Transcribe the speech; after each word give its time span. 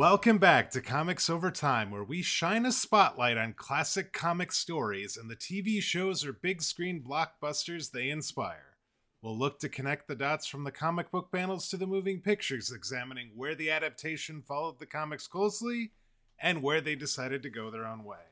Welcome 0.00 0.38
back 0.38 0.70
to 0.70 0.80
Comics 0.80 1.28
Over 1.28 1.50
Time, 1.50 1.90
where 1.90 2.02
we 2.02 2.22
shine 2.22 2.64
a 2.64 2.72
spotlight 2.72 3.36
on 3.36 3.52
classic 3.52 4.14
comic 4.14 4.50
stories 4.50 5.14
and 5.14 5.30
the 5.30 5.36
TV 5.36 5.82
shows 5.82 6.24
or 6.24 6.32
big 6.32 6.62
screen 6.62 7.04
blockbusters 7.06 7.90
they 7.90 8.08
inspire. 8.08 8.78
We'll 9.20 9.36
look 9.36 9.58
to 9.58 9.68
connect 9.68 10.08
the 10.08 10.14
dots 10.14 10.46
from 10.46 10.64
the 10.64 10.70
comic 10.70 11.10
book 11.10 11.30
panels 11.30 11.68
to 11.68 11.76
the 11.76 11.86
moving 11.86 12.22
pictures, 12.22 12.72
examining 12.72 13.32
where 13.36 13.54
the 13.54 13.70
adaptation 13.70 14.40
followed 14.40 14.78
the 14.78 14.86
comics 14.86 15.26
closely 15.26 15.90
and 16.38 16.62
where 16.62 16.80
they 16.80 16.94
decided 16.94 17.42
to 17.42 17.50
go 17.50 17.70
their 17.70 17.84
own 17.84 18.02
way. 18.02 18.24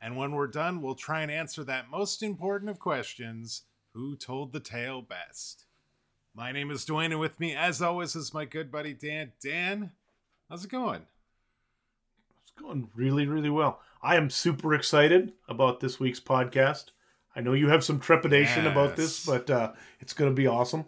And 0.00 0.16
when 0.16 0.30
we're 0.30 0.46
done, 0.46 0.80
we'll 0.80 0.94
try 0.94 1.22
and 1.22 1.30
answer 1.32 1.64
that 1.64 1.90
most 1.90 2.22
important 2.22 2.70
of 2.70 2.78
questions 2.78 3.62
who 3.94 4.14
told 4.14 4.52
the 4.52 4.60
tale 4.60 5.02
best? 5.02 5.64
My 6.36 6.52
name 6.52 6.70
is 6.70 6.86
Dwayne, 6.86 7.06
and 7.06 7.18
with 7.18 7.40
me, 7.40 7.52
as 7.52 7.82
always, 7.82 8.14
is 8.14 8.32
my 8.32 8.44
good 8.44 8.70
buddy 8.70 8.94
Dan. 8.94 9.32
Dan, 9.42 9.90
how's 10.50 10.64
it 10.64 10.70
going? 10.70 11.02
It's 12.42 12.50
going 12.60 12.90
really, 12.94 13.26
really 13.26 13.50
well. 13.50 13.80
I 14.02 14.16
am 14.16 14.28
super 14.28 14.74
excited 14.74 15.32
about 15.48 15.78
this 15.78 16.00
week's 16.00 16.20
podcast. 16.20 16.86
I 17.36 17.40
know 17.40 17.52
you 17.52 17.68
have 17.68 17.84
some 17.84 18.00
trepidation 18.00 18.64
yes. 18.64 18.72
about 18.72 18.96
this, 18.96 19.24
but 19.24 19.48
uh, 19.48 19.72
it's 20.00 20.12
going 20.12 20.30
to 20.30 20.34
be 20.34 20.48
awesome. 20.48 20.86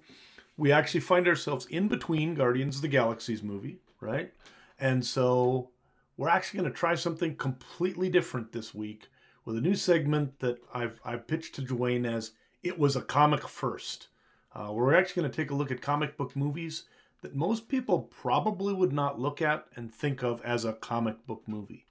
We 0.56 0.73
actually 0.73 1.01
find 1.01 1.29
ourselves 1.29 1.67
in 1.67 1.87
between 1.87 2.34
Guardians 2.34 2.77
of 2.77 2.83
the 2.83 2.89
Galaxy's 2.89 3.43
movie, 3.43 3.79
right? 4.01 4.33
And 4.81 5.06
so 5.06 5.70
we're 6.17 6.29
actually 6.29 6.61
going 6.61 6.73
to 6.73 6.79
try 6.79 6.97
something 6.97 7.36
completely 7.36 8.08
different 8.08 8.53
this 8.53 8.75
week 8.75 9.08
with 9.45 9.56
a 9.56 9.61
new 9.61 9.77
segment 9.77 10.41
that 10.41 10.58
I've 10.75 11.01
I've 11.05 11.29
pitched 11.29 11.55
to 11.55 11.62
Dwayne 11.62 12.12
as 12.12 12.33
it 12.64 12.79
was 12.79 12.97
a 12.97 13.03
comic 13.03 13.47
first. 13.48 14.08
Uh, 14.55 14.73
we're 14.73 14.95
actually 14.95 15.23
going 15.23 15.33
to 15.33 15.36
take 15.36 15.51
a 15.51 15.55
look 15.55 15.70
at 15.70 15.81
comic 15.81 16.17
book 16.17 16.34
movies 16.34 16.84
that 17.23 17.34
most 17.34 17.69
people 17.69 18.01
probably 18.01 18.75
would 18.75 18.92
not 18.92 19.19
look 19.19 19.41
at 19.41 19.67
and 19.75 19.92
think 19.92 20.23
of 20.23 20.42
as 20.42 20.65
a 20.65 20.73
comic 20.73 21.27
book 21.27 21.42
movie. 21.47 21.87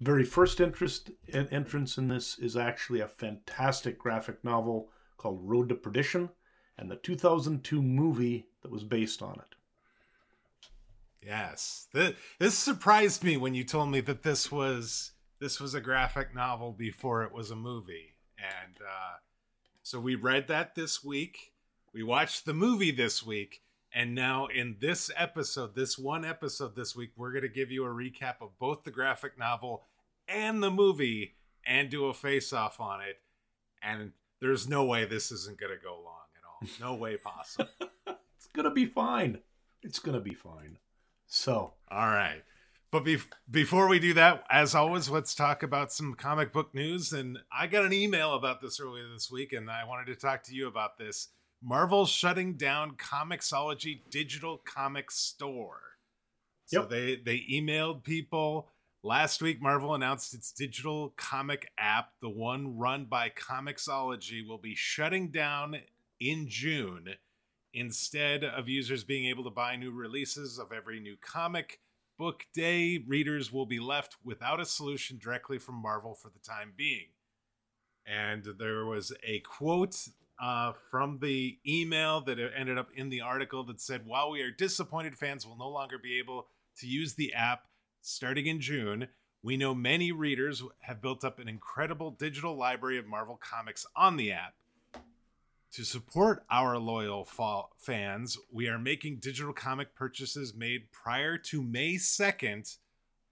Very 0.00 0.24
first 0.24 0.60
interest 0.60 1.10
entrance 1.32 1.96
in 1.98 2.08
this 2.08 2.38
is 2.38 2.56
actually 2.56 3.00
a 3.00 3.08
fantastic 3.08 3.98
graphic 3.98 4.44
novel 4.44 4.90
called 5.16 5.40
Road 5.42 5.68
to 5.70 5.74
Perdition 5.74 6.30
and 6.76 6.90
the 6.90 6.96
2002 6.96 7.82
movie 7.82 8.46
that 8.62 8.70
was 8.70 8.84
based 8.84 9.22
on 9.22 9.34
it. 9.34 9.54
Yes. 11.24 11.88
This 12.38 12.56
surprised 12.56 13.24
me 13.24 13.36
when 13.36 13.54
you 13.54 13.64
told 13.64 13.90
me 13.90 14.00
that 14.02 14.22
this 14.22 14.52
was 14.52 15.12
this 15.40 15.60
was 15.60 15.74
a 15.74 15.80
graphic 15.80 16.34
novel 16.34 16.72
before 16.72 17.22
it 17.24 17.32
was 17.32 17.50
a 17.50 17.56
movie. 17.56 18.14
And 18.38 18.76
uh 18.80 19.16
so 19.82 19.98
we 19.98 20.14
read 20.14 20.48
that 20.48 20.74
this 20.74 21.02
week. 21.02 21.52
We 21.92 22.02
watched 22.02 22.44
the 22.44 22.54
movie 22.54 22.92
this 22.92 23.26
week. 23.26 23.62
And 23.92 24.14
now, 24.14 24.46
in 24.46 24.76
this 24.80 25.10
episode, 25.16 25.74
this 25.74 25.98
one 25.98 26.24
episode 26.24 26.76
this 26.76 26.94
week, 26.94 27.12
we're 27.16 27.32
going 27.32 27.42
to 27.42 27.48
give 27.48 27.70
you 27.70 27.84
a 27.84 27.88
recap 27.88 28.36
of 28.42 28.58
both 28.58 28.84
the 28.84 28.90
graphic 28.90 29.38
novel 29.38 29.84
and 30.28 30.62
the 30.62 30.70
movie 30.70 31.36
and 31.66 31.90
do 31.90 32.06
a 32.06 32.14
face 32.14 32.52
off 32.52 32.80
on 32.80 33.00
it. 33.00 33.20
And 33.82 34.12
there's 34.40 34.68
no 34.68 34.84
way 34.84 35.04
this 35.04 35.32
isn't 35.32 35.58
going 35.58 35.72
to 35.72 35.82
go 35.82 35.94
long 35.94 36.26
at 36.36 36.44
all. 36.44 36.90
No 36.92 36.98
way 36.98 37.16
possible. 37.16 37.70
it's 38.06 38.46
going 38.52 38.64
to 38.64 38.70
be 38.70 38.86
fine. 38.86 39.38
It's 39.82 39.98
going 39.98 40.16
to 40.16 40.20
be 40.20 40.34
fine. 40.34 40.78
So, 41.26 41.74
all 41.90 42.08
right. 42.08 42.42
But 42.90 43.04
be- 43.04 43.18
before 43.50 43.86
we 43.88 43.98
do 43.98 44.14
that, 44.14 44.44
as 44.50 44.74
always, 44.74 45.10
let's 45.10 45.34
talk 45.34 45.62
about 45.62 45.92
some 45.92 46.14
comic 46.14 46.52
book 46.52 46.74
news. 46.74 47.12
And 47.12 47.38
I 47.52 47.66
got 47.66 47.84
an 47.84 47.92
email 47.92 48.34
about 48.34 48.60
this 48.60 48.80
earlier 48.80 49.06
this 49.12 49.30
week, 49.30 49.52
and 49.52 49.70
I 49.70 49.84
wanted 49.84 50.06
to 50.06 50.16
talk 50.16 50.42
to 50.44 50.54
you 50.54 50.68
about 50.68 50.98
this. 50.98 51.28
Marvel 51.62 52.06
shutting 52.06 52.54
down 52.54 52.92
Comixology 52.96 54.00
digital 54.10 54.58
comic 54.58 55.10
store. 55.10 55.80
So 56.66 56.80
yep. 56.80 56.90
they 56.90 57.16
they 57.16 57.44
emailed 57.50 58.04
people 58.04 58.68
last 59.02 59.42
week. 59.42 59.60
Marvel 59.60 59.94
announced 59.94 60.34
its 60.34 60.52
digital 60.52 61.14
comic 61.16 61.70
app, 61.78 62.12
the 62.20 62.28
one 62.28 62.76
run 62.76 63.06
by 63.06 63.30
Comixology, 63.30 64.46
will 64.46 64.58
be 64.58 64.74
shutting 64.74 65.28
down 65.28 65.76
in 66.20 66.46
June. 66.48 67.14
Instead 67.74 68.44
of 68.44 68.68
users 68.68 69.04
being 69.04 69.26
able 69.26 69.44
to 69.44 69.50
buy 69.50 69.76
new 69.76 69.90
releases 69.90 70.58
of 70.58 70.72
every 70.72 71.00
new 71.00 71.16
comic 71.20 71.80
book 72.18 72.44
day, 72.54 72.98
readers 73.06 73.52
will 73.52 73.66
be 73.66 73.78
left 73.78 74.16
without 74.24 74.60
a 74.60 74.64
solution 74.64 75.18
directly 75.18 75.58
from 75.58 75.76
Marvel 75.76 76.14
for 76.14 76.30
the 76.30 76.38
time 76.38 76.72
being. 76.76 77.08
And 78.06 78.44
there 78.58 78.86
was 78.86 79.12
a 79.22 79.40
quote 79.40 80.08
uh, 80.40 80.72
from 80.90 81.18
the 81.20 81.58
email 81.66 82.20
that 82.22 82.38
ended 82.38 82.78
up 82.78 82.88
in 82.94 83.08
the 83.08 83.20
article 83.20 83.64
that 83.64 83.80
said, 83.80 84.06
While 84.06 84.30
we 84.30 84.42
are 84.42 84.50
disappointed, 84.50 85.16
fans 85.16 85.46
will 85.46 85.56
no 85.56 85.68
longer 85.68 85.98
be 85.98 86.18
able 86.18 86.46
to 86.78 86.86
use 86.86 87.14
the 87.14 87.34
app 87.34 87.64
starting 88.00 88.46
in 88.46 88.60
June. 88.60 89.08
We 89.42 89.56
know 89.56 89.74
many 89.74 90.12
readers 90.12 90.62
have 90.80 91.02
built 91.02 91.24
up 91.24 91.38
an 91.38 91.48
incredible 91.48 92.10
digital 92.10 92.56
library 92.56 92.98
of 92.98 93.06
Marvel 93.06 93.38
comics 93.40 93.86
on 93.94 94.16
the 94.16 94.32
app. 94.32 94.54
To 95.72 95.84
support 95.84 96.44
our 96.50 96.78
loyal 96.78 97.24
fa- 97.24 97.64
fans, 97.76 98.38
we 98.50 98.68
are 98.68 98.78
making 98.78 99.16
digital 99.16 99.52
comic 99.52 99.94
purchases 99.94 100.54
made 100.54 100.90
prior 100.92 101.36
to 101.38 101.62
May 101.62 101.94
2nd 101.94 102.78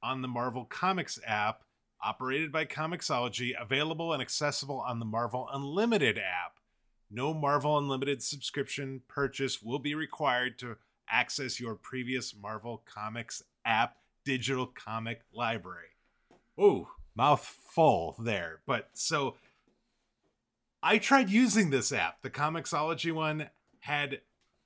on 0.02 0.22
the 0.22 0.28
Marvel 0.28 0.64
Comics 0.64 1.18
app, 1.26 1.62
operated 2.04 2.52
by 2.52 2.66
Comixology, 2.66 3.52
available 3.58 4.12
and 4.12 4.20
accessible 4.20 4.80
on 4.80 4.98
the 4.98 5.06
Marvel 5.06 5.48
Unlimited 5.52 6.18
app. 6.18 6.55
No 7.10 7.32
Marvel 7.32 7.78
Unlimited 7.78 8.22
subscription 8.22 9.02
purchase 9.08 9.62
will 9.62 9.78
be 9.78 9.94
required 9.94 10.58
to 10.58 10.76
access 11.08 11.60
your 11.60 11.74
previous 11.74 12.34
Marvel 12.34 12.82
Comics 12.84 13.42
app 13.64 13.96
digital 14.24 14.66
comic 14.66 15.22
library. 15.32 15.90
Ooh, 16.60 16.88
mouthful 17.14 18.16
there. 18.18 18.60
But 18.66 18.90
so 18.94 19.36
I 20.82 20.98
tried 20.98 21.30
using 21.30 21.70
this 21.70 21.92
app, 21.92 22.22
the 22.22 22.30
Comixology 22.30 23.12
one, 23.12 23.50
had 23.80 24.20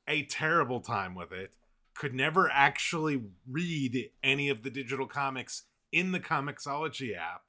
a 0.08 0.24
terrible 0.24 0.80
time 0.80 1.14
with 1.14 1.32
it. 1.32 1.52
Could 1.94 2.14
never 2.14 2.50
actually 2.50 3.22
read 3.46 4.10
any 4.22 4.48
of 4.48 4.62
the 4.62 4.70
digital 4.70 5.06
comics 5.06 5.64
in 5.92 6.12
the 6.12 6.20
Comixology 6.20 7.16
app. 7.16 7.42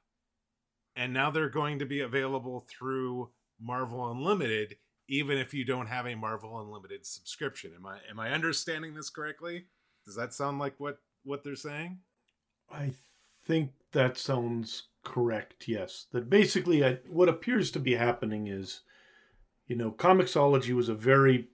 And 0.96 1.13
now 1.13 1.31
they're 1.31 1.50
going 1.50 1.79
to 1.79 1.85
be 1.85 2.02
available 2.02 2.66
through 2.69 3.29
Marvel 3.61 4.11
Unlimited, 4.11 4.77
even 5.07 5.38
if 5.38 5.53
you 5.53 5.63
don't 5.63 5.88
have 5.88 6.07
a 6.07 6.16
Marvel 6.16 6.59
Unlimited 6.59 7.05
subscription. 7.05 7.72
Am 7.75 7.85
I 7.85 7.97
am 8.09 8.19
I 8.19 8.31
understanding 8.31 8.94
this 8.94 9.09
correctly? 9.09 9.66
Does 10.05 10.16
that 10.16 10.33
sound 10.33 10.59
like 10.59 10.75
what 10.79 10.99
what 11.23 11.44
they're 11.44 11.55
saying? 11.55 11.99
I 12.72 12.94
think 13.45 13.72
that 13.91 14.17
sounds 14.17 14.83
correct. 15.03 15.67
Yes, 15.67 16.07
that 16.11 16.29
basically 16.29 16.85
I, 16.85 16.99
what 17.09 17.29
appears 17.29 17.72
to 17.72 17.79
be 17.79 17.95
happening 17.95 18.47
is, 18.47 18.81
you 19.67 19.75
know, 19.75 19.91
Comixology 19.91 20.73
was 20.73 20.89
a 20.89 20.95
very 20.95 21.49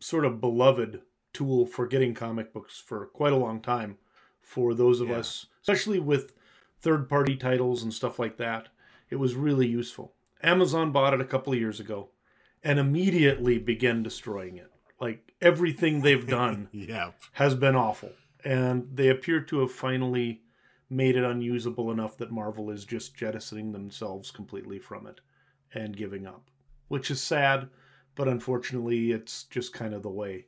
sort 0.00 0.24
of 0.24 0.40
beloved 0.40 1.02
tool 1.32 1.66
for 1.66 1.86
getting 1.86 2.14
comic 2.14 2.52
books 2.52 2.82
for 2.84 3.06
quite 3.06 3.32
a 3.32 3.36
long 3.36 3.60
time 3.60 3.98
for 4.40 4.74
those 4.74 5.00
of 5.00 5.08
yeah. 5.08 5.16
us, 5.16 5.46
especially 5.60 5.98
with 5.98 6.32
third 6.80 7.08
party 7.08 7.36
titles 7.36 7.82
and 7.82 7.92
stuff 7.92 8.18
like 8.18 8.36
that. 8.38 8.68
It 9.10 9.16
was 9.16 9.34
really 9.34 9.66
useful. 9.66 10.14
Amazon 10.42 10.92
bought 10.92 11.14
it 11.14 11.20
a 11.20 11.24
couple 11.24 11.52
of 11.52 11.58
years 11.58 11.80
ago 11.80 12.10
and 12.62 12.78
immediately 12.78 13.58
began 13.58 14.02
destroying 14.02 14.56
it. 14.56 14.70
Like 15.00 15.32
everything 15.40 16.02
they've 16.02 16.26
done 16.28 16.68
yeah. 16.72 17.12
has 17.32 17.54
been 17.54 17.76
awful. 17.76 18.12
And 18.44 18.88
they 18.92 19.08
appear 19.08 19.40
to 19.40 19.60
have 19.60 19.72
finally 19.72 20.42
made 20.88 21.16
it 21.16 21.24
unusable 21.24 21.90
enough 21.90 22.16
that 22.18 22.30
Marvel 22.30 22.70
is 22.70 22.84
just 22.84 23.16
jettisoning 23.16 23.72
themselves 23.72 24.30
completely 24.30 24.78
from 24.78 25.06
it 25.06 25.20
and 25.74 25.96
giving 25.96 26.26
up, 26.26 26.50
which 26.88 27.10
is 27.10 27.20
sad, 27.20 27.68
but 28.14 28.28
unfortunately, 28.28 29.10
it's 29.10 29.44
just 29.44 29.72
kind 29.72 29.94
of 29.94 30.02
the 30.02 30.10
way. 30.10 30.46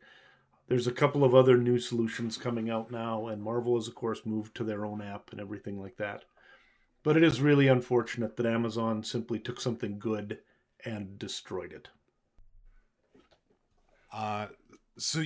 There's 0.69 0.87
a 0.87 0.93
couple 0.93 1.25
of 1.25 1.35
other 1.35 1.57
new 1.57 1.79
solutions 1.79 2.37
coming 2.37 2.71
out 2.71 2.91
now, 2.91 3.27
and 3.27 3.43
Marvel 3.43 3.75
has, 3.77 3.89
of 3.89 3.95
course, 3.95 4.23
moved 4.25 4.55
to 4.57 4.65
their 4.65 4.85
own 4.85 5.03
app 5.03 5.31
and 5.33 5.41
everything 5.41 5.81
like 5.81 5.97
that. 5.97 6.25
But 7.03 7.17
it 7.17 7.23
is 7.23 7.41
really 7.41 7.69
unfortunate 7.69 8.37
that 8.37 8.47
Amazon 8.47 9.03
simply 9.03 9.39
took 9.39 9.61
something 9.61 9.99
good 9.99 10.39
and 10.85 11.19
destroyed 11.19 11.73
it. 11.73 11.89
Uh, 14.13 14.49
so 14.97 15.23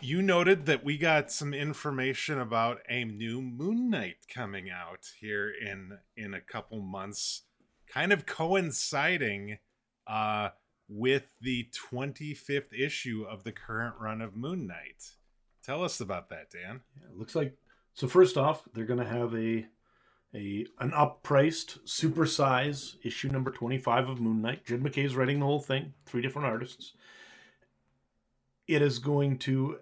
you 0.00 0.20
noted 0.22 0.66
that 0.66 0.84
we 0.84 0.98
got 0.98 1.30
some 1.30 1.54
information 1.54 2.38
about 2.38 2.78
a 2.88 3.04
new 3.04 3.40
Moon 3.40 3.90
Knight 3.90 4.26
coming 4.32 4.70
out 4.70 5.12
here 5.18 5.50
in 5.50 5.98
in 6.16 6.34
a 6.34 6.40
couple 6.40 6.80
months, 6.80 7.42
kind 7.86 8.12
of 8.12 8.26
coinciding 8.26 9.58
uh, 10.06 10.50
with 10.88 11.28
the 11.40 11.68
25th 11.92 12.72
issue 12.78 13.24
of 13.28 13.44
the 13.44 13.52
current 13.52 13.94
run 14.00 14.20
of 14.20 14.36
Moon 14.36 14.66
Knight. 14.66 15.14
Tell 15.62 15.82
us 15.82 16.00
about 16.00 16.28
that, 16.28 16.50
Dan. 16.50 16.80
Yeah, 17.00 17.10
it 17.10 17.18
looks 17.18 17.34
like 17.34 17.56
so. 17.94 18.06
First 18.06 18.36
off, 18.36 18.62
they're 18.74 18.84
going 18.84 18.98
to 18.98 19.06
have 19.06 19.34
a 19.34 19.66
a 20.34 20.66
an 20.80 20.92
up-priced 20.92 21.88
super 21.88 22.26
size 22.26 22.96
issue 23.02 23.28
number 23.28 23.50
25 23.50 24.08
of 24.08 24.20
Moon 24.20 24.42
Knight. 24.42 24.64
Jed 24.64 24.82
MacKay's 24.82 25.14
writing 25.14 25.40
the 25.40 25.46
whole 25.46 25.60
thing, 25.60 25.94
three 26.06 26.22
different 26.22 26.48
artists. 26.48 26.92
It 28.66 28.82
is 28.82 28.98
going 28.98 29.38
to 29.40 29.78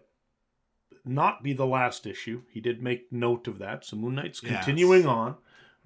not 1.04 1.42
be 1.42 1.52
the 1.52 1.66
last 1.66 2.06
issue. 2.06 2.42
He 2.50 2.60
did 2.60 2.82
make 2.82 3.12
note 3.12 3.48
of 3.48 3.58
that. 3.58 3.84
So 3.84 3.96
Moon 3.96 4.14
Knight's 4.14 4.40
continuing 4.40 5.02
yes. 5.02 5.08
on, 5.08 5.36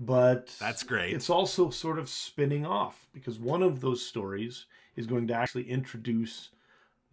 but 0.01 0.55
that's 0.59 0.83
great. 0.83 1.15
It's 1.15 1.31
also 1.31 1.71
sort 1.71 1.99
of 1.99 2.09
spinning 2.09 2.67
off 2.67 3.07
because 3.12 3.39
one 3.39 3.62
of 3.62 3.81
those 3.81 4.05
stories 4.05 4.67
is 4.97 5.07
going 5.07 5.27
to 5.29 5.35
actually 5.35 5.71
introduce 5.71 6.51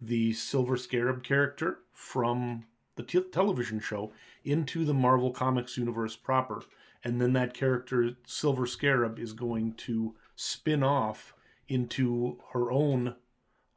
the 0.00 0.32
Silver 0.32 0.76
Scarab 0.76 1.22
character 1.22 1.78
from 1.92 2.64
the 2.96 3.02
t- 3.02 3.20
television 3.32 3.80
show 3.80 4.12
into 4.44 4.84
the 4.84 4.94
Marvel 4.94 5.30
Comics 5.30 5.76
universe 5.76 6.16
proper. 6.16 6.62
And 7.02 7.20
then 7.20 7.32
that 7.34 7.54
character, 7.54 8.12
Silver 8.26 8.66
Scarab, 8.66 9.18
is 9.18 9.32
going 9.32 9.74
to 9.74 10.14
spin 10.36 10.82
off 10.82 11.34
into 11.68 12.38
her 12.52 12.70
own 12.70 13.16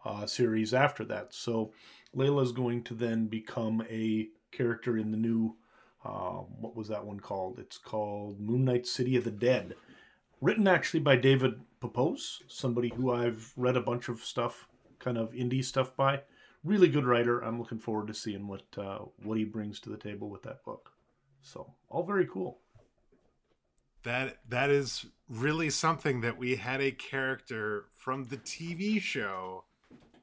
uh, 0.05 0.25
series 0.25 0.73
after 0.73 1.03
that. 1.05 1.33
So 1.33 1.73
Layla 2.15 2.43
is 2.43 2.51
going 2.51 2.83
to 2.83 2.93
then 2.93 3.27
become 3.27 3.83
a 3.89 4.29
character 4.51 4.97
in 4.97 5.11
the 5.11 5.17
new, 5.17 5.55
uh, 6.05 6.39
what 6.59 6.75
was 6.75 6.87
that 6.87 7.05
one 7.05 7.19
called? 7.19 7.59
It's 7.59 7.77
called 7.77 8.39
Moon 8.39 8.65
Knight 8.65 8.87
City 8.87 9.17
of 9.17 9.23
the 9.23 9.31
Dead. 9.31 9.75
Written 10.39 10.67
actually 10.67 11.01
by 11.01 11.15
David 11.15 11.59
Pepose, 11.79 12.43
somebody 12.47 12.89
who 12.95 13.11
I've 13.11 13.51
read 13.57 13.75
a 13.75 13.81
bunch 13.81 14.07
of 14.07 14.23
stuff, 14.23 14.67
kind 14.99 15.17
of 15.17 15.31
indie 15.31 15.65
stuff 15.65 15.95
by 15.95 16.21
really 16.63 16.87
good 16.87 17.05
writer. 17.05 17.39
I'm 17.39 17.59
looking 17.59 17.79
forward 17.79 18.07
to 18.07 18.13
seeing 18.13 18.47
what 18.47 18.65
uh, 18.77 18.99
what 19.23 19.37
he 19.37 19.45
brings 19.45 19.79
to 19.81 19.89
the 19.89 19.97
table 19.97 20.29
with 20.29 20.43
that 20.43 20.63
book. 20.63 20.91
So 21.41 21.73
all 21.89 22.03
very 22.03 22.27
cool. 22.27 22.59
That 24.03 24.37
that 24.49 24.69
is 24.69 25.05
really 25.29 25.69
something 25.69 26.21
that 26.21 26.37
we 26.37 26.55
had 26.55 26.81
a 26.81 26.91
character 26.91 27.85
from 27.95 28.25
the 28.25 28.37
TV 28.37 29.01
show 29.01 29.65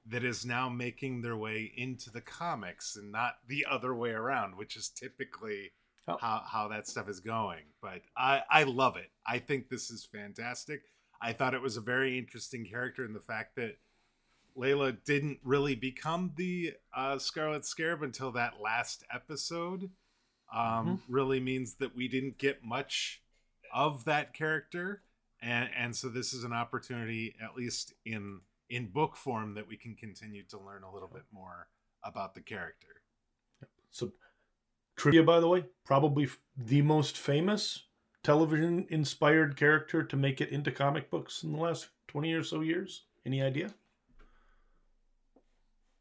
that 0.07 0.25
is 0.25 0.45
now 0.45 0.69
making 0.69 1.23
their 1.23 1.37
way 1.37 1.73
into 1.77 2.11
the 2.11 2.21
comics 2.21 2.97
and 2.97 3.11
not 3.11 3.35
the 3.49 3.67
other 3.71 3.95
way 3.95 4.11
around, 4.11 4.57
which 4.57 4.77
is 4.77 4.91
typically 4.91 5.73
oh. 6.09 6.19
how, 6.21 6.43
how 6.47 6.69
that 6.69 6.87
stuff 6.87 7.09
is 7.09 7.21
going. 7.21 7.63
But 7.81 8.03
I, 8.17 8.43
I 8.51 8.63
love 8.65 8.97
it. 8.97 9.11
I 9.27 9.39
think 9.39 9.69
this 9.69 9.91
is 9.91 10.05
fantastic. 10.05 10.83
I 11.23 11.33
thought 11.33 11.55
it 11.55 11.63
was 11.63 11.79
a 11.79 11.83
very 11.83 12.19
interesting 12.19 12.67
character 12.67 13.05
in 13.05 13.15
the 13.15 13.21
fact 13.21 13.57
that 13.57 13.77
Layla 14.57 14.97
didn't 15.05 15.39
really 15.43 15.75
become 15.75 16.33
the 16.37 16.75
uh, 16.95 17.19
Scarlet 17.19 17.65
Scarab 17.65 18.03
until 18.03 18.31
that 18.33 18.61
last 18.61 19.05
episode. 19.13 19.91
Um, 20.53 20.61
mm-hmm. 20.61 21.13
Really 21.13 21.41
means 21.41 21.75
that 21.77 21.97
we 21.97 22.09
didn't 22.09 22.39
get 22.39 22.65
much 22.65 23.23
of 23.73 24.05
that 24.05 24.33
character, 24.35 25.03
and 25.43 25.69
and 25.77 25.97
so 25.97 26.09
this 26.09 26.33
is 26.33 26.45
an 26.45 26.53
opportunity, 26.53 27.35
at 27.43 27.57
least 27.57 27.95
in 28.05 28.41
in 28.71 28.87
book 28.87 29.17
form, 29.17 29.55
that 29.55 29.67
we 29.67 29.77
can 29.77 29.95
continue 29.95 30.45
to 30.51 30.59
learn 30.59 30.85
a 30.85 30.93
little 30.93 31.11
bit 31.13 31.25
more 31.33 31.69
about 32.05 32.35
the 32.35 32.41
character. 32.41 33.01
So, 33.91 34.13
trivia, 34.97 35.23
by 35.23 35.41
the 35.41 35.49
way, 35.49 35.65
probably 35.85 36.29
the 36.57 36.83
most 36.83 37.17
famous 37.17 37.85
television 38.23 38.87
inspired 38.89 39.57
character 39.57 40.03
to 40.03 40.17
make 40.17 40.41
it 40.41 40.51
into 40.51 40.71
comic 40.71 41.11
books 41.11 41.43
in 41.43 41.53
the 41.53 41.59
last 41.59 41.89
20 42.09 42.33
or 42.33 42.43
so 42.43 42.61
years. 42.61 43.05
Any 43.27 43.43
idea? 43.43 43.73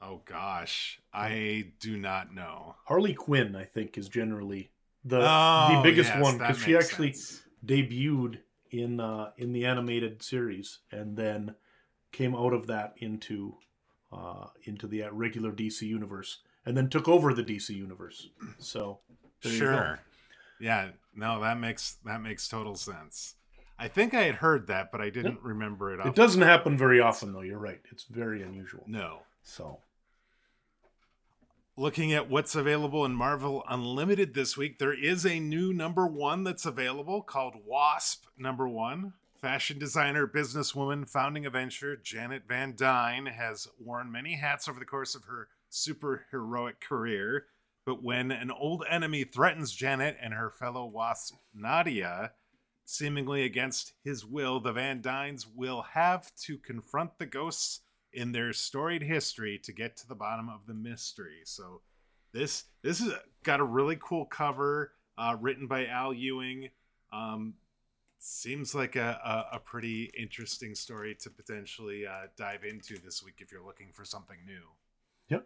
Oh 0.06 0.22
gosh, 0.26 1.00
I 1.14 1.72
do 1.80 1.98
not 1.98 2.34
know. 2.34 2.76
Harley 2.86 3.14
Quinn, 3.14 3.56
I 3.56 3.64
think, 3.64 3.98
is 3.98 4.10
generally 4.10 4.72
the 5.06 5.20
oh, 5.22 5.76
the 5.76 5.82
biggest 5.82 6.10
yes, 6.10 6.22
one 6.22 6.38
because 6.38 6.58
she 6.58 6.76
actually 6.76 7.14
sense. 7.14 7.44
debuted 7.66 8.40
in 8.72 9.00
uh, 9.00 9.32
in 9.38 9.54
the 9.54 9.66
animated 9.66 10.22
series 10.22 10.80
and 10.92 11.16
then 11.16 11.56
came 12.12 12.36
out 12.36 12.54
of 12.54 12.68
that 12.68 12.94
into 12.98 13.56
uh, 14.12 14.48
into 14.64 14.88
the 14.88 15.04
regular 15.12 15.52
DC 15.52 15.84
universe 15.84 16.40
and 16.66 16.76
then 16.76 16.90
took 16.90 17.08
over 17.08 17.34
the 17.34 17.44
DC 17.44 17.70
universe. 17.70 18.30
So 18.58 19.00
sure, 19.40 20.00
yeah, 20.60 20.90
no, 21.16 21.40
that 21.42 21.60
makes 21.60 21.98
that 22.06 22.22
makes 22.22 22.48
total 22.48 22.76
sense. 22.76 23.36
I 23.80 23.88
think 23.88 24.14
I 24.14 24.24
had 24.24 24.36
heard 24.36 24.68
that, 24.68 24.92
but 24.92 25.02
I 25.02 25.10
didn't 25.10 25.42
remember 25.42 25.94
it. 25.94 26.06
It 26.06 26.16
doesn't 26.16 26.42
happen 26.42 26.78
very 26.78 27.00
often, 27.00 27.34
though. 27.34 27.42
You're 27.42 27.58
right; 27.58 27.82
it's 27.92 28.04
very 28.04 28.44
unusual. 28.44 28.84
No, 28.88 29.22
so 29.44 29.80
looking 31.76 32.14
at 32.14 32.30
what's 32.30 32.56
available 32.56 33.04
in 33.06 33.14
Marvel 33.14 33.64
Unlimited 33.68 34.34
this 34.34 34.56
week, 34.56 34.78
there 34.78 34.94
is 34.94 35.26
a 35.26 35.40
new 35.40 35.74
number 35.74 36.06
one 36.06 36.44
that's 36.44 36.66
available 36.66 37.22
called 37.22 37.56
Wasp 37.66 38.26
Number 38.38 38.68
One. 38.68 39.14
Fashion 39.42 39.80
designer, 39.80 40.28
businesswoman, 40.28 41.10
founding 41.10 41.46
adventurer 41.46 41.98
Janet 41.98 42.44
Van 42.48 42.76
Dyne 42.78 43.26
has 43.26 43.68
worn 43.80 44.12
many 44.12 44.36
hats 44.36 44.70
over 44.70 44.80
the 44.80 44.86
course 44.86 45.16
of 45.16 45.26
her 45.26 45.50
superheroic 45.72 46.80
career. 46.80 47.46
But 47.86 48.02
when 48.02 48.32
an 48.32 48.52
old 48.52 48.86
enemy 48.90 49.26
threatens 49.26 49.74
Janet 49.74 50.16
and 50.22 50.34
her 50.34 50.50
fellow 50.50 50.86
wasp, 50.86 51.36
Nadia, 51.54 52.32
seemingly 52.86 53.44
against 53.44 53.94
his 54.04 54.26
will, 54.26 54.62
the 54.62 54.72
Van 54.72 55.02
Dynes 55.02 55.46
will 55.48 55.82
have 55.94 56.34
to 56.44 56.58
confront 56.58 57.18
the 57.18 57.26
ghosts 57.26 57.82
in 58.14 58.32
their 58.32 58.54
storied 58.54 59.04
history 59.04 59.60
to 59.64 59.72
get 59.72 59.98
to 59.98 60.08
the 60.08 60.16
bottom 60.16 60.50
of 60.50 60.66
the 60.68 60.74
mystery. 60.74 61.42
So 61.46 61.82
this 62.32 62.66
this 62.82 63.00
is 63.02 63.14
got 63.44 63.60
a 63.60 63.64
really 63.64 63.98
cool 64.00 64.26
cover 64.26 64.92
uh, 65.18 65.36
written 65.40 65.68
by 65.68 65.86
Al 65.88 66.14
Ewing. 66.14 66.70
Um, 67.12 67.56
seems 68.20 68.74
like 68.74 68.96
a, 68.96 69.46
a, 69.52 69.58
a, 69.58 69.60
pretty 69.60 70.10
interesting 70.18 70.74
story 70.74 71.14
to 71.14 71.30
potentially 71.30 72.08
uh, 72.08 72.28
dive 72.38 72.64
into 72.64 72.98
this 72.98 73.22
week 73.22 73.36
if 73.40 73.52
you're 73.52 73.66
looking 73.66 73.90
for 73.92 74.06
something 74.06 74.38
new. 74.46 74.62
Yep. 75.28 75.46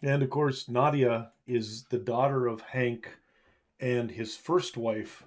And 0.00 0.22
of 0.22 0.30
course, 0.30 0.68
Nadia 0.68 1.32
is 1.46 1.84
the 1.90 1.98
daughter 1.98 2.46
of 2.46 2.60
Hank 2.60 3.18
and 3.80 4.12
his 4.12 4.36
first 4.36 4.76
wife. 4.76 5.24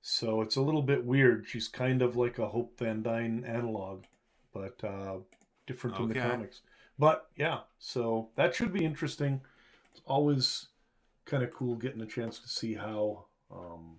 So 0.00 0.40
it's 0.40 0.56
a 0.56 0.62
little 0.62 0.82
bit 0.82 1.04
weird. 1.04 1.46
She's 1.46 1.68
kind 1.68 2.00
of 2.00 2.16
like 2.16 2.38
a 2.38 2.48
Hope 2.48 2.78
Van 2.78 3.02
Dyne 3.02 3.44
analog. 3.46 4.04
But 4.52 4.82
uh, 4.82 5.18
different 5.68 5.94
okay. 5.94 6.02
in 6.02 6.08
the 6.08 6.20
comics. 6.20 6.62
But 6.98 7.28
yeah, 7.36 7.60
so 7.78 8.30
that 8.34 8.56
should 8.56 8.72
be 8.72 8.84
interesting. 8.84 9.40
It's 9.92 10.02
always 10.04 10.66
kind 11.26 11.44
of 11.44 11.52
cool 11.52 11.76
getting 11.76 12.00
a 12.00 12.06
chance 12.06 12.40
to 12.40 12.48
see 12.48 12.74
how 12.74 13.26
um, 13.52 13.98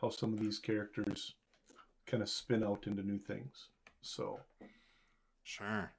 how 0.00 0.08
some 0.08 0.32
of 0.32 0.40
these 0.40 0.58
characters 0.58 1.34
kind 2.06 2.22
of 2.22 2.28
spin 2.28 2.64
out 2.64 2.86
into 2.86 3.02
new 3.02 3.18
things. 3.18 3.68
So, 4.00 4.40
sure. 5.42 5.92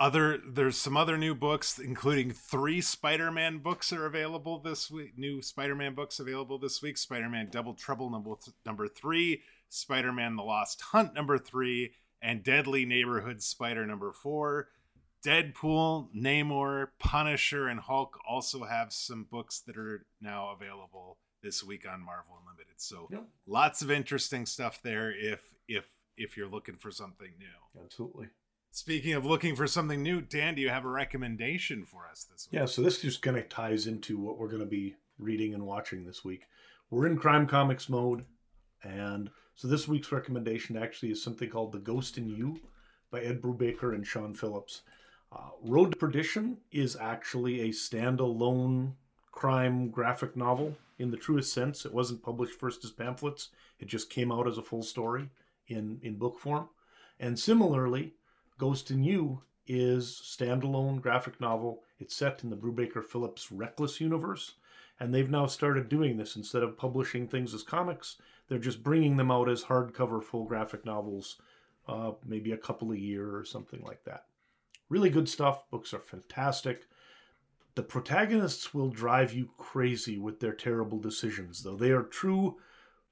Other 0.00 0.38
there's 0.38 0.78
some 0.78 0.96
other 0.96 1.18
new 1.18 1.34
books, 1.34 1.78
including 1.78 2.32
three 2.32 2.80
Spider-Man 2.80 3.58
books 3.58 3.92
are 3.92 4.06
available 4.06 4.58
this 4.58 4.90
week. 4.90 5.18
New 5.18 5.42
Spider-Man 5.42 5.94
books 5.94 6.18
available 6.18 6.58
this 6.58 6.80
week: 6.82 6.96
Spider-Man 6.96 7.48
Double 7.50 7.74
Trouble 7.74 8.10
number 8.10 8.30
number 8.64 8.88
three, 8.88 9.42
Spider-Man: 9.68 10.36
The 10.36 10.42
Lost 10.42 10.80
Hunt 10.80 11.14
number 11.14 11.38
three, 11.38 11.92
and 12.22 12.42
Deadly 12.42 12.84
Neighborhood 12.84 13.42
Spider 13.42 13.86
number 13.86 14.12
four. 14.12 14.68
Deadpool, 15.24 16.08
Namor, 16.16 16.88
Punisher, 16.98 17.68
and 17.68 17.78
Hulk 17.78 18.18
also 18.28 18.64
have 18.64 18.92
some 18.92 19.26
books 19.30 19.60
that 19.60 19.76
are 19.76 20.04
now 20.20 20.50
available 20.50 21.18
this 21.42 21.62
week 21.62 21.86
on 21.88 22.00
Marvel 22.04 22.38
Unlimited. 22.40 22.74
So 22.78 23.08
yep. 23.10 23.24
lots 23.46 23.82
of 23.82 23.90
interesting 23.90 24.46
stuff 24.46 24.80
there 24.82 25.12
if 25.12 25.40
if 25.68 25.84
if 26.16 26.36
you're 26.36 26.48
looking 26.48 26.76
for 26.76 26.90
something 26.90 27.30
new. 27.38 27.82
Absolutely. 27.84 28.28
Speaking 28.72 29.12
of 29.12 29.26
looking 29.26 29.54
for 29.54 29.66
something 29.66 30.02
new, 30.02 30.22
Dan, 30.22 30.54
do 30.54 30.62
you 30.62 30.70
have 30.70 30.86
a 30.86 30.88
recommendation 30.88 31.84
for 31.84 32.06
us 32.10 32.24
this 32.24 32.48
week? 32.50 32.58
Yeah, 32.58 32.64
so 32.64 32.80
this 32.80 33.02
just 33.02 33.20
kind 33.20 33.36
of 33.36 33.48
ties 33.48 33.86
into 33.86 34.18
what 34.18 34.38
we're 34.38 34.48
going 34.48 34.60
to 34.60 34.66
be 34.66 34.96
reading 35.18 35.52
and 35.52 35.66
watching 35.66 36.04
this 36.04 36.24
week. 36.24 36.46
We're 36.90 37.06
in 37.06 37.18
crime 37.18 37.46
comics 37.46 37.88
mode, 37.88 38.24
and 38.82 39.30
so 39.62 39.68
this 39.68 39.86
week's 39.86 40.10
recommendation 40.10 40.76
actually 40.76 41.12
is 41.12 41.22
something 41.22 41.48
called 41.48 41.70
The 41.70 41.78
Ghost 41.78 42.18
in 42.18 42.28
You 42.28 42.58
by 43.12 43.20
Ed 43.20 43.40
Brubaker 43.40 43.94
and 43.94 44.04
Sean 44.04 44.34
Phillips. 44.34 44.82
Uh, 45.30 45.50
Road 45.62 45.92
to 45.92 45.98
Perdition 45.98 46.56
is 46.72 46.96
actually 46.96 47.60
a 47.60 47.68
standalone 47.68 48.94
crime 49.30 49.88
graphic 49.88 50.36
novel 50.36 50.76
in 50.98 51.12
the 51.12 51.16
truest 51.16 51.52
sense. 51.52 51.86
It 51.86 51.94
wasn't 51.94 52.24
published 52.24 52.58
first 52.58 52.84
as 52.84 52.90
pamphlets, 52.90 53.50
it 53.78 53.86
just 53.86 54.10
came 54.10 54.32
out 54.32 54.48
as 54.48 54.58
a 54.58 54.62
full 54.62 54.82
story 54.82 55.28
in, 55.68 56.00
in 56.02 56.18
book 56.18 56.40
form. 56.40 56.68
And 57.20 57.38
similarly, 57.38 58.14
Ghost 58.58 58.90
in 58.90 59.04
You 59.04 59.42
is 59.68 60.20
standalone 60.24 61.00
graphic 61.00 61.40
novel. 61.40 61.84
It's 62.00 62.16
set 62.16 62.42
in 62.42 62.50
the 62.50 62.56
Brubaker 62.56 63.04
Phillips 63.04 63.52
Reckless 63.52 64.00
universe, 64.00 64.54
and 64.98 65.14
they've 65.14 65.30
now 65.30 65.46
started 65.46 65.88
doing 65.88 66.16
this 66.16 66.34
instead 66.34 66.64
of 66.64 66.76
publishing 66.76 67.28
things 67.28 67.54
as 67.54 67.62
comics. 67.62 68.16
They're 68.52 68.60
just 68.60 68.82
bringing 68.82 69.16
them 69.16 69.30
out 69.30 69.48
as 69.48 69.64
hardcover 69.64 70.22
full 70.22 70.44
graphic 70.44 70.84
novels, 70.84 71.40
uh, 71.88 72.10
maybe 72.22 72.52
a 72.52 72.58
couple 72.58 72.92
a 72.92 72.96
year 72.96 73.34
or 73.34 73.46
something 73.46 73.80
like 73.82 74.04
that. 74.04 74.26
Really 74.90 75.08
good 75.08 75.26
stuff. 75.26 75.70
Books 75.70 75.94
are 75.94 76.00
fantastic. 76.00 76.82
The 77.76 77.82
protagonists 77.82 78.74
will 78.74 78.90
drive 78.90 79.32
you 79.32 79.48
crazy 79.56 80.18
with 80.18 80.40
their 80.40 80.52
terrible 80.52 80.98
decisions, 80.98 81.62
though. 81.62 81.76
They 81.76 81.92
are 81.92 82.02
true, 82.02 82.58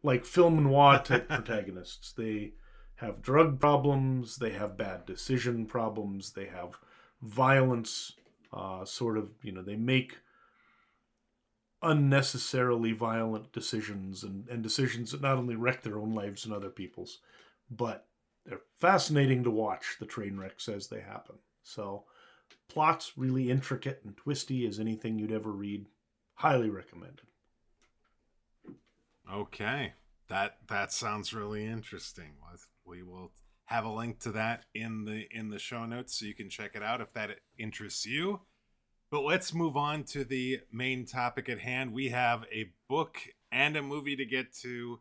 like 0.02 0.26
film 0.26 0.62
noir 0.62 1.02
type 1.02 1.26
protagonists. 1.30 2.12
They 2.12 2.52
have 2.96 3.22
drug 3.22 3.58
problems, 3.58 4.36
they 4.36 4.50
have 4.50 4.76
bad 4.76 5.06
decision 5.06 5.64
problems, 5.64 6.32
they 6.32 6.48
have 6.48 6.78
violence, 7.22 8.12
uh, 8.52 8.84
sort 8.84 9.16
of, 9.16 9.30
you 9.42 9.52
know, 9.52 9.62
they 9.62 9.76
make 9.76 10.18
unnecessarily 11.82 12.92
violent 12.92 13.52
decisions 13.52 14.22
and, 14.22 14.46
and 14.48 14.62
decisions 14.62 15.12
that 15.12 15.22
not 15.22 15.38
only 15.38 15.56
wreck 15.56 15.82
their 15.82 15.98
own 15.98 16.14
lives 16.14 16.44
and 16.44 16.52
other 16.52 16.68
people's, 16.68 17.18
but 17.70 18.06
they're 18.44 18.60
fascinating 18.78 19.44
to 19.44 19.50
watch 19.50 19.96
the 19.98 20.06
train 20.06 20.38
wrecks 20.38 20.68
as 20.68 20.88
they 20.88 21.00
happen. 21.00 21.36
So, 21.62 22.04
plot's 22.68 23.12
really 23.16 23.50
intricate 23.50 24.00
and 24.04 24.16
twisty 24.16 24.66
as 24.66 24.78
anything 24.78 25.18
you'd 25.18 25.32
ever 25.32 25.50
read. 25.50 25.86
Highly 26.34 26.70
recommended. 26.70 27.26
Okay, 29.32 29.92
that 30.28 30.58
that 30.68 30.92
sounds 30.92 31.32
really 31.32 31.66
interesting. 31.66 32.32
We 32.84 33.02
will 33.02 33.32
have 33.66 33.84
a 33.84 33.90
link 33.90 34.18
to 34.20 34.32
that 34.32 34.64
in 34.74 35.04
the 35.04 35.26
in 35.30 35.50
the 35.50 35.58
show 35.58 35.86
notes 35.86 36.18
so 36.18 36.26
you 36.26 36.34
can 36.34 36.50
check 36.50 36.72
it 36.74 36.82
out 36.82 37.00
if 37.00 37.12
that 37.12 37.30
interests 37.56 38.04
you. 38.04 38.40
But 39.10 39.24
let's 39.24 39.52
move 39.52 39.76
on 39.76 40.04
to 40.04 40.24
the 40.24 40.60
main 40.72 41.04
topic 41.04 41.48
at 41.48 41.58
hand. 41.58 41.92
We 41.92 42.10
have 42.10 42.44
a 42.52 42.70
book 42.88 43.18
and 43.50 43.76
a 43.76 43.82
movie 43.82 44.16
to 44.16 44.24
get 44.24 44.54
to. 44.62 45.00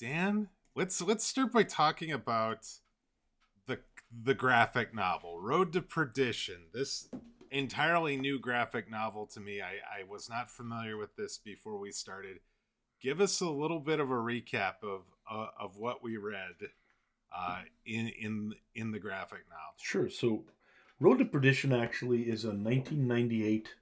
Dan, 0.00 0.48
let's 0.74 1.00
let's 1.00 1.24
start 1.24 1.52
by 1.52 1.62
talking 1.62 2.12
about 2.12 2.66
the 3.66 3.78
the 4.24 4.34
graphic 4.34 4.92
novel 4.94 5.40
Road 5.40 5.72
to 5.74 5.82
Perdition. 5.82 6.66
This 6.72 7.08
entirely 7.50 8.16
new 8.16 8.38
graphic 8.38 8.90
novel 8.90 9.26
to 9.26 9.40
me. 9.40 9.60
I, 9.62 10.00
I 10.00 10.04
was 10.08 10.28
not 10.28 10.50
familiar 10.50 10.96
with 10.96 11.14
this 11.16 11.38
before 11.38 11.78
we 11.78 11.92
started. 11.92 12.40
Give 13.00 13.20
us 13.20 13.40
a 13.40 13.48
little 13.48 13.80
bit 13.80 14.00
of 14.00 14.10
a 14.10 14.14
recap 14.14 14.82
of 14.82 15.02
uh, 15.30 15.48
of 15.60 15.76
what 15.76 16.02
we 16.02 16.16
read 16.16 16.70
uh, 17.36 17.60
in 17.86 18.08
in 18.08 18.54
in 18.74 18.90
the 18.90 18.98
graphic 18.98 19.44
novel. 19.48 19.76
Sure. 19.80 20.10
So 20.10 20.42
Road 21.00 21.18
to 21.18 21.24
Perdition 21.24 21.72
actually 21.72 22.22
is 22.22 22.44
a 22.44 22.48
1998, 22.48 23.74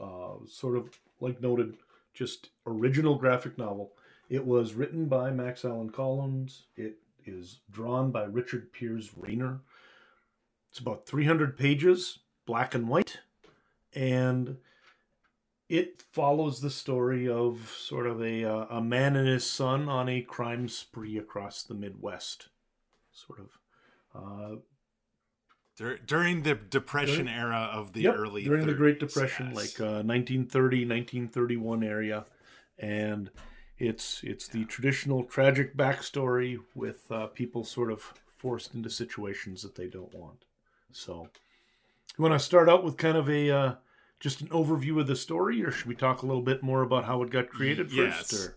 uh, 0.00 0.06
sort 0.46 0.76
of 0.76 0.90
like 1.20 1.40
noted, 1.40 1.76
just 2.12 2.50
original 2.66 3.14
graphic 3.14 3.56
novel. 3.56 3.92
It 4.28 4.46
was 4.46 4.74
written 4.74 5.06
by 5.06 5.30
Max 5.30 5.64
Allan 5.64 5.90
Collins. 5.90 6.64
It 6.76 6.96
is 7.24 7.60
drawn 7.70 8.10
by 8.10 8.24
Richard 8.24 8.72
Piers 8.72 9.10
Rayner. 9.16 9.60
It's 10.68 10.78
about 10.78 11.06
300 11.06 11.56
pages, 11.56 12.18
black 12.46 12.74
and 12.74 12.88
white, 12.88 13.20
and 13.94 14.58
it 15.68 16.02
follows 16.12 16.60
the 16.60 16.70
story 16.70 17.26
of 17.28 17.74
sort 17.78 18.06
of 18.06 18.20
a, 18.20 18.44
uh, 18.44 18.66
a 18.68 18.82
man 18.82 19.16
and 19.16 19.26
his 19.26 19.48
son 19.48 19.88
on 19.88 20.10
a 20.10 20.20
crime 20.20 20.68
spree 20.68 21.16
across 21.16 21.62
the 21.62 21.74
Midwest. 21.74 22.48
Sort 23.12 23.38
of 23.40 23.58
uh, 24.14 24.56
Dur- 25.76 25.98
during 25.98 26.42
the 26.42 26.54
depression 26.54 27.26
during, 27.26 27.40
era 27.40 27.68
of 27.72 27.92
the 27.92 28.02
yep, 28.02 28.14
early 28.16 28.44
during 28.44 28.64
30s, 28.64 28.66
the 28.66 28.74
great 28.74 29.00
depression 29.00 29.46
yes. 29.48 29.56
like 29.56 29.80
uh, 29.80 30.02
1930 30.04 30.86
1931 30.86 31.82
area 31.82 32.24
and 32.78 33.30
it's 33.78 34.20
it's 34.22 34.46
the 34.46 34.64
traditional 34.66 35.24
tragic 35.24 35.76
backstory 35.76 36.58
with 36.76 37.10
uh, 37.10 37.26
people 37.26 37.64
sort 37.64 37.90
of 37.90 38.14
forced 38.36 38.74
into 38.74 38.88
situations 38.88 39.62
that 39.62 39.74
they 39.74 39.88
don't 39.88 40.14
want 40.14 40.44
so 40.92 41.28
you 42.16 42.22
want 42.22 42.34
to 42.34 42.38
start 42.38 42.68
out 42.68 42.84
with 42.84 42.96
kind 42.96 43.16
of 43.16 43.28
a 43.28 43.50
uh, 43.50 43.74
just 44.20 44.40
an 44.42 44.48
overview 44.48 45.00
of 45.00 45.08
the 45.08 45.16
story 45.16 45.64
or 45.64 45.72
should 45.72 45.86
we 45.86 45.96
talk 45.96 46.22
a 46.22 46.26
little 46.26 46.42
bit 46.42 46.62
more 46.62 46.82
about 46.82 47.04
how 47.04 47.20
it 47.22 47.30
got 47.30 47.48
created 47.48 47.90
yes. 47.90 48.30
first 48.30 48.34
or 48.34 48.56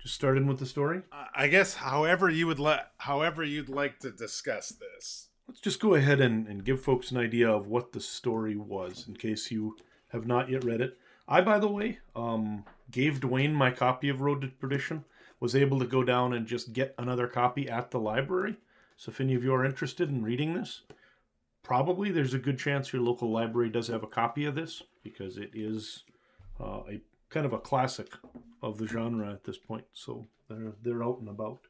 just 0.00 0.14
start 0.14 0.36
in 0.36 0.46
with 0.46 0.60
the 0.60 0.66
story 0.66 1.02
i 1.34 1.48
guess 1.48 1.74
however 1.74 2.30
you 2.30 2.46
would 2.46 2.60
let 2.60 2.90
however 2.98 3.42
you'd 3.42 3.68
like 3.68 3.98
to 3.98 4.12
discuss 4.12 4.68
this 4.68 5.30
Let's 5.46 5.60
just 5.60 5.80
go 5.80 5.94
ahead 5.94 6.20
and, 6.20 6.46
and 6.46 6.64
give 6.64 6.80
folks 6.80 7.10
an 7.10 7.18
idea 7.18 7.50
of 7.50 7.66
what 7.66 7.92
the 7.92 8.00
story 8.00 8.56
was 8.56 9.06
in 9.06 9.14
case 9.14 9.50
you 9.50 9.76
have 10.08 10.26
not 10.26 10.48
yet 10.48 10.64
read 10.64 10.80
it. 10.80 10.96
I, 11.28 11.40
by 11.40 11.58
the 11.58 11.68
way, 11.68 11.98
um, 12.16 12.64
gave 12.90 13.20
Dwayne 13.20 13.52
my 13.52 13.70
copy 13.70 14.08
of 14.08 14.20
Road 14.20 14.40
to 14.42 14.48
Perdition, 14.48 15.04
was 15.40 15.54
able 15.54 15.78
to 15.78 15.86
go 15.86 16.02
down 16.02 16.32
and 16.32 16.46
just 16.46 16.72
get 16.72 16.94
another 16.98 17.26
copy 17.26 17.68
at 17.68 17.90
the 17.90 18.00
library. 18.00 18.56
So 18.96 19.10
if 19.10 19.20
any 19.20 19.34
of 19.34 19.42
you 19.42 19.54
are 19.54 19.64
interested 19.64 20.08
in 20.08 20.22
reading 20.22 20.54
this, 20.54 20.82
probably 21.62 22.10
there's 22.10 22.34
a 22.34 22.38
good 22.38 22.58
chance 22.58 22.92
your 22.92 23.02
local 23.02 23.30
library 23.30 23.70
does 23.70 23.88
have 23.88 24.02
a 24.02 24.08
copy 24.08 24.44
of 24.44 24.54
this 24.54 24.82
because 25.02 25.36
it 25.36 25.50
is 25.52 26.04
uh, 26.60 26.82
a 26.88 27.00
kind 27.30 27.44
of 27.44 27.52
a 27.52 27.58
classic 27.58 28.08
of 28.62 28.78
the 28.78 28.86
genre 28.86 29.32
at 29.32 29.44
this 29.44 29.58
point. 29.58 29.84
So 29.92 30.26
they're 30.48 30.74
they're 30.82 31.04
out 31.04 31.18
and 31.18 31.28
about. 31.28 31.60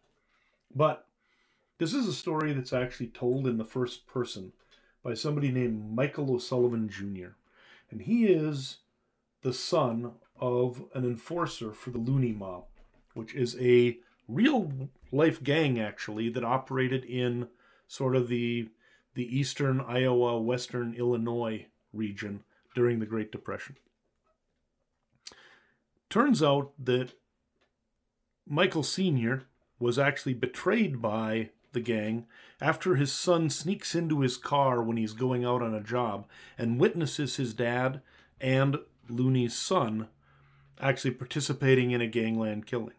But 0.74 1.06
this 1.78 1.92
is 1.94 2.06
a 2.06 2.12
story 2.12 2.52
that's 2.52 2.72
actually 2.72 3.08
told 3.08 3.46
in 3.46 3.58
the 3.58 3.64
first 3.64 4.06
person 4.06 4.52
by 5.02 5.14
somebody 5.14 5.50
named 5.50 5.94
Michael 5.94 6.32
O'Sullivan 6.32 6.88
Jr. 6.88 7.34
And 7.90 8.02
he 8.02 8.26
is 8.26 8.78
the 9.42 9.52
son 9.52 10.12
of 10.40 10.84
an 10.94 11.04
enforcer 11.04 11.72
for 11.72 11.90
the 11.90 11.98
Looney 11.98 12.32
Mob, 12.32 12.64
which 13.14 13.34
is 13.34 13.56
a 13.60 13.98
real 14.28 14.88
life 15.12 15.42
gang 15.42 15.78
actually 15.78 16.28
that 16.30 16.44
operated 16.44 17.04
in 17.04 17.48
sort 17.86 18.16
of 18.16 18.28
the 18.28 18.68
the 19.14 19.38
eastern 19.38 19.80
Iowa, 19.80 20.40
western 20.40 20.92
Illinois 20.94 21.66
region 21.92 22.42
during 22.74 22.98
the 22.98 23.06
Great 23.06 23.30
Depression. 23.30 23.76
Turns 26.10 26.42
out 26.42 26.72
that 26.82 27.12
Michael 28.44 28.82
Sr. 28.82 29.44
was 29.78 30.00
actually 30.00 30.34
betrayed 30.34 31.00
by 31.00 31.50
the 31.74 31.80
gang 31.80 32.26
after 32.60 32.94
his 32.94 33.12
son 33.12 33.50
sneaks 33.50 33.94
into 33.94 34.20
his 34.20 34.36
car 34.36 34.82
when 34.82 34.96
he's 34.96 35.12
going 35.12 35.44
out 35.44 35.62
on 35.62 35.74
a 35.74 35.82
job 35.82 36.26
and 36.56 36.80
witnesses 36.80 37.36
his 37.36 37.52
dad 37.52 38.00
and 38.40 38.78
Looney's 39.08 39.54
son 39.54 40.08
actually 40.80 41.10
participating 41.12 41.90
in 41.90 42.00
a 42.00 42.06
gangland 42.06 42.66
killing. 42.66 42.94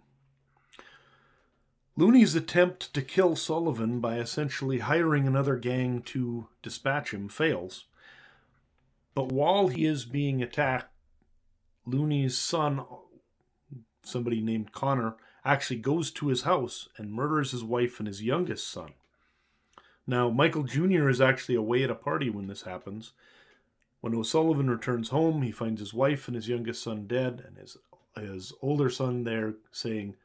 Looney's 1.97 2.35
attempt 2.35 2.93
to 2.93 3.01
kill 3.01 3.35
Sullivan 3.35 3.99
by 3.99 4.17
essentially 4.17 4.79
hiring 4.79 5.25
another 5.27 5.55
gang 5.55 6.01
to 6.03 6.47
dispatch 6.61 7.13
him 7.13 7.29
fails. 7.29 7.85
But 9.13 9.31
while 9.31 9.69
he 9.69 9.85
is 9.85 10.03
being 10.03 10.43
attacked, 10.43 10.91
Looney's 11.85 12.37
son, 12.37 12.81
somebody 14.03 14.41
named 14.41 14.73
Connor, 14.73 15.15
actually 15.45 15.79
goes 15.79 16.09
to 16.11 16.27
his 16.27 16.41
house 16.41 16.89
and 16.97 17.13
murders 17.13 17.51
his 17.51 17.63
wife 17.63 17.99
and 17.99 18.07
his 18.07 18.23
youngest 18.23 18.67
son. 18.67 18.93
Now, 20.07 20.29
Michael 20.29 20.63
Jr. 20.63 21.07
is 21.09 21.21
actually 21.21 21.55
away 21.55 21.83
at 21.83 21.91
a 21.91 21.95
party 21.95 22.29
when 22.29 22.47
this 22.47 22.63
happens. 22.63 23.13
When 24.01 24.15
O'Sullivan 24.15 24.69
returns 24.69 25.09
home, 25.09 25.41
he 25.41 25.51
finds 25.51 25.79
his 25.79 25.93
wife 25.93 26.27
and 26.27 26.35
his 26.35 26.49
youngest 26.49 26.83
son 26.83 27.07
dead, 27.07 27.43
and 27.47 27.57
his, 27.57 27.77
his 28.15 28.53
older 28.61 28.89
son 28.89 29.23
there 29.23 29.53
saying, 29.71 30.15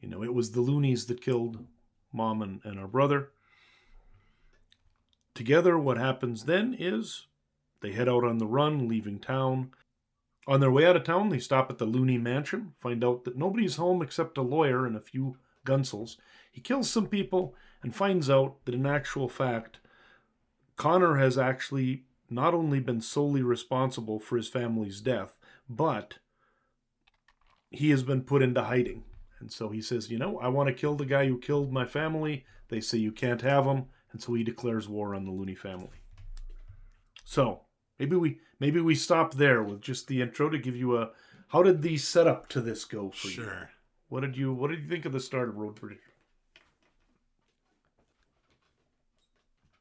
You 0.00 0.08
know, 0.08 0.22
it 0.22 0.34
was 0.34 0.50
the 0.50 0.60
loonies 0.60 1.06
that 1.06 1.22
killed 1.22 1.64
mom 2.12 2.42
and, 2.42 2.60
and 2.64 2.78
our 2.78 2.88
brother. 2.88 3.30
Together, 5.34 5.78
what 5.78 5.96
happens 5.96 6.44
then 6.44 6.76
is 6.78 7.26
they 7.80 7.92
head 7.92 8.08
out 8.08 8.24
on 8.24 8.38
the 8.38 8.46
run, 8.46 8.86
leaving 8.86 9.18
town. 9.18 9.70
On 10.46 10.60
their 10.60 10.70
way 10.70 10.84
out 10.84 10.96
of 10.96 11.04
town, 11.04 11.28
they 11.28 11.38
stop 11.38 11.70
at 11.70 11.78
the 11.78 11.84
Looney 11.84 12.18
Mansion, 12.18 12.74
find 12.80 13.04
out 13.04 13.24
that 13.24 13.36
nobody's 13.36 13.76
home 13.76 14.02
except 14.02 14.38
a 14.38 14.42
lawyer 14.42 14.86
and 14.86 14.96
a 14.96 15.00
few 15.00 15.36
gunsels. 15.64 16.16
He 16.50 16.60
kills 16.60 16.90
some 16.90 17.06
people 17.06 17.54
and 17.82 17.94
finds 17.94 18.28
out 18.28 18.64
that 18.64 18.74
in 18.74 18.84
actual 18.84 19.28
fact, 19.28 19.78
Connor 20.76 21.16
has 21.16 21.38
actually 21.38 22.04
not 22.28 22.54
only 22.54 22.80
been 22.80 23.00
solely 23.00 23.42
responsible 23.42 24.18
for 24.18 24.36
his 24.36 24.48
family's 24.48 25.00
death, 25.00 25.38
but 25.68 26.18
he 27.70 27.90
has 27.90 28.02
been 28.02 28.22
put 28.22 28.42
into 28.42 28.62
hiding. 28.62 29.04
And 29.38 29.52
so 29.52 29.68
he 29.68 29.80
says, 29.80 30.10
You 30.10 30.18
know, 30.18 30.38
I 30.38 30.48
want 30.48 30.68
to 30.68 30.74
kill 30.74 30.94
the 30.94 31.06
guy 31.06 31.26
who 31.26 31.38
killed 31.38 31.72
my 31.72 31.84
family. 31.84 32.44
They 32.68 32.80
say 32.80 32.98
you 32.98 33.12
can't 33.12 33.42
have 33.42 33.64
him. 33.64 33.86
And 34.12 34.20
so 34.20 34.34
he 34.34 34.44
declares 34.44 34.88
war 34.88 35.14
on 35.14 35.24
the 35.24 35.32
Looney 35.32 35.54
family. 35.54 36.00
So 37.24 37.62
maybe 38.02 38.16
we 38.16 38.38
maybe 38.58 38.80
we 38.80 38.96
stop 38.96 39.34
there 39.34 39.62
with 39.62 39.80
just 39.80 40.08
the 40.08 40.20
intro 40.20 40.50
to 40.50 40.58
give 40.58 40.74
you 40.74 40.98
a 40.98 41.10
how 41.48 41.62
did 41.62 41.82
the 41.82 41.96
setup 41.96 42.48
to 42.48 42.60
this 42.60 42.84
go 42.84 43.10
for 43.10 43.28
sure. 43.28 43.44
you? 43.44 43.50
Sure. 43.50 43.70
What 44.08 44.20
did 44.22 44.36
you 44.36 44.52
what 44.52 44.70
did 44.70 44.82
you 44.82 44.88
think 44.88 45.04
of 45.04 45.12
the 45.12 45.20
start 45.20 45.48
of 45.48 45.56
Road 45.56 45.76
Perdition? 45.76 46.02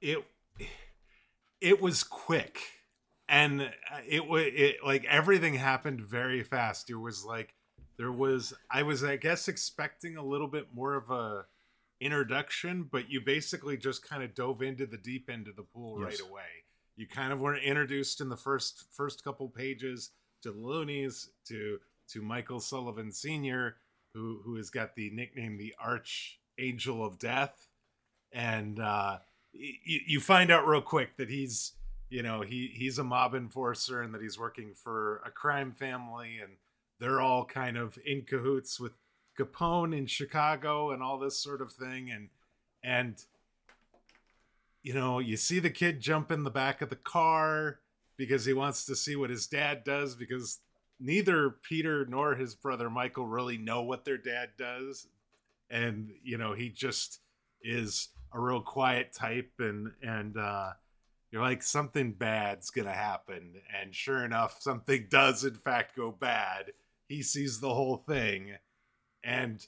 It 0.02 0.24
it 1.60 1.82
was 1.82 2.04
quick 2.04 2.60
and 3.28 3.62
uh, 3.62 3.66
it 4.08 4.28
was 4.28 4.46
it 4.54 4.78
like 4.86 5.04
everything 5.06 5.56
happened 5.56 6.02
very 6.02 6.44
fast. 6.44 6.88
There 6.88 7.00
was 7.00 7.26
like 7.26 7.56
there 7.98 8.12
was 8.12 8.54
I 8.70 8.84
was 8.84 9.04
I 9.04 9.16
guess 9.16 9.48
expecting 9.48 10.16
a 10.16 10.24
little 10.24 10.48
bit 10.48 10.68
more 10.76 10.94
of 10.94 11.10
a 11.10 11.46
introduction, 12.00 12.88
but 12.92 13.10
you 13.10 13.20
basically 13.20 13.78
just 13.78 14.08
kind 14.08 14.22
of 14.22 14.36
dove 14.36 14.62
into 14.62 14.86
the 14.86 14.98
deep 14.98 15.28
end 15.28 15.48
of 15.48 15.56
the 15.56 15.64
pool 15.64 16.00
yes. 16.00 16.20
right 16.20 16.30
away 16.30 16.61
you 17.02 17.08
kind 17.08 17.34
of 17.34 17.42
were 17.42 17.58
introduced 17.58 18.22
in 18.22 18.30
the 18.30 18.38
first 18.38 18.86
first 18.92 19.24
couple 19.24 19.50
pages 19.50 20.12
to 20.44 20.52
the 20.52 20.60
Loonies, 20.60 21.32
to 21.48 21.80
to 22.10 22.22
Michael 22.22 22.60
Sullivan 22.60 23.12
Sr., 23.12 23.78
who 24.14 24.42
who 24.46 24.56
has 24.58 24.70
got 24.70 24.96
the 24.96 25.10
nickname 25.10 25.58
the 25.58 25.74
Archangel 25.84 27.04
of 27.04 27.18
Death, 27.18 27.68
and 28.32 28.80
uh, 28.80 29.18
you, 29.52 30.00
you 30.06 30.20
find 30.20 30.52
out 30.52 30.68
real 30.68 30.82
quick 30.82 31.18
that 31.18 31.32
he's 31.32 31.74
you 32.12 32.22
know 32.22 32.42
he 32.42 32.72
he's 32.76 33.00
a 33.00 33.04
mob 33.04 33.34
enforcer 33.34 34.04
and 34.04 34.14
that 34.14 34.22
he's 34.22 34.38
working 34.38 34.76
for 34.76 35.24
a 35.26 35.32
crime 35.32 35.72
family 35.72 36.38
and 36.40 36.54
they're 37.00 37.20
all 37.20 37.46
kind 37.46 37.78
of 37.78 37.98
in 38.06 38.22
cahoots 38.22 38.80
with 38.80 38.92
Capone 39.40 39.98
in 39.98 40.06
Chicago 40.06 40.92
and 40.92 41.02
all 41.02 41.18
this 41.18 41.42
sort 41.42 41.62
of 41.62 41.74
thing 41.74 42.12
and 42.12 42.30
and 42.84 43.26
you 44.84 44.94
know 44.94 45.20
you 45.20 45.38
see 45.38 45.60
the 45.60 45.70
kid 45.70 46.02
jump 46.02 46.32
in 46.32 46.44
the 46.44 46.50
back 46.50 46.82
of 46.82 46.90
the 46.90 46.96
car 46.96 47.80
because 48.18 48.46
he 48.46 48.54
wants 48.54 48.86
to 48.86 48.96
see 48.96 49.16
what 49.16 49.30
his 49.30 49.48
dad 49.48 49.84
does 49.84 50.16
because 50.16 50.60
neither 51.00 51.50
Peter 51.50 52.06
nor 52.06 52.36
his 52.36 52.56
brother 52.56 52.90
Michael 52.90 53.26
really 53.26 53.58
know 53.58 53.82
what 53.82 54.06
their 54.06 54.18
dad 54.18 54.50
does. 54.58 55.08
And 55.70 56.10
you 56.24 56.38
know 56.38 56.54
he 56.54 56.70
just 56.70 57.20
is 57.64 58.10
a 58.34 58.40
real 58.40 58.62
quiet 58.62 59.14
type 59.14 59.52
and 59.60 59.92
and 60.02 60.38
uh 60.38 60.72
you're 61.32 61.42
like 61.42 61.64
something 61.64 62.14
bad's 62.14 62.70
gonna 62.70 62.92
happen. 62.92 63.54
And 63.82 63.96
sure 63.96 64.26
enough 64.26 64.58
something 64.62 65.08
does 65.10 65.44
in 65.44 65.56
fact 65.56 65.96
go 65.96 66.12
bad. 66.12 66.74
He 67.08 67.24
sees 67.24 67.60
the 67.60 67.74
whole 67.74 67.98
thing. 67.98 68.56
And. 69.24 69.66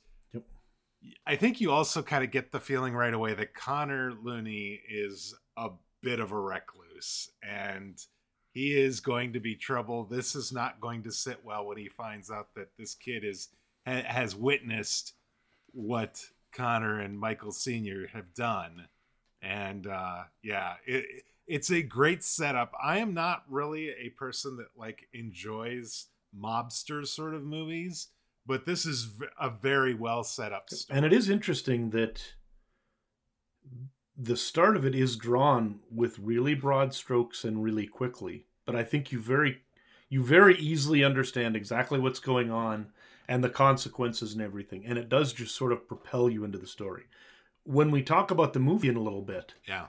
I 1.26 1.36
think 1.36 1.60
you 1.60 1.72
also 1.72 2.02
kind 2.02 2.24
of 2.24 2.32
get 2.32 2.52
the 2.52 2.60
feeling 2.60 2.94
right 2.94 3.14
away 3.14 3.34
that 3.34 3.54
connor 3.54 4.14
looney 4.24 4.82
is 4.90 5.36
a 5.58 5.70
bit 6.02 6.20
of 6.20 6.32
a 6.32 6.40
recluse 6.40 7.30
and 7.42 7.98
he 8.54 8.80
is 8.80 9.00
going 9.00 9.34
to 9.34 9.40
be 9.40 9.56
trouble 9.56 10.04
this 10.04 10.36
is 10.36 10.52
not 10.52 10.82
going 10.82 11.04
to 11.04 11.12
sit 11.12 11.44
well 11.44 11.66
when 11.66 11.78
he 11.78 11.90
finds 11.90 12.30
out 12.30 12.48
that 12.56 12.70
this 12.78 12.94
kid 12.96 13.24
is 13.24 13.50
ha- 13.86 14.04
has 14.06 14.36
witnessed 14.36 15.14
what 15.72 16.22
connor 16.54 17.00
and 17.00 17.20
michael 17.20 17.52
senior 17.52 18.08
have 18.14 18.34
done 18.34 18.88
and 19.42 19.88
uh 19.88 20.24
yeah 20.44 20.74
it 20.86 21.24
it's 21.48 21.72
a 21.72 21.82
great 21.82 22.24
setup. 22.24 22.74
I 22.82 23.00
am 23.00 23.14
not 23.14 23.44
really 23.50 23.90
a 23.90 24.10
person 24.18 24.58
that 24.58 24.70
like 24.78 25.08
enjoys 25.14 26.08
mobster 26.38 27.06
sort 27.06 27.36
of 27.36 27.44
movies, 27.44 28.08
but 28.46 28.66
this 28.66 28.86
is 28.86 29.10
a 29.40 29.50
very 29.50 29.94
well 29.94 30.24
set 30.24 30.52
up 30.52 30.70
story. 30.70 30.98
And 30.98 31.06
it 31.06 31.14
is 31.14 31.30
interesting 31.30 31.92
that 31.92 32.34
the 34.18 34.38
start 34.38 34.76
of 34.76 34.86
it 34.86 34.94
is 34.96 35.16
drawn 35.16 35.80
with 35.92 36.20
really 36.20 36.54
broad 36.54 36.94
strokes 36.94 37.44
and 37.44 37.64
really 37.64 37.88
quickly. 37.88 38.46
But 38.66 38.76
I 38.76 38.84
think 38.84 39.12
you 39.12 39.20
very 39.20 39.62
you 40.10 40.24
very 40.24 40.56
easily 40.58 41.04
understand 41.04 41.56
exactly 41.56 42.00
what's 42.00 42.20
going 42.20 42.52
on 42.52 42.88
and 43.28 43.44
the 43.44 43.50
consequences 43.50 44.34
and 44.34 44.42
everything. 44.42 44.86
And 44.86 44.98
it 44.98 45.10
does 45.10 45.34
just 45.34 45.56
sort 45.56 45.72
of 45.72 45.88
propel 45.88 46.30
you 46.30 46.44
into 46.44 46.60
the 46.60 46.68
story. 46.68 47.04
When 47.64 47.90
we 47.90 48.04
talk 48.04 48.30
about 48.30 48.54
the 48.54 48.60
movie 48.60 48.90
in 48.90 48.96
a 48.96 49.02
little 49.02 49.22
bit, 49.22 49.56
yeah, 49.68 49.88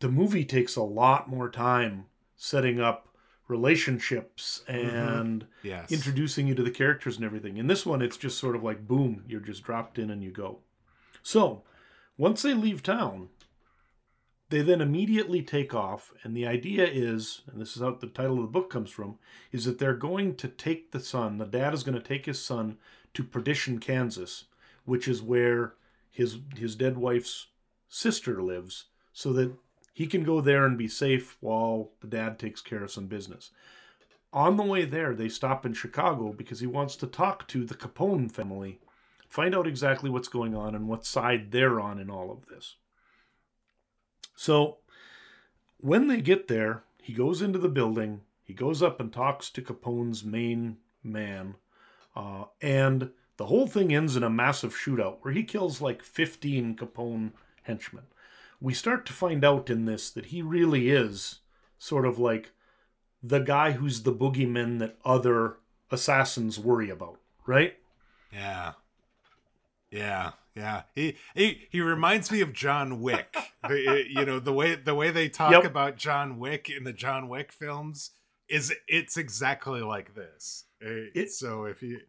the 0.00 0.08
movie 0.08 0.44
takes 0.44 0.74
a 0.74 0.82
lot 0.82 1.28
more 1.28 1.50
time 1.50 2.06
setting 2.36 2.80
up 2.80 3.13
relationships 3.48 4.62
mm-hmm. 4.68 4.96
and 4.96 5.46
yes, 5.62 5.90
introducing 5.92 6.46
you 6.46 6.54
to 6.54 6.62
the 6.62 6.70
characters 6.70 7.16
and 7.16 7.24
everything. 7.24 7.56
In 7.56 7.66
this 7.66 7.84
one, 7.84 8.02
it's 8.02 8.16
just 8.16 8.38
sort 8.38 8.56
of 8.56 8.62
like 8.62 8.86
boom, 8.86 9.24
you're 9.28 9.40
just 9.40 9.62
dropped 9.62 9.98
in 9.98 10.10
and 10.10 10.22
you 10.22 10.30
go. 10.30 10.58
So, 11.22 11.62
once 12.16 12.42
they 12.42 12.54
leave 12.54 12.82
town, 12.82 13.28
they 14.50 14.62
then 14.62 14.80
immediately 14.80 15.42
take 15.42 15.74
off, 15.74 16.12
and 16.22 16.36
the 16.36 16.46
idea 16.46 16.86
is, 16.86 17.42
and 17.50 17.60
this 17.60 17.76
is 17.76 17.82
how 17.82 17.92
the 17.92 18.06
title 18.06 18.36
of 18.36 18.42
the 18.42 18.48
book 18.48 18.70
comes 18.70 18.90
from, 18.90 19.18
is 19.52 19.64
that 19.64 19.78
they're 19.78 19.94
going 19.94 20.36
to 20.36 20.48
take 20.48 20.92
the 20.92 21.00
son, 21.00 21.38
the 21.38 21.46
dad 21.46 21.74
is 21.74 21.82
going 21.82 21.98
to 21.98 22.08
take 22.08 22.26
his 22.26 22.44
son 22.44 22.76
to 23.14 23.24
Perdition, 23.24 23.78
Kansas, 23.78 24.44
which 24.84 25.08
is 25.08 25.22
where 25.22 25.74
his 26.10 26.38
his 26.56 26.76
dead 26.76 26.98
wife's 26.98 27.48
sister 27.88 28.42
lives, 28.42 28.84
so 29.12 29.32
that 29.32 29.52
he 29.94 30.08
can 30.08 30.24
go 30.24 30.40
there 30.40 30.66
and 30.66 30.76
be 30.76 30.88
safe 30.88 31.38
while 31.40 31.92
the 32.00 32.08
dad 32.08 32.38
takes 32.38 32.60
care 32.60 32.82
of 32.82 32.90
some 32.90 33.06
business. 33.06 33.52
On 34.32 34.56
the 34.56 34.64
way 34.64 34.84
there, 34.84 35.14
they 35.14 35.28
stop 35.28 35.64
in 35.64 35.72
Chicago 35.72 36.32
because 36.32 36.58
he 36.58 36.66
wants 36.66 36.96
to 36.96 37.06
talk 37.06 37.46
to 37.48 37.64
the 37.64 37.76
Capone 37.76 38.30
family, 38.30 38.80
find 39.28 39.54
out 39.54 39.68
exactly 39.68 40.10
what's 40.10 40.26
going 40.26 40.52
on 40.56 40.74
and 40.74 40.88
what 40.88 41.06
side 41.06 41.52
they're 41.52 41.78
on 41.78 42.00
in 42.00 42.10
all 42.10 42.32
of 42.32 42.46
this. 42.46 42.74
So, 44.34 44.78
when 45.78 46.08
they 46.08 46.20
get 46.20 46.48
there, 46.48 46.82
he 47.00 47.12
goes 47.12 47.40
into 47.40 47.60
the 47.60 47.68
building, 47.68 48.22
he 48.42 48.52
goes 48.52 48.82
up 48.82 48.98
and 48.98 49.12
talks 49.12 49.48
to 49.50 49.62
Capone's 49.62 50.24
main 50.24 50.78
man, 51.04 51.54
uh, 52.16 52.46
and 52.60 53.10
the 53.36 53.46
whole 53.46 53.68
thing 53.68 53.94
ends 53.94 54.16
in 54.16 54.24
a 54.24 54.30
massive 54.30 54.74
shootout 54.74 55.18
where 55.22 55.32
he 55.32 55.44
kills 55.44 55.80
like 55.80 56.02
15 56.02 56.74
Capone 56.74 57.30
henchmen. 57.62 58.04
We 58.60 58.74
start 58.74 59.04
to 59.06 59.12
find 59.12 59.44
out 59.44 59.68
in 59.70 59.84
this 59.84 60.10
that 60.10 60.26
he 60.26 60.42
really 60.42 60.90
is 60.90 61.40
sort 61.78 62.06
of 62.06 62.18
like 62.18 62.52
the 63.22 63.40
guy 63.40 63.72
who's 63.72 64.02
the 64.02 64.12
boogeyman 64.12 64.78
that 64.80 64.98
other 65.04 65.56
assassins 65.90 66.58
worry 66.58 66.90
about, 66.90 67.18
right? 67.46 67.74
yeah, 68.32 68.72
yeah, 69.90 70.32
yeah. 70.54 70.82
He 70.94 71.16
he 71.34 71.68
he 71.70 71.80
reminds 71.80 72.30
me 72.30 72.40
of 72.40 72.52
John 72.52 73.00
Wick. 73.00 73.34
You 73.70 74.26
know 74.26 74.40
the 74.40 74.52
way 74.52 74.74
the 74.74 74.94
way 74.94 75.10
they 75.10 75.30
talk 75.30 75.52
Yep. 75.52 75.64
about 75.64 75.96
John 75.96 76.38
Wick 76.38 76.68
in 76.68 76.84
the 76.84 76.92
John 76.92 77.28
Wick 77.30 77.50
films 77.50 78.10
is 78.46 78.74
it's 78.86 79.16
exactly 79.16 79.80
like 79.80 80.14
this. 80.14 80.64
Uh, 80.84 81.08
It- 81.14 81.30
so 81.30 81.64
if 81.64 81.82
you 81.82 82.00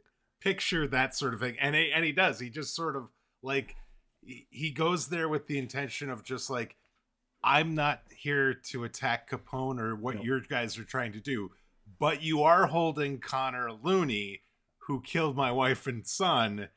picture 0.42 0.86
that 0.86 1.16
sort 1.16 1.34
of 1.34 1.40
thing, 1.40 1.56
and 1.62 1.74
he, 1.74 1.92
and 1.94 2.04
he 2.04 2.12
does, 2.12 2.42
he 2.42 2.50
just 2.50 2.76
sort 2.76 2.98
of 2.98 3.10
like 3.42 3.78
he 4.26 4.72
goes 4.72 5.08
there 5.08 5.30
with 5.30 5.48
the 5.48 5.58
intention 5.58 6.10
of 6.10 6.24
just 6.24 6.50
like 6.50 6.76
I'm 7.44 7.76
not 7.76 8.02
here 8.10 8.54
to 8.54 8.84
attack 8.84 9.30
Capone 9.30 9.80
or 9.80 9.96
what 9.96 10.16
Nope. 10.16 10.26
your 10.26 10.40
guys 10.42 10.80
are 10.80 10.84
trying 10.84 11.12
to 11.14 11.20
do, 11.20 11.52
but 12.00 12.24
you 12.24 12.42
are 12.42 12.68
holding 12.68 13.20
Connor 13.20 13.72
Looney, 13.72 14.42
who 14.88 15.02
killed 15.02 15.36
my 15.36 15.52
wife 15.52 15.86
and 15.86 16.06
son, 16.08 16.70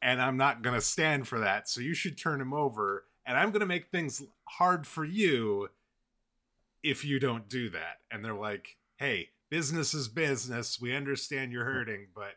and 0.00 0.22
I'm 0.22 0.36
not 0.38 0.62
going 0.62 0.74
to 0.74 0.80
stand 0.80 1.28
for 1.28 1.38
that. 1.40 1.68
So 1.68 1.80
you 1.80 1.94
should 1.94 2.16
turn 2.16 2.40
him 2.40 2.54
over, 2.54 3.04
and 3.26 3.36
I'm 3.36 3.50
going 3.50 3.60
to 3.60 3.66
make 3.66 3.90
things 3.90 4.22
hard 4.44 4.86
for 4.86 5.04
you 5.04 5.68
if 6.82 7.04
you 7.04 7.18
don't 7.18 7.48
do 7.48 7.68
that. 7.70 8.00
And 8.10 8.24
they're 8.24 8.34
like, 8.34 8.76
hey, 8.96 9.30
business 9.50 9.92
is 9.92 10.08
business. 10.08 10.80
We 10.80 10.94
understand 10.94 11.52
you're 11.52 11.64
hurting, 11.64 12.08
but, 12.14 12.34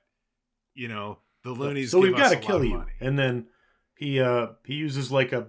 you 0.73 0.87
know, 0.87 1.19
the 1.43 1.51
Loonies 1.51 1.91
so 1.91 1.99
we've 1.99 2.15
got 2.15 2.31
to 2.31 2.37
kill 2.37 2.63
you. 2.63 2.77
money. 2.77 2.91
And 2.99 3.17
then 3.17 3.47
he 3.97 4.19
uh 4.19 4.47
he 4.65 4.75
uses 4.75 5.11
like 5.11 5.31
a 5.31 5.47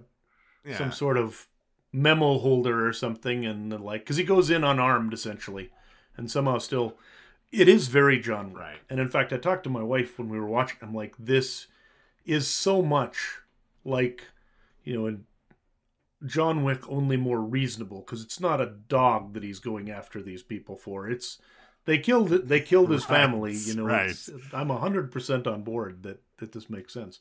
Yeah. 0.65 0.77
some 0.77 0.91
sort 0.91 1.17
of 1.17 1.47
memo 1.91 2.37
holder 2.37 2.87
or 2.87 2.93
something 2.93 3.45
and 3.45 3.79
like 3.81 4.01
because 4.01 4.17
he 4.17 4.23
goes 4.23 4.49
in 4.49 4.63
unarmed 4.63 5.13
essentially 5.13 5.71
and 6.15 6.29
somehow 6.29 6.57
still 6.57 6.97
it 7.51 7.67
is 7.67 7.87
very 7.87 8.19
John 8.19 8.53
Wick. 8.53 8.61
Right. 8.61 8.77
And 8.89 8.99
in 8.99 9.07
fact, 9.07 9.33
I 9.33 9.37
talked 9.37 9.63
to 9.63 9.69
my 9.71 9.81
wife 9.81 10.19
when 10.19 10.29
we 10.29 10.39
were 10.39 10.45
watching. 10.45 10.77
I'm 10.83 10.93
like, 10.93 11.15
this 11.17 11.65
is 12.25 12.47
so 12.47 12.81
much 12.83 13.39
like 13.83 14.23
you 14.83 14.93
know, 14.95 15.07
in 15.07 15.25
John 16.25 16.63
Wick 16.63 16.87
only 16.89 17.17
more 17.17 17.41
reasonable 17.41 18.01
because 18.01 18.23
it's 18.23 18.39
not 18.39 18.61
a 18.61 18.65
dog 18.87 19.33
that 19.33 19.43
he's 19.43 19.59
going 19.59 19.89
after 19.89 20.21
these 20.21 20.43
people 20.43 20.75
for. 20.75 21.09
It's 21.09 21.39
they 21.85 21.97
killed 21.97 22.31
it. 22.31 22.47
They 22.47 22.59
killed 22.59 22.91
his 22.91 23.05
family. 23.05 23.55
You 23.55 23.75
know, 23.75 23.83
right. 23.85 24.15
I'm 24.53 24.69
hundred 24.69 25.11
percent 25.11 25.47
on 25.47 25.63
board 25.63 26.03
that 26.03 26.21
that 26.37 26.51
this 26.51 26.69
makes 26.69 26.93
sense. 26.93 27.19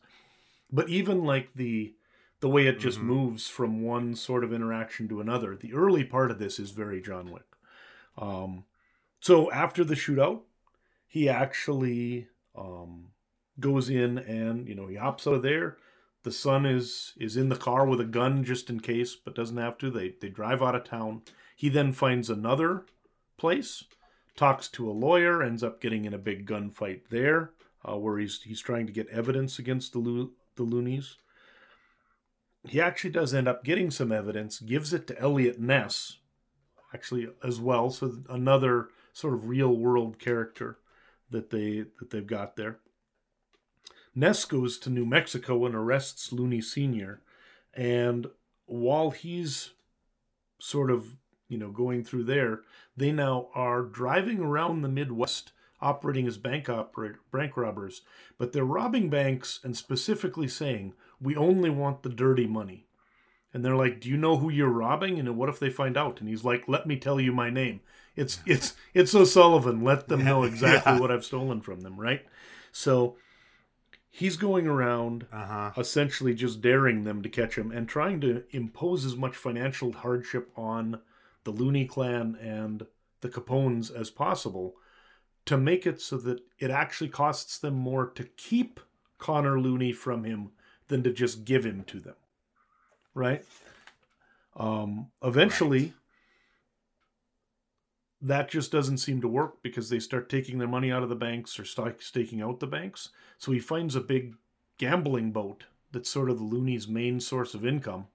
But 0.70 0.88
even 0.88 1.24
like 1.24 1.54
the 1.54 1.94
the 2.40 2.48
way 2.48 2.68
it 2.68 2.78
just 2.78 3.00
Mhm. 3.00 3.04
moves 3.04 3.48
from 3.48 3.82
one 3.82 4.14
sort 4.14 4.44
of 4.44 4.52
interaction 4.52 5.08
to 5.08 5.20
another, 5.20 5.56
the 5.56 5.74
early 5.74 6.04
part 6.04 6.30
of 6.30 6.38
this 6.38 6.60
is 6.60 6.70
very 6.70 7.00
John 7.02 7.32
Wick. 7.32 7.42
Um, 8.16 8.64
so 9.18 9.50
after 9.50 9.82
the 9.82 9.96
shootout, 9.96 10.42
he 11.08 11.28
actually 11.28 12.28
um, 12.54 13.10
goes 13.58 13.88
in 13.90 14.18
and 14.18 14.68
you 14.68 14.74
know 14.74 14.86
he 14.86 14.96
hops 14.96 15.26
out 15.26 15.34
of 15.34 15.42
there. 15.42 15.78
The 16.22 16.32
son 16.32 16.66
is 16.66 17.12
is 17.16 17.36
in 17.36 17.48
the 17.48 17.56
car 17.56 17.86
with 17.86 18.00
a 18.00 18.04
gun 18.04 18.44
just 18.44 18.68
in 18.70 18.80
case, 18.80 19.16
but 19.16 19.34
doesn't 19.34 19.56
have 19.56 19.78
to. 19.78 19.90
They 19.90 20.10
they 20.20 20.28
drive 20.28 20.62
out 20.62 20.74
of 20.74 20.84
town. 20.84 21.22
He 21.56 21.68
then 21.68 21.92
finds 21.92 22.30
another 22.30 22.84
place, 23.36 23.84
talks 24.36 24.68
to 24.68 24.88
a 24.88 24.92
lawyer, 24.92 25.42
ends 25.42 25.62
up 25.62 25.80
getting 25.80 26.04
in 26.04 26.14
a 26.14 26.18
big 26.18 26.46
gunfight 26.46 27.08
there, 27.08 27.52
uh, 27.88 27.96
where 27.96 28.18
he's 28.18 28.42
he's 28.42 28.60
trying 28.60 28.86
to 28.86 28.92
get 28.92 29.08
evidence 29.08 29.58
against 29.58 29.92
the 29.92 29.98
the 30.58 30.64
loonies. 30.64 31.16
He 32.66 32.80
actually 32.80 33.10
does 33.10 33.32
end 33.32 33.48
up 33.48 33.64
getting 33.64 33.90
some 33.90 34.12
evidence, 34.12 34.58
gives 34.58 34.92
it 34.92 35.06
to 35.06 35.18
Elliot 35.18 35.58
Ness, 35.58 36.18
actually 36.92 37.28
as 37.42 37.60
well. 37.60 37.90
So 37.90 38.18
another 38.28 38.88
sort 39.12 39.34
of 39.34 39.48
real 39.48 39.74
world 39.74 40.18
character 40.18 40.78
that 41.30 41.50
they 41.50 41.86
that 41.98 42.10
they've 42.10 42.26
got 42.26 42.56
there. 42.56 42.78
Ness 44.14 44.44
goes 44.44 44.78
to 44.78 44.90
New 44.90 45.06
Mexico 45.06 45.64
and 45.64 45.74
arrests 45.74 46.32
Looney 46.32 46.60
Sr. 46.60 47.20
And 47.72 48.26
while 48.66 49.10
he's 49.10 49.70
sort 50.58 50.90
of, 50.90 51.16
you 51.48 51.56
know, 51.56 51.70
going 51.70 52.02
through 52.02 52.24
there, 52.24 52.62
they 52.96 53.12
now 53.12 53.48
are 53.54 53.82
driving 53.82 54.40
around 54.40 54.82
the 54.82 54.88
Midwest 54.88 55.52
operating 55.80 56.26
as 56.26 56.38
bank 56.38 56.68
operator, 56.68 57.20
bank 57.32 57.56
robbers, 57.56 58.02
but 58.36 58.52
they're 58.52 58.64
robbing 58.64 59.08
banks 59.10 59.60
and 59.62 59.76
specifically 59.76 60.48
saying, 60.48 60.94
we 61.20 61.36
only 61.36 61.70
want 61.70 62.02
the 62.02 62.08
dirty 62.08 62.46
money. 62.46 62.86
and 63.52 63.64
they're 63.64 63.76
like, 63.76 64.00
"Do 64.00 64.08
you 64.10 64.16
know 64.16 64.36
who 64.36 64.50
you're 64.50 64.68
robbing?" 64.68 65.18
And 65.18 65.36
what 65.36 65.48
if 65.48 65.58
they 65.58 65.70
find 65.70 65.96
out? 65.96 66.20
And 66.20 66.28
he's 66.28 66.44
like, 66.44 66.68
"Let 66.68 66.86
me 66.86 66.96
tell 66.96 67.18
you 67.18 67.32
my 67.32 67.50
name." 67.50 67.80
It's 68.14 68.40
it's 68.46 68.74
it's 68.94 69.14
O'Sullivan. 69.14 69.82
Let 69.82 70.08
them 70.08 70.24
know 70.24 70.42
exactly 70.44 70.92
yeah. 70.92 71.00
what 71.00 71.10
I've 71.10 71.24
stolen 71.24 71.60
from 71.62 71.80
them, 71.80 71.98
right? 71.98 72.26
So 72.72 73.16
he's 74.10 74.36
going 74.36 74.66
around 74.66 75.26
uh-huh. 75.32 75.72
essentially 75.76 76.34
just 76.34 76.60
daring 76.60 77.04
them 77.04 77.22
to 77.22 77.28
catch 77.28 77.56
him 77.56 77.70
and 77.70 77.88
trying 77.88 78.20
to 78.20 78.42
impose 78.50 79.04
as 79.04 79.16
much 79.16 79.36
financial 79.36 79.92
hardship 79.92 80.50
on 80.56 81.00
the 81.44 81.50
Looney 81.50 81.86
clan 81.86 82.36
and 82.40 82.86
the 83.20 83.28
Capones 83.28 83.90
as 83.90 84.10
possible 84.10 84.76
to 85.48 85.56
make 85.56 85.86
it 85.86 85.98
so 85.98 86.18
that 86.18 86.40
it 86.58 86.70
actually 86.70 87.08
costs 87.08 87.58
them 87.58 87.72
more 87.72 88.06
to 88.06 88.24
keep 88.36 88.80
Connor 89.16 89.58
Looney 89.58 89.92
from 89.92 90.24
him 90.24 90.50
than 90.88 91.02
to 91.02 91.10
just 91.10 91.46
give 91.46 91.64
him 91.64 91.84
to 91.84 91.98
them. 91.98 92.16
Right? 93.14 93.42
Um, 94.54 95.06
eventually, 95.22 95.80
right. 95.80 95.92
that 98.20 98.50
just 98.50 98.70
doesn't 98.70 98.98
seem 98.98 99.22
to 99.22 99.28
work 99.28 99.62
because 99.62 99.88
they 99.88 100.00
start 100.00 100.28
taking 100.28 100.58
their 100.58 100.68
money 100.68 100.92
out 100.92 101.02
of 101.02 101.08
the 101.08 101.14
banks 101.14 101.58
or 101.58 101.64
staking 101.64 102.42
out 102.42 102.60
the 102.60 102.66
banks. 102.66 103.08
So 103.38 103.50
he 103.50 103.58
finds 103.58 103.96
a 103.96 104.00
big 104.00 104.34
gambling 104.76 105.32
boat 105.32 105.64
that's 105.92 106.10
sort 106.10 106.28
of 106.28 106.36
the 106.36 106.44
Looney's 106.44 106.86
main 106.86 107.20
source 107.20 107.54
of 107.54 107.64
income 107.64 108.08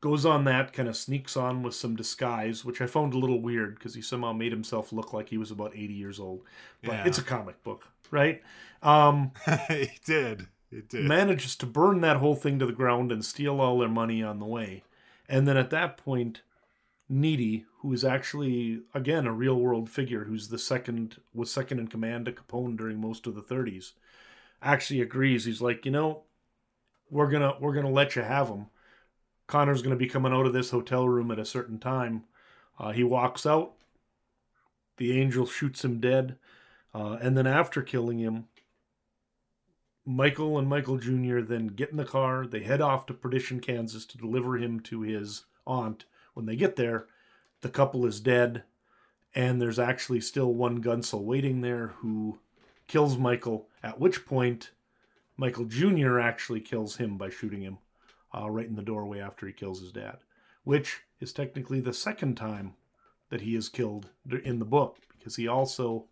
goes 0.00 0.24
on 0.24 0.44
that, 0.44 0.72
kind 0.72 0.88
of 0.88 0.96
sneaks 0.96 1.36
on 1.36 1.62
with 1.62 1.74
some 1.74 1.94
disguise, 1.94 2.64
which 2.64 2.80
I 2.80 2.86
found 2.86 3.12
a 3.12 3.18
little 3.18 3.40
weird 3.40 3.74
because 3.74 3.94
he 3.94 4.02
somehow 4.02 4.32
made 4.32 4.52
himself 4.52 4.92
look 4.92 5.12
like 5.12 5.28
he 5.28 5.38
was 5.38 5.50
about 5.50 5.74
80 5.74 5.92
years 5.92 6.18
old. 6.18 6.42
But 6.82 6.92
yeah. 6.92 7.04
it's 7.04 7.18
a 7.18 7.22
comic 7.22 7.62
book, 7.62 7.86
right? 8.10 8.42
Um, 8.82 9.32
he 9.68 9.90
did. 10.04 10.48
It 10.72 10.88
did. 10.88 11.04
Manages 11.04 11.56
to 11.56 11.66
burn 11.66 12.00
that 12.00 12.16
whole 12.16 12.36
thing 12.36 12.58
to 12.58 12.66
the 12.66 12.72
ground 12.72 13.12
and 13.12 13.24
steal 13.24 13.60
all 13.60 13.78
their 13.78 13.88
money 13.88 14.22
on 14.22 14.38
the 14.38 14.46
way. 14.46 14.84
And 15.28 15.46
then 15.46 15.56
at 15.56 15.70
that 15.70 15.96
point, 15.96 16.42
Nitti, 17.10 17.64
who 17.78 17.92
is 17.92 18.04
actually 18.04 18.82
again 18.94 19.26
a 19.26 19.32
real 19.32 19.56
world 19.56 19.90
figure, 19.90 20.24
who's 20.24 20.48
the 20.48 20.58
second 20.58 21.16
was 21.34 21.50
second 21.50 21.78
in 21.80 21.88
command 21.88 22.26
to 22.26 22.32
Capone 22.32 22.76
during 22.76 23.00
most 23.00 23.26
of 23.26 23.34
the 23.34 23.42
30s, 23.42 23.92
actually 24.62 25.00
agrees. 25.00 25.44
He's 25.44 25.60
like, 25.60 25.84
you 25.84 25.90
know, 25.90 26.22
we're 27.10 27.30
gonna 27.30 27.56
we're 27.60 27.74
gonna 27.74 27.90
let 27.90 28.14
you 28.14 28.22
have 28.22 28.48
him 28.48 28.66
Connor's 29.50 29.82
going 29.82 29.90
to 29.90 29.96
be 29.96 30.08
coming 30.08 30.32
out 30.32 30.46
of 30.46 30.52
this 30.52 30.70
hotel 30.70 31.08
room 31.08 31.32
at 31.32 31.38
a 31.38 31.44
certain 31.44 31.78
time. 31.78 32.22
Uh, 32.78 32.92
he 32.92 33.02
walks 33.02 33.44
out. 33.44 33.72
The 34.96 35.20
angel 35.20 35.44
shoots 35.44 35.84
him 35.84 35.98
dead. 35.98 36.36
Uh, 36.94 37.18
and 37.20 37.36
then 37.36 37.48
after 37.48 37.82
killing 37.82 38.20
him, 38.20 38.46
Michael 40.06 40.56
and 40.56 40.68
Michael 40.68 40.98
Jr. 40.98 41.40
then 41.40 41.66
get 41.66 41.90
in 41.90 41.96
the 41.96 42.04
car. 42.04 42.46
They 42.46 42.62
head 42.62 42.80
off 42.80 43.06
to 43.06 43.14
Perdition, 43.14 43.58
Kansas 43.58 44.06
to 44.06 44.18
deliver 44.18 44.56
him 44.56 44.78
to 44.80 45.00
his 45.00 45.44
aunt. 45.66 46.04
When 46.34 46.46
they 46.46 46.56
get 46.56 46.76
there, 46.76 47.06
the 47.60 47.68
couple 47.68 48.06
is 48.06 48.20
dead. 48.20 48.62
And 49.34 49.60
there's 49.60 49.80
actually 49.80 50.20
still 50.20 50.54
one 50.54 50.80
Gunsel 50.80 51.22
waiting 51.24 51.60
there 51.60 51.88
who 51.98 52.38
kills 52.86 53.18
Michael, 53.18 53.68
at 53.82 53.98
which 53.98 54.24
point 54.24 54.70
Michael 55.36 55.64
Jr. 55.64 56.20
actually 56.20 56.60
kills 56.60 56.96
him 56.96 57.18
by 57.18 57.30
shooting 57.30 57.62
him 57.62 57.78
uh, 58.34 58.50
right 58.50 58.66
in 58.66 58.76
the 58.76 58.82
doorway 58.82 59.20
after 59.20 59.46
he 59.46 59.52
kills 59.52 59.80
his 59.80 59.92
dad, 59.92 60.18
which 60.64 61.00
is 61.20 61.32
technically 61.32 61.80
the 61.80 61.92
second 61.92 62.36
time 62.36 62.74
that 63.30 63.40
he 63.40 63.54
is 63.54 63.68
killed 63.68 64.10
in 64.44 64.58
the 64.58 64.64
book 64.64 64.98
because 65.16 65.36
he 65.36 65.48
also 65.48 66.04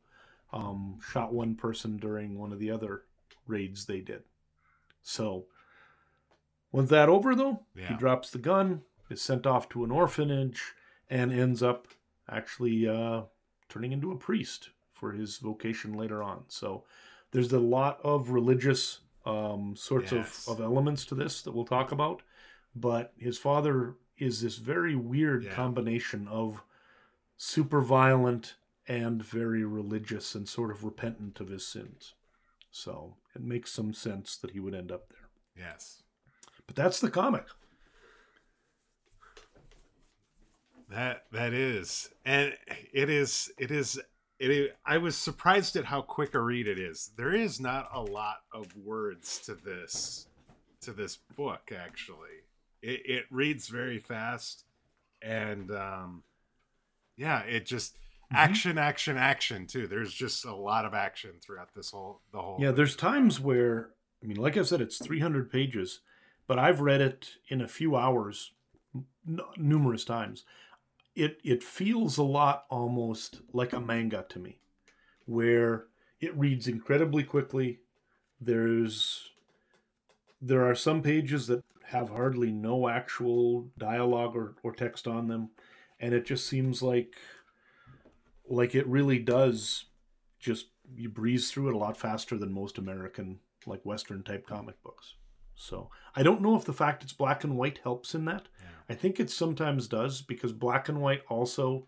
um, 0.53 0.99
shot 1.13 1.33
one 1.33 1.55
person 1.55 1.97
during 1.97 2.39
one 2.39 2.53
of 2.53 2.59
the 2.59 2.71
other 2.71 3.03
raids 3.47 3.85
they 3.85 4.01
did. 4.01 4.23
So, 5.03 5.47
once 6.73 6.91
that 6.91 7.09
over 7.09 7.35
though, 7.35 7.63
yeah. 7.75 7.89
he 7.89 7.95
drops 7.95 8.31
the 8.31 8.39
gun, 8.39 8.83
is 9.11 9.23
sent 9.23 9.47
off 9.47 9.69
to 9.71 9.85
an 9.85 9.91
orphanage, 9.91 10.75
and 11.11 11.33
ends 11.33 11.63
up 11.63 11.89
actually 12.31 12.87
uh, 12.87 13.23
turning 13.69 13.93
into 13.93 14.13
a 14.13 14.17
priest 14.17 14.71
for 14.93 15.13
his 15.13 15.39
vocation 15.39 15.95
later 15.95 16.23
on. 16.23 16.45
So, 16.49 16.85
there's 17.31 17.53
a 17.53 17.61
lot 17.61 18.01
of 18.03 18.31
religious 18.31 19.01
um, 19.29 19.77
sorts 19.77 20.13
yes. 20.13 20.49
of, 20.49 20.59
of 20.59 20.65
elements 20.65 21.05
to 21.07 21.15
this 21.15 21.43
that 21.43 21.53
we'll 21.53 21.65
talk 21.65 21.93
about. 21.93 22.23
But 22.75 23.13
his 23.19 23.39
father 23.39 23.95
is 24.17 24.41
this 24.41 24.57
very 24.57 24.97
weird 24.97 25.45
yeah. 25.45 25.53
combination 25.53 26.27
of 26.29 26.63
super 27.37 27.81
violent 27.81 28.57
and 28.87 29.23
very 29.23 29.65
religious 29.65 30.35
and 30.35 30.49
sort 30.49 30.71
of 30.71 30.85
repentant 30.85 31.41
of 31.41 31.49
his 31.49 31.67
sins. 31.67 32.15
So 32.71 33.17
it 33.35 33.43
makes 33.43 33.71
some 33.71 33.93
sense 33.93 34.37
that 34.37 34.53
he 34.53 34.61
would 34.61 34.75
end 34.75 34.91
up 34.91 35.09
there. 35.11 35.29
Yes. 35.57 36.03
But 36.67 36.77
that's 36.77 37.01
the 37.01 37.11
comic. 37.11 37.47
That 40.91 41.25
that 41.33 41.53
is. 41.53 42.09
And 42.25 42.55
it 42.93 43.11
is 43.11 43.51
it 43.59 43.71
is 43.71 44.01
it, 44.39 44.77
I 44.85 44.99
was 44.99 45.17
surprised 45.17 45.77
at 45.77 45.87
how 45.87 46.03
quick 46.03 46.35
a 46.35 46.41
read 46.41 46.69
it 46.69 46.79
is. 46.79 47.11
There 47.17 47.35
is 47.35 47.61
not 47.61 47.89
a 47.93 48.01
lot 48.01 48.39
of 48.53 48.67
words 48.77 49.39
to 49.41 49.55
this 49.55 50.27
to 50.83 50.93
this 50.93 51.19
book 51.37 51.73
actually. 51.77 52.45
It, 52.81 53.03
it 53.05 53.25
reads 53.31 53.69
very 53.69 53.99
fast 53.99 54.65
and 55.21 55.71
um, 55.73 56.23
yeah, 57.17 57.41
it 57.41 57.67
just 57.67 57.95
mm-hmm. 57.95 58.37
action 58.37 58.79
action 58.79 59.17
action 59.17 59.67
too. 59.67 59.87
There's 59.87 60.15
just 60.15 60.45
a 60.45 60.55
lot 60.55 60.85
of 60.85 60.95
action 60.95 61.33
throughout 61.43 61.75
this 61.75 61.91
whole 61.91 62.21
the 62.33 62.41
whole 62.41 62.59
Yeah, 62.61 62.71
there's 62.71 62.97
times 62.97 63.41
where 63.41 63.91
I 64.23 64.27
mean 64.27 64.39
like 64.39 64.57
I 64.57 64.63
said 64.63 64.81
it's 64.81 65.05
300 65.05 65.51
pages, 65.51 66.01
but 66.47 66.59
I've 66.59 66.81
read 66.81 67.01
it 67.01 67.31
in 67.49 67.61
a 67.61 67.69
few 67.69 67.97
hours 67.97 68.53
n- 68.95 69.41
numerous 69.57 70.05
times 70.05 70.45
it 71.19 71.41
it 71.43 71.65
feels 71.65 72.17
a 72.17 72.23
lot 72.23 72.65
almost 72.71 73.41
like 73.53 73.73
a 73.73 73.81
manga 73.81 74.25
to 74.29 74.39
me, 74.39 74.59
where 75.27 75.87
it 76.21 76.37
reads 76.37 76.69
incredibly 76.69 77.25
quickly. 77.25 77.81
There's 78.41 79.33
there 80.41 80.65
are 80.65 80.77
some 80.77 81.03
pages 81.03 81.49
that 81.49 81.65
have 81.87 82.11
hardly 82.11 82.53
no 82.53 82.89
actual 82.89 83.69
dialogue 83.77 84.37
or, 84.37 84.55
or 84.63 84.73
text 84.73 85.09
on 85.09 85.27
them, 85.27 85.51
and 85.99 86.15
it 86.15 86.25
just 86.25 86.47
seems 86.47 86.83
like 86.83 87.17
like 88.49 88.77
it 88.77 88.87
really 88.87 89.19
does 89.19 89.87
just 90.39 90.67
you 90.95 91.09
breeze 91.09 91.51
through 91.51 91.69
it 91.69 91.75
a 91.75 91.79
lot 91.79 91.97
faster 91.97 92.39
than 92.39 92.53
most 92.53 92.79
American 92.79 93.41
like 93.67 93.85
Western 93.85 94.23
type 94.23 94.47
comic 94.47 94.81
books. 94.85 95.15
So 95.61 95.91
I 96.15 96.23
don't 96.23 96.41
know 96.41 96.55
if 96.55 96.65
the 96.65 96.73
fact 96.73 97.03
it's 97.03 97.13
black 97.13 97.43
and 97.43 97.57
white 97.57 97.81
helps 97.83 98.15
in 98.15 98.25
that. 98.27 98.47
Yeah. 98.61 98.69
I 98.89 98.95
think 98.95 99.19
it 99.19 99.29
sometimes 99.29 99.89
does 99.89 100.23
because 100.23 100.53
black 100.53 100.89
and 100.89 101.01
white 101.01 101.23
also 101.29 101.87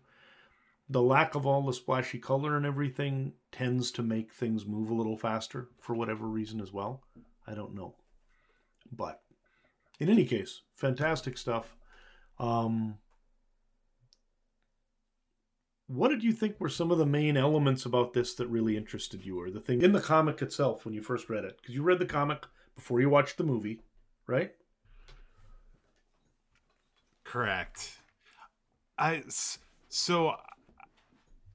the 0.89 1.01
lack 1.01 1.35
of 1.35 1.47
all 1.47 1.61
the 1.61 1.71
splashy 1.71 2.19
color 2.19 2.57
and 2.57 2.65
everything 2.65 3.31
tends 3.49 3.89
to 3.91 4.03
make 4.03 4.33
things 4.33 4.65
move 4.65 4.89
a 4.89 4.93
little 4.93 5.15
faster 5.15 5.69
for 5.79 5.95
whatever 5.95 6.27
reason 6.27 6.59
as 6.59 6.73
well. 6.73 7.01
I 7.47 7.53
don't 7.53 7.73
know. 7.73 7.95
But 8.91 9.21
in 10.01 10.09
any 10.09 10.25
case, 10.25 10.61
fantastic 10.75 11.37
stuff. 11.37 11.77
Um, 12.39 12.97
what 15.87 16.09
did 16.09 16.25
you 16.25 16.33
think 16.33 16.59
were 16.59 16.67
some 16.67 16.91
of 16.91 16.97
the 16.97 17.05
main 17.05 17.37
elements 17.37 17.85
about 17.85 18.11
this 18.11 18.33
that 18.33 18.47
really 18.47 18.75
interested 18.75 19.25
you 19.25 19.39
or 19.39 19.49
the 19.49 19.61
thing 19.61 19.81
in 19.81 19.93
the 19.93 20.01
comic 20.01 20.41
itself 20.41 20.83
when 20.83 20.93
you 20.93 21.01
first 21.01 21.29
read 21.29 21.45
it? 21.45 21.57
Because 21.61 21.73
you 21.73 21.83
read 21.83 21.99
the 21.99 22.05
comic 22.05 22.47
before 22.75 23.01
you 23.01 23.09
watch 23.09 23.35
the 23.35 23.43
movie, 23.43 23.79
right? 24.27 24.53
Correct. 27.23 27.97
I 28.97 29.23
so 29.89 30.35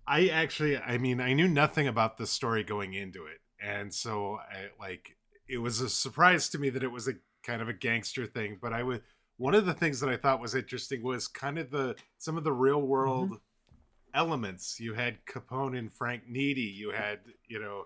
I 0.07 0.29
actually 0.29 0.79
I 0.79 0.99
mean 0.99 1.21
I 1.21 1.33
knew 1.33 1.49
nothing 1.49 1.87
about 1.87 2.17
the 2.17 2.27
story 2.27 2.65
going 2.65 2.95
into 2.95 3.27
it. 3.27 3.41
And 3.61 3.93
so 3.93 4.39
I 4.51 4.69
like 4.81 5.17
it 5.49 5.59
was 5.59 5.81
a 5.81 5.89
surprise 5.89 6.49
to 6.51 6.59
me 6.59 6.71
that 6.71 6.83
it 6.83 6.91
was 6.91 7.09
a 7.09 7.15
kind 7.43 7.63
of 7.63 7.69
a 7.69 7.73
gangster 7.73 8.27
thing, 8.27 8.59
but 8.61 8.73
I 8.73 8.83
would 8.83 9.03
one 9.37 9.55
of 9.55 9.67
the 9.67 9.75
things 9.75 10.01
that 10.01 10.09
I 10.09 10.17
thought 10.17 10.41
was 10.41 10.55
interesting 10.55 11.03
was 11.03 11.29
kind 11.29 11.59
of 11.59 11.71
the 11.71 11.97
some 12.19 12.37
of 12.37 12.45
the 12.45 12.53
real 12.53 12.81
world 12.81 13.31
mm-hmm. 13.31 14.15
elements. 14.15 14.81
You 14.81 14.95
had 14.95 15.19
Capone 15.27 15.79
and 15.79 15.93
Frank 15.93 16.23
Nitti. 16.31 16.75
You 16.75 16.91
had, 16.91 17.19
you 17.47 17.61
know, 17.61 17.85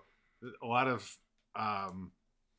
a 0.63 0.65
lot 0.65 0.87
of 0.87 1.17
um 1.55 2.11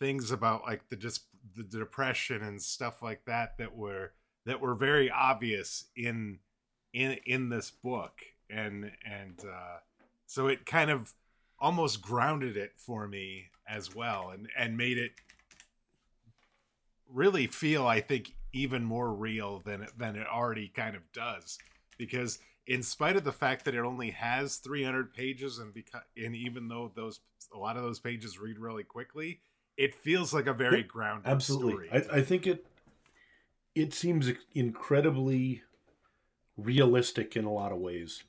things 0.02 0.32
about 0.32 0.64
like 0.64 0.88
the 0.88 0.96
just 0.96 1.26
the 1.56 1.62
depression 1.62 2.42
and 2.42 2.60
stuff 2.60 3.02
like 3.02 3.24
that 3.26 3.56
that 3.58 3.76
were 3.76 4.12
that 4.46 4.60
were 4.60 4.74
very 4.74 5.08
obvious 5.10 5.84
in 5.96 6.40
in 6.92 7.18
in 7.24 7.48
this 7.48 7.70
book. 7.70 8.20
And 8.50 8.90
and 9.08 9.40
uh, 9.40 9.78
so 10.26 10.48
it 10.48 10.66
kind 10.66 10.90
of 10.90 11.12
almost 11.60 12.02
grounded 12.02 12.56
it 12.56 12.72
for 12.76 13.06
me 13.06 13.46
as 13.68 13.94
well 13.94 14.30
and 14.30 14.48
and 14.58 14.76
made 14.76 14.98
it 14.98 15.12
really 17.08 17.46
feel 17.46 17.86
i 17.86 18.00
think 18.00 18.32
even 18.52 18.84
more 18.84 19.12
real 19.12 19.60
than 19.64 19.82
it, 19.82 19.90
than 19.96 20.16
it 20.16 20.26
already 20.26 20.68
kind 20.68 20.96
of 20.96 21.02
does. 21.12 21.58
Because 21.98 22.38
in 22.66 22.82
spite 22.82 23.16
of 23.16 23.24
the 23.24 23.32
fact 23.32 23.64
that 23.64 23.74
it 23.74 23.80
only 23.80 24.10
has 24.10 24.56
300 24.56 25.12
pages 25.12 25.58
and 25.58 25.72
because 25.74 26.02
and 26.16 26.36
even 26.36 26.68
though 26.68 26.92
those 26.94 27.20
a 27.54 27.58
lot 27.58 27.76
of 27.76 27.82
those 27.82 27.98
pages 27.98 28.38
read 28.38 28.58
really 28.58 28.84
quickly 28.84 29.40
it 29.76 29.94
feels 29.94 30.32
like 30.34 30.46
a 30.46 30.52
very 30.52 30.82
grounded 30.82 31.30
absolutely 31.30 31.88
story. 31.88 32.04
I, 32.10 32.18
I 32.18 32.22
think 32.22 32.46
it 32.46 32.66
it 33.74 33.94
seems 33.94 34.30
incredibly 34.54 35.62
realistic 36.56 37.36
in 37.36 37.44
a 37.44 37.52
lot 37.52 37.72
of 37.72 37.78
ways. 37.78 38.24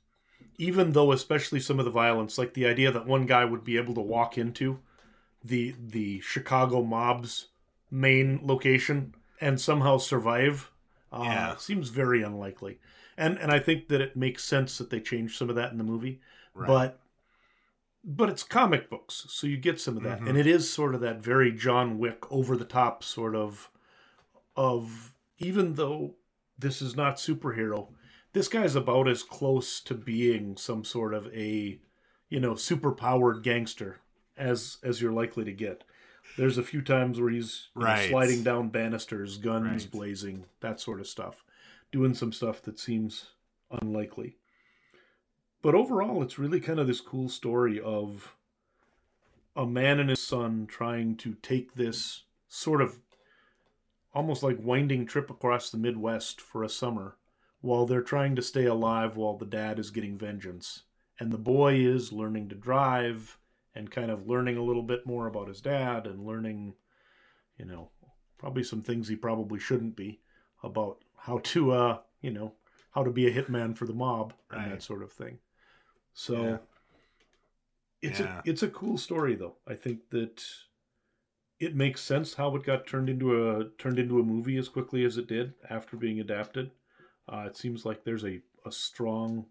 Even 0.56 0.92
though, 0.92 1.12
especially 1.12 1.60
some 1.60 1.78
of 1.78 1.84
the 1.84 1.90
violence, 1.90 2.38
like 2.38 2.54
the 2.54 2.66
idea 2.66 2.90
that 2.90 3.06
one 3.06 3.26
guy 3.26 3.44
would 3.44 3.64
be 3.64 3.76
able 3.76 3.94
to 3.94 4.00
walk 4.00 4.38
into 4.38 4.78
the 5.42 5.74
the 5.78 6.20
Chicago 6.20 6.82
mob's 6.82 7.48
main 7.90 8.40
location 8.42 9.14
and 9.40 9.60
somehow 9.60 9.98
survive, 9.98 10.70
uh, 11.12 11.22
yeah. 11.22 11.56
seems 11.56 11.88
very 11.90 12.22
unlikely. 12.22 12.78
And 13.16 13.38
and 13.38 13.50
I 13.52 13.58
think 13.58 13.88
that 13.88 14.00
it 14.00 14.16
makes 14.16 14.44
sense 14.44 14.78
that 14.78 14.90
they 14.90 15.00
changed 15.00 15.36
some 15.36 15.50
of 15.50 15.56
that 15.56 15.72
in 15.72 15.78
the 15.78 15.84
movie, 15.84 16.20
right. 16.54 16.66
but 16.66 17.00
but 18.04 18.28
it's 18.28 18.42
comic 18.42 18.90
books, 18.90 19.26
so 19.28 19.46
you 19.46 19.56
get 19.56 19.80
some 19.80 19.96
of 19.96 20.02
that, 20.02 20.18
mm-hmm. 20.18 20.28
and 20.28 20.38
it 20.38 20.46
is 20.46 20.70
sort 20.70 20.94
of 20.94 21.00
that 21.00 21.22
very 21.22 21.50
John 21.50 21.98
Wick 21.98 22.30
over 22.30 22.56
the 22.56 22.64
top 22.64 23.02
sort 23.02 23.34
of 23.34 23.70
of 24.56 25.14
even 25.38 25.74
though 25.74 26.14
this 26.58 26.80
is 26.82 26.94
not 26.94 27.16
superhero, 27.16 27.88
this 28.32 28.48
guy's 28.48 28.76
about 28.76 29.08
as 29.08 29.22
close 29.22 29.80
to 29.80 29.94
being 29.94 30.56
some 30.56 30.84
sort 30.84 31.14
of 31.14 31.26
a 31.34 31.78
you 32.28 32.40
know 32.40 32.54
super 32.54 32.92
powered 32.92 33.42
gangster 33.42 34.00
as 34.36 34.78
as 34.82 35.00
you're 35.00 35.12
likely 35.12 35.44
to 35.44 35.52
get. 35.52 35.84
There's 36.36 36.58
a 36.58 36.62
few 36.62 36.82
times 36.82 37.20
where 37.20 37.30
he's 37.30 37.68
right. 37.74 38.04
know, 38.04 38.10
sliding 38.10 38.42
down 38.42 38.68
banisters, 38.70 39.36
guns 39.36 39.84
right. 39.84 39.90
blazing, 39.90 40.46
that 40.60 40.80
sort 40.80 41.00
of 41.00 41.06
stuff, 41.06 41.44
doing 41.92 42.14
some 42.14 42.32
stuff 42.32 42.62
that 42.62 42.78
seems 42.78 43.26
unlikely. 43.70 44.36
But 45.64 45.74
overall, 45.74 46.22
it's 46.22 46.38
really 46.38 46.60
kind 46.60 46.78
of 46.78 46.86
this 46.86 47.00
cool 47.00 47.30
story 47.30 47.80
of 47.80 48.36
a 49.56 49.64
man 49.64 49.98
and 49.98 50.10
his 50.10 50.22
son 50.22 50.66
trying 50.66 51.16
to 51.16 51.36
take 51.40 51.74
this 51.74 52.24
sort 52.46 52.82
of 52.82 52.98
almost 54.14 54.42
like 54.42 54.58
winding 54.60 55.06
trip 55.06 55.30
across 55.30 55.70
the 55.70 55.78
Midwest 55.78 56.38
for 56.38 56.62
a 56.62 56.68
summer 56.68 57.16
while 57.62 57.86
they're 57.86 58.02
trying 58.02 58.36
to 58.36 58.42
stay 58.42 58.66
alive 58.66 59.16
while 59.16 59.38
the 59.38 59.46
dad 59.46 59.78
is 59.78 59.90
getting 59.90 60.18
vengeance. 60.18 60.82
And 61.18 61.32
the 61.32 61.38
boy 61.38 61.76
is 61.76 62.12
learning 62.12 62.50
to 62.50 62.54
drive 62.54 63.38
and 63.74 63.90
kind 63.90 64.10
of 64.10 64.28
learning 64.28 64.58
a 64.58 64.62
little 64.62 64.82
bit 64.82 65.06
more 65.06 65.26
about 65.26 65.48
his 65.48 65.62
dad 65.62 66.06
and 66.06 66.26
learning, 66.26 66.74
you 67.56 67.64
know, 67.64 67.88
probably 68.36 68.64
some 68.64 68.82
things 68.82 69.08
he 69.08 69.16
probably 69.16 69.58
shouldn't 69.58 69.96
be 69.96 70.20
about 70.62 70.98
how 71.16 71.38
to, 71.38 71.70
uh, 71.70 71.98
you 72.20 72.30
know, 72.30 72.52
how 72.90 73.02
to 73.02 73.10
be 73.10 73.26
a 73.26 73.32
hitman 73.32 73.74
for 73.74 73.86
the 73.86 73.94
mob 73.94 74.34
right. 74.52 74.64
and 74.64 74.72
that 74.72 74.82
sort 74.82 75.02
of 75.02 75.10
thing. 75.10 75.38
So 76.14 76.42
yeah. 76.42 76.56
it's 78.00 78.20
yeah. 78.20 78.38
a 78.38 78.42
it's 78.48 78.62
a 78.62 78.68
cool 78.68 78.96
story 78.96 79.34
though. 79.34 79.56
I 79.66 79.74
think 79.74 80.10
that 80.10 80.42
it 81.60 81.74
makes 81.74 82.00
sense 82.00 82.34
how 82.34 82.54
it 82.56 82.64
got 82.64 82.86
turned 82.86 83.10
into 83.10 83.50
a 83.50 83.64
turned 83.78 83.98
into 83.98 84.20
a 84.20 84.24
movie 84.24 84.56
as 84.56 84.68
quickly 84.68 85.04
as 85.04 85.18
it 85.18 85.26
did 85.26 85.54
after 85.68 85.96
being 85.96 86.20
adapted. 86.20 86.70
Uh, 87.28 87.44
it 87.46 87.56
seems 87.56 87.84
like 87.84 88.04
there's 88.04 88.24
a, 88.24 88.40
a 88.64 88.70
strong 88.70 89.46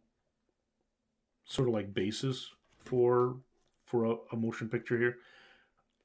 sort 1.44 1.68
of 1.68 1.74
like 1.74 1.94
basis 1.94 2.52
for 2.80 3.38
for 3.86 4.06
a, 4.06 4.16
a 4.32 4.36
motion 4.36 4.70
picture 4.70 4.98
here. 4.98 5.18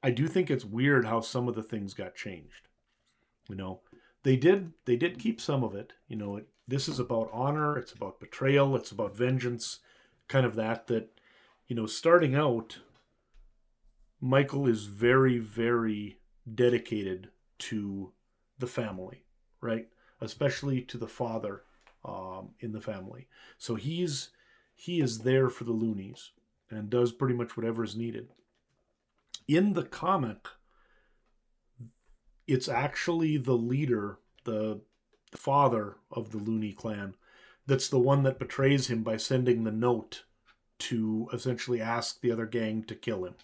I 0.03 0.11
do 0.11 0.27
think 0.27 0.49
it's 0.49 0.65
weird 0.65 1.05
how 1.05 1.21
some 1.21 1.47
of 1.47 1.55
the 1.55 1.63
things 1.63 1.93
got 1.93 2.15
changed. 2.15 2.67
You 3.49 3.55
know, 3.55 3.81
they 4.23 4.35
did 4.35 4.73
they 4.85 4.95
did 4.95 5.19
keep 5.19 5.39
some 5.39 5.63
of 5.63 5.73
it. 5.73 5.93
You 6.07 6.17
know, 6.17 6.37
it, 6.37 6.47
this 6.67 6.87
is 6.89 6.99
about 6.99 7.29
honor. 7.31 7.77
It's 7.77 7.93
about 7.93 8.19
betrayal. 8.19 8.75
It's 8.75 8.91
about 8.91 9.15
vengeance 9.15 9.79
kind 10.29 10.45
of 10.45 10.55
that 10.55 10.87
that 10.87 11.19
you 11.67 11.75
know 11.75 11.85
starting 11.85 12.33
out 12.33 12.79
michael 14.21 14.65
is 14.65 14.85
very 14.85 15.37
very 15.37 16.19
dedicated 16.55 17.29
to 17.57 18.13
the 18.57 18.67
family 18.67 19.25
right? 19.61 19.87
Especially 20.21 20.81
to 20.81 20.97
the 20.97 21.07
father 21.07 21.63
um, 22.05 22.49
in 22.59 22.71
the 22.71 22.81
family. 22.81 23.27
So 23.57 23.75
he's 23.75 24.29
he 24.75 25.01
is 25.01 25.19
there 25.19 25.49
for 25.49 25.65
the 25.65 25.73
loonies 25.73 26.31
and 26.69 26.89
does 26.89 27.11
pretty 27.11 27.35
much 27.35 27.57
whatever 27.57 27.83
is 27.83 27.95
needed. 27.95 28.29
In 29.47 29.73
the 29.73 29.83
comic 29.83 30.47
it's 32.47 32.67
actually 32.67 33.37
the 33.37 33.57
leader 33.57 34.19
the 34.45 34.81
father 35.35 35.97
of 36.11 36.31
the 36.31 36.37
looney 36.37 36.73
clan 36.73 37.13
that's 37.69 37.87
the 37.87 37.99
one 37.99 38.23
that 38.23 38.39
betrays 38.39 38.87
him 38.87 39.03
by 39.03 39.15
sending 39.15 39.63
the 39.63 39.71
note 39.71 40.23
to 40.79 41.29
essentially 41.31 41.79
ask 41.79 42.19
the 42.19 42.31
other 42.31 42.47
gang 42.47 42.83
to 42.83 42.95
kill 42.95 43.25
him. 43.25 43.35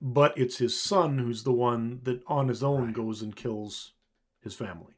But 0.00 0.38
it's 0.38 0.58
his 0.58 0.80
son 0.80 1.18
who's 1.18 1.42
the 1.42 1.52
one 1.52 2.00
that 2.04 2.22
on 2.26 2.48
his 2.48 2.62
own 2.62 2.86
right. 2.86 2.94
goes 2.94 3.22
and 3.22 3.34
kills 3.34 3.92
his 4.40 4.54
family. 4.54 4.92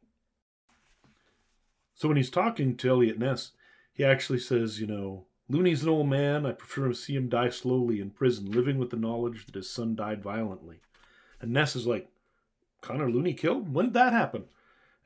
So 1.94 2.08
when 2.08 2.18
he's 2.18 2.30
talking 2.30 2.76
to 2.76 2.88
Elliot 2.90 3.18
Ness, 3.18 3.52
he 3.92 4.04
actually 4.04 4.40
says, 4.40 4.80
you 4.80 4.86
know, 4.86 5.24
Looney's 5.48 5.82
an 5.82 5.88
old 5.88 6.08
man. 6.08 6.44
I 6.44 6.52
prefer 6.52 6.88
to 6.88 6.94
see 6.94 7.14
him 7.14 7.30
die 7.30 7.48
slowly 7.48 8.00
in 8.00 8.10
prison, 8.10 8.50
living 8.50 8.76
with 8.76 8.90
the 8.90 8.96
knowledge 8.96 9.46
that 9.46 9.54
his 9.54 9.70
son 9.70 9.94
died 9.94 10.22
violently. 10.22 10.80
And 11.40 11.52
Ness 11.52 11.74
is 11.74 11.86
like, 11.86 12.10
Connor 12.82 13.10
Looney 13.10 13.32
killed? 13.32 13.72
When 13.72 13.86
did 13.86 13.94
that 13.94 14.12
happen? 14.12 14.44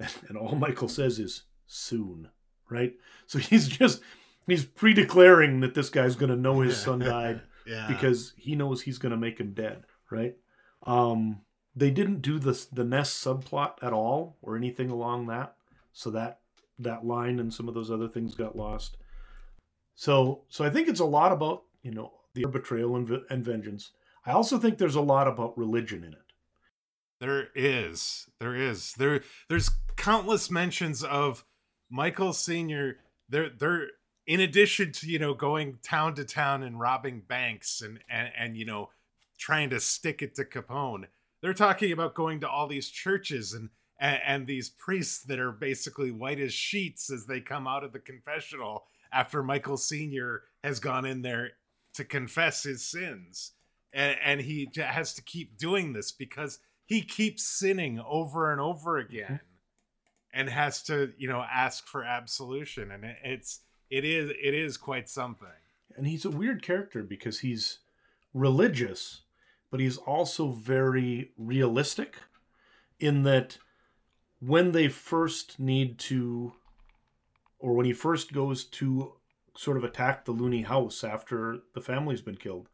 And 0.29 0.37
all 0.37 0.57
Michael 0.57 0.89
says 0.89 1.19
is, 1.19 1.43
soon 1.67 2.31
right? 2.71 2.95
So 3.27 3.39
he's 3.51 3.69
just 3.69 4.01
he's 4.47 4.65
pre-declaring 4.65 5.61
that 5.61 5.75
this 5.75 5.91
guy's 5.91 6.17
going 6.17 6.31
to 6.31 6.37
know 6.37 6.61
his 6.61 6.77
son 6.77 6.99
died 7.01 7.43
yeah. 7.67 7.87
because 7.89 8.33
he 8.37 8.55
knows 8.55 8.83
he's 8.83 8.99
going 8.99 9.11
to 9.11 9.19
make 9.19 9.39
him 9.39 9.53
dead, 9.53 9.85
right? 10.11 10.37
Um, 10.85 11.41
they 11.77 11.91
didn't 11.91 12.23
do 12.23 12.39
the 12.39 12.67
the 12.73 12.85
Ness 12.85 13.13
subplot 13.13 13.75
at 13.83 13.93
all 13.93 14.37
or 14.43 14.57
anything 14.57 14.91
along 14.91 15.27
that, 15.27 15.55
so 15.93 16.11
that 16.11 16.41
that 16.79 17.05
line 17.05 17.39
and 17.39 17.53
some 17.53 17.69
of 17.69 17.75
those 17.75 17.91
other 17.91 18.09
things 18.09 18.35
got 18.35 18.57
lost. 18.57 18.97
So 19.95 20.45
so 20.49 20.65
I 20.65 20.71
think 20.71 20.89
it's 20.89 21.01
a 21.01 21.05
lot 21.05 21.33
about 21.33 21.65
you 21.83 21.93
know 21.93 22.13
the 22.35 22.45
betrayal 22.47 22.97
and, 22.97 23.11
and 23.29 23.45
vengeance. 23.45 23.93
I 24.25 24.33
also 24.33 24.59
think 24.59 24.79
there's 24.79 24.97
a 24.97 25.01
lot 25.01 25.29
about 25.29 25.57
religion 25.57 26.05
in 26.05 26.13
it. 26.13 26.19
There 27.21 27.49
is, 27.55 28.29
there 28.39 28.55
is, 28.55 28.95
there 28.95 29.21
there's 29.49 29.71
countless 29.97 30.51
mentions 30.51 31.05
of 31.05 31.45
Michael 31.91 32.33
Senior, 32.33 32.99
they're 33.29 33.51
they're 33.51 33.89
in 34.27 34.41
addition 34.41 34.93
to 34.93 35.11
you 35.11 35.19
know 35.19 35.35
going 35.35 35.79
town 35.83 36.15
to 36.15 36.25
town 36.25 36.63
and 36.63 36.79
robbing 36.79 37.23
banks 37.27 37.83
and 37.83 37.99
and 38.09 38.31
and 38.37 38.57
you 38.57 38.65
know 38.65 38.91
trying 39.39 39.71
to 39.71 39.81
stick 39.81 40.23
it 40.23 40.35
to 40.37 40.45
Capone, 40.45 41.07
they're 41.41 41.55
talking 41.55 41.93
about 41.93 42.15
going 42.15 42.41
to 42.41 42.49
all 42.49 42.69
these 42.69 42.91
churches 42.91 43.53
and 43.53 43.71
and, 43.99 44.21
and 44.25 44.47
these 44.47 44.71
priests 44.71 45.23
that 45.25 45.39
are 45.39 45.53
basically 45.53 46.11
white 46.11 46.41
as 46.41 46.55
sheets 46.55 47.11
as 47.11 47.27
they 47.27 47.41
come 47.41 47.67
out 47.67 47.85
of 47.85 47.93
the 47.93 47.99
confessional 47.99 48.85
after 49.13 49.43
Michael 49.43 49.77
Senior 49.77 50.43
has 50.63 50.81
gone 50.81 51.05
in 51.05 51.23
there 51.23 51.51
to 51.95 52.05
confess 52.05 52.63
his 52.63 52.87
sins, 52.87 53.53
and, 53.93 54.17
and 54.25 54.41
he 54.41 54.71
has 54.77 55.15
to 55.15 55.23
keep 55.23 55.59
doing 55.59 55.93
this 55.93 56.13
because 56.13 56.61
he 56.87 57.03
keeps 57.03 57.45
sinning 57.45 58.01
over 58.07 58.53
and 58.53 58.61
over 58.61 58.99
again 58.99 59.25
mm-hmm. 59.25 59.50
And 60.33 60.49
has 60.49 60.83
to 60.85 61.13
you 61.19 61.29
know 61.29 61.45
ask 61.51 61.87
for 61.87 62.05
absolution 62.05 62.91
and 62.91 63.05
it, 63.05 63.17
it's 63.25 63.61
it 63.91 64.05
is 64.05 64.31
it 64.31 64.55
is 64.55 64.77
quite 64.77 65.09
something. 65.09 65.49
And 65.97 66.07
he's 66.07 66.25
a 66.25 66.31
weird 66.31 66.63
character 66.63 67.03
because 67.03 67.41
he's 67.41 67.81
religious 68.33 69.23
but 69.71 69.81
he's 69.81 69.97
also 69.97 70.49
very 70.49 71.31
realistic 71.39 72.17
in 72.99 73.23
that 73.23 73.59
when 74.41 74.73
they 74.73 74.89
first 74.89 75.59
need 75.59 75.99
to 75.99 76.53
or 77.59 77.75
when 77.75 77.87
he 77.87 77.93
first 77.93 78.33
goes 78.33 78.65
to 78.65 79.15
sort 79.57 79.77
of 79.77 79.85
attack 79.85 80.25
the 80.25 80.33
looney 80.33 80.63
house 80.63 81.03
after 81.05 81.59
the 81.75 81.81
family's 81.81 82.23
been 82.23 82.37
killed 82.37 82.69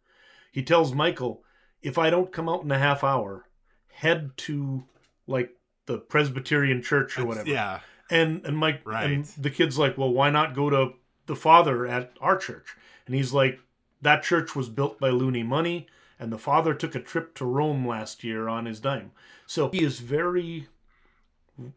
he 0.53 0.63
tells 0.63 0.93
michael 0.93 1.43
if 1.83 1.97
i 1.97 2.11
don't 2.11 2.33
come 2.33 2.49
out 2.49 2.63
in 2.63 2.71
a 2.71 2.79
half 2.79 3.03
hour 3.03 3.49
head 3.89 4.31
to 4.37 4.85
like 5.27 5.57
the 5.87 5.99
Presbyterian 5.99 6.83
church 6.83 7.19
or 7.19 7.25
whatever. 7.25 7.49
Yeah. 7.49 7.81
And 8.11 8.45
and 8.45 8.57
Mike 8.57 8.83
right. 8.85 9.11
and 9.11 9.25
the 9.25 9.51
kid's 9.51 9.79
like, 9.79 9.99
well, 9.99 10.13
why 10.13 10.31
not 10.31 10.55
go 10.55 10.71
to 10.71 10.95
the 11.27 11.37
father 11.37 11.87
at 11.87 12.13
our 12.21 12.37
church? 12.37 12.77
And 13.07 13.15
he's 13.15 13.33
like, 13.33 13.59
that 14.03 14.23
church 14.23 14.55
was 14.55 14.69
built 14.69 15.01
by 15.01 15.11
Looney 15.11 15.43
money, 15.43 15.87
and 16.19 16.33
the 16.33 16.39
father 16.39 16.75
took 16.75 16.95
a 16.95 17.01
trip 17.01 17.35
to 17.37 17.45
Rome 17.45 17.87
last 17.87 18.23
year 18.23 18.49
on 18.49 18.67
his 18.67 18.79
dime. 18.79 19.11
So 19.47 19.71
he 19.71 19.83
is 19.83 20.01
very 20.01 20.69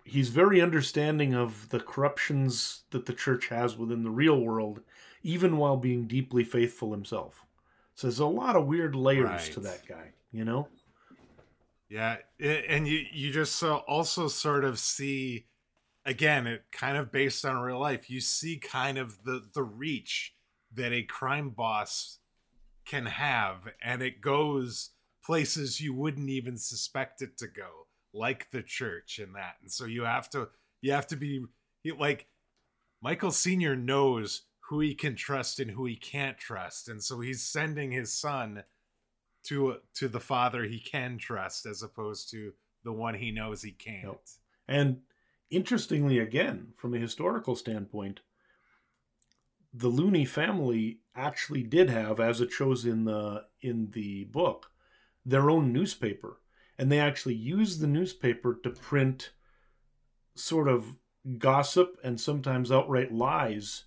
he's 0.04 0.30
very 0.30 0.62
understanding 0.62 1.34
of 1.34 1.70
the 1.70 1.80
corruptions 1.80 2.84
that 2.92 3.06
the 3.06 3.14
church 3.14 3.48
has 3.48 3.78
within 3.78 4.04
the 4.04 4.10
real 4.10 4.40
world, 4.40 4.82
even 5.24 5.58
while 5.58 5.78
being 5.78 6.06
deeply 6.06 6.44
faithful 6.44 6.92
himself. 6.92 7.46
So 7.96 8.08
there's 8.08 8.20
a 8.20 8.26
lot 8.26 8.56
of 8.56 8.66
weird 8.66 8.96
layers 8.96 9.30
right. 9.30 9.54
to 9.54 9.60
that 9.62 9.88
guy, 9.88 10.12
you 10.32 10.46
know? 10.46 10.68
Yeah, 11.90 12.18
and 12.40 12.88
you 12.88 13.06
you 13.12 13.32
just 13.32 13.56
so 13.56 13.78
also 13.88 14.28
sort 14.28 14.64
of 14.64 14.78
see 14.80 15.48
again, 16.06 16.48
it 16.48 16.64
kind 16.72 16.98
of 16.98 17.12
based 17.12 17.46
on 17.46 17.58
real 17.62 17.80
life. 17.80 18.10
You 18.10 18.22
see 18.22 18.58
kind 18.58 18.98
of 18.98 19.24
the 19.24 19.44
the 19.54 19.64
reach 19.64 20.36
that 20.74 20.92
a 20.94 21.04
crime 21.04 21.50
boss 21.50 22.20
can 22.86 23.06
have 23.08 23.68
and 23.82 24.02
it 24.02 24.22
goes 24.22 24.92
places 25.24 25.82
you 25.82 25.94
wouldn't 25.94 26.30
even 26.30 26.58
suspect 26.58 27.22
it 27.22 27.38
to 27.38 27.48
go. 27.48 27.88
like 28.14 28.50
the 28.52 28.64
church 28.64 29.20
and 29.20 29.36
that. 29.36 29.56
And 29.62 29.72
so 29.72 29.86
you 29.86 30.04
have 30.04 30.30
to 30.32 30.50
you 30.82 30.92
have 30.94 31.08
to 31.08 31.16
be 31.18 31.46
like 31.98 32.28
Michael 33.02 33.32
Senior 33.32 33.76
knows 33.76 34.44
who 34.70 34.80
he 34.80 34.96
can 34.96 35.16
trust 35.16 35.60
and 35.60 35.72
who 35.72 35.86
he 35.86 35.96
can't 35.96 36.38
trust, 36.38 36.90
and 36.90 37.04
so 37.04 37.20
he's 37.20 37.44
sending 37.44 37.92
his 37.92 38.14
son 38.14 38.64
to 39.44 39.78
to 39.96 40.08
the 40.08 40.20
father 40.20 40.64
he 40.64 40.80
can 40.80 41.18
trust 41.18 41.66
as 41.66 41.82
opposed 41.82 42.30
to 42.32 42.54
the 42.84 42.92
one 42.92 43.16
he 43.16 43.32
knows 43.32 43.62
he 43.62 43.72
can't. 43.72 44.04
Yep. 44.04 44.22
And 44.68 45.02
interestingly, 45.50 46.20
again, 46.20 46.74
from 46.78 46.94
a 46.94 47.00
historical 47.00 47.56
standpoint, 47.56 48.22
the 49.74 49.90
Looney 49.90 50.26
family 50.26 51.00
actually 51.16 51.64
did 51.64 51.90
have, 51.90 52.20
as 52.20 52.42
it 52.42 52.52
shows 52.52 52.86
in 52.86 53.06
the 53.06 53.46
in 53.62 53.92
the 53.92 54.26
book, 54.26 54.72
their 55.26 55.50
own 55.50 55.74
newspaper, 55.74 56.40
and 56.78 56.92
they 56.92 57.00
actually 57.00 57.36
used 57.36 57.80
the 57.80 57.88
newspaper 57.88 58.58
to 58.64 58.70
print 58.70 59.32
sort 60.36 60.68
of 60.68 60.96
gossip 61.38 61.98
and 62.04 62.20
sometimes 62.20 62.72
outright 62.72 63.12
lies 63.12 63.84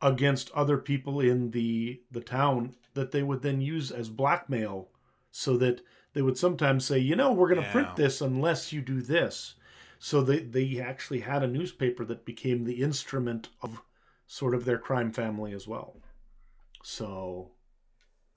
against 0.00 0.50
other 0.52 0.78
people 0.78 1.20
in 1.20 1.50
the 1.50 2.00
the 2.10 2.20
town 2.20 2.74
that 2.94 3.10
they 3.10 3.22
would 3.22 3.42
then 3.42 3.60
use 3.60 3.90
as 3.90 4.08
blackmail 4.08 4.88
so 5.30 5.56
that 5.56 5.80
they 6.12 6.22
would 6.22 6.38
sometimes 6.38 6.84
say 6.84 6.98
you 6.98 7.16
know 7.16 7.32
we're 7.32 7.48
going 7.48 7.60
to 7.60 7.66
yeah. 7.66 7.72
print 7.72 7.96
this 7.96 8.20
unless 8.20 8.72
you 8.72 8.80
do 8.80 9.00
this 9.00 9.54
so 9.98 10.22
they 10.22 10.38
they 10.38 10.80
actually 10.80 11.20
had 11.20 11.42
a 11.42 11.48
newspaper 11.48 12.04
that 12.04 12.24
became 12.24 12.64
the 12.64 12.80
instrument 12.82 13.48
of 13.62 13.82
sort 14.26 14.54
of 14.54 14.64
their 14.64 14.78
crime 14.78 15.10
family 15.10 15.52
as 15.52 15.66
well 15.66 15.96
so 16.82 17.50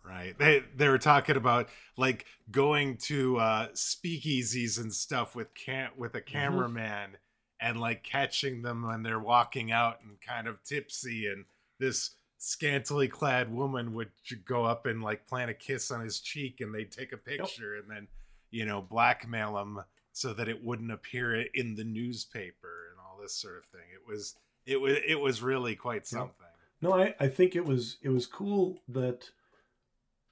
right 0.04 0.38
they 0.39 0.63
they 0.76 0.89
were 0.89 0.97
talking 0.97 1.36
about 1.36 1.69
like 1.95 2.26
going 2.50 2.97
to 2.97 3.38
uh 3.38 3.67
speakeasies 3.69 4.80
and 4.80 4.91
stuff 4.91 5.36
with 5.36 5.54
can 5.54 5.89
with 5.95 6.15
a 6.15 6.19
mm-hmm. 6.19 6.32
cameraman 6.32 7.10
mm-hmm 7.10 7.15
and 7.62 7.80
like 7.80 8.04
catching 8.04 8.63
them 8.63 8.86
when 8.86 9.04
they're 9.04 9.19
walking 9.19 9.71
out 9.71 10.00
and 10.04 10.19
kind 10.19 10.47
of 10.47 10.63
tipsy 10.63 11.28
and 11.28 11.45
this 11.82 12.12
scantily 12.38 13.08
clad 13.08 13.54
woman 13.54 13.94
would 13.94 14.12
go 14.46 14.63
up 14.63 14.86
and 14.86 15.04
like 15.04 15.28
plant 15.28 15.52
a 15.52 15.54
kiss 15.54 15.91
on 15.91 16.02
his 16.02 16.20
cheek 16.20 16.62
and 16.62 16.74
they'd 16.74 16.91
take 16.91 17.12
a 17.12 17.17
picture 17.17 17.76
yep. 17.76 17.84
and 17.84 17.91
then 17.91 18.08
you 18.50 18.65
know 18.65 18.82
blackmail 18.82 19.58
him 19.58 19.80
so 20.13 20.34
that 20.34 20.48
it 20.48 20.63
wouldn't 20.63 20.91
appear 20.91 21.46
in 21.54 21.76
the 21.76 21.84
newspaper 21.84 22.89
and 22.91 23.00
all 23.00 23.17
this 23.22 23.34
sort 23.34 23.58
of 23.58 23.65
thing. 23.65 23.82
It 23.94 24.08
was 24.10 24.36
it 24.65 24.80
was 24.80 24.98
it 25.08 25.20
was 25.20 25.41
really 25.41 25.76
quite 25.76 26.08
something. 26.08 26.48
No 26.82 26.94
i 26.94 27.13
i 27.20 27.28
think 27.28 27.56
it 27.56 27.65
was 27.65 27.98
it 28.02 28.10
was 28.10 28.26
cool 28.26 28.82
that 28.88 29.30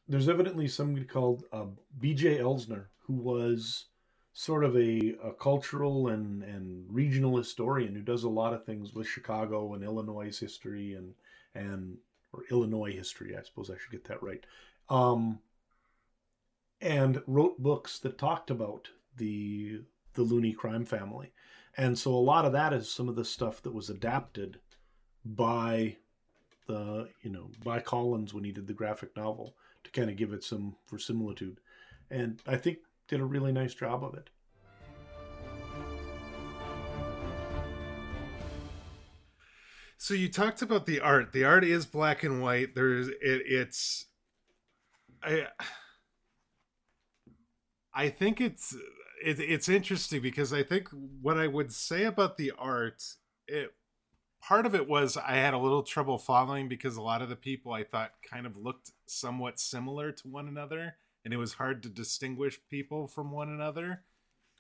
there's 0.08 0.30
evidently 0.30 0.68
somebody 0.68 1.06
called 1.06 1.44
uh, 1.52 1.66
bj 2.02 2.40
elsner 2.40 2.86
who 3.06 3.14
was 3.14 3.86
sort 4.34 4.64
of 4.64 4.76
a, 4.76 5.16
a 5.24 5.34
cultural 5.34 6.08
and, 6.08 6.44
and 6.44 6.86
regional 6.90 7.36
historian 7.38 7.94
who 7.94 8.02
does 8.02 8.24
a 8.24 8.30
lot 8.30 8.54
of 8.54 8.64
things 8.64 8.94
with 8.94 9.08
Chicago 9.08 9.74
and 9.74 9.84
Illinois 9.84 10.36
history 10.38 10.94
and 10.94 11.14
and 11.56 11.98
or 12.34 12.44
Illinois 12.52 12.94
history, 12.94 13.36
I 13.36 13.42
suppose 13.42 13.70
I 13.70 13.78
should 13.78 13.92
get 13.92 14.06
that 14.06 14.22
right. 14.22 14.44
Um, 14.90 15.40
and 16.82 17.22
wrote 17.28 17.62
books 17.62 18.00
that 18.00 18.18
talked 18.18 18.50
about 18.50 18.90
the 19.18 19.82
the 20.14 20.22
Looney 20.24 20.54
crime 20.54 20.86
family. 20.86 21.32
And 21.78 21.98
so 21.98 22.12
a 22.14 22.16
lot 22.16 22.46
of 22.46 22.52
that 22.54 22.74
is 22.74 22.92
some 22.92 23.08
of 23.08 23.16
the 23.16 23.26
stuff 23.26 23.62
that 23.62 23.74
was 23.74 23.90
adapted 23.90 24.60
by 25.24 25.98
the 26.68 27.10
you 27.22 27.30
know 27.30 27.52
by 27.64 27.80
Collins 27.80 28.34
when 28.34 28.44
he 28.44 28.52
did 28.52 28.68
the 28.68 28.74
graphic 28.74 29.16
novel 29.16 29.56
to 29.84 29.92
kind 29.92 30.10
of 30.10 30.16
give 30.16 30.34
it 30.34 30.44
some 30.44 30.76
verisimilitude. 30.90 31.60
And 32.10 32.42
I 32.48 32.58
think 32.58 32.80
did 33.08 33.20
a 33.20 33.26
really 33.26 33.52
nice 33.52 33.74
job 33.74 34.04
of 34.04 34.14
it. 34.16 34.30
So 40.02 40.14
you 40.14 40.30
talked 40.30 40.62
about 40.62 40.86
the 40.86 41.02
art. 41.02 41.34
The 41.34 41.44
art 41.44 41.66
is 41.66 41.86
black 41.86 42.24
and 42.24 42.42
white. 42.42 42.74
There's 42.74 43.10
it, 43.10 43.18
it's 43.22 44.06
I 45.22 45.48
I 47.94 48.08
think 48.08 48.40
it's 48.40 48.74
it, 49.22 49.42
it's 49.42 49.68
interesting 49.68 50.22
because 50.22 50.54
I 50.54 50.64
think 50.64 50.88
what 51.22 51.38
I 51.38 51.48
would 51.48 51.74
say 51.74 52.06
about 52.06 52.38
the 52.38 52.54
art 52.58 53.04
it 53.46 53.74
part 54.42 54.66
of 54.66 54.74
it 54.74 54.88
was 54.88 55.18
I 55.18 55.34
had 55.34 55.54
a 55.54 55.58
little 55.60 55.84
trouble 55.84 56.18
following 56.18 56.70
because 56.70 56.96
a 56.96 57.02
lot 57.02 57.22
of 57.22 57.28
the 57.28 57.36
people 57.36 57.74
I 57.74 57.84
thought 57.84 58.14
kind 58.24 58.46
of 58.46 58.56
looked 58.56 58.92
somewhat 59.06 59.60
similar 59.60 60.14
to 60.14 60.28
one 60.30 60.48
another 60.48 60.96
and 61.26 61.34
it 61.34 61.38
was 61.38 61.56
hard 61.56 61.84
to 61.84 61.90
distinguish 61.90 62.58
people 62.70 63.06
from 63.06 63.32
one 63.32 63.50
another. 63.50 64.04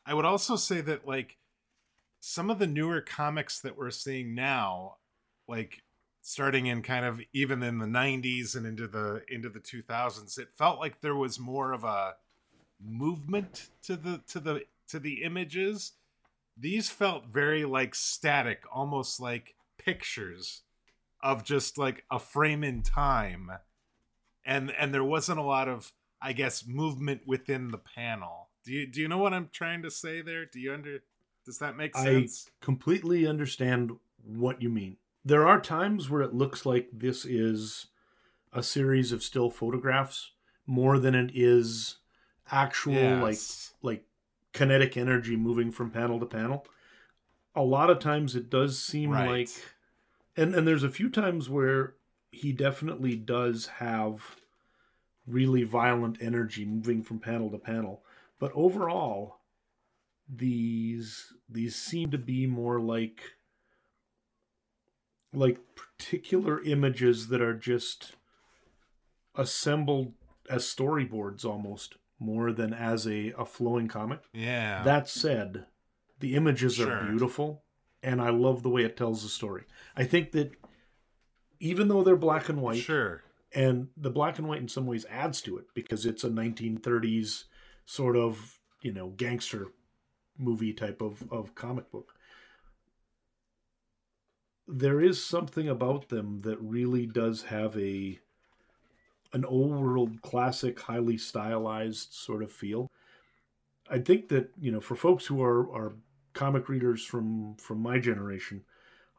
I 0.06 0.16
would 0.16 0.26
also 0.26 0.58
say 0.58 0.82
that 0.82 1.08
like 1.08 1.38
some 2.20 2.50
of 2.50 2.60
the 2.60 2.68
newer 2.68 3.00
comics 3.00 3.62
that 3.62 3.78
we're 3.78 3.90
seeing 3.90 4.36
now, 4.36 4.98
like 5.50 5.82
starting 6.22 6.68
in 6.68 6.82
kind 6.82 7.06
of 7.06 7.20
even 7.34 7.64
in 7.64 7.80
the 7.80 7.86
90s 7.86 8.56
and 8.56 8.66
into 8.66 8.88
the 8.88 9.24
into 9.28 9.50
the 9.50 9.60
2000s, 9.60 10.38
it 10.38 10.50
felt 10.56 10.80
like 10.80 11.02
there 11.02 11.16
was 11.16 11.40
more 11.40 11.72
of 11.72 11.84
a 11.84 12.14
movement 12.80 13.70
to 13.84 13.96
the 13.96 14.22
to 14.28 14.40
the 14.40 14.62
to 14.88 15.00
the 15.00 15.24
images. 15.24 15.94
These 16.58 16.90
felt 16.90 17.28
very 17.28 17.66
like 17.66 17.96
static, 17.96 18.64
almost 18.72 19.20
like 19.20 19.56
pictures 19.78 20.62
of 21.22 21.44
just 21.44 21.78
like 21.78 22.04
a 22.12 22.20
frame 22.20 22.64
in 22.64 22.82
time. 22.84 23.52
And 24.46 24.72
and 24.78 24.94
there 24.94 25.04
wasn't 25.04 25.40
a 25.40 25.44
lot 25.44 25.68
of 25.68 25.92
I 26.22 26.34
guess 26.34 26.66
movement 26.68 27.22
within 27.26 27.70
the 27.70 27.78
panel. 27.78 28.50
Do 28.64 28.74
you 28.74 28.86
do 28.88 29.02
you 29.02 29.08
know 29.08 29.18
what 29.18 29.34
I'm 29.34 29.50
trying 29.52 29.82
to 29.84 29.92
say 29.92 30.22
there? 30.22 30.46
Do 30.46 30.60
you 30.60 30.74
under 30.74 31.00
does 31.46 31.60
that 31.60 31.76
make 31.76 31.96
sense? 31.96 32.46
I 32.48 32.66
completely 32.66 33.26
understand 33.26 33.92
what 34.24 34.62
you 34.62 34.70
mean. 34.70 34.98
There 35.24 35.48
are 35.48 35.60
times 35.60 36.10
where 36.10 36.22
it 36.22 36.34
looks 36.34 36.66
like 36.66 36.90
this 36.92 37.26
is 37.26 37.88
a 38.54 38.64
series 38.64 39.12
of 39.12 39.24
still 39.24 39.50
photographs 39.50 40.32
more 40.66 41.00
than 41.00 41.16
it 41.16 41.32
is 41.34 41.98
actual 42.52 42.94
yes. 42.94 43.22
like 43.22 43.40
like 43.82 44.06
kinetic 44.54 44.98
energy 44.98 45.36
moving 45.36 45.72
from 45.72 45.92
panel 45.92 46.20
to 46.20 46.26
panel. 46.26 46.66
A 47.56 47.64
lot 47.64 47.90
of 47.90 48.00
times 48.00 48.36
it 48.36 48.50
does 48.50 48.80
seem 48.80 49.12
right. 49.12 49.30
like 49.30 49.50
and 50.38 50.56
and 50.56 50.68
there's 50.68 50.84
a 50.84 50.90
few 50.90 51.10
times 51.10 51.50
where 51.50 51.96
he 52.32 52.52
definitely 52.52 53.16
does 53.16 53.68
have 53.78 54.38
really 55.28 55.64
violent 55.64 56.18
energy 56.22 56.66
moving 56.66 57.04
from 57.04 57.20
panel 57.20 57.50
to 57.52 57.58
panel. 57.58 58.04
But 58.40 58.52
overall, 58.56 59.40
these 60.28 61.34
these 61.50 61.76
seem 61.76 62.12
to 62.12 62.18
be 62.18 62.46
more 62.46 62.80
like 62.80 63.22
like 65.34 65.60
particular 65.76 66.62
images 66.64 67.28
that 67.28 67.42
are 67.42 67.54
just 67.54 68.16
assembled 69.36 70.14
as 70.50 70.64
storyboards 70.64 71.46
almost 71.46 71.96
more 72.20 72.52
than 72.52 72.74
as 72.74 73.08
a, 73.08 73.34
a 73.38 73.46
flowing 73.46 73.88
comic. 73.88 74.22
Yeah. 74.34 74.84
That 74.84 75.08
said, 75.08 75.66
the 76.20 76.36
images 76.36 76.76
sure. 76.76 76.92
are 76.92 77.06
beautiful 77.08 77.64
and 78.02 78.22
I 78.22 78.30
love 78.30 78.64
the 78.64 78.70
way 78.70 78.84
it 78.84 78.98
tells 78.98 79.24
the 79.24 79.30
story. 79.30 79.64
I 79.96 80.04
think 80.04 80.32
that 80.32 80.52
even 81.60 81.88
though 81.88 82.04
they're 82.04 82.16
black 82.16 82.50
and 82.50 82.62
white, 82.62 82.82
sure 82.82 83.24
and 83.54 83.88
the 83.98 84.12
black 84.12 84.38
and 84.38 84.48
white 84.48 84.62
in 84.62 84.68
some 84.68 84.86
ways 84.86 85.06
adds 85.10 85.42
to 85.42 85.58
it 85.58 85.66
because 85.74 86.06
it's 86.06 86.24
a 86.24 86.30
1930s 86.30 87.46
sort 87.86 88.16
of 88.16 88.60
you 88.82 88.94
know 88.94 89.10
gangster 89.10 89.68
movie 90.38 90.74
type 90.74 91.02
of, 91.02 91.24
of 91.32 91.56
comic 91.56 91.92
book 91.92 92.14
there 94.72 95.02
is 95.02 95.24
something 95.24 95.68
about 95.68 96.10
them 96.10 96.42
that 96.42 96.62
really 96.62 97.08
does 97.08 97.44
have 97.44 97.76
a 97.78 98.20
an 99.34 99.46
old 99.46 99.72
world 99.72 100.22
classic 100.22 100.80
highly 100.80 101.18
stylized 101.18 102.14
sort 102.14 102.44
of 102.44 102.52
feel. 102.52 102.88
I 103.90 104.00
think 104.00 104.30
that 104.30 104.52
you 104.60 104.72
know 104.72 104.80
for 104.80 104.96
folks 104.96 105.26
who 105.26 105.42
are 105.42 105.72
are 105.72 105.94
comic 106.34 106.70
readers 106.70 107.04
from 107.04 107.56
from 107.56 107.82
my 107.82 107.98
generation 107.98 108.64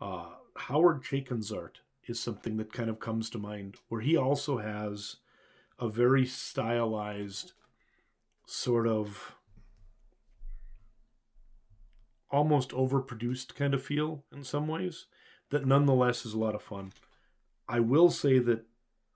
uh 0.00 0.26
howard 0.56 1.02
chaykin's 1.02 1.50
art 1.50 1.80
is 2.06 2.20
something 2.20 2.56
that 2.56 2.72
kind 2.72 2.88
of 2.88 3.00
comes 3.00 3.28
to 3.30 3.38
mind, 3.38 3.76
where 3.88 4.00
he 4.00 4.16
also 4.16 4.58
has 4.58 5.16
a 5.78 5.88
very 5.88 6.26
stylized 6.26 7.52
sort 8.46 8.86
of 8.86 9.34
almost 12.30 12.70
overproduced 12.70 13.56
kind 13.56 13.74
of 13.74 13.82
feel 13.82 14.24
in 14.32 14.44
some 14.44 14.68
ways 14.68 15.06
that 15.50 15.66
nonetheless 15.66 16.24
is 16.24 16.34
a 16.34 16.38
lot 16.38 16.54
of 16.54 16.62
fun. 16.62 16.92
I 17.68 17.80
will 17.80 18.10
say 18.10 18.38
that 18.38 18.66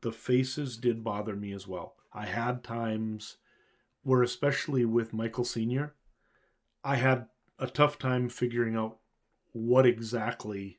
the 0.02 0.12
faces 0.12 0.76
did 0.76 1.02
bother 1.02 1.34
me 1.34 1.52
as 1.52 1.66
well. 1.66 1.96
I 2.12 2.26
had 2.26 2.62
times 2.62 3.38
where, 4.02 4.22
especially 4.22 4.84
with 4.84 5.12
Michael 5.12 5.44
Sr., 5.44 5.94
I 6.84 6.96
had 6.96 7.26
a 7.58 7.66
tough 7.66 7.98
time 7.98 8.28
figuring 8.28 8.76
out 8.76 8.98
what 9.52 9.86
exactly 9.86 10.78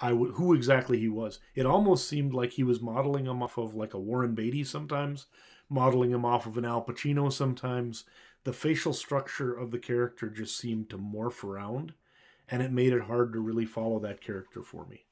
I 0.00 0.10
w- 0.10 0.32
who 0.32 0.54
exactly 0.54 0.98
he 0.98 1.08
was. 1.08 1.40
It 1.54 1.66
almost 1.66 2.08
seemed 2.08 2.34
like 2.34 2.52
he 2.52 2.64
was 2.64 2.80
modeling 2.80 3.26
him 3.26 3.42
off 3.42 3.58
of 3.58 3.74
like 3.74 3.94
a 3.94 3.98
Warren 3.98 4.34
Beatty 4.34 4.64
sometimes, 4.64 5.26
modeling 5.68 6.10
him 6.10 6.24
off 6.24 6.46
of 6.46 6.58
an 6.58 6.64
Al 6.64 6.84
Pacino 6.84 7.32
sometimes. 7.32 8.04
the 8.44 8.52
facial 8.52 8.92
structure 8.92 9.54
of 9.54 9.70
the 9.70 9.78
character 9.78 10.28
just 10.28 10.56
seemed 10.56 10.90
to 10.90 10.98
morph 10.98 11.42
around 11.42 11.94
and 12.48 12.62
it 12.62 12.72
made 12.72 12.92
it 12.92 13.02
hard 13.02 13.32
to 13.32 13.40
really 13.40 13.66
follow 13.66 13.98
that 14.00 14.20
character 14.20 14.62
for 14.62 14.86
me. 14.86 15.04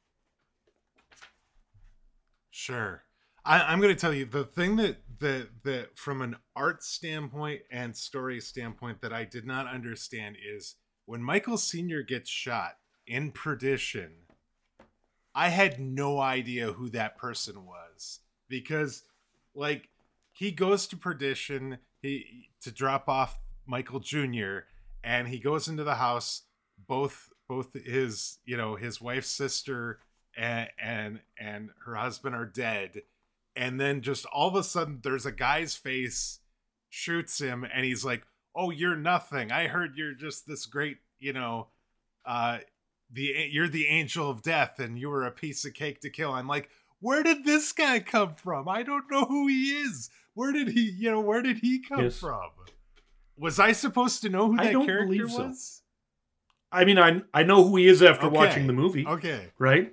Sure. 2.50 3.04
I, 3.44 3.72
am 3.72 3.80
going 3.80 3.94
to 3.94 4.00
tell 4.00 4.14
you 4.14 4.24
the 4.24 4.44
thing 4.44 4.76
that 4.76 4.98
that 5.18 5.48
that 5.64 5.98
from 5.98 6.22
an 6.22 6.36
art 6.54 6.84
standpoint 6.84 7.62
and 7.70 7.96
story 7.96 8.40
standpoint 8.40 9.00
that 9.00 9.12
I 9.12 9.24
did 9.24 9.46
not 9.46 9.66
understand 9.66 10.36
is 10.40 10.76
when 11.06 11.22
Michael 11.22 11.56
Senior 11.56 12.02
gets 12.02 12.30
shot 12.30 12.76
in 13.06 13.32
Perdition. 13.32 14.12
I 15.34 15.48
had 15.48 15.80
no 15.80 16.20
idea 16.20 16.72
who 16.72 16.90
that 16.90 17.16
person 17.16 17.64
was 17.64 18.20
because, 18.48 19.02
like, 19.54 19.88
he 20.30 20.52
goes 20.52 20.86
to 20.88 20.96
Perdition 20.96 21.78
he 22.02 22.50
to 22.60 22.70
drop 22.70 23.08
off 23.08 23.38
Michael 23.64 24.00
Jr. 24.00 24.66
and 25.02 25.28
he 25.28 25.38
goes 25.38 25.68
into 25.68 25.84
the 25.84 25.94
house. 25.94 26.42
Both 26.92 27.30
both 27.48 27.72
his 27.72 28.36
you 28.44 28.58
know 28.58 28.76
his 28.76 29.00
wife's 29.00 29.30
sister 29.30 30.00
and 30.36 30.68
and 30.78 31.20
and 31.40 31.70
her 31.86 31.94
husband 31.94 32.34
are 32.34 32.44
dead. 32.44 33.00
And 33.56 33.80
then 33.80 34.02
just 34.02 34.26
all 34.26 34.48
of 34.48 34.56
a 34.56 34.62
sudden 34.62 35.00
there's 35.02 35.24
a 35.24 35.32
guy's 35.32 35.74
face 35.74 36.40
shoots 36.90 37.40
him 37.40 37.64
and 37.64 37.86
he's 37.86 38.04
like 38.04 38.26
oh 38.54 38.68
you're 38.68 38.94
nothing. 38.94 39.50
I 39.50 39.68
heard 39.68 39.96
you're 39.96 40.12
just 40.12 40.46
this 40.46 40.66
great 40.66 40.98
you 41.18 41.32
know 41.32 41.68
uh 42.26 42.58
the 43.10 43.48
you're 43.50 43.68
the 43.68 43.86
angel 43.86 44.28
of 44.28 44.42
death 44.42 44.78
and 44.78 44.98
you 44.98 45.08
were 45.08 45.24
a 45.24 45.30
piece 45.30 45.64
of 45.64 45.72
cake 45.72 46.02
to 46.02 46.10
kill. 46.10 46.32
I'm 46.32 46.46
like 46.46 46.68
where 47.00 47.22
did 47.22 47.46
this 47.46 47.72
guy 47.72 48.00
come 48.00 48.34
from? 48.34 48.68
I 48.68 48.82
don't 48.82 49.10
know 49.10 49.24
who 49.24 49.48
he 49.48 49.70
is. 49.70 50.10
Where 50.34 50.52
did 50.52 50.68
he 50.68 50.90
you 50.90 51.10
know 51.10 51.20
where 51.20 51.40
did 51.40 51.60
he 51.60 51.80
come 51.80 52.04
yes. 52.04 52.18
from? 52.18 52.50
Was 53.38 53.58
i 53.58 53.72
supposed 53.72 54.20
to 54.20 54.28
know 54.28 54.48
who 54.48 54.58
that 54.58 54.74
character 54.74 55.26
was 55.26 55.81
I 56.72 56.84
mean, 56.84 56.98
I 56.98 57.22
I 57.34 57.42
know 57.42 57.64
who 57.64 57.76
he 57.76 57.86
is 57.86 58.02
after 58.02 58.26
okay. 58.26 58.36
watching 58.36 58.66
the 58.66 58.72
movie. 58.72 59.06
Okay. 59.06 59.50
Right? 59.58 59.92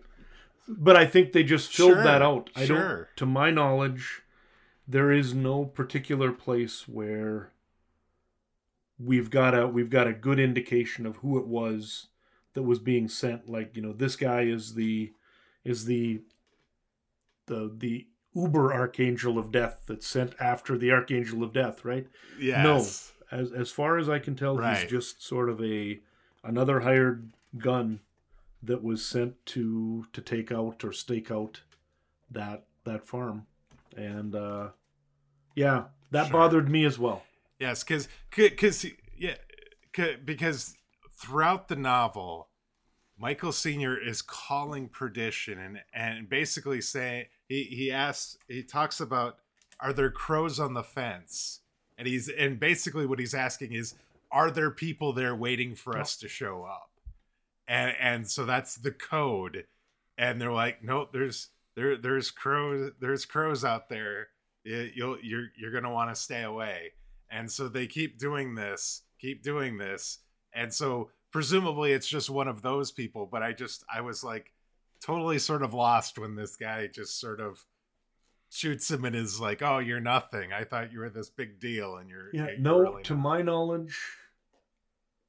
But 0.67 0.95
I 0.95 1.05
think 1.05 1.33
they 1.33 1.43
just 1.43 1.73
filled 1.73 1.93
sure. 1.93 2.03
that 2.03 2.21
out. 2.21 2.49
I 2.55 2.65
sure. 2.65 2.77
don't 2.77 3.07
to 3.17 3.25
my 3.25 3.51
knowledge, 3.51 4.21
there 4.87 5.11
is 5.11 5.33
no 5.33 5.65
particular 5.65 6.31
place 6.31 6.87
where 6.87 7.51
we've 8.99 9.29
got 9.29 9.57
a 9.57 9.67
we've 9.67 9.89
got 9.89 10.07
a 10.07 10.13
good 10.13 10.39
indication 10.39 11.05
of 11.05 11.17
who 11.17 11.37
it 11.37 11.47
was 11.47 12.07
that 12.53 12.63
was 12.63 12.79
being 12.79 13.07
sent 13.07 13.49
like, 13.49 13.75
you 13.75 13.81
know, 13.81 13.93
this 13.93 14.15
guy 14.15 14.41
is 14.41 14.75
the 14.75 15.13
is 15.63 15.85
the 15.85 16.21
the 17.47 17.71
the 17.75 18.07
uber 18.35 18.73
archangel 18.73 19.37
of 19.37 19.51
death 19.51 19.81
that's 19.87 20.07
sent 20.07 20.33
after 20.39 20.77
the 20.77 20.91
archangel 20.91 21.43
of 21.43 21.53
death, 21.53 21.83
right? 21.83 22.07
Yes. 22.39 22.63
No. 22.63 23.37
As 23.37 23.51
as 23.51 23.71
far 23.71 23.97
as 23.97 24.09
I 24.09 24.19
can 24.19 24.35
tell, 24.35 24.57
right. 24.57 24.77
he's 24.77 24.89
just 24.89 25.23
sort 25.23 25.49
of 25.49 25.61
a 25.61 25.99
another 26.43 26.81
hired 26.81 27.31
gun 27.57 27.99
that 28.61 28.83
was 28.83 29.05
sent 29.05 29.45
to 29.47 30.05
to 30.13 30.21
take 30.21 30.51
out 30.51 30.83
or 30.83 30.91
stake 30.91 31.31
out 31.31 31.61
that 32.29 32.65
that 32.83 33.05
farm. 33.05 33.47
And 33.95 34.35
uh 34.35 34.69
yeah 35.55 35.85
that 36.11 36.27
sure. 36.27 36.33
bothered 36.33 36.69
me 36.69 36.85
as 36.85 36.99
well. 36.99 37.23
Yes 37.59 37.83
because 37.83 38.07
because 38.29 38.85
yeah 39.17 39.35
because 40.25 40.75
throughout 41.17 41.67
the 41.67 41.75
novel 41.75 42.47
michael 43.17 43.51
senior 43.51 43.97
is 43.97 44.21
calling 44.21 44.87
perdition 44.87 45.59
and 45.59 45.79
and 45.93 46.29
basically 46.29 46.79
saying 46.79 47.25
he 47.49 47.63
he 47.63 47.91
asks 47.91 48.37
he 48.47 48.63
talks 48.63 49.01
about 49.01 49.39
are 49.79 49.93
there 49.93 50.11
crows 50.11 50.59
on 50.59 50.73
the 50.73 50.83
fence? 50.83 51.61
And 51.97 52.07
he's 52.07 52.29
and 52.29 52.59
basically 52.59 53.05
what 53.05 53.19
he's 53.19 53.33
asking 53.33 53.73
is 53.73 53.95
are 54.31 54.51
there 54.51 54.71
people 54.71 55.13
there 55.13 55.35
waiting 55.35 55.75
for 55.75 55.97
us 55.97 56.17
to 56.17 56.27
show 56.27 56.63
up? 56.63 56.91
And 57.67 57.95
and 57.99 58.29
so 58.29 58.45
that's 58.45 58.75
the 58.75 58.91
code. 58.91 59.65
And 60.17 60.41
they're 60.41 60.51
like, 60.51 60.83
no, 60.83 61.07
there's 61.11 61.49
there 61.75 61.97
there's 61.97 62.31
crows 62.31 62.91
there's 62.99 63.25
crows 63.25 63.63
out 63.63 63.89
there. 63.89 64.27
You'll 64.63 65.17
you're 65.21 65.47
you're 65.57 65.71
gonna 65.71 65.93
want 65.93 66.13
to 66.13 66.21
stay 66.21 66.43
away. 66.43 66.93
And 67.31 67.51
so 67.51 67.67
they 67.67 67.87
keep 67.87 68.17
doing 68.17 68.55
this, 68.55 69.03
keep 69.19 69.43
doing 69.43 69.77
this. 69.77 70.19
And 70.53 70.73
so 70.73 71.11
presumably 71.31 71.91
it's 71.91 72.07
just 72.07 72.29
one 72.29 72.47
of 72.47 72.61
those 72.61 72.91
people, 72.91 73.27
but 73.31 73.43
I 73.43 73.53
just 73.53 73.83
I 73.93 74.01
was 74.01 74.23
like 74.23 74.51
totally 75.01 75.39
sort 75.39 75.63
of 75.63 75.73
lost 75.73 76.17
when 76.17 76.35
this 76.35 76.55
guy 76.55 76.87
just 76.87 77.19
sort 77.19 77.39
of 77.39 77.63
shoots 78.49 78.89
him 78.89 79.05
and 79.05 79.15
is 79.15 79.39
like, 79.39 79.61
"Oh, 79.61 79.79
you're 79.79 79.99
nothing. 79.99 80.53
I 80.53 80.63
thought 80.63 80.91
you 80.91 80.99
were 80.99 81.09
this 81.09 81.29
big 81.29 81.59
deal, 81.59 81.97
and 81.97 82.09
you're 82.09 82.29
yeah." 82.33 82.47
You're 82.47 82.59
no, 82.59 82.79
really 82.79 83.03
to 83.03 83.15
my 83.15 83.41
knowledge, 83.41 83.99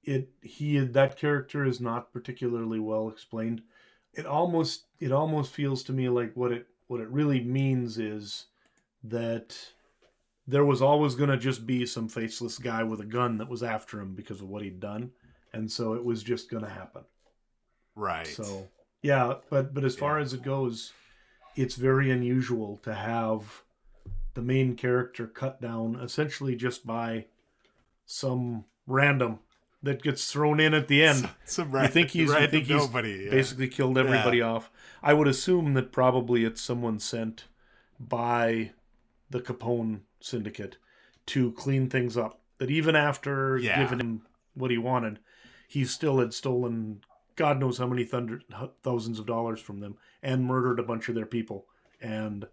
it 0.05 0.31
he 0.43 0.79
that 0.79 1.19
character 1.19 1.65
is 1.65 1.81
not 1.81 2.13
particularly 2.13 2.81
well 2.81 3.09
explained. 3.09 3.63
It 4.15 4.27
almost 4.27 4.85
it 4.99 5.13
almost 5.13 5.53
feels 5.53 5.83
to 5.85 5.93
me 5.93 6.09
like 6.09 6.35
what 6.35 6.53
it 6.53 6.67
what 6.89 7.01
it 7.01 7.09
really 7.09 7.41
means 7.41 7.99
is 7.99 8.47
that 9.05 9.57
there 10.47 10.65
was 10.65 10.83
always 10.83 11.15
going 11.15 11.31
to 11.31 11.37
just 11.37 11.65
be 11.65 11.87
some 11.87 12.09
faceless 12.09 12.59
guy 12.59 12.83
with 12.83 13.01
a 13.01 13.05
gun 13.05 13.39
that 13.39 13.49
was 13.49 13.63
after 13.63 14.01
him 14.01 14.15
because 14.15 14.41
of 14.41 14.49
what 14.49 14.63
he'd 14.63 14.81
done, 14.81 15.13
and 15.53 15.71
so 15.71 15.95
it 15.95 16.05
was 16.05 16.23
just 16.23 16.51
going 16.51 16.65
to 16.65 16.71
happen. 16.71 17.03
Right. 17.95 18.27
So 18.27 18.69
yeah, 19.03 19.35
but 19.49 19.73
but 19.75 19.85
as 19.85 19.97
far 19.97 20.19
yeah. 20.19 20.25
as 20.25 20.33
it 20.33 20.43
goes, 20.43 20.93
it's 21.57 21.75
very 21.75 22.11
unusual 22.11 22.79
to 22.83 22.95
have 22.95 23.63
the 24.35 24.43
main 24.43 24.77
character 24.77 25.27
cut 25.27 25.61
down 25.61 25.97
essentially 25.97 26.55
just 26.55 26.87
by 26.87 27.27
some 28.07 28.65
random 28.87 29.39
that 29.83 30.03
gets 30.03 30.31
thrown 30.31 30.61
in 30.61 30.75
at 30.75 30.89
the 30.89 31.03
end. 31.03 31.29
Some, 31.45 31.75
I 31.75 31.87
think 31.87 32.11
he's 32.11 32.31
I 32.31 32.47
think 32.47 32.67
he's 32.67 32.77
nobody, 32.77 33.25
yeah. 33.25 33.31
basically 33.31 33.69
killed 33.69 33.97
everybody 33.97 34.39
yeah. 34.39 34.49
off. 34.49 34.71
I 35.03 35.15
would 35.15 35.27
assume 35.27 35.75
that 35.75 35.91
probably 35.91 36.45
it's 36.45 36.61
someone 36.61 36.99
sent 36.99 37.45
by 37.99 38.73
the 39.31 39.41
Capone 39.41 40.01
syndicate 40.21 40.77
to 41.27 41.53
clean 41.53 41.89
things 41.89 42.17
up. 42.17 42.41
That 42.59 42.71
even 42.71 42.95
after 42.95 43.57
yeah. 43.57 43.83
giving 43.83 44.01
him 44.01 44.23
what 44.55 44.71
he 44.71 44.77
wanted, 44.77 45.19
he 45.67 45.85
still 45.85 46.19
had 46.19 46.35
stolen 46.35 47.03
God 47.41 47.59
knows 47.59 47.79
how 47.79 47.87
many 47.87 48.05
thunder, 48.05 48.43
thousands 48.83 49.19
of 49.19 49.25
dollars 49.25 49.63
from 49.63 49.81
them 49.81 49.97
and 50.23 50.45
murdered 50.45 50.79
a 50.79 50.83
bunch 50.83 51.09
of 51.09 51.15
their 51.15 51.25
people. 51.25 51.65
And 51.99 52.47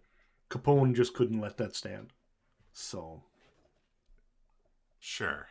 Capone 0.49 0.95
just 0.95 1.13
couldn't 1.13 1.41
let 1.41 1.57
that 1.57 1.75
stand. 1.75 2.13
So. 2.71 3.23
Sure. 4.97 5.49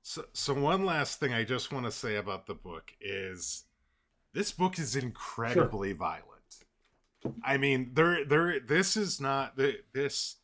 So, 0.00 0.24
so 0.32 0.54
one 0.54 0.86
last 0.86 1.20
thing 1.20 1.34
I 1.34 1.44
just 1.44 1.70
want 1.70 1.84
to 1.84 1.92
say 1.92 2.16
about 2.16 2.46
the 2.46 2.54
book 2.54 2.92
is 2.98 3.64
this 4.32 4.52
book 4.52 4.78
is 4.78 4.96
incredibly 4.96 5.90
sure. 5.90 5.98
violent. 5.98 6.24
I 7.44 7.58
mean, 7.58 7.90
there, 7.92 8.24
there. 8.24 8.58
This 8.58 8.96
is 8.96 9.20
not 9.20 9.58
this 9.92 10.36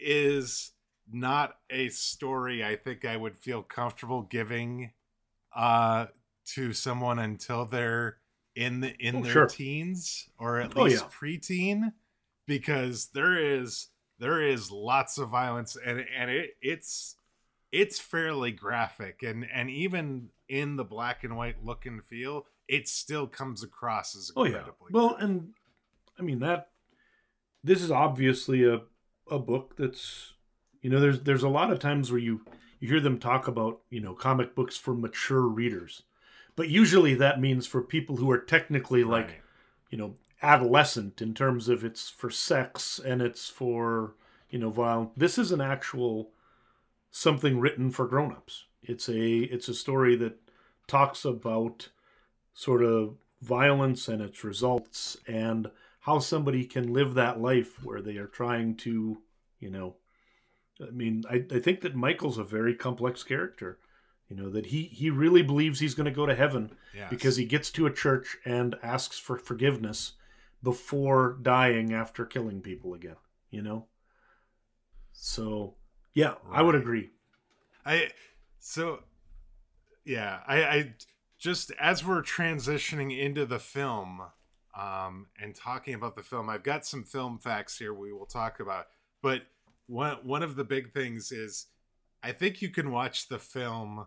is 0.00 0.70
not 1.12 1.56
a 1.70 1.88
story 1.88 2.64
I 2.64 2.76
think 2.76 3.04
I 3.04 3.16
would 3.16 3.36
feel 3.36 3.62
comfortable 3.62 4.22
giving 4.22 4.92
uh, 5.56 6.06
to 6.54 6.72
someone 6.72 7.18
until 7.18 7.64
they're 7.64 8.18
in 8.54 8.80
the 8.80 8.94
in 8.98 9.16
oh, 9.16 9.22
their 9.22 9.32
sure. 9.32 9.46
teens 9.46 10.28
or 10.38 10.60
at 10.60 10.76
oh, 10.76 10.82
least 10.82 11.04
yeah. 11.04 11.10
preteen, 11.28 11.92
because 12.46 13.08
there 13.14 13.38
is 13.38 13.88
there 14.18 14.40
is 14.40 14.70
lots 14.70 15.18
of 15.18 15.28
violence 15.28 15.76
and 15.84 16.04
and 16.16 16.30
it, 16.30 16.50
it's 16.60 17.16
it's 17.72 17.98
fairly 17.98 18.52
graphic 18.52 19.22
and 19.22 19.46
and 19.52 19.70
even 19.70 20.28
in 20.48 20.76
the 20.76 20.84
black 20.84 21.24
and 21.24 21.36
white 21.36 21.64
look 21.64 21.86
and 21.86 22.04
feel 22.04 22.46
it 22.68 22.88
still 22.88 23.26
comes 23.26 23.62
across 23.62 24.16
as 24.16 24.30
incredibly 24.36 24.72
oh, 24.82 24.86
yeah. 24.88 24.90
well 24.90 25.16
and 25.16 25.48
i 26.18 26.22
mean 26.22 26.40
that 26.40 26.68
this 27.64 27.82
is 27.82 27.90
obviously 27.90 28.64
a 28.64 28.80
a 29.30 29.38
book 29.38 29.74
that's 29.76 30.34
you 30.82 30.90
know 30.90 31.00
there's 31.00 31.20
there's 31.20 31.42
a 31.42 31.48
lot 31.48 31.72
of 31.72 31.78
times 31.78 32.10
where 32.10 32.20
you 32.20 32.40
you 32.80 32.88
hear 32.88 33.00
them 33.00 33.18
talk 33.18 33.48
about 33.48 33.80
you 33.90 34.00
know 34.00 34.14
comic 34.14 34.54
books 34.54 34.76
for 34.76 34.94
mature 34.94 35.42
readers 35.42 36.02
but 36.56 36.68
usually 36.68 37.14
that 37.14 37.40
means 37.40 37.66
for 37.66 37.82
people 37.82 38.16
who 38.16 38.30
are 38.30 38.38
technically 38.38 39.04
like 39.04 39.26
right. 39.26 39.40
you 39.90 39.98
know 39.98 40.14
adolescent 40.42 41.20
in 41.20 41.34
terms 41.34 41.68
of 41.68 41.84
it's 41.84 42.08
for 42.08 42.30
sex 42.30 42.98
and 42.98 43.20
it's 43.20 43.48
for 43.48 44.14
you 44.48 44.58
know 44.58 44.70
violent 44.70 45.18
this 45.18 45.38
is 45.38 45.52
an 45.52 45.60
actual 45.60 46.30
something 47.10 47.58
written 47.58 47.90
for 47.90 48.06
grown-ups. 48.06 48.66
It's 48.82 49.08
a 49.08 49.38
it's 49.40 49.68
a 49.68 49.74
story 49.74 50.16
that 50.16 50.38
talks 50.86 51.24
about 51.24 51.90
sort 52.54 52.82
of 52.82 53.16
violence 53.42 54.08
and 54.08 54.22
its 54.22 54.44
results 54.44 55.16
and 55.26 55.70
how 56.00 56.18
somebody 56.18 56.64
can 56.64 56.92
live 56.92 57.14
that 57.14 57.40
life 57.40 57.82
where 57.84 58.00
they 58.00 58.16
are 58.16 58.26
trying 58.26 58.74
to, 58.74 59.18
you 59.58 59.70
know, 59.70 59.96
I 60.80 60.90
mean, 60.90 61.24
I, 61.28 61.44
I 61.52 61.58
think 61.58 61.82
that 61.82 61.94
Michael's 61.94 62.38
a 62.38 62.44
very 62.44 62.74
complex 62.74 63.22
character. 63.22 63.78
You 64.30 64.36
know, 64.36 64.50
that 64.50 64.66
he 64.66 64.84
he 64.84 65.10
really 65.10 65.42
believes 65.42 65.80
he's 65.80 65.94
going 65.94 66.04
to 66.04 66.12
go 66.12 66.24
to 66.24 66.36
heaven 66.36 66.70
yes. 66.94 67.10
because 67.10 67.36
he 67.36 67.44
gets 67.44 67.68
to 67.72 67.86
a 67.86 67.92
church 67.92 68.36
and 68.44 68.76
asks 68.80 69.18
for 69.18 69.36
forgiveness 69.36 70.12
before 70.62 71.36
dying 71.42 71.92
after 71.92 72.24
killing 72.24 72.60
people 72.60 72.94
again, 72.94 73.16
you 73.50 73.60
know? 73.60 73.86
So 75.12 75.74
yeah, 76.14 76.34
right. 76.44 76.58
I 76.58 76.62
would 76.62 76.76
agree. 76.76 77.10
I 77.84 78.10
so 78.60 79.00
yeah, 80.04 80.40
I, 80.46 80.62
I 80.62 80.94
just 81.36 81.72
as 81.80 82.06
we're 82.06 82.22
transitioning 82.22 83.18
into 83.18 83.44
the 83.44 83.58
film 83.58 84.22
um, 84.78 85.26
and 85.42 85.56
talking 85.56 85.94
about 85.94 86.14
the 86.14 86.22
film, 86.22 86.48
I've 86.48 86.62
got 86.62 86.86
some 86.86 87.02
film 87.02 87.38
facts 87.38 87.78
here 87.78 87.92
we 87.92 88.12
will 88.12 88.26
talk 88.26 88.60
about. 88.60 88.86
But 89.22 89.42
one 89.88 90.18
one 90.22 90.44
of 90.44 90.54
the 90.54 90.64
big 90.64 90.92
things 90.92 91.32
is 91.32 91.66
I 92.22 92.30
think 92.30 92.62
you 92.62 92.68
can 92.68 92.92
watch 92.92 93.28
the 93.28 93.40
film 93.40 94.06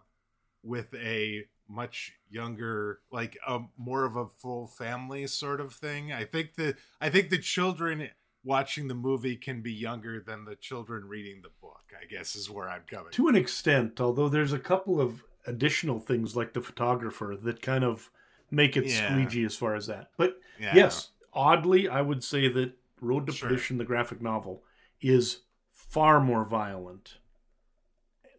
with 0.63 0.93
a 0.95 1.45
much 1.69 2.13
younger 2.29 2.99
like 3.11 3.37
a 3.47 3.59
more 3.77 4.05
of 4.05 4.15
a 4.15 4.27
full 4.27 4.67
family 4.67 5.25
sort 5.27 5.61
of 5.61 5.73
thing 5.73 6.11
i 6.11 6.23
think 6.23 6.55
the 6.55 6.75
i 6.99 7.09
think 7.09 7.29
the 7.29 7.37
children 7.37 8.09
watching 8.43 8.87
the 8.87 8.93
movie 8.93 9.35
can 9.35 9.61
be 9.61 9.71
younger 9.71 10.19
than 10.19 10.45
the 10.45 10.55
children 10.55 11.05
reading 11.05 11.41
the 11.41 11.49
book 11.61 11.81
i 11.99 12.05
guess 12.05 12.35
is 12.35 12.49
where 12.49 12.69
i'm 12.69 12.83
coming 12.87 13.11
to 13.11 13.27
an 13.27 13.35
extent 13.35 13.99
although 14.01 14.29
there's 14.29 14.53
a 14.53 14.59
couple 14.59 14.99
of 14.99 15.23
additional 15.47 15.99
things 15.99 16.35
like 16.35 16.53
the 16.53 16.61
photographer 16.61 17.35
that 17.41 17.61
kind 17.61 17.83
of 17.83 18.09
make 18.51 18.77
it 18.77 18.85
yeah. 18.85 19.09
squeegee 19.09 19.45
as 19.45 19.55
far 19.55 19.75
as 19.75 19.87
that 19.87 20.09
but 20.17 20.37
yeah. 20.59 20.75
yes 20.75 21.09
oddly 21.33 21.87
i 21.87 22.01
would 22.01 22.23
say 22.23 22.47
that 22.47 22.73
road 23.01 23.25
to 23.25 23.31
sure. 23.31 23.49
perdition 23.49 23.77
the 23.77 23.85
graphic 23.85 24.21
novel 24.21 24.63
is 25.01 25.41
far 25.71 26.19
more 26.19 26.45
violent 26.45 27.17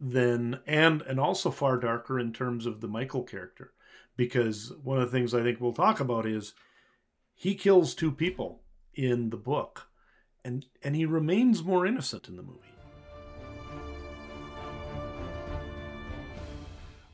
than 0.05 0.61
and 0.67 1.01
and 1.03 1.19
also 1.19 1.51
far 1.51 1.79
darker 1.79 2.21
in 2.21 2.31
terms 2.31 2.67
of 2.67 2.83
the 2.83 2.89
Michael 2.89 3.23
character 3.23 3.73
because 4.17 4.71
one 4.83 5.01
of 5.01 5.11
the 5.11 5.17
things 5.17 5.33
I 5.33 5.43
think 5.43 5.61
we'll 5.61 5.73
talk 5.73 5.99
about 5.99 6.27
is 6.27 6.53
he 7.35 7.55
kills 7.55 7.95
two 7.95 8.13
people 8.13 8.61
in 8.95 9.31
the 9.31 9.39
book 9.39 9.89
and 10.45 10.67
and 10.83 10.95
he 10.95 11.07
remains 11.07 11.65
more 11.65 11.87
innocent 11.87 12.29
in 12.29 12.37
the 12.37 12.43
movie. 12.43 12.61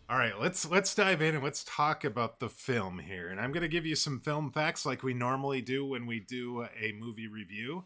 All 0.08 0.18
right, 0.18 0.36
let's 0.40 0.68
let's 0.68 0.92
dive 0.92 1.22
in 1.22 1.36
and 1.36 1.44
let's 1.44 1.62
talk 1.62 2.02
about 2.02 2.40
the 2.40 2.48
film 2.48 2.98
here. 2.98 3.28
And 3.28 3.40
I'm 3.40 3.52
going 3.52 3.62
to 3.62 3.68
give 3.68 3.86
you 3.86 3.94
some 3.94 4.18
film 4.18 4.50
facts 4.50 4.84
like 4.84 5.04
we 5.04 5.14
normally 5.14 5.62
do 5.62 5.86
when 5.86 6.06
we 6.06 6.18
do 6.18 6.66
a 6.76 6.90
movie 6.98 7.28
review. 7.28 7.84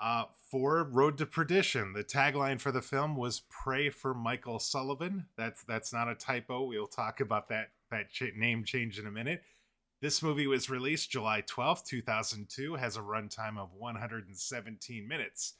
Uh, 0.00 0.24
for 0.50 0.82
Road 0.84 1.18
to 1.18 1.26
Perdition, 1.26 1.92
the 1.92 2.04
tagline 2.04 2.60
for 2.60 2.72
the 2.72 2.82
film 2.82 3.16
was 3.16 3.42
"Pray 3.48 3.90
for 3.90 4.12
Michael 4.12 4.58
Sullivan." 4.58 5.26
That's 5.36 5.62
that's 5.64 5.92
not 5.92 6.08
a 6.08 6.14
typo. 6.14 6.64
We'll 6.64 6.86
talk 6.86 7.20
about 7.20 7.48
that 7.48 7.70
that 7.90 8.10
ch- 8.10 8.34
name 8.36 8.64
change 8.64 8.98
in 8.98 9.06
a 9.06 9.10
minute. 9.10 9.42
This 10.00 10.22
movie 10.22 10.46
was 10.46 10.68
released 10.68 11.10
July 11.10 11.42
12th, 11.42 11.84
2002, 11.84 12.74
has 12.74 12.96
a 12.96 13.00
runtime 13.00 13.56
of 13.56 13.72
117 13.72 15.08
minutes. 15.08 15.54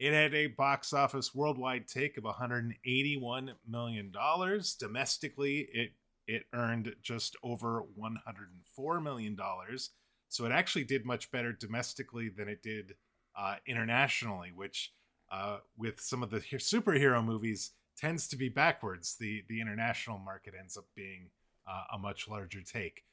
It 0.00 0.12
had 0.12 0.34
a 0.34 0.48
box 0.48 0.92
office 0.92 1.34
worldwide 1.34 1.86
take 1.86 2.16
of 2.16 2.24
181 2.24 3.52
million 3.68 4.10
dollars. 4.10 4.74
Domestically, 4.74 5.68
it 5.72 5.92
it 6.26 6.44
earned 6.52 6.96
just 7.02 7.36
over 7.42 7.82
104 7.94 9.00
million 9.00 9.36
dollars. 9.36 9.90
So 10.28 10.44
it 10.46 10.52
actually 10.52 10.84
did 10.84 11.04
much 11.04 11.30
better 11.30 11.52
domestically 11.52 12.28
than 12.28 12.48
it 12.48 12.62
did 12.62 12.94
uh, 13.36 13.56
internationally, 13.66 14.52
which 14.54 14.92
uh, 15.30 15.58
with 15.76 16.00
some 16.00 16.22
of 16.22 16.30
the 16.30 16.40
superhero 16.40 17.24
movies 17.24 17.72
tends 17.96 18.28
to 18.28 18.36
be 18.36 18.48
backwards. 18.48 19.16
The 19.18 19.42
the 19.48 19.60
international 19.60 20.18
market 20.18 20.54
ends 20.58 20.76
up 20.76 20.86
being 20.94 21.30
uh, 21.66 21.84
a 21.92 21.98
much 21.98 22.28
larger 22.28 22.60
take. 22.60 23.04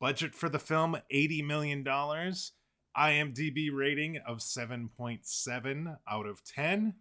Budget 0.00 0.34
for 0.34 0.48
the 0.48 0.58
film 0.58 0.96
eighty 1.10 1.42
million 1.42 1.82
dollars. 1.82 2.52
IMDb 2.96 3.68
rating 3.72 4.18
of 4.26 4.40
seven 4.40 4.88
point 4.88 5.26
seven 5.26 5.96
out 6.10 6.26
of 6.26 6.44
ten. 6.44 6.94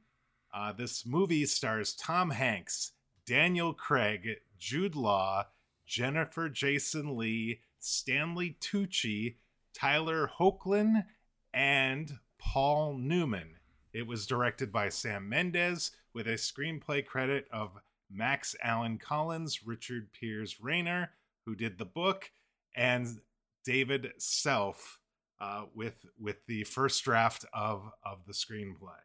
Uh, 0.53 0.71
this 0.73 1.05
movie 1.05 1.45
stars 1.45 1.93
Tom 1.93 2.31
Hanks, 2.31 2.93
Daniel 3.25 3.73
Craig, 3.73 4.37
Jude 4.57 4.95
Law, 4.95 5.45
Jennifer 5.85 6.49
Jason 6.49 7.17
Lee, 7.17 7.59
Stanley 7.79 8.57
Tucci, 8.59 9.35
Tyler 9.73 10.31
Hoechlin, 10.39 11.05
and 11.53 12.13
Paul 12.45 12.93
Newman. 12.97 13.57
It 13.91 14.07
was 14.07 14.27
directed 14.27 14.71
by 14.71 14.89
Sam 14.89 15.27
Mendes 15.27 15.91
with 16.13 16.27
a 16.27 16.35
screenplay 16.35 17.05
credit 17.05 17.47
of 17.51 17.77
Max 18.09 18.55
Allan 18.63 18.97
Collins, 18.97 19.65
Richard 19.65 20.11
Piers 20.13 20.61
Rayner, 20.61 21.11
who 21.45 21.55
did 21.55 21.77
the 21.77 21.85
book, 21.85 22.31
and 22.75 23.19
David 23.65 24.13
Self 24.17 24.99
uh, 25.39 25.63
with 25.73 25.95
with 26.19 26.45
the 26.47 26.63
first 26.63 27.03
draft 27.03 27.45
of 27.53 27.91
of 28.03 28.25
the 28.25 28.33
screenplay. 28.33 29.01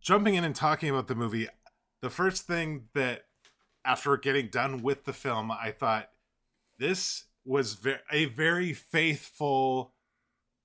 Jumping 0.00 0.34
in 0.34 0.44
and 0.44 0.54
talking 0.54 0.88
about 0.88 1.08
the 1.08 1.14
movie, 1.14 1.48
the 2.00 2.10
first 2.10 2.46
thing 2.46 2.88
that 2.94 3.24
after 3.84 4.16
getting 4.16 4.48
done 4.48 4.82
with 4.82 5.04
the 5.04 5.12
film, 5.12 5.50
I 5.50 5.70
thought 5.70 6.10
this 6.78 7.24
was 7.44 7.74
ve- 7.74 7.96
a 8.10 8.26
very 8.26 8.72
faithful 8.72 9.92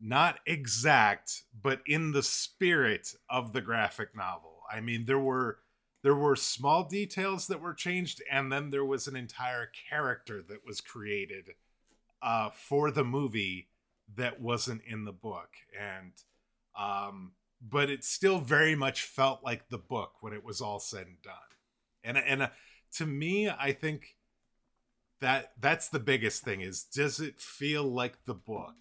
not 0.06 0.40
exact, 0.46 1.44
but 1.60 1.82
in 1.86 2.12
the 2.12 2.22
spirit 2.22 3.16
of 3.30 3.54
the 3.54 3.62
graphic 3.62 4.16
novel. 4.16 4.62
I 4.72 4.80
mean, 4.80 5.06
there 5.06 5.20
were 5.20 5.60
there 6.04 6.16
were 6.16 6.36
small 6.36 6.84
details 6.84 7.48
that 7.48 7.60
were 7.62 7.74
changed, 7.74 8.22
and 8.32 8.52
then 8.52 8.70
there 8.70 8.86
was 8.86 9.08
an 9.08 9.16
entire 9.16 9.72
character 9.90 10.44
that 10.48 10.66
was 10.66 10.80
created 10.80 11.56
uh, 12.22 12.52
for 12.52 12.92
the 12.92 13.04
movie 13.04 13.70
that 14.16 14.40
wasn't 14.40 14.84
in 14.86 15.06
the 15.06 15.12
book, 15.12 15.50
and 15.80 16.12
um, 16.78 17.32
but 17.60 17.90
it 17.90 18.04
still 18.04 18.40
very 18.40 18.76
much 18.76 19.02
felt 19.02 19.44
like 19.44 19.70
the 19.70 19.80
book 19.80 20.22
when 20.22 20.34
it 20.34 20.44
was 20.44 20.62
all 20.62 20.80
said 20.80 21.08
and 21.08 21.22
done. 21.24 21.34
And 22.04 22.18
and 22.18 22.44
uh, 22.44 22.50
to 22.98 23.08
me, 23.08 23.50
I 23.50 23.72
think 23.72 24.16
that 25.22 25.54
that's 25.60 25.90
the 25.90 26.00
biggest 26.00 26.44
thing 26.44 26.62
is 26.62 26.84
does 26.84 27.20
it 27.20 27.40
feel 27.40 27.84
like 27.84 28.26
the 28.26 28.36
book? 28.36 28.76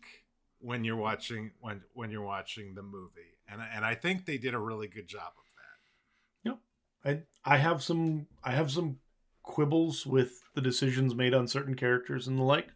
When 0.64 0.82
you're 0.84 0.96
watching 0.96 1.52
when 1.60 1.82
when 1.92 2.10
you're 2.10 2.22
watching 2.22 2.74
the 2.74 2.82
movie, 2.82 3.38
and 3.48 3.60
and 3.74 3.84
I 3.84 3.94
think 3.94 4.24
they 4.24 4.38
did 4.38 4.54
a 4.54 4.58
really 4.58 4.88
good 4.88 5.06
job 5.06 5.32
of 5.36 5.44
that. 5.56 6.50
Yep, 6.50 7.24
I 7.44 7.54
I 7.54 7.58
have 7.58 7.82
some 7.82 8.26
I 8.42 8.52
have 8.52 8.70
some 8.70 8.98
quibbles 9.42 10.06
with 10.06 10.42
the 10.54 10.62
decisions 10.62 11.14
made 11.14 11.34
on 11.34 11.46
certain 11.46 11.74
characters 11.74 12.26
and 12.26 12.38
the 12.38 12.42
like, 12.42 12.68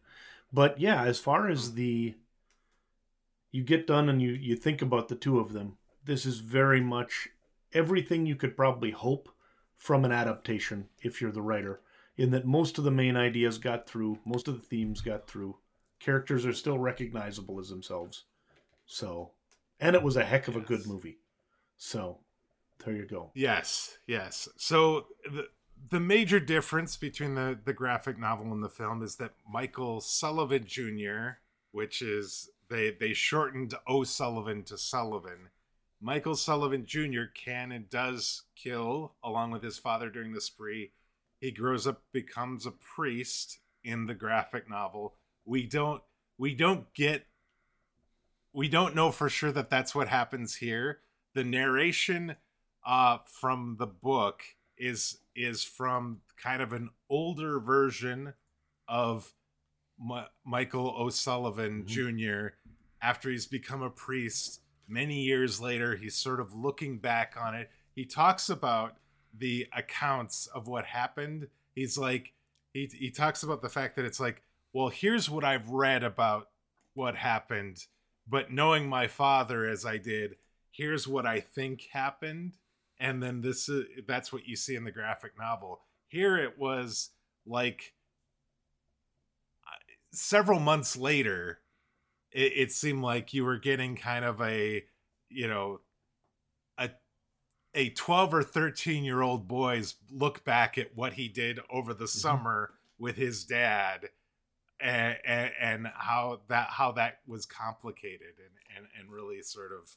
but 0.53 0.78
yeah, 0.78 1.05
as 1.05 1.18
far 1.18 1.49
as 1.49 1.70
mm. 1.70 1.74
the 1.74 2.14
you 3.51 3.64
get 3.64 3.86
done 3.86 4.09
and 4.09 4.20
you 4.20 4.32
you 4.32 4.55
think 4.55 4.82
about 4.82 5.09
the 5.09 5.14
two 5.14 5.39
of 5.39 5.53
them, 5.53 5.78
this 6.05 6.26
is 6.26 6.41
very 6.41 6.80
much 6.80 7.28
everything 7.72 8.26
you 8.26 8.36
could 8.36 8.57
probably 8.57 8.91
hope 8.91 9.30
from 9.76 10.05
an 10.05 10.12
adaptation 10.12 10.89
if 11.03 11.20
you're 11.20 11.32
the 11.32 11.43
writer 11.43 11.80
in 12.16 12.32
that 12.32 12.45
most 12.45 12.76
of 12.78 12.84
the 12.84 12.91
main 12.91 13.16
ideas 13.16 13.59
got 13.59 13.89
through, 13.89 14.18
most 14.26 14.49
of 14.49 14.55
the 14.61 14.66
themes 14.66 15.01
got 15.01 15.28
through 15.28 15.57
characters 16.01 16.46
are 16.46 16.53
still 16.53 16.78
recognizable 16.78 17.59
as 17.59 17.68
themselves. 17.68 18.24
So, 18.86 19.32
and 19.80 19.94
it 19.94 20.03
was 20.03 20.16
a 20.16 20.24
heck 20.24 20.49
of 20.49 20.57
a 20.57 20.61
good 20.61 20.86
movie. 20.86 21.18
So, 21.76 22.18
there 22.84 22.94
you 22.94 23.07
go. 23.07 23.30
Yes, 23.34 23.99
yes. 24.07 24.49
So 24.57 25.07
the 25.24 25.49
the 25.90 26.01
major 26.01 26.40
difference 26.40 26.96
between 26.96 27.34
the 27.34 27.59
the 27.62 27.72
graphic 27.72 28.18
novel 28.18 28.53
and 28.53 28.62
the 28.62 28.68
film 28.68 29.03
is 29.03 29.16
that 29.16 29.34
Michael 29.51 30.01
Sullivan 30.01 30.64
Jr., 30.66 31.38
which 31.72 32.03
is 32.03 32.51
they 32.68 32.90
they 32.90 33.12
shortened 33.12 33.74
O'Sullivan 33.88 34.62
to 34.64 34.78
Sullivan. 34.78 35.51
Michael 36.01 36.36
Sullivan 36.36 36.86
Jr. 36.86 37.24
can 37.34 37.72
and 37.72 37.90
does 37.90 38.44
kill 38.55 39.14
along 39.22 39.51
with 39.51 39.62
his 39.62 39.78
father 39.78 40.11
during 40.11 40.32
the 40.32 40.40
spree. 40.40 40.92
He 41.40 41.51
grows 41.51 41.86
up, 41.86 42.03
becomes 42.12 42.66
a 42.66 42.70
priest 42.70 43.59
in 43.82 44.07
the 44.07 44.14
graphic 44.14 44.68
novel, 44.68 45.14
we 45.49 45.66
don't 45.66 46.03
we 46.36 46.55
don't 46.55 46.92
get 46.92 47.24
we 48.53 48.68
don't 48.68 48.94
know 48.94 49.11
for 49.11 49.28
sure 49.28 49.51
that 49.51 49.70
that's 49.70 49.94
what 49.94 50.09
happens 50.09 50.57
here 50.57 51.01
the 51.34 51.42
narration 51.42 52.36
uh 52.86 53.16
from 53.24 53.76
the 53.78 53.86
book 53.86 54.42
is 54.76 55.18
is 55.34 55.64
from 55.64 56.20
kind 56.40 56.61
of 56.61 56.72
an 56.72 56.90
older 57.09 57.59
version 57.59 58.34
of 58.86 59.32
M- 59.99 60.26
Michael 60.44 60.94
O'Sullivan 60.99 61.84
mm-hmm. 61.84 62.18
Jr. 62.18 62.49
after 63.01 63.30
he's 63.30 63.46
become 63.46 63.82
a 63.82 63.90
priest 63.90 64.61
many 64.86 65.22
years 65.22 65.61
later 65.61 65.96
he's 65.96 66.14
sort 66.14 66.40
of 66.40 66.55
looking 66.55 66.99
back 66.99 67.36
on 67.40 67.55
it 67.55 67.70
he 67.94 68.05
talks 68.05 68.51
about 68.51 68.96
the 69.36 69.66
accounts 69.74 70.46
of 70.55 70.68
what 70.68 70.84
happened 70.84 71.49
he's 71.74 71.96
like 71.96 72.34
he, 72.74 72.90
he 72.92 73.11
talks 73.11 73.42
about 73.42 73.62
the 73.62 73.68
fact 73.68 73.96
that 73.96 74.05
it's 74.05 74.20
like 74.20 74.42
well, 74.73 74.89
here's 74.89 75.31
what 75.31 75.45
I've 75.45 75.71
read 75.71 76.05
about 76.05 76.49
what 76.95 77.16
happened, 77.16 77.79
but 78.27 78.53
knowing 78.53 78.89
my 78.89 79.07
father 79.07 79.66
as 79.66 79.85
I 79.87 79.99
did, 79.99 80.37
here's 80.71 81.09
what 81.09 81.27
I 81.27 81.41
think 81.41 81.87
happened. 81.93 82.55
And 83.01 83.23
then 83.23 83.41
this 83.41 83.69
is 83.69 83.85
that's 84.07 84.33
what 84.33 84.47
you 84.47 84.57
see 84.57 84.75
in 84.75 84.85
the 84.85 84.91
graphic 84.93 85.33
novel. 85.39 85.81
Here 86.09 86.37
it 86.37 86.59
was 86.59 87.11
like 87.47 87.95
several 90.12 90.61
months 90.61 90.97
later, 90.97 91.61
it, 92.33 92.53
it 92.57 92.73
seemed 92.73 93.03
like 93.03 93.35
you 93.35 93.45
were 93.45 93.59
getting 93.59 93.97
kind 93.97 94.25
of 94.25 94.41
a, 94.41 94.85
you 95.29 95.49
know, 95.49 95.81
a 96.79 96.91
a 97.75 97.91
12 97.91 98.35
or 98.35 98.43
13 98.43 99.05
year 99.05 99.23
old 99.23 99.49
boys 99.49 99.97
look 100.11 100.45
back 100.45 100.79
at 100.79 100.97
what 100.97 101.14
he 101.14 101.29
did 101.29 101.61
over 101.71 101.95
the 101.95 102.07
Mm-hmm. 102.16 102.39
summer 102.39 102.75
with 102.99 103.16
his 103.16 103.45
dad 103.45 104.11
and, 104.81 105.16
and 105.24 105.51
and 105.61 105.87
how 105.95 106.41
that 106.49 106.68
how 106.70 106.93
that 106.93 107.20
was 107.26 107.47
complicated 107.47 108.35
and 108.39 108.76
and, 108.76 108.87
and 108.99 109.11
really 109.12 109.43
sort 109.43 109.72
of 109.72 109.97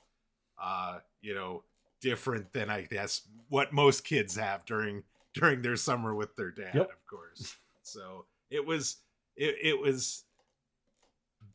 uh 0.62 1.00
you 1.22 1.34
know 1.34 1.64
different 2.00 2.52
than 2.54 2.70
i 2.70 2.82
guess 2.82 3.22
what 3.50 3.72
most 3.72 4.04
kids 4.04 4.36
have 4.36 4.66
during 4.66 5.04
during 5.34 5.62
their 5.62 5.76
summer 5.76 6.16
with 6.16 6.36
their 6.36 6.52
dad 6.52 6.72
Yep. 6.74 6.90
of 6.90 7.06
course. 7.08 7.56
So 7.84 8.26
it 8.50 8.66
was 8.66 8.98
it, 9.36 9.56
it 9.62 9.80
was 9.80 10.24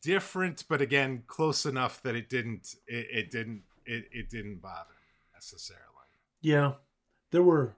different 0.01 0.63
but 0.69 0.81
again 0.81 1.23
close 1.27 1.65
enough 1.65 2.01
that 2.03 2.15
it 2.15 2.29
didn't 2.29 2.75
it, 2.87 3.07
it 3.11 3.31
didn't 3.31 3.63
it, 3.85 4.05
it 4.11 4.29
didn't 4.29 4.61
bother 4.61 4.95
necessarily. 5.33 5.83
Yeah, 6.41 6.73
there 7.31 7.43
were 7.43 7.75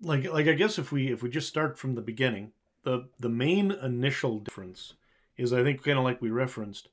like 0.00 0.30
like 0.32 0.46
I 0.48 0.52
guess 0.54 0.78
if 0.78 0.92
we 0.92 1.12
if 1.12 1.22
we 1.22 1.30
just 1.30 1.48
start 1.48 1.78
from 1.78 1.94
the 1.94 2.00
beginning, 2.02 2.52
the 2.84 3.08
the 3.18 3.28
main 3.28 3.70
initial 3.72 4.38
difference 4.38 4.94
is 5.36 5.52
I 5.52 5.62
think 5.62 5.82
kind 5.82 5.98
of 5.98 6.04
like 6.04 6.22
we 6.22 6.30
referenced, 6.30 6.88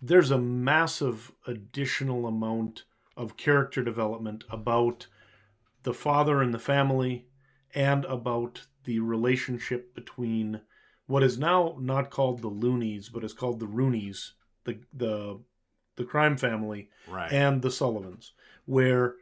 there's 0.00 0.30
a 0.30 0.38
massive 0.38 1.32
additional 1.46 2.26
amount 2.26 2.84
of 3.16 3.36
character 3.36 3.82
development 3.82 4.44
about 4.50 5.06
the 5.82 5.94
father 5.94 6.42
and 6.42 6.52
the 6.52 6.58
family 6.58 7.26
and 7.74 8.04
about 8.06 8.66
the 8.84 9.00
relationship 9.00 9.94
between 9.94 10.60
what 11.06 11.22
is 11.22 11.38
now 11.38 11.76
not 11.80 12.10
called 12.10 12.40
the 12.40 12.48
Loonies 12.48 13.08
but 13.08 13.24
is 13.24 13.32
called 13.32 13.60
the 13.60 13.66
Roonies, 13.66 14.32
the 14.64 14.78
the 14.92 15.40
the 15.96 16.04
crime 16.04 16.36
family 16.36 16.90
right. 17.08 17.32
and 17.32 17.62
the 17.62 17.70
Sullivans, 17.70 18.32
where 18.66 19.14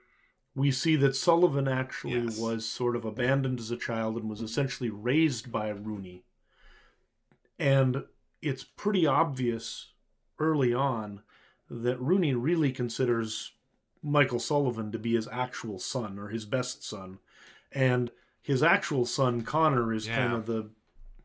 we 0.55 0.71
see 0.71 0.97
that 0.97 1.17
Sullivan 1.17 1.67
actually 1.67 2.21
Yes. 2.25 2.39
was 2.39 2.67
sort 2.67 2.97
of 2.97 3.05
abandoned 3.05 3.59
as 3.59 3.71
a 3.71 3.77
child 3.77 4.17
and 4.17 4.29
was 4.29 4.39
mm-hmm. 4.39 4.47
essentially 4.47 4.91
raised 4.91 5.51
by 5.51 5.69
Rooney. 5.69 6.25
And 7.59 8.05
it's 8.41 8.65
pretty 8.65 9.07
obvious 9.07 9.93
early 10.39 10.73
on 10.73 11.23
that 11.71 12.01
Rooney 12.01 12.35
really 12.35 12.71
considers 12.71 13.53
Michael 14.03 14.39
Sullivan 14.39 14.93
to 14.93 14.99
be 14.99 15.15
his 15.15 15.29
actual 15.29 15.79
son 15.79 16.19
or 16.19 16.29
his 16.29 16.45
best 16.45 16.85
son. 16.85 17.19
And 17.73 18.11
his 18.43 18.63
actual 18.63 19.07
son, 19.07 19.43
Connor, 19.43 19.93
is 19.93 20.07
kind 20.07 20.33
of 20.35 20.47
the, 20.47 20.71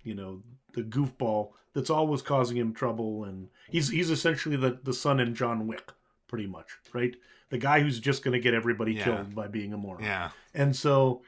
you 0.04 0.16
know, 0.16 0.42
the 0.74 0.82
goofball 0.82 1.52
that's 1.74 1.90
always 1.90 2.22
causing 2.22 2.58
him 2.58 2.74
trouble. 2.74 3.26
And 3.26 3.50
he's 3.70 3.90
he's 3.90 4.10
essentially 4.10 4.56
the, 4.56 4.80
the 4.82 4.94
son 4.94 5.20
in 5.20 5.36
John 5.36 5.68
Wick, 5.68 5.92
pretty 6.28 6.48
much, 6.48 6.78
right? 6.94 7.16
The 7.50 7.58
guy 7.58 7.80
who's 7.82 8.00
just 8.00 8.24
going 8.24 8.34
to 8.34 8.40
get 8.40 8.54
everybody 8.54 8.94
Yeah. 8.94 9.04
killed 9.06 9.36
by 9.36 9.48
being 9.48 9.74
a 9.74 9.78
moron. 9.78 10.04
yeah 10.04 10.30
And 10.54 10.76
so 10.76 11.24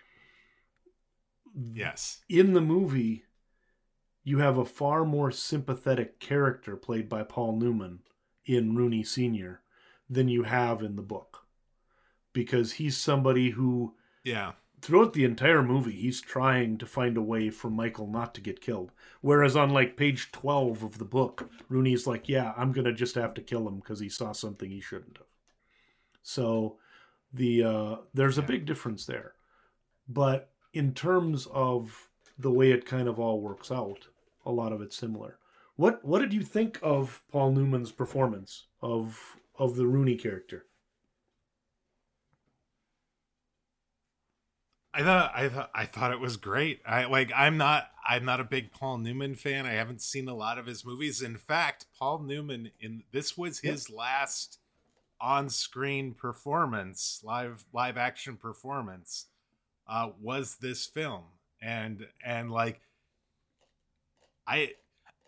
yes 1.73 2.21
in 2.29 2.53
the 2.53 2.61
movie, 2.61 3.25
you 4.23 4.37
have 4.39 4.57
a 4.57 4.65
far 4.65 5.03
more 5.03 5.31
sympathetic 5.31 6.19
character 6.19 6.75
played 6.75 7.09
by 7.09 7.23
Paul 7.23 7.57
Newman 7.57 7.99
in 8.45 8.75
Rooney 8.75 9.03
Sr. 9.03 9.61
than 10.09 10.27
you 10.29 10.43
have 10.43 10.81
in 10.81 10.95
the 10.95 11.01
book. 11.01 11.45
Because 12.33 12.73
he's 12.73 12.97
somebody 12.97 13.51
who, 13.51 13.95
yeah 14.23 14.53
throughout 14.81 15.13
the 15.13 15.25
entire 15.25 15.61
movie, 15.61 15.91
he's 15.91 16.21
trying 16.21 16.75
to 16.79 16.85
find 16.87 17.15
a 17.15 17.21
way 17.21 17.49
for 17.51 17.69
Michael 17.69 18.07
not 18.07 18.33
to 18.33 18.41
get 18.41 18.61
killed. 18.61 18.91
Whereas 19.21 19.55
on 19.55 19.69
like 19.69 19.95
page 19.97 20.31
12 20.31 20.81
of 20.83 20.97
the 20.97 21.05
book, 21.05 21.51
Rooney's 21.69 22.07
like, 22.07 22.27
yeah, 22.27 22.53
I'm 22.57 22.71
going 22.71 22.85
to 22.85 22.93
just 22.93 23.13
have 23.15 23.33
to 23.35 23.41
kill 23.41 23.67
him 23.67 23.75
because 23.75 23.99
he 23.99 24.09
saw 24.09 24.31
something 24.31 24.71
he 24.71 24.81
shouldn't 24.81 25.17
have. 25.17 25.27
So 26.21 26.77
the 27.33 27.63
uh, 27.63 27.95
there's 28.13 28.37
a 28.37 28.43
big 28.43 28.65
difference 28.65 29.05
there. 29.05 29.33
But 30.07 30.49
in 30.73 30.93
terms 30.93 31.47
of 31.51 32.09
the 32.37 32.51
way 32.51 32.71
it 32.71 32.85
kind 32.85 33.07
of 33.07 33.19
all 33.19 33.41
works 33.41 33.71
out, 33.71 34.07
a 34.45 34.51
lot 34.51 34.73
of 34.73 34.81
it's 34.81 34.95
similar. 34.95 35.37
What 35.75 36.03
what 36.03 36.19
did 36.19 36.33
you 36.33 36.43
think 36.43 36.79
of 36.81 37.21
Paul 37.31 37.51
Newman's 37.51 37.91
performance 37.91 38.67
of 38.81 39.37
of 39.57 39.75
the 39.75 39.87
Rooney 39.87 40.15
character? 40.15 40.65
I 44.93 45.03
thought 45.03 45.31
I 45.33 45.49
thought 45.49 45.71
I 45.73 45.85
thought 45.85 46.11
it 46.11 46.19
was 46.19 46.37
great. 46.37 46.81
I 46.85 47.05
like 47.05 47.31
I'm 47.35 47.57
not 47.57 47.89
I'm 48.07 48.25
not 48.25 48.41
a 48.41 48.45
big 48.45 48.73
Paul 48.73 48.97
Newman 48.97 49.35
fan. 49.35 49.65
I 49.65 49.71
haven't 49.71 50.01
seen 50.01 50.27
a 50.27 50.35
lot 50.35 50.57
of 50.57 50.65
his 50.65 50.85
movies. 50.85 51.21
In 51.21 51.37
fact, 51.37 51.85
Paul 51.97 52.19
Newman 52.19 52.71
in 52.79 53.03
this 53.11 53.37
was 53.37 53.59
his 53.59 53.89
last 53.89 54.59
on-screen 55.21 56.13
performance, 56.13 57.21
live 57.23 57.65
live 57.73 57.97
action 57.97 58.37
performance 58.37 59.27
uh 59.87 60.09
was 60.19 60.57
this 60.61 60.85
film. 60.85 61.23
And 61.61 62.07
and 62.25 62.51
like 62.51 62.81
I 64.47 64.73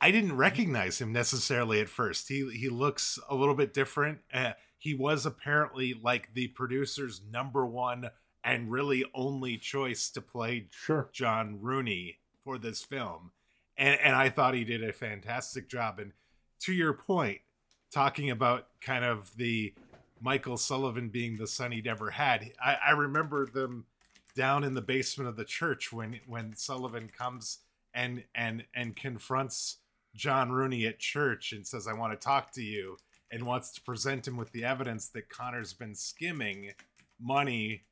I 0.02 0.12
didn't 0.12 0.36
recognize 0.36 1.00
him 1.00 1.14
necessarily 1.14 1.80
at 1.80 1.90
first. 1.90 2.28
He 2.28 2.50
he 2.52 2.70
looks 2.70 3.20
a 3.30 3.36
little 3.36 3.56
bit 3.56 3.74
different. 3.74 4.20
Uh, 4.34 4.52
he 4.78 4.94
was 4.94 5.26
apparently 5.26 5.94
like 5.94 6.34
the 6.34 6.50
producer's 6.50 7.22
number 7.32 7.66
one 7.66 8.10
and 8.44 8.70
really 8.70 9.06
only 9.14 9.58
choice 9.58 10.10
to 10.10 10.22
play 10.22 10.68
Sure. 10.72 11.10
John 11.14 11.62
Rooney 11.62 12.18
for 12.44 12.58
this 12.58 12.84
film. 12.84 13.32
And 13.78 13.98
and 14.02 14.16
I 14.16 14.30
thought 14.30 14.56
he 14.56 14.66
did 14.66 14.84
a 14.84 14.92
fantastic 14.92 15.70
job. 15.70 16.00
And 16.00 16.12
to 16.62 16.74
your 16.74 16.94
point, 16.94 17.40
talking 17.92 18.30
about 18.30 18.68
kind 18.82 19.06
of 19.06 19.32
the 19.38 19.74
Michael 20.22 20.58
Sullivan 20.58 21.10
being 21.10 21.38
the 21.38 21.48
son 21.48 21.72
he'd 21.72 21.88
ever 21.88 22.12
had, 22.12 22.52
I, 22.64 22.78
I 22.88 22.92
remember 22.92 23.46
them 23.46 23.86
down 24.36 24.64
in 24.64 24.74
the 24.74 24.82
basement 24.82 25.30
of 25.30 25.36
the 25.36 25.46
church 25.46 25.92
when 25.92 26.20
when 26.28 26.56
Sullivan 26.56 27.10
comes 27.10 27.60
and 27.94 28.24
and 28.34 28.66
and 28.76 28.96
confronts 28.96 29.78
John 30.16 30.52
Rooney 30.52 30.86
at 30.86 31.00
church 31.00 31.52
and 31.52 31.66
says, 31.66 31.88
I 31.88 31.94
want 31.94 32.14
to 32.14 32.24
talk 32.24 32.52
to 32.54 32.64
you, 32.64 32.98
and 33.34 33.48
wants 33.48 33.72
to 33.72 33.82
present 33.82 34.28
him 34.28 34.38
with 34.38 34.52
the 34.52 34.64
evidence 34.64 35.10
that 35.10 35.28
Connor's 35.28 35.74
been 35.74 35.96
skimming 35.96 36.74
money 37.20 37.84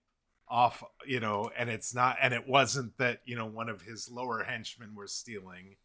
off, 0.47 0.83
you 1.05 1.19
know, 1.19 1.49
and 1.57 1.69
it's 1.69 1.95
not, 1.95 2.17
and 2.21 2.33
it 2.33 2.47
wasn't 2.47 2.95
that, 2.97 3.21
you 3.25 3.35
know, 3.35 3.47
one 3.47 3.69
of 3.69 3.81
his 3.81 4.09
lower 4.11 4.43
henchmen 4.43 4.93
were 4.93 5.07
stealing. 5.07 5.77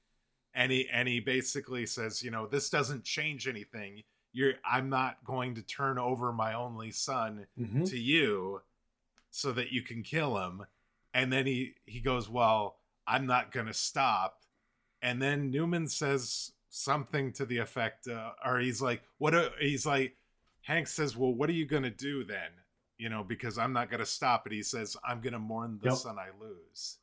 And 0.52 0.72
he, 0.72 0.88
and 0.92 1.08
he 1.08 1.20
basically 1.20 1.86
says, 1.86 2.22
you 2.22 2.30
know, 2.30 2.46
this 2.46 2.68
doesn't 2.68 3.04
change 3.04 3.48
anything. 3.48 4.02
You're, 4.36 4.52
I'm 4.70 4.90
not 4.90 5.24
going 5.24 5.54
to 5.54 5.62
turn 5.62 5.98
over 5.98 6.30
my 6.30 6.52
only 6.52 6.90
son 6.90 7.46
hmm 7.56 7.84
to 7.84 7.98
you 7.98 8.60
so 9.30 9.50
that 9.52 9.72
you 9.72 9.80
can 9.80 10.02
kill 10.02 10.36
him. 10.36 10.66
And 11.14 11.32
then 11.32 11.46
he, 11.46 11.76
he 11.86 12.00
goes, 12.00 12.28
well, 12.28 12.76
I'm 13.06 13.24
not 13.24 13.50
going 13.50 13.64
to 13.64 13.72
stop. 13.72 14.42
And 15.00 15.22
then 15.22 15.50
Newman 15.50 15.88
says 15.88 16.52
something 16.68 17.32
to 17.32 17.46
the 17.46 17.56
effect, 17.58 18.08
uh, 18.08 18.32
or 18.44 18.58
he's 18.58 18.82
like, 18.82 19.02
what, 19.16 19.34
a, 19.34 19.52
he's 19.58 19.86
like, 19.86 20.16
Hank 20.60 20.86
says, 20.86 21.16
well, 21.16 21.32
what 21.32 21.48
are 21.48 21.54
you 21.54 21.64
going 21.64 21.84
to 21.84 21.90
do 21.90 22.22
then? 22.22 22.50
You 22.98 23.08
know, 23.08 23.24
because 23.24 23.56
I'm 23.56 23.72
not 23.72 23.88
going 23.88 24.00
to 24.00 24.06
stop 24.06 24.46
it. 24.46 24.52
He 24.52 24.62
says, 24.62 24.98
I'm 25.02 25.22
going 25.22 25.32
to 25.32 25.38
mourn 25.38 25.78
the 25.80 25.88
Yep. 25.90 25.96
son 25.96 26.18
I 26.18 26.28
lose. 26.38 26.98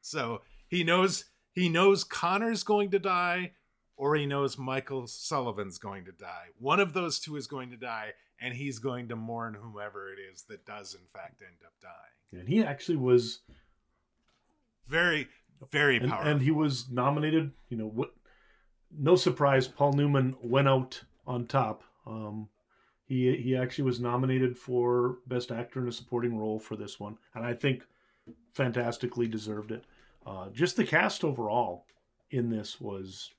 So 0.00 0.42
he 0.68 0.84
knows, 0.84 1.24
he 1.52 1.68
knows 1.68 2.04
Connor's 2.04 2.62
going 2.62 2.92
to 2.92 3.00
die 3.00 3.52
or 3.98 4.14
he 4.14 4.24
knows 4.24 4.56
Michael 4.56 5.06
Sullivan's 5.06 5.76
going 5.78 6.06
to 6.06 6.12
die. 6.12 6.46
One 6.58 6.80
of 6.80 6.94
those 6.94 7.18
two 7.18 7.36
is 7.36 7.46
going 7.46 7.70
to 7.70 7.76
die, 7.76 8.12
and 8.40 8.54
he's 8.54 8.78
going 8.78 9.08
to 9.08 9.16
mourn 9.16 9.54
whomever 9.60 10.10
it 10.12 10.18
is 10.32 10.44
that 10.44 10.64
does, 10.64 10.94
in 10.94 11.06
fact, 11.12 11.42
end 11.42 11.56
up 11.66 11.72
dying. 11.82 12.40
And 12.40 12.48
he 12.48 12.62
actually 12.62 12.96
was 12.96 13.40
Very, 14.86 15.28
very 15.70 15.96
and, 15.98 16.08
powerful. 16.10 16.30
and 16.30 16.40
he 16.42 16.50
was 16.50 16.88
nominated. 16.90 17.52
You 17.68 17.76
know, 17.76 17.88
what? 17.88 18.14
No 18.96 19.16
surprise, 19.16 19.68
Paul 19.68 19.92
Newman 19.92 20.36
went 20.42 20.68
out 20.68 21.02
on 21.26 21.46
top. 21.46 21.82
Um, 22.06 22.48
he 23.04 23.36
he 23.36 23.56
actually 23.56 23.84
was 23.84 24.00
nominated 24.00 24.56
for 24.56 25.18
best 25.26 25.50
actor 25.50 25.80
in 25.80 25.88
a 25.88 25.92
supporting 25.92 26.38
role 26.38 26.58
for 26.58 26.76
this 26.76 26.98
one, 27.00 27.18
and 27.34 27.44
I 27.44 27.52
think 27.54 27.82
fantastically 28.54 29.26
deserved 29.26 29.72
it. 29.72 29.84
Uh, 30.26 30.48
just 30.50 30.76
the 30.76 30.84
cast 30.84 31.24
overall 31.24 31.84
in 32.30 32.50
this 32.50 32.80
was 32.80 33.30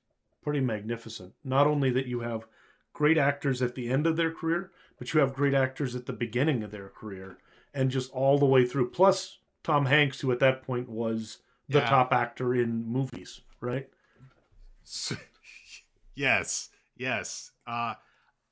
pretty 0.42 0.60
magnificent. 0.60 1.34
Not 1.44 1.66
only 1.66 1.90
that 1.90 2.06
you 2.06 2.20
have 2.20 2.46
great 2.92 3.18
actors 3.18 3.62
at 3.62 3.74
the 3.74 3.88
end 3.90 4.06
of 4.06 4.16
their 4.16 4.32
career, 4.32 4.70
but 4.98 5.12
you 5.14 5.20
have 5.20 5.32
great 5.34 5.54
actors 5.54 5.94
at 5.94 6.06
the 6.06 6.12
beginning 6.12 6.62
of 6.62 6.70
their 6.70 6.88
career, 6.88 7.38
and 7.72 7.90
just 7.90 8.10
all 8.12 8.38
the 8.38 8.46
way 8.46 8.64
through. 8.66 8.90
Plus 8.90 9.38
Tom 9.62 9.86
Hanks, 9.86 10.20
who 10.20 10.32
at 10.32 10.38
that 10.40 10.62
point 10.62 10.88
was 10.88 11.38
the 11.68 11.78
Yeah. 11.78 11.88
top 11.88 12.12
actor 12.12 12.54
in 12.54 12.84
movies, 12.86 13.40
right? 13.60 13.88
So- 14.82 15.16
yes, 16.14 16.70
yes. 16.96 17.52
Uh, 17.66 17.94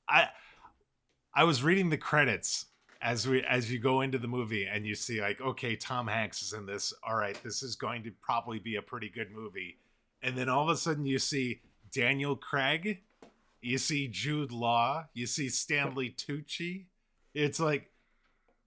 I 0.08 0.28
I 1.34 1.44
was 1.44 1.62
reading 1.62 1.90
the 1.90 1.98
credits 1.98 2.66
as 3.00 3.26
we 3.28 3.42
as 3.44 3.70
you 3.70 3.78
go 3.78 4.00
into 4.00 4.18
the 4.18 4.26
movie 4.28 4.66
and 4.66 4.86
you 4.86 4.94
see 4.94 5.20
like 5.20 5.40
okay 5.40 5.76
Tom 5.76 6.06
Hanks 6.08 6.42
is 6.42 6.52
in 6.52 6.66
this 6.66 6.92
all 7.06 7.14
right 7.16 7.38
this 7.44 7.62
is 7.62 7.76
going 7.76 8.02
to 8.04 8.10
probably 8.20 8.58
be 8.58 8.74
a 8.76 8.82
pretty 8.82 9.08
good 9.08 9.30
movie 9.30 9.78
and 10.22 10.36
then 10.36 10.48
all 10.48 10.64
of 10.64 10.68
a 10.70 10.76
sudden 10.76 11.06
you 11.06 11.18
see 11.20 11.60
Daniel 11.92 12.36
Craig 12.36 13.00
you 13.60 13.78
see 13.78 14.08
Jude 14.08 14.52
Law 14.52 15.06
you 15.14 15.26
see 15.26 15.48
Stanley 15.48 16.10
Tucci 16.16 16.86
it's 17.34 17.60
like 17.60 17.90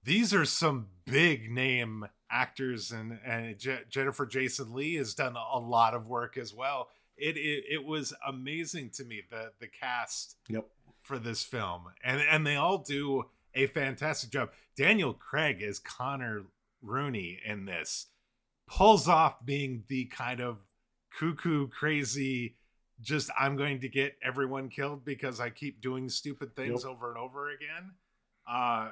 these 0.03 0.33
are 0.33 0.45
some 0.45 0.87
big 1.05 1.51
name 1.51 2.07
actors, 2.31 2.91
and 2.91 3.19
and 3.23 3.57
Je- 3.59 3.83
Jennifer 3.89 4.25
Jason 4.25 4.73
Lee 4.73 4.95
has 4.95 5.13
done 5.13 5.35
a 5.35 5.59
lot 5.59 5.93
of 5.93 6.07
work 6.07 6.37
as 6.37 6.53
well. 6.55 6.87
It, 7.17 7.37
it 7.37 7.65
it 7.69 7.85
was 7.85 8.11
amazing 8.27 8.89
to 8.95 9.03
me 9.03 9.21
the 9.29 9.51
the 9.59 9.67
cast 9.67 10.37
Yep. 10.49 10.67
for 11.01 11.19
this 11.19 11.43
film, 11.43 11.83
and 12.03 12.19
and 12.21 12.47
they 12.47 12.55
all 12.55 12.79
do 12.79 13.25
a 13.53 13.67
fantastic 13.67 14.31
job. 14.31 14.49
Daniel 14.75 15.13
Craig 15.13 15.61
is 15.61 15.77
Connor 15.77 16.45
Rooney 16.81 17.39
in 17.45 17.65
this 17.65 18.07
pulls 18.67 19.07
off 19.07 19.45
being 19.45 19.83
the 19.87 20.05
kind 20.05 20.39
of 20.39 20.57
cuckoo 21.19 21.67
crazy 21.67 22.55
just 23.01 23.29
i'm 23.39 23.55
going 23.55 23.79
to 23.81 23.89
get 23.89 24.15
everyone 24.23 24.69
killed 24.69 25.03
because 25.05 25.39
i 25.39 25.49
keep 25.49 25.81
doing 25.81 26.07
stupid 26.09 26.55
things 26.55 26.83
Yep. 26.83 26.91
over 26.91 27.09
and 27.09 27.17
over 27.17 27.49
again 27.49 27.91
uh 28.49 28.91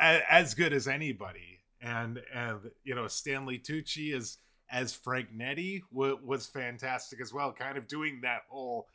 a- 0.00 0.32
as 0.32 0.54
good 0.54 0.72
as 0.72 0.86
anybody 0.88 1.60
and 1.80 2.20
and 2.34 2.60
you 2.84 2.94
know 2.94 3.08
stanley 3.08 3.58
tucci 3.58 4.14
is 4.14 4.38
as 4.70 4.92
frank 4.92 5.28
nitti 5.34 5.80
w- 5.92 6.18
was 6.24 6.46
fantastic 6.46 7.20
as 7.20 7.32
well 7.32 7.52
kind 7.52 7.76
of 7.78 7.86
doing 7.88 8.20
that 8.22 8.42
whole 8.48 8.86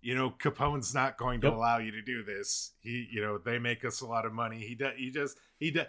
you 0.00 0.14
know 0.14 0.30
capone's 0.30 0.94
not 0.94 1.16
going 1.18 1.40
to 1.40 1.46
Yep. 1.48 1.56
allow 1.56 1.78
you 1.78 1.90
to 1.92 2.02
do 2.02 2.22
this 2.24 2.72
he 2.80 3.06
you 3.10 3.20
know 3.20 3.38
they 3.38 3.58
make 3.58 3.84
us 3.84 4.00
a 4.00 4.06
lot 4.06 4.24
of 4.26 4.32
money 4.32 4.58
he 4.60 4.74
does 4.74 4.92
he 4.96 5.10
just 5.10 5.38
he 5.58 5.70
does 5.70 5.86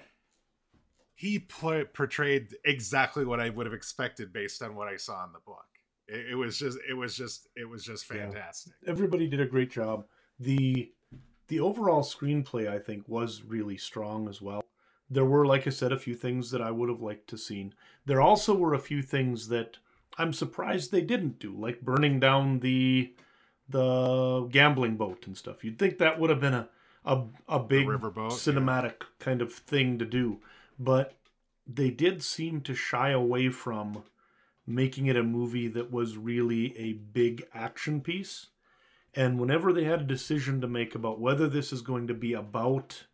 he 1.15 1.39
portrayed 1.39 2.55
exactly 2.65 3.23
what 3.23 3.39
I 3.39 3.49
would 3.49 3.67
have 3.67 3.73
expected 3.73 4.33
based 4.33 4.63
on 4.63 4.75
what 4.75 4.87
I 4.87 4.97
saw 4.97 5.23
in 5.25 5.31
the 5.31 5.39
book. 5.45 5.63
It, 6.07 6.31
it 6.31 6.35
was 6.35 6.57
just, 6.57 6.77
it 6.89 6.93
was 6.93 7.15
just, 7.15 7.47
it 7.55 7.65
was 7.69 7.83
just 7.83 8.09
Yeah. 8.09 8.25
fantastic. 8.25 8.73
Everybody 8.87 9.27
did 9.27 9.39
a 9.41 9.45
great 9.45 9.71
job. 9.71 10.05
The 10.39 10.91
the 11.47 11.59
overall 11.59 12.01
screenplay 12.03 12.67
I 12.67 12.79
think 12.79 13.07
was 13.07 13.43
really 13.43 13.77
strong 13.77 14.27
as 14.29 14.41
well. 14.41 14.63
There 15.09 15.25
were, 15.25 15.45
like 15.45 15.67
I 15.67 15.69
said, 15.69 15.91
a 15.91 15.99
few 15.99 16.15
things 16.15 16.49
that 16.51 16.61
I 16.61 16.71
would 16.71 16.89
have 16.89 17.01
liked 17.01 17.27
to 17.29 17.37
seen. 17.37 17.73
There 18.05 18.21
also 18.21 18.55
were 18.55 18.73
a 18.73 18.79
few 18.79 19.01
things 19.01 19.49
that 19.49 19.77
I'm 20.17 20.33
surprised 20.33 20.91
they 20.91 21.01
didn't 21.01 21.39
do, 21.39 21.53
like 21.55 21.81
burning 21.81 22.19
down 22.19 22.59
the 22.59 23.13
the 23.69 24.47
gambling 24.51 24.97
boat 24.97 25.25
and 25.27 25.37
stuff. 25.37 25.63
You'd 25.63 25.79
think 25.79 25.97
that 25.97 26.19
would 26.19 26.29
have 26.29 26.39
been 26.41 26.53
a 26.53 26.69
a, 27.05 27.23
a 27.49 27.59
big 27.59 27.87
riverboat, 27.87 28.31
yeah. 28.31 28.53
cinematic 28.53 29.01
kind 29.19 29.41
of 29.41 29.53
thing 29.53 29.99
to 29.99 30.05
do, 30.05 30.39
but 30.79 31.15
they 31.67 31.89
did 31.89 32.23
seem 32.23 32.61
to 32.61 32.73
shy 32.73 33.09
away 33.09 33.49
from 33.49 34.03
making 34.65 35.07
it 35.07 35.17
a 35.17 35.23
movie 35.23 35.67
that 35.67 35.91
was 35.91 36.17
really 36.17 36.77
a 36.77 36.93
big 36.93 37.43
action 37.53 38.01
piece. 38.01 38.47
And 39.13 39.39
whenever 39.39 39.71
they 39.71 39.83
had 39.83 40.01
a 40.01 40.05
decision 40.05 40.61
to 40.61 40.67
make 40.67 40.95
about 40.95 41.19
whether 41.19 41.47
this 41.47 41.71
is 41.71 41.81
going 41.81 42.07
to 42.07 42.13
be 42.13 42.33
about 42.33 43.05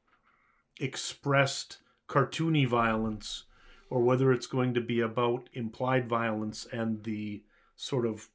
expressed 0.80 1.80
cartoony 2.08 2.68
violence 2.68 3.44
or 3.90 4.02
whether 4.02 4.32
it's 4.32 4.48
going 4.48 4.74
to 4.76 4.82
be 4.82 5.00
about 5.02 5.50
implied 5.54 6.08
violence 6.08 6.68
and 6.72 7.04
the 7.04 7.44
sort 7.76 8.06
of 8.06 8.30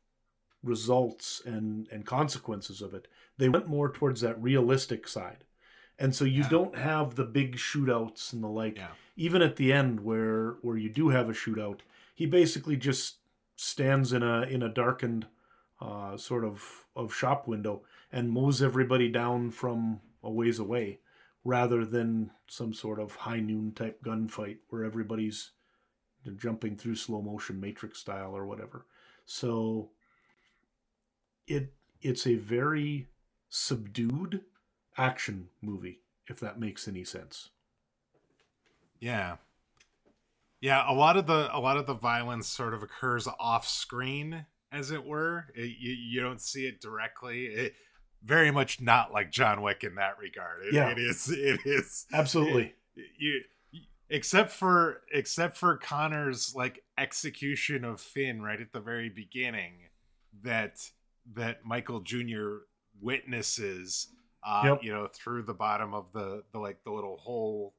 results 0.62 1.40
and, 1.44 1.88
and 1.92 2.04
consequences 2.06 2.82
of 2.82 2.94
it, 2.94 3.06
they 3.38 3.48
went 3.48 3.68
more 3.68 3.90
towards 3.90 4.20
that 4.20 4.40
realistic 4.42 5.06
side. 5.06 5.44
And 5.98 6.14
so 6.14 6.24
you 6.24 6.42
Yeah. 6.42 6.48
don't 6.48 6.76
have 6.76 7.14
the 7.14 7.24
big 7.24 7.56
shootouts 7.56 8.32
and 8.32 8.42
the 8.42 8.48
like. 8.48 8.76
Yeah. 8.76 8.88
Even 9.16 9.42
at 9.42 9.56
the 9.56 9.72
end 9.72 10.00
where 10.00 10.56
where 10.62 10.76
you 10.76 10.90
do 10.90 11.10
have 11.10 11.28
a 11.28 11.32
shootout, 11.32 11.80
he 12.14 12.26
basically 12.26 12.76
just 12.76 13.16
stands 13.56 14.12
in 14.12 14.22
a 14.22 14.42
in 14.42 14.62
a 14.62 14.68
darkened 14.68 15.26
uh, 15.80 16.16
sort 16.16 16.44
of 16.44 16.86
of 16.96 17.12
shop 17.12 17.46
window 17.46 17.82
and 18.10 18.30
mows 18.30 18.62
everybody 18.62 19.08
down 19.08 19.50
from 19.50 20.00
a 20.22 20.30
ways 20.30 20.58
away, 20.58 21.00
rather 21.44 21.84
than 21.84 22.30
some 22.46 22.72
sort 22.72 22.98
of 23.00 23.16
high 23.16 23.40
noon 23.40 23.72
type 23.72 24.02
gunfight 24.02 24.58
where 24.68 24.84
everybody's 24.84 25.50
jumping 26.36 26.76
through 26.76 26.94
slow 26.94 27.20
motion 27.20 27.60
Matrix 27.60 27.98
style 27.98 28.34
or 28.34 28.46
whatever. 28.46 28.86
So 29.26 29.90
it 31.46 31.74
it's 32.00 32.26
a 32.26 32.36
very 32.36 33.08
subdued 33.48 34.42
action 34.96 35.48
movie, 35.60 36.00
if 36.28 36.40
that 36.40 36.58
makes 36.58 36.88
any 36.88 37.04
sense. 37.04 37.50
Yeah. 39.00 39.36
Yeah, 40.64 40.90
a 40.90 40.94
lot 40.94 41.18
of 41.18 41.26
the 41.26 41.54
a 41.54 41.60
lot 41.60 41.76
of 41.76 41.84
the 41.86 41.92
violence 41.92 42.48
sort 42.48 42.72
of 42.72 42.82
occurs 42.82 43.28
off 43.38 43.68
screen, 43.68 44.46
as 44.72 44.90
it 44.90 45.04
were. 45.04 45.48
It, 45.54 45.76
you 45.78 45.92
you 45.92 46.20
don't 46.22 46.40
see 46.40 46.66
it 46.66 46.80
directly. 46.80 47.44
It, 47.48 47.74
very 48.22 48.50
much 48.50 48.80
not 48.80 49.12
like 49.12 49.30
John 49.30 49.60
Wick 49.60 49.84
in 49.84 49.96
that 49.96 50.16
regard. 50.18 50.64
It, 50.64 50.72
Yeah. 50.72 50.88
it 50.88 50.96
is. 50.98 51.28
It 51.30 51.60
is. 51.66 52.06
Absolutely. 52.14 52.72
you 53.18 53.42
except 54.08 54.52
for 54.52 55.02
except 55.12 55.58
for 55.58 55.76
Connor's 55.76 56.54
like 56.56 56.82
execution 56.96 57.84
of 57.84 58.00
Finn 58.00 58.40
right 58.40 58.58
at 58.62 58.72
the 58.72 58.80
very 58.80 59.10
beginning 59.10 59.72
that 60.42 60.78
that 61.34 61.66
Michael 61.66 62.00
Jr. 62.00 62.60
witnesses 63.02 64.08
uh 64.42 64.62
Yep. 64.64 64.78
you 64.82 64.92
know 64.94 65.08
through 65.12 65.42
the 65.42 65.52
bottom 65.52 65.92
of 65.92 66.06
the 66.14 66.42
the 66.52 66.58
like 66.58 66.82
the 66.84 66.90
little 66.90 67.18
hole 67.18 67.74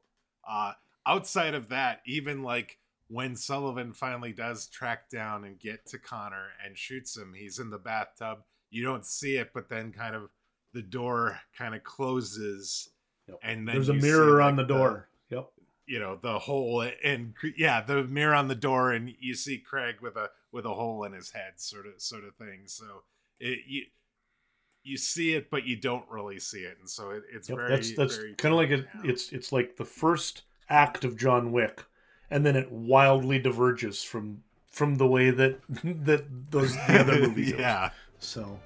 uh 0.48 0.74
outside 1.06 1.54
of 1.54 1.70
that 1.70 2.02
even 2.06 2.44
like 2.44 2.78
when 3.08 3.36
Sullivan 3.36 3.94
finally 3.94 4.34
does 4.34 4.68
track 4.68 5.10
down 5.10 5.44
and 5.46 5.60
get 5.60 5.86
to 5.88 6.00
Connor 6.00 6.48
and 6.66 6.78
shoots 6.78 7.16
him 7.18 7.34
he's 7.36 7.60
in 7.60 7.70
the 7.70 7.78
bathtub 7.78 8.40
you 8.72 8.84
don't 8.84 9.06
see 9.06 9.36
it 9.38 9.52
but 9.54 9.70
then 9.70 9.92
kind 9.92 10.16
of 10.16 10.30
the 10.74 10.82
door 10.82 11.40
kind 11.58 11.76
of 11.76 11.84
closes 11.84 12.90
Yep. 13.28 13.40
and 13.42 13.68
then 13.68 13.76
There's 13.76 13.90
a 13.90 13.94
you 13.96 14.02
see, 14.02 14.08
mirror 14.08 14.40
on 14.42 14.56
the 14.56 14.64
door. 14.64 15.10
yep. 15.32 15.48
you 15.88 15.98
know 16.00 16.16
the 16.22 16.38
hole 16.38 16.88
and 17.04 17.34
yeah 17.58 17.82
the 17.82 18.04
mirror 18.04 18.36
on 18.36 18.48
the 18.50 18.54
door 18.56 18.92
and 18.92 19.12
you 19.20 19.34
see 19.34 19.58
craig 19.58 19.96
with 20.02 20.16
a 20.16 20.30
with 20.52 20.64
a 20.66 20.74
hole 20.76 21.04
in 21.06 21.14
his 21.14 21.32
head 21.32 21.54
sort 21.56 21.88
of 21.88 21.94
sort 22.00 22.24
of 22.24 22.36
thing 22.36 22.62
so 22.68 23.02
it 23.40 23.60
you 23.68 23.84
you 24.84 24.96
see 24.98 25.34
it 25.34 25.50
but 25.50 25.66
you 25.66 25.76
don't 25.76 26.08
really 26.08 26.38
see 26.40 26.60
it 26.60 26.78
and 26.80 26.88
so 26.90 27.10
it, 27.10 27.24
it's 27.34 27.50
Yep, 27.50 27.58
very 27.58 27.70
that's 27.72 27.96
that's 27.96 28.16
very 28.18 28.36
kind 28.36 28.54
of 28.54 28.58
like 28.60 28.70
a, 28.70 28.86
it's 29.10 29.32
it's 29.32 29.52
like 29.52 29.76
the 29.76 29.86
first 29.86 30.44
act 30.70 31.04
of 31.04 31.18
John 31.18 31.52
Wick, 31.52 31.84
and 32.30 32.46
then 32.46 32.56
it 32.56 32.72
wildly 32.72 33.40
diverges 33.40 34.04
from 34.04 34.44
from 34.70 34.96
the 34.96 35.08
way 35.08 35.30
that 35.30 35.60
that 35.84 36.52
those 36.52 36.76
the 36.88 37.00
other 37.00 37.20
movies. 37.20 37.54
are. 37.54 37.60
yeah 37.60 37.90
So 38.20 38.60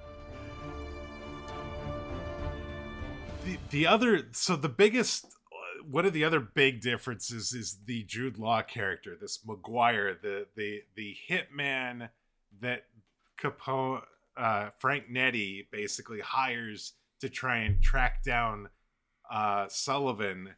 the, 3.46 3.58
the 3.70 3.88
other 3.88 4.28
so 4.32 4.56
the 4.56 4.70
biggest 4.70 5.26
one 5.90 6.06
of 6.06 6.14
the 6.14 6.24
other 6.24 6.40
big 6.40 6.82
differences 6.82 7.54
is 7.54 7.80
the 7.86 8.04
Jude 8.04 8.38
Law 8.38 8.62
character, 8.62 9.18
this 9.20 9.40
Maguire, 9.46 10.16
the 10.22 10.48
the 10.56 10.84
the 10.96 11.16
hitman 11.30 12.10
that 12.62 12.86
Capone 13.42 14.02
uh, 14.38 14.70
Frank 14.78 15.06
Nitti 15.12 15.66
basically 15.72 16.20
hires 16.20 16.94
to 17.22 17.30
try 17.30 17.58
and 17.58 17.82
track 17.82 18.24
down 18.24 18.70
uh, 19.30 19.68
Sullivan. 19.70 20.56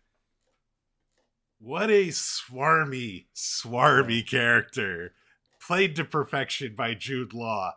What 1.63 1.91
a 1.91 2.07
swarmy, 2.07 3.25
swarmy 3.35 4.27
character, 4.27 5.13
played 5.65 5.95
to 5.97 6.03
perfection 6.03 6.73
by 6.75 6.95
Jude 6.95 7.35
Law. 7.35 7.75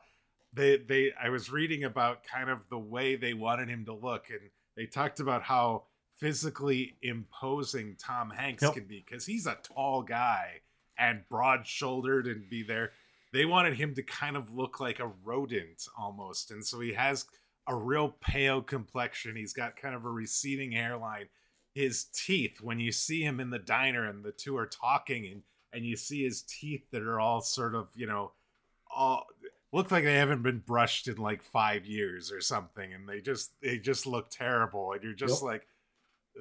They 0.55 0.78
they 0.78 1.12
I 1.22 1.28
was 1.28 1.51
reading 1.53 1.85
about 1.85 2.24
kind 2.24 2.49
of 2.49 2.61
the 2.70 2.78
way 2.78 3.16
they 3.16 3.35
wanted 3.35 3.68
him 3.68 3.85
to 3.85 3.93
look, 3.93 4.30
and 4.30 4.41
they 4.74 4.87
talked 4.87 5.20
about 5.20 5.43
how 5.43 5.85
physically 6.16 6.97
imposing 7.03 7.97
Tom 7.97 8.30
Hanks 8.30 8.62
Yep. 8.62 8.72
can 8.72 8.85
be 8.85 9.05
because 9.07 9.26
he's 9.26 9.47
a 9.47 9.59
tall 9.62 10.03
guy 10.03 10.61
and 10.97 11.28
broad 11.28 11.66
shouldered 11.66 12.26
and 12.26 12.49
be 12.49 12.62
there. 12.62 12.93
They 13.35 13.45
wanted 13.45 13.74
him 13.74 13.95
to 13.97 14.03
kind 14.03 14.37
of 14.37 14.55
look 14.55 14.80
like 14.80 15.01
a 15.01 15.12
rodent 15.24 15.87
almost. 15.99 16.51
And 16.53 16.64
so 16.64 16.80
he 16.80 16.95
has 16.95 17.26
a 17.66 17.74
real 17.74 18.16
pale 18.20 18.62
complexion. 18.62 19.37
He's 19.37 19.53
got 19.53 19.76
kind 19.76 19.95
of 19.95 20.05
a 20.05 20.11
receding 20.11 20.72
hairline. 20.72 21.26
His 21.74 22.04
teeth, 22.04 22.60
when 22.60 22.80
you 22.80 22.92
see 22.92 23.22
him 23.22 23.40
in 23.40 23.50
the 23.50 23.58
diner 23.58 24.08
and 24.08 24.24
the 24.24 24.32
two 24.32 24.56
are 24.56 24.66
talking 24.66 25.26
and 25.26 25.42
and 25.72 25.84
you 25.84 25.96
see 25.96 26.22
his 26.24 26.42
teeth 26.42 26.84
that 26.92 27.02
are 27.02 27.18
all 27.18 27.40
sort 27.40 27.74
of, 27.74 27.88
you 27.96 28.06
know, 28.06 28.32
all 28.94 29.26
look 29.72 29.90
like 29.90 30.04
they 30.04 30.14
haven't 30.14 30.42
been 30.42 30.60
brushed 30.60 31.08
in 31.08 31.16
like 31.16 31.42
five 31.42 31.84
years 31.86 32.30
or 32.32 32.40
something, 32.40 32.92
and 32.94 33.08
they 33.08 33.20
just 33.20 33.52
they 33.60 33.78
just 33.78 34.06
look 34.06 34.30
terrible, 34.30 34.92
and 34.92 35.02
you're 35.02 35.14
just 35.14 35.42
Yep. 35.42 35.42
like, 35.42 35.66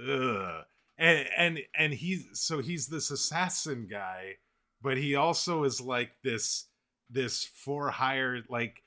ugh. 0.10 0.66
And 0.98 1.28
and 1.38 1.60
and 1.76 1.94
he's 1.94 2.28
so 2.34 2.60
he's 2.62 2.88
this 2.88 3.10
assassin 3.12 3.88
guy, 3.90 4.38
but 4.82 4.98
he 4.98 5.16
also 5.16 5.64
is 5.64 5.82
like 5.82 6.12
this 6.24 6.68
this 7.10 7.44
for 7.46 7.90
hire 7.92 8.42
like 8.50 8.84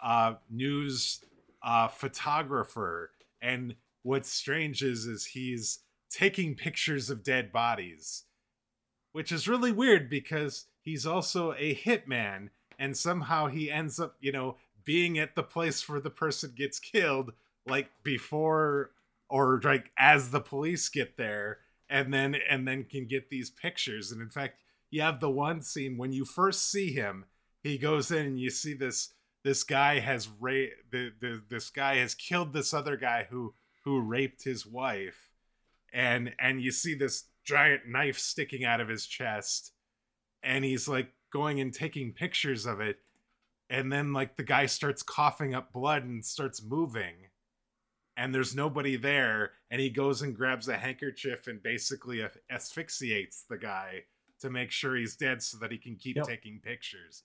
uh 0.00 0.34
news 0.50 1.24
uh 1.62 1.88
photographer 1.88 3.10
and 3.40 3.74
what's 4.02 4.30
strange 4.30 4.82
is 4.82 5.06
is 5.06 5.24
he's 5.24 5.80
taking 6.10 6.54
pictures 6.54 7.10
of 7.10 7.22
dead 7.22 7.52
bodies 7.52 8.24
which 9.12 9.32
is 9.32 9.48
really 9.48 9.72
weird 9.72 10.10
because 10.10 10.66
he's 10.82 11.06
also 11.06 11.52
a 11.52 11.74
hitman 11.74 12.50
and 12.78 12.96
somehow 12.96 13.46
he 13.46 13.70
ends 13.70 13.98
up 13.98 14.16
you 14.20 14.32
know 14.32 14.56
being 14.84 15.18
at 15.18 15.34
the 15.34 15.42
place 15.42 15.88
where 15.88 16.00
the 16.00 16.10
person 16.10 16.52
gets 16.56 16.78
killed 16.78 17.32
like 17.66 17.90
before 18.02 18.92
or 19.28 19.60
like 19.62 19.90
as 19.98 20.30
the 20.30 20.40
police 20.40 20.88
get 20.88 21.16
there 21.16 21.58
and 21.90 22.12
then 22.14 22.36
and 22.48 22.66
then 22.66 22.84
can 22.84 23.06
get 23.06 23.28
these 23.28 23.50
pictures. 23.50 24.12
And 24.12 24.22
in 24.22 24.30
fact, 24.30 24.58
you 24.90 25.02
have 25.02 25.20
the 25.20 25.30
one 25.30 25.60
scene 25.60 25.98
when 25.98 26.12
you 26.12 26.24
first 26.24 26.70
see 26.70 26.92
him, 26.92 27.26
he 27.62 27.76
goes 27.76 28.10
in 28.10 28.26
and 28.26 28.40
you 28.40 28.50
see 28.50 28.74
this 28.74 29.12
this 29.44 29.62
guy 29.62 30.00
has 30.00 30.28
ra- 30.40 30.74
the, 30.90 31.12
the 31.20 31.42
this 31.48 31.70
guy 31.70 31.96
has 31.96 32.14
killed 32.14 32.52
this 32.52 32.72
other 32.72 32.96
guy 32.96 33.26
who 33.30 33.54
who 33.84 34.00
raped 34.00 34.44
his 34.44 34.66
wife 34.66 35.32
and 35.96 36.32
and 36.38 36.62
you 36.62 36.70
see 36.70 36.94
this 36.94 37.24
giant 37.44 37.88
knife 37.88 38.18
sticking 38.18 38.64
out 38.64 38.80
of 38.80 38.88
his 38.88 39.06
chest 39.06 39.72
and 40.42 40.64
he's 40.64 40.86
like 40.86 41.08
going 41.32 41.58
and 41.58 41.72
taking 41.72 42.12
pictures 42.12 42.66
of 42.66 42.80
it 42.80 42.98
and 43.70 43.90
then 43.90 44.12
like 44.12 44.36
the 44.36 44.44
guy 44.44 44.66
starts 44.66 45.02
coughing 45.02 45.54
up 45.54 45.72
blood 45.72 46.04
and 46.04 46.24
starts 46.24 46.62
moving 46.62 47.14
and 48.16 48.34
there's 48.34 48.54
nobody 48.54 48.96
there 48.96 49.52
and 49.70 49.80
he 49.80 49.88
goes 49.88 50.22
and 50.22 50.36
grabs 50.36 50.68
a 50.68 50.76
handkerchief 50.76 51.46
and 51.46 51.62
basically 51.62 52.24
asphyxiates 52.50 53.44
the 53.48 53.58
guy 53.58 54.02
to 54.40 54.50
make 54.50 54.70
sure 54.70 54.96
he's 54.96 55.16
dead 55.16 55.42
so 55.42 55.56
that 55.58 55.72
he 55.72 55.78
can 55.78 55.96
keep 55.96 56.16
yep. 56.16 56.26
taking 56.26 56.60
pictures 56.62 57.22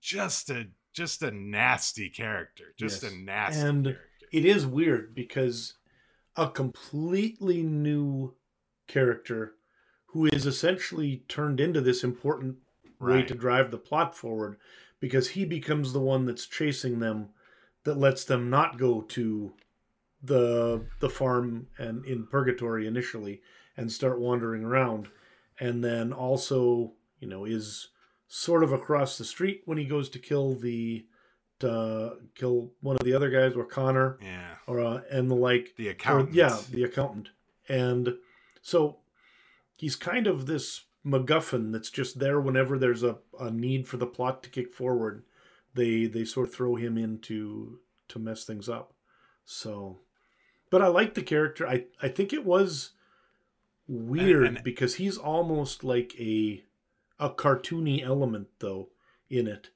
just 0.00 0.48
a 0.48 0.66
just 0.92 1.22
a 1.22 1.30
nasty 1.30 2.08
character 2.08 2.74
just 2.78 3.02
yes. 3.02 3.12
a 3.12 3.16
nasty 3.16 3.60
and 3.60 3.84
character. 3.84 4.04
it 4.32 4.44
is 4.44 4.64
weird 4.64 5.14
because 5.14 5.74
a 6.36 6.48
completely 6.48 7.62
new 7.62 8.34
character 8.86 9.54
who 10.06 10.26
is 10.26 10.46
essentially 10.46 11.24
turned 11.28 11.60
into 11.60 11.80
this 11.80 12.02
important 12.02 12.56
right. 12.98 13.16
way 13.16 13.22
to 13.22 13.34
drive 13.34 13.70
the 13.70 13.78
plot 13.78 14.16
forward 14.16 14.56
because 14.98 15.30
he 15.30 15.44
becomes 15.44 15.92
the 15.92 16.00
one 16.00 16.26
that's 16.26 16.46
chasing 16.46 16.98
them 16.98 17.28
that 17.84 17.98
lets 17.98 18.24
them 18.24 18.50
not 18.50 18.78
go 18.78 19.00
to 19.00 19.52
the 20.22 20.84
the 21.00 21.08
farm 21.08 21.66
and 21.78 22.04
in 22.04 22.26
purgatory 22.26 22.86
initially 22.86 23.40
and 23.76 23.90
start 23.90 24.20
wandering 24.20 24.62
around 24.62 25.08
and 25.58 25.82
then 25.82 26.12
also 26.12 26.92
you 27.20 27.26
know 27.26 27.46
is 27.46 27.88
sort 28.28 28.62
of 28.62 28.72
across 28.72 29.16
the 29.16 29.24
street 29.24 29.62
when 29.64 29.78
he 29.78 29.84
goes 29.84 30.08
to 30.10 30.18
kill 30.18 30.54
the 30.54 31.06
to 31.60 32.16
kill 32.34 32.72
one 32.80 32.96
of 32.96 33.04
the 33.04 33.14
other 33.14 33.30
guys 33.30 33.54
or 33.54 33.64
Connor 33.64 34.18
yeah 34.22 34.54
or 34.66 34.80
uh, 34.80 35.00
and 35.10 35.30
the 35.30 35.34
like 35.34 35.74
the 35.76 35.88
accountant 35.88 36.34
yeah 36.34 36.58
the 36.70 36.84
accountant 36.84 37.30
and 37.68 38.16
so 38.62 38.98
he's 39.76 39.96
kind 39.96 40.26
of 40.26 40.46
this 40.46 40.84
MacGuffin 41.04 41.72
that's 41.72 41.90
just 41.90 42.18
there 42.18 42.40
whenever 42.40 42.78
there's 42.78 43.02
a, 43.02 43.16
a 43.38 43.50
need 43.50 43.88
for 43.88 43.96
the 43.96 44.06
plot 44.06 44.42
to 44.42 44.50
kick 44.50 44.72
forward. 44.72 45.24
They 45.74 46.06
they 46.06 46.24
sort 46.24 46.48
of 46.48 46.54
throw 46.54 46.76
him 46.76 46.98
in 46.98 47.20
to 47.20 47.78
to 48.08 48.18
mess 48.18 48.44
things 48.44 48.68
up. 48.68 48.92
So, 49.44 50.00
but 50.68 50.82
I 50.82 50.88
like 50.88 51.14
the 51.14 51.22
character. 51.22 51.66
I 51.66 51.84
I 52.02 52.08
think 52.08 52.32
it 52.32 52.44
was 52.44 52.90
weird 53.88 54.46
and, 54.46 54.56
and, 54.56 54.64
because 54.64 54.96
he's 54.96 55.16
almost 55.16 55.82
like 55.82 56.14
a 56.18 56.64
a 57.18 57.30
cartoony 57.30 58.04
element 58.04 58.48
though 58.58 58.88
in 59.28 59.46
it 59.46 59.70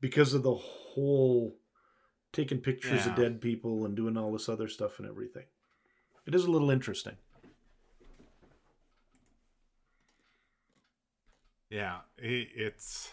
because 0.00 0.32
of 0.32 0.42
the 0.42 0.58
whole 0.98 1.54
taking 2.32 2.58
pictures 2.58 3.06
yeah. 3.06 3.10
of 3.10 3.16
dead 3.16 3.40
people 3.40 3.84
and 3.84 3.96
doing 3.96 4.16
all 4.16 4.32
this 4.32 4.48
other 4.48 4.68
stuff 4.68 4.98
and 4.98 5.08
everything. 5.08 5.44
It 6.26 6.34
is 6.34 6.44
a 6.44 6.50
little 6.50 6.70
interesting. 6.70 7.16
Yeah, 11.70 11.98
it's 12.16 13.10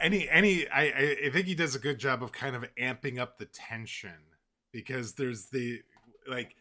any 0.00 0.28
any. 0.28 0.68
I 0.68 1.16
I 1.26 1.30
think 1.30 1.46
he 1.46 1.54
does 1.54 1.74
a 1.74 1.78
good 1.78 1.98
job 1.98 2.22
of 2.22 2.32
kind 2.32 2.56
of 2.56 2.64
amping 2.80 3.18
up 3.18 3.38
the 3.38 3.44
tension 3.44 4.10
because 4.72 5.14
there's 5.14 5.46
the 5.46 5.80
like 6.26 6.56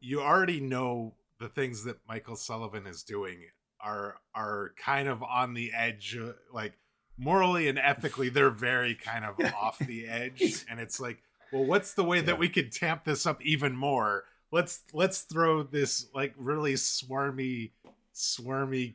you 0.00 0.20
already 0.20 0.60
know 0.60 1.14
the 1.40 1.48
things 1.48 1.84
that 1.84 1.96
Michael 2.06 2.36
Sullivan 2.36 2.86
is 2.86 3.02
doing 3.02 3.44
are 3.80 4.16
are 4.34 4.72
kind 4.76 5.08
of 5.08 5.22
on 5.22 5.54
the 5.54 5.72
edge, 5.74 6.18
like 6.52 6.74
morally 7.18 7.68
and 7.68 7.78
ethically, 7.78 8.28
they're 8.28 8.50
very 8.50 8.94
kind 8.94 9.24
of 9.24 9.38
off 9.60 9.78
the 9.78 10.06
edge, 10.06 10.64
and 10.70 10.80
it's 10.80 11.00
like, 11.00 11.22
well, 11.52 11.64
what's 11.64 11.94
the 11.94 12.04
way 12.04 12.18
yeah. 12.18 12.24
that 12.24 12.38
we 12.38 12.48
could 12.48 12.72
tamp 12.72 13.04
this 13.04 13.26
up 13.26 13.42
even 13.44 13.76
more? 13.76 14.24
Let's 14.50 14.82
let's 14.94 15.22
throw 15.22 15.62
this 15.62 16.06
like 16.14 16.34
really 16.38 16.74
swarmy 16.74 17.72
swarmy 18.14 18.94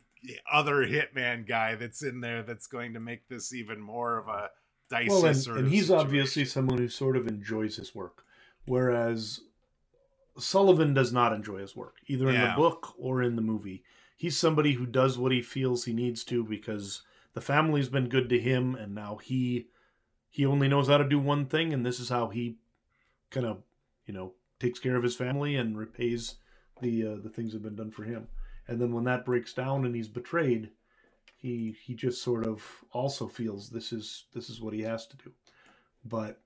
other 0.52 0.88
hitman 0.88 1.48
guy 1.48 1.76
that's 1.76 2.02
in 2.02 2.22
there 2.22 2.44
that's 2.44 2.68
going 2.68 2.94
to 2.94 3.00
make 3.00 3.28
this 3.28 3.54
even 3.54 3.80
more 3.80 4.18
of 4.18 4.28
a 4.28 4.50
dicey 4.90 5.10
well, 5.10 5.26
and, 5.26 5.48
and 5.48 5.68
he's 5.68 5.88
situation. 5.88 6.06
obviously 6.08 6.46
someone 6.46 6.78
who 6.78 6.88
sort 6.88 7.18
of 7.18 7.28
enjoys 7.28 7.76
his 7.76 7.94
work, 7.94 8.24
whereas 8.66 9.42
Sullivan 10.38 10.94
does 10.94 11.14
not 11.14 11.34
enjoy 11.34 11.60
his 11.60 11.76
work 11.76 11.96
either 12.08 12.30
in 12.30 12.36
yeah. 12.36 12.52
the 12.52 12.56
book 12.56 12.94
or 12.98 13.22
in 13.22 13.36
the 13.36 13.42
movie. 13.42 13.84
He's 14.18 14.38
somebody 14.38 14.74
who 14.74 14.86
does 14.86 15.18
what 15.18 15.32
he 15.32 15.42
feels 15.42 15.86
he 15.86 15.94
needs 15.94 16.24
to 16.26 16.44
because 16.44 17.02
the 17.34 17.42
family's 17.42 17.90
been 17.90 18.10
good 18.10 18.30
to 18.30 18.40
him, 18.40 18.76
and 18.76 18.94
now 18.94 19.18
he 19.18 19.68
he 20.30 20.46
only 20.46 20.68
knows 20.68 20.88
how 20.88 20.98
to 20.98 21.08
do 21.08 21.20
one 21.20 21.46
thing, 21.46 21.74
and 21.74 21.86
this 21.86 22.00
is 22.00 22.10
how 22.10 22.30
he 22.30 22.58
kind 23.30 23.46
of 23.46 23.64
you 24.06 24.14
know 24.14 24.34
takes 24.60 24.80
care 24.80 24.96
of 24.96 25.04
his 25.04 25.16
family 25.16 25.56
and 25.56 25.78
repays 25.78 26.36
the 26.82 27.06
uh, 27.06 27.16
the 27.22 27.30
things 27.30 27.52
that 27.52 27.58
have 27.58 27.64
been 27.64 27.76
done 27.76 27.92
for 27.92 28.04
him. 28.04 28.28
And 28.68 28.80
then 28.80 28.94
when 28.94 29.04
that 29.06 29.26
breaks 29.26 29.54
down 29.54 29.86
and 29.86 29.96
he's 29.96 30.08
betrayed 30.08 30.72
he 31.36 31.76
he 31.84 31.94
just 31.94 32.24
sort 32.24 32.48
of 32.48 32.64
also 32.92 33.28
feels 33.28 33.70
this 33.70 33.92
is 33.92 34.26
this 34.34 34.50
is 34.50 34.62
what 34.62 34.74
he 34.74 34.82
has 34.82 35.06
to 35.08 35.18
do. 35.18 35.32
But 36.06 36.40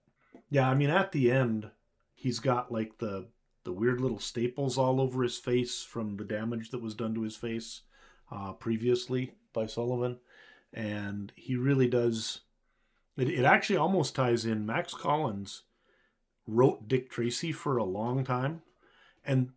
yeah 0.49 0.69
i 0.69 0.73
mean 0.73 0.89
at 0.89 1.11
the 1.11 1.31
end 1.31 1.69
he's 2.13 2.39
got 2.39 2.71
like 2.71 2.97
the 2.99 3.27
the 3.63 3.71
weird 3.71 3.99
little 3.99 4.19
staples 4.19 4.77
all 4.77 5.01
over 5.01 5.23
his 5.23 5.37
face 5.37 5.83
from 5.83 6.15
the 6.17 6.23
damage 6.23 6.69
that 6.69 6.81
was 6.81 6.95
done 6.95 7.13
to 7.13 7.21
his 7.21 7.35
face 7.35 7.81
uh, 8.31 8.53
previously 8.53 9.33
by 9.53 9.65
sullivan 9.65 10.17
and 10.73 11.31
he 11.35 11.55
really 11.55 11.87
does 11.87 12.41
it, 13.15 13.29
it 13.29 13.45
actually 13.45 13.77
almost 13.77 14.15
ties 14.15 14.45
in 14.45 14.65
max 14.65 14.93
collins 14.93 15.63
wrote 16.45 16.87
dick 16.87 17.09
tracy 17.09 17.51
for 17.51 17.77
a 17.77 17.83
long 17.83 18.23
time 18.23 18.61
and 19.25 19.49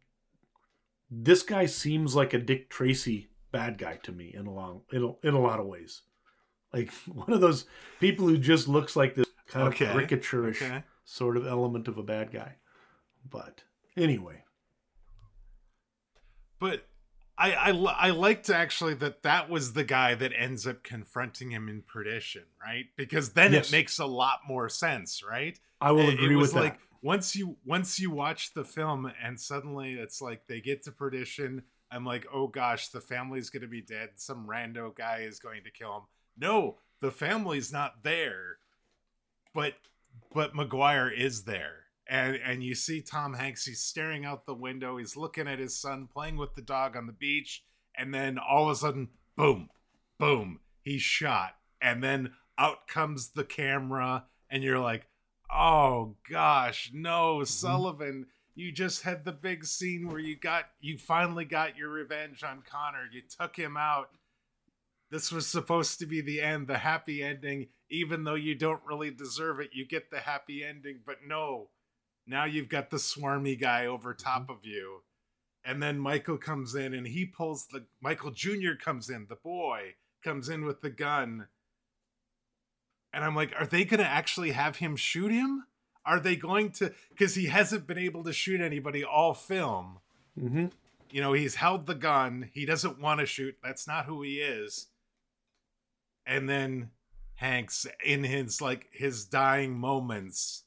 this 1.11 1.43
guy 1.43 1.67
seems 1.67 2.15
like 2.15 2.33
a 2.33 2.39
Dick 2.39 2.71
Tracy 2.71 3.29
bad 3.51 3.79
guy 3.79 3.97
to 4.05 4.13
me 4.13 4.33
in 4.33 4.47
a 4.47 4.53
long 4.53 4.83
in 4.93 5.03
a, 5.03 5.27
in 5.27 5.35
a 5.35 5.41
lot 5.41 5.59
of 5.59 5.67
ways. 5.67 6.03
Like 6.73 6.93
one 7.07 7.33
of 7.33 7.41
those 7.41 7.65
people 7.99 8.29
who 8.29 8.39
just 8.39 8.69
looks 8.69 8.95
like 8.95 9.15
this 9.15 9.27
kind 9.49 9.69
okay. 9.69 9.87
of 9.87 9.97
caricaturish 9.97 10.63
okay. 10.63 10.85
sort 11.05 11.37
of 11.37 11.47
element 11.47 11.89
of 11.89 11.99
a 11.99 12.03
bad 12.03 12.31
guy. 12.31 12.57
But 13.29 13.65
anyway. 13.97 14.45
But 16.61 16.87
I, 17.41 17.53
I 17.53 17.71
I 17.71 18.11
liked 18.11 18.51
actually 18.51 18.95
that 18.95 19.23
that 19.23 19.49
was 19.49 19.73
the 19.73 19.85
guy 19.85 20.15
that 20.15 20.33
ends 20.37 20.67
up 20.67 20.83
confronting 20.83 21.51
him 21.51 21.69
in 21.69 21.83
perdition, 21.83 22.43
right? 22.63 22.87
Because 22.97 23.33
then 23.33 23.55
yes. 23.55 23.69
it 23.69 23.73
makes 23.73 23.99
a 23.99 24.07
lot 24.07 24.41
more 24.47 24.69
sense, 24.69 25.23
right? 25.23 25.59
I 25.81 25.93
will 25.93 26.11
agree 26.11 26.35
it, 26.35 26.39
with 26.39 26.53
like, 26.53 26.75
that 26.75 26.81
once 27.03 27.35
you 27.35 27.57
once 27.65 27.99
you 27.99 28.11
watch 28.11 28.53
the 28.55 28.65
film 28.65 29.11
and 29.23 29.41
suddenly 29.41 29.95
it's 29.95 30.21
like 30.21 30.47
they 30.47 30.61
get 30.61 30.83
to 30.83 30.93
perdition 30.93 31.63
i'm 31.91 32.05
like 32.05 32.27
oh 32.33 32.47
gosh 32.47 32.89
the 32.89 33.01
family's 33.01 33.51
gonna 33.51 33.67
be 33.67 33.81
dead 33.81 34.11
some 34.17 34.47
rando 34.47 34.95
guy 34.95 35.21
is 35.21 35.39
going 35.39 35.63
to 35.65 35.71
kill 35.71 35.97
him 35.97 36.03
no 36.39 36.77
the 37.01 37.11
family's 37.11 37.73
not 37.73 38.03
there 38.03 38.59
but 39.55 39.75
but 40.33 40.55
maguire 40.55 41.09
is 41.09 41.45
there 41.45 41.85
and 42.11 42.37
and 42.45 42.63
you 42.63 42.75
see 42.75 43.01
tom 43.01 43.33
hanks 43.33 43.65
he's 43.65 43.81
staring 43.81 44.27
out 44.27 44.45
the 44.45 44.55
window 44.55 44.99
he's 44.99 45.17
looking 45.17 45.49
at 45.49 45.59
his 45.59 45.79
son 45.79 46.07
playing 46.13 46.37
with 46.37 46.55
the 46.55 46.63
dog 46.63 46.95
on 46.97 47.07
the 47.07 47.13
beach 47.13 47.65
and 47.97 48.13
then 48.13 48.39
all 48.39 48.65
of 48.65 48.73
a 48.73 48.77
sudden 48.77 49.09
boom 49.37 49.71
boom 50.19 50.61
he's 50.83 51.01
shot 51.01 51.55
and 51.81 52.05
then 52.05 52.31
out 52.59 52.87
comes 52.87 53.31
the 53.31 53.45
camera 53.45 54.25
and 54.51 54.63
you're 54.63 54.79
like 54.79 55.07
oh 55.53 56.17
gosh, 56.29 56.91
no, 56.93 57.37
mm-hmm. 57.37 57.45
Sullivan, 57.45 58.27
you 58.55 58.73
just 58.73 59.03
had 59.03 59.25
the 59.25 59.33
big 59.33 59.65
scene 59.65 60.09
where 60.09 60.19
you 60.19 60.37
got 60.37 60.65
you 60.81 60.99
finally 60.99 61.45
got 61.45 61.77
your 61.77 61.91
revenge 61.91 62.43
on 62.43 62.63
Connor. 62.69 63.09
You 63.11 63.23
took 63.23 63.57
him 63.57 63.77
out. 63.77 64.11
This 65.11 65.33
was 65.33 65.47
supposed 65.47 65.99
to 65.99 66.07
be 66.07 66.21
the 66.21 66.41
end, 66.41 66.69
the 66.69 66.79
happy 66.79 67.23
ending, 67.23 67.69
even 67.91 68.23
though 68.23 68.37
you 68.37 68.55
don't 68.55 68.83
really 68.87 69.11
deserve 69.11 69.59
it. 69.59 69.71
You 69.73 69.87
get 69.87 70.11
the 70.11 70.21
happy 70.21 70.65
ending, 70.65 71.01
but 71.05 71.17
no. 71.27 71.69
Now 72.31 72.45
you've 72.45 72.69
got 72.69 72.91
the 72.91 72.97
swarmy 72.97 73.61
guy 73.61 73.87
over 73.87 74.15
top 74.15 74.45
mm-hmm. 74.45 74.53
of 74.53 74.65
you. 74.65 75.03
And 75.63 75.83
then 75.83 75.99
Michael 75.99 76.39
comes 76.39 76.75
in 76.75 76.95
and 76.95 77.07
he 77.07 77.27
pulls 77.27 77.67
the 77.67 77.85
Michael 78.01 78.31
Jr. 78.31 78.73
comes 78.83 79.11
in, 79.11 79.27
the 79.29 79.37
boy 79.37 79.97
comes 80.25 80.49
in 80.49 80.65
with 80.65 80.81
the 80.81 80.89
gun 80.89 81.49
and 83.13 83.25
I'm 83.25 83.35
like, 83.35 83.53
are 83.59 83.67
they 83.67 83.85
going 83.85 84.01
to 84.01 84.07
actually 84.07 84.53
have 84.53 84.77
him 84.77 84.97
shoot 84.97 85.33
him? 85.33 85.65
Are 86.05 86.21
they 86.21 86.37
going 86.37 86.71
to? 86.73 86.93
Because 87.11 87.35
he 87.35 87.47
hasn't 87.47 87.87
been 87.87 87.99
able 87.99 88.25
to 88.25 88.33
shoot 88.33 88.61
anybody 88.61 89.05
all 89.05 89.35
film. 89.35 89.99
Mm-hmm. 90.39 90.67
You 91.11 91.21
know, 91.21 91.33
he's 91.33 91.57
held 91.57 91.87
the 91.87 91.95
gun. 91.95 92.51
He 92.53 92.65
doesn't 92.65 93.01
want 93.01 93.21
to 93.21 93.27
shoot. 93.27 93.57
That's 93.63 93.87
not 93.87 94.07
who 94.07 94.23
he 94.23 94.37
is. 94.37 94.87
And 96.25 96.49
then 96.49 96.91
Hanks, 97.35 97.87
in 98.05 98.23
his 98.23 98.61
like 98.61 98.87
his 98.93 99.25
dying 99.25 99.77
moments, 99.77 100.65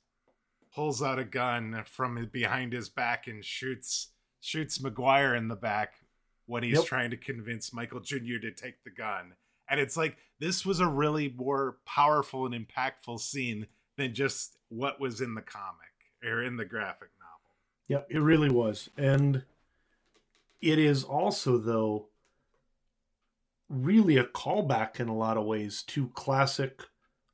pulls 0.74 1.02
out 1.02 1.20
a 1.20 1.24
gun 1.24 1.84
from 1.86 2.30
behind 2.32 2.74
his 2.74 2.90
back 2.90 3.28
and 3.28 3.44
shoots 3.44 4.10
shoots 4.40 4.82
Maguire 4.82 5.36
in 5.36 5.48
the 5.48 5.56
back 5.56 5.94
when 6.48 6.64
he's 6.64 6.78
Yep. 6.80 6.86
trying 6.86 7.10
to 7.12 7.18
convince 7.18 7.72
Michael 7.74 8.02
Jr. 8.02 8.40
to 8.42 8.52
take 8.52 8.84
the 8.84 8.90
gun. 8.90 9.36
And 9.70 9.80
it's 9.80 9.96
like 9.96 10.18
this 10.40 10.66
was 10.66 10.82
a 10.82 10.88
really 10.88 11.30
more 11.30 11.78
powerful 11.86 12.46
and 12.46 12.54
impactful 12.54 13.22
scene 13.22 13.68
than 13.96 14.14
just 14.14 14.58
what 14.68 15.00
was 15.00 15.22
in 15.22 15.36
the 15.36 15.42
comic 15.42 15.94
or 16.24 16.44
in 16.44 16.58
the 16.58 16.66
graphic 16.66 17.10
novel. 17.20 17.56
Yep, 17.88 18.08
it 18.10 18.20
really 18.20 18.50
was. 18.50 18.90
And 18.98 19.44
it 20.62 20.80
is 20.80 21.04
also, 21.04 21.58
though, 21.58 22.08
really 23.70 24.18
a 24.18 24.26
callback 24.26 25.00
in 25.00 25.08
a 25.08 25.16
lot 25.16 25.38
of 25.38 25.46
ways 25.46 25.84
to 25.84 26.10
classic, 26.10 26.82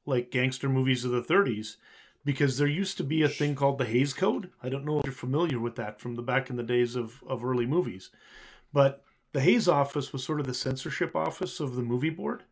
like 0.05 0.31
gangster 0.31 0.69
movies 0.69 1.03
of 1.05 1.11
the 1.11 1.21
30s, 1.23 1.77
because 2.25 2.57
there 2.57 2.67
used 2.67 2.97
to 2.97 3.03
be 3.03 3.23
a 3.23 3.29
thing 3.29 3.55
called 3.55 3.77
the 3.77 3.85
Hays 3.85 4.13
Code. 4.13 4.49
I 4.61 4.69
don't 4.69 4.85
know 4.85 4.99
if 4.99 5.05
you're 5.05 5.13
familiar 5.13 5.59
with 5.59 5.75
that 5.75 5.99
from 5.99 6.15
the 6.15 6.21
back 6.21 6.49
in 6.49 6.57
the 6.57 6.63
days 6.63 6.95
of, 6.95 7.23
of 7.27 7.43
early 7.43 7.65
movies. 7.65 8.09
But 8.73 9.03
the 9.31 9.41
Hays 9.41 9.67
office 9.67 10.11
was 10.11 10.23
sort 10.23 10.39
of 10.39 10.47
the 10.47 10.53
censorship 10.53 11.15
office 11.15 11.59
of 11.59 11.75
the 11.75 11.81
movie 11.81 12.09
board. 12.09 12.43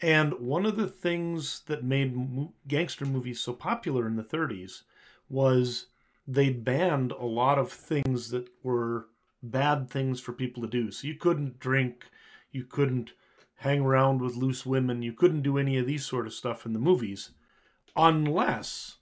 And 0.00 0.34
one 0.34 0.66
of 0.66 0.76
the 0.76 0.86
things 0.86 1.62
that 1.66 1.84
made 1.84 2.16
mo- 2.16 2.52
gangster 2.66 3.04
movies 3.04 3.40
so 3.40 3.52
popular 3.52 4.06
in 4.06 4.16
the 4.16 4.22
30s 4.22 4.82
was 5.28 5.86
they 6.26 6.50
banned 6.50 7.12
a 7.12 7.24
lot 7.24 7.58
of 7.58 7.72
things 7.72 8.30
that 8.30 8.48
were 8.62 9.06
bad 9.42 9.88
things 9.90 10.20
for 10.20 10.32
people 10.32 10.62
to 10.62 10.68
do. 10.68 10.90
So 10.90 11.06
you 11.06 11.14
couldn't 11.14 11.58
drink, 11.58 12.04
you 12.52 12.64
couldn't 12.64 13.12
hang 13.56 13.80
around 13.80 14.20
with 14.20 14.36
loose 14.36 14.64
women, 14.64 15.02
you 15.02 15.12
couldn't 15.12 15.42
do 15.42 15.58
any 15.58 15.78
of 15.78 15.86
these 15.86 16.04
sort 16.04 16.26
of 16.26 16.32
stuff 16.32 16.64
in 16.64 16.72
the 16.72 16.78
movies 16.78 17.30
unless 17.98 18.96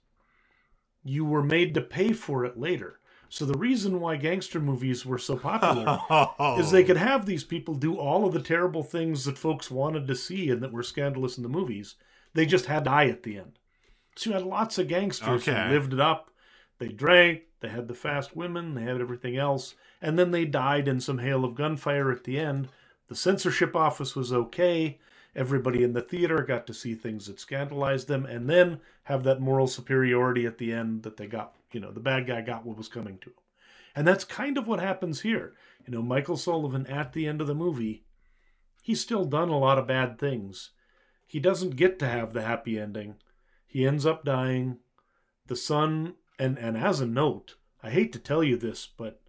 you 1.03 1.23
were 1.23 1.43
made 1.43 1.73
to 1.73 1.81
pay 1.81 2.11
for 2.11 2.43
it 2.43 2.59
later. 2.59 2.99
So 3.29 3.45
the 3.45 3.57
reason 3.57 3.99
why 3.99 4.15
gangster 4.15 4.59
movies 4.59 5.05
were 5.05 5.17
so 5.17 5.37
popular 5.37 5.99
oh. 6.09 6.57
is 6.59 6.71
they 6.71 6.83
could 6.83 6.97
have 6.97 7.25
these 7.25 7.43
people 7.43 7.75
do 7.75 7.95
all 7.95 8.25
of 8.25 8.33
the 8.33 8.41
terrible 8.41 8.83
things 8.83 9.25
that 9.25 9.37
folks 9.37 9.69
wanted 9.69 10.07
to 10.07 10.15
see 10.15 10.49
and 10.49 10.61
that 10.63 10.71
were 10.71 10.83
scandalous 10.83 11.37
in 11.37 11.43
the 11.43 11.49
movies. 11.49 11.95
They 12.33 12.45
just 12.45 12.65
had 12.65 12.85
to 12.85 12.89
die 12.89 13.07
at 13.07 13.23
the 13.23 13.37
end. 13.37 13.59
So 14.15 14.29
you 14.29 14.33
had 14.35 14.45
lots 14.45 14.77
of 14.77 14.87
gangsters 14.87 15.47
Okay. 15.47 15.67
who 15.67 15.73
lived 15.73 15.93
it 15.93 15.99
up. 15.99 16.31
They 16.79 16.87
drank, 16.87 17.41
they 17.59 17.69
had 17.69 17.87
the 17.87 17.93
fast 17.93 18.35
women, 18.35 18.75
they 18.75 18.83
had 18.83 19.01
everything 19.01 19.35
else, 19.35 19.75
and 20.01 20.17
then 20.17 20.31
they 20.31 20.45
died 20.45 20.87
in 20.87 20.99
some 20.99 21.17
hail 21.19 21.43
of 21.43 21.55
gunfire 21.55 22.11
at 22.11 22.23
the 22.23 22.39
end. 22.39 22.69
The 23.07 23.15
censorship 23.15 23.75
office 23.75 24.15
was 24.15 24.31
okay. 24.31 24.99
Everybody 25.37 25.83
in 25.83 25.93
the 25.93 26.01
theater 26.01 26.41
got 26.41 26.65
to 26.65 26.73
see 26.73 26.95
things 26.95 27.27
that 27.27 27.39
scandalized 27.39 28.07
them 28.07 28.25
and 28.25 28.49
then 28.49 28.81
have 29.03 29.23
that 29.23 29.39
moral 29.39 29.67
superiority 29.67 30.47
at 30.47 30.57
the 30.57 30.73
end 30.73 31.03
that 31.03 31.17
they 31.17 31.27
got, 31.27 31.53
you 31.71 31.79
know, 31.79 31.91
the 31.91 31.99
bad 31.99 32.25
guy 32.25 32.41
got 32.41 32.65
what 32.65 32.75
was 32.75 32.87
coming 32.87 33.19
to 33.19 33.29
him. 33.29 33.35
And 33.95 34.07
that's 34.07 34.23
kind 34.23 34.57
of 34.57 34.67
what 34.67 34.79
happens 34.79 35.21
here. 35.21 35.53
You 35.85 35.93
know, 35.93 36.01
Michael 36.01 36.37
Sullivan 36.37 36.87
at 36.87 37.13
the 37.13 37.27
end 37.27 37.39
of 37.39 37.45
the 37.45 37.53
movie, 37.53 38.03
he's 38.81 38.99
still 38.99 39.25
done 39.25 39.49
a 39.49 39.59
lot 39.59 39.77
of 39.77 39.85
bad 39.85 40.17
things. 40.17 40.71
He 41.27 41.39
doesn't 41.39 41.75
get 41.75 41.99
to 41.99 42.07
have 42.07 42.33
the 42.33 42.41
happy 42.41 42.79
ending. 42.79 43.15
He 43.67 43.85
ends 43.85 44.07
up 44.07 44.25
dying. 44.25 44.77
The 45.45 45.55
son, 45.55 46.15
and, 46.39 46.57
and 46.57 46.75
as 46.75 46.99
a 46.99 47.05
note, 47.05 47.57
I 47.83 47.91
hate 47.91 48.11
to 48.13 48.19
tell 48.19 48.43
you 48.43 48.57
this, 48.57 48.87
but 48.87 49.21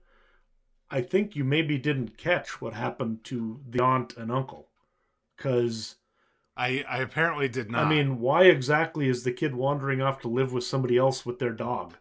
I 0.91 1.03
think 1.03 1.37
you 1.37 1.45
maybe 1.45 1.77
didn't 1.77 2.17
catch 2.17 2.63
what 2.63 2.73
happened 2.73 3.25
to 3.25 3.61
the 3.69 3.83
aunt 3.83 4.17
and 4.17 4.33
uncle. 4.33 4.68
Because, 5.39 5.97
I, 6.57 6.85
I 6.87 6.99
apparently 6.99 7.49
did 7.49 7.71
not. 7.71 7.87
I 7.87 7.89
mean, 7.89 8.21
why 8.21 8.45
exactly 8.45 9.09
is 9.09 9.25
the 9.25 9.33
kid 9.33 9.55
wandering 9.55 10.03
off 10.03 10.21
to 10.21 10.29
live 10.29 10.53
with 10.53 10.65
somebody 10.65 10.99
else 10.99 11.25
with 11.25 11.39
their 11.39 11.53
dog? 11.53 11.95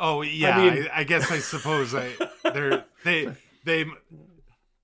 oh 0.00 0.22
yeah, 0.22 0.58
I, 0.58 0.70
mean- 0.70 0.88
I, 0.92 1.04
guess 1.04 1.30
I 1.30 1.38
suppose 1.38 1.94
I 1.94 2.10
they're 2.52 2.84
they 3.04 3.28
they 3.64 3.84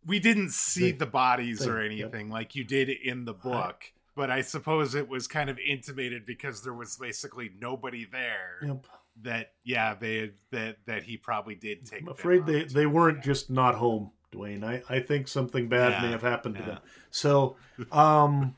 we 0.05 0.21
didn't 0.21 0.51
see 0.51 0.93
the 0.93 1.07
bodies 1.07 1.67
or 1.67 1.81
anything 1.81 2.31
like 2.31 2.55
you 2.55 2.63
did 2.63 2.89
in 2.91 3.25
the 3.25 3.35
book. 3.35 3.93
But 4.15 4.31
I 4.31 4.41
suppose 4.41 4.95
it 4.95 5.09
was 5.09 5.27
kind 5.27 5.51
of 5.51 5.59
intimated 5.59 6.25
because 6.25 6.63
there 6.63 6.73
was 6.73 6.97
basically 6.97 7.51
nobody 7.61 8.07
there. 8.11 8.61
Yep. 8.67 8.87
That 9.23 9.53
yeah, 9.65 9.95
they 9.95 10.17
had, 10.19 10.33
that 10.53 10.77
that 10.87 11.03
he 11.03 11.17
probably 11.17 11.55
did 11.55 11.87
take. 11.87 12.03
I'm 12.03 12.09
afraid 12.09 12.47
they, 12.47 12.65
they 12.65 12.87
weren't 12.87 13.23
just 13.23 13.51
not 13.51 13.75
home, 13.75 14.13
Dwayne. 14.33 14.65
I, 14.65 14.83
I 14.89 15.01
think 15.01 15.29
something 15.29 15.69
bad 15.69 16.03
may 16.03 16.11
have 16.11 16.23
happened 16.23 16.57
to 16.57 16.61
yeah. 16.61 16.67
them. 16.67 16.79
So, 17.11 17.57
um, 17.93 18.57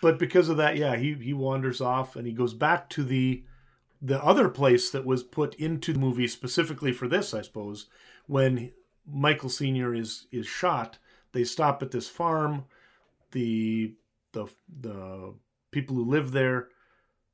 but 0.00 0.18
because 0.18 0.48
of 0.48 0.56
that, 0.56 0.76
yeah, 0.76 0.96
he, 0.96 1.14
he 1.14 1.32
wanders 1.32 1.80
off 1.80 2.16
and 2.16 2.26
he 2.26 2.32
goes 2.32 2.54
back 2.54 2.88
to 2.90 3.04
the 3.04 3.44
the 4.02 4.22
other 4.22 4.50
place 4.50 4.90
that 4.90 5.06
was 5.06 5.22
put 5.22 5.54
into 5.54 5.94
the 5.94 5.98
movie 5.98 6.28
specifically 6.28 6.92
for 6.92 7.08
this, 7.08 7.32
I 7.32 7.40
suppose. 7.40 7.86
When 8.26 8.72
Michael 9.06 9.48
Senior 9.48 9.94
is 9.94 10.26
is 10.30 10.46
shot, 10.46 10.98
they 11.32 11.44
stop 11.44 11.82
at 11.82 11.90
this 11.90 12.08
farm. 12.08 12.64
The 13.32 13.94
the 14.32 14.46
the 14.80 15.34
people 15.70 15.96
who 15.96 16.04
live 16.04 16.32
there 16.32 16.68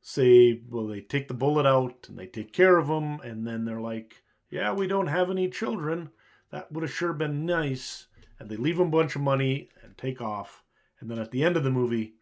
say, 0.02 0.62
well, 0.68 0.86
they 0.86 1.00
take 1.00 1.28
the 1.28 1.34
bullet 1.34 1.66
out 1.66 2.06
and 2.08 2.18
they 2.18 2.26
take 2.26 2.52
care 2.52 2.78
of 2.78 2.88
him, 2.88 3.20
and 3.20 3.46
then 3.46 3.64
they're 3.64 3.80
like, 3.80 4.22
yeah, 4.50 4.72
we 4.72 4.86
don't 4.86 5.08
have 5.08 5.30
any 5.30 5.48
children. 5.48 6.10
That 6.50 6.70
would 6.72 6.82
have 6.82 6.92
sure 6.92 7.12
been 7.12 7.46
nice. 7.46 8.06
And 8.38 8.48
they 8.48 8.56
leave 8.56 8.80
him 8.80 8.88
a 8.88 8.90
bunch 8.90 9.16
of 9.16 9.22
money 9.22 9.68
and 9.82 9.96
take 9.96 10.20
off. 10.20 10.62
And 10.98 11.10
then 11.10 11.18
at 11.18 11.30
the 11.30 11.44
end 11.44 11.56
of 11.56 11.64
the 11.64 11.70
movie, 11.70 12.14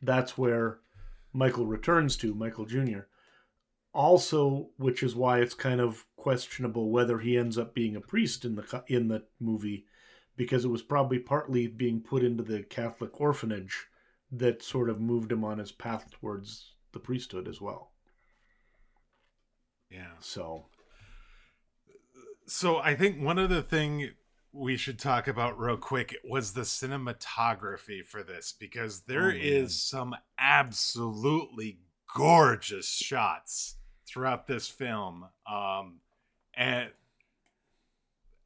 that's 0.00 0.36
where 0.36 0.80
Michael 1.32 1.66
returns 1.66 2.16
to, 2.18 2.34
Michael 2.34 2.66
Jr. 2.66 3.00
Also, 3.94 4.70
which 4.76 5.02
is 5.02 5.14
why 5.14 5.40
it's 5.40 5.54
kind 5.54 5.80
of 5.80 6.06
questionable 6.16 6.90
whether 6.90 7.18
he 7.18 7.36
ends 7.36 7.58
up 7.58 7.74
being 7.74 7.96
a 7.96 8.00
priest 8.00 8.44
in 8.44 8.54
the 8.54 8.84
in 8.86 9.08
the 9.08 9.24
movie, 9.40 9.86
because 10.36 10.64
it 10.64 10.68
was 10.68 10.82
probably 10.82 11.18
partly 11.18 11.66
being 11.66 12.00
put 12.00 12.22
into 12.22 12.42
the 12.42 12.62
Catholic 12.62 13.20
orphanage 13.20 13.86
that 14.30 14.62
sort 14.62 14.88
of 14.88 15.00
moved 15.00 15.30
him 15.30 15.44
on 15.44 15.58
his 15.58 15.72
path 15.72 16.10
towards 16.10 16.72
the 16.92 16.98
priesthood 17.00 17.46
as 17.48 17.60
well. 17.60 17.92
yeah. 19.90 20.12
So, 20.20 20.66
So 22.46 22.78
I 22.78 22.94
think 22.94 23.20
one 23.20 23.38
other 23.38 23.62
thing 23.62 24.10
we 24.52 24.76
should 24.76 24.98
talk 24.98 25.28
about 25.28 25.58
real 25.58 25.76
quick 25.78 26.16
was 26.24 26.52
the 26.52 26.62
cinematography 26.62 28.04
for 28.04 28.22
this 28.22 28.52
because 28.52 29.02
there 29.02 29.28
Oh, 29.30 29.34
is 29.36 29.80
some 29.82 30.14
absolutely 30.38 31.78
gorgeous 32.14 32.88
shots 32.88 33.76
throughout 34.06 34.46
this 34.46 34.68
film. 34.68 35.26
Um, 35.50 36.00
and 36.54 36.90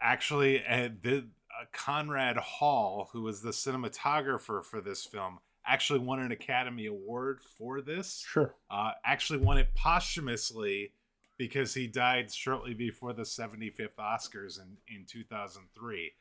actually, 0.00 0.64
uh, 0.64 0.90
the 1.02 1.26
uh, 1.50 1.64
Conrad 1.72 2.36
Hall, 2.36 3.08
who 3.12 3.22
was 3.22 3.42
the 3.42 3.50
cinematographer 3.50 4.62
for 4.62 4.80
this 4.80 5.04
film, 5.04 5.38
actually 5.66 5.98
won 5.98 6.20
an 6.20 6.30
Academy 6.30 6.86
Award 6.86 7.40
for 7.58 7.80
this 7.80 8.24
sure. 8.28 8.54
uh, 8.70 8.92
actually 9.04 9.40
won 9.40 9.58
it 9.58 9.74
posthumously 9.74 10.92
because 11.38 11.74
he 11.74 11.86
died 11.86 12.32
shortly 12.32 12.74
before 12.74 13.12
the 13.12 13.22
75th 13.22 13.96
Oscars 13.98 14.58
in, 14.58 14.76
in 14.88 15.04
2003. 15.06 16.12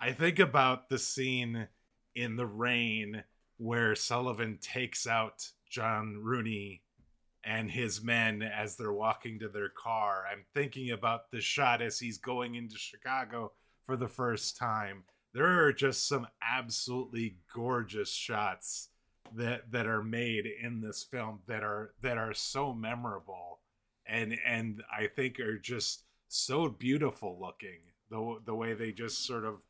I 0.00 0.12
think 0.12 0.38
about 0.38 0.88
the 0.88 0.98
scene 0.98 1.68
in 2.14 2.36
the 2.36 2.46
rain 2.46 3.24
where 3.58 3.94
Sullivan 3.94 4.58
takes 4.60 5.06
out 5.06 5.50
John 5.68 6.20
Rooney 6.22 6.82
and 7.44 7.70
his 7.70 8.02
men 8.02 8.42
as 8.42 8.76
they're 8.76 8.92
walking 8.92 9.38
to 9.38 9.48
their 9.48 9.68
car. 9.68 10.24
I'm 10.30 10.44
thinking 10.54 10.90
about 10.90 11.30
the 11.30 11.40
shot 11.40 11.80
as 11.80 11.98
he's 11.98 12.18
going 12.18 12.54
into 12.54 12.76
Chicago 12.76 13.52
for 13.84 13.96
the 13.96 14.08
first 14.08 14.56
time. 14.56 15.04
There 15.32 15.64
are 15.64 15.72
just 15.72 16.08
some 16.08 16.26
absolutely 16.42 17.36
gorgeous 17.54 18.12
shots 18.12 18.88
that 19.36 19.70
that 19.70 19.86
are 19.86 20.02
made 20.02 20.46
in 20.46 20.80
this 20.80 21.04
film 21.04 21.40
that 21.46 21.62
are 21.62 21.94
that 22.02 22.18
are 22.18 22.34
so 22.34 22.74
memorable 22.74 23.59
and 24.10 24.36
and 24.44 24.82
I 24.92 25.06
think 25.06 25.38
are 25.40 25.58
just 25.58 26.02
so 26.28 26.68
beautiful 26.68 27.38
looking 27.40 27.78
the 28.10 28.38
the 28.44 28.54
way 28.54 28.74
they 28.74 28.92
just 28.92 29.24
sort 29.26 29.44
of 29.44 29.62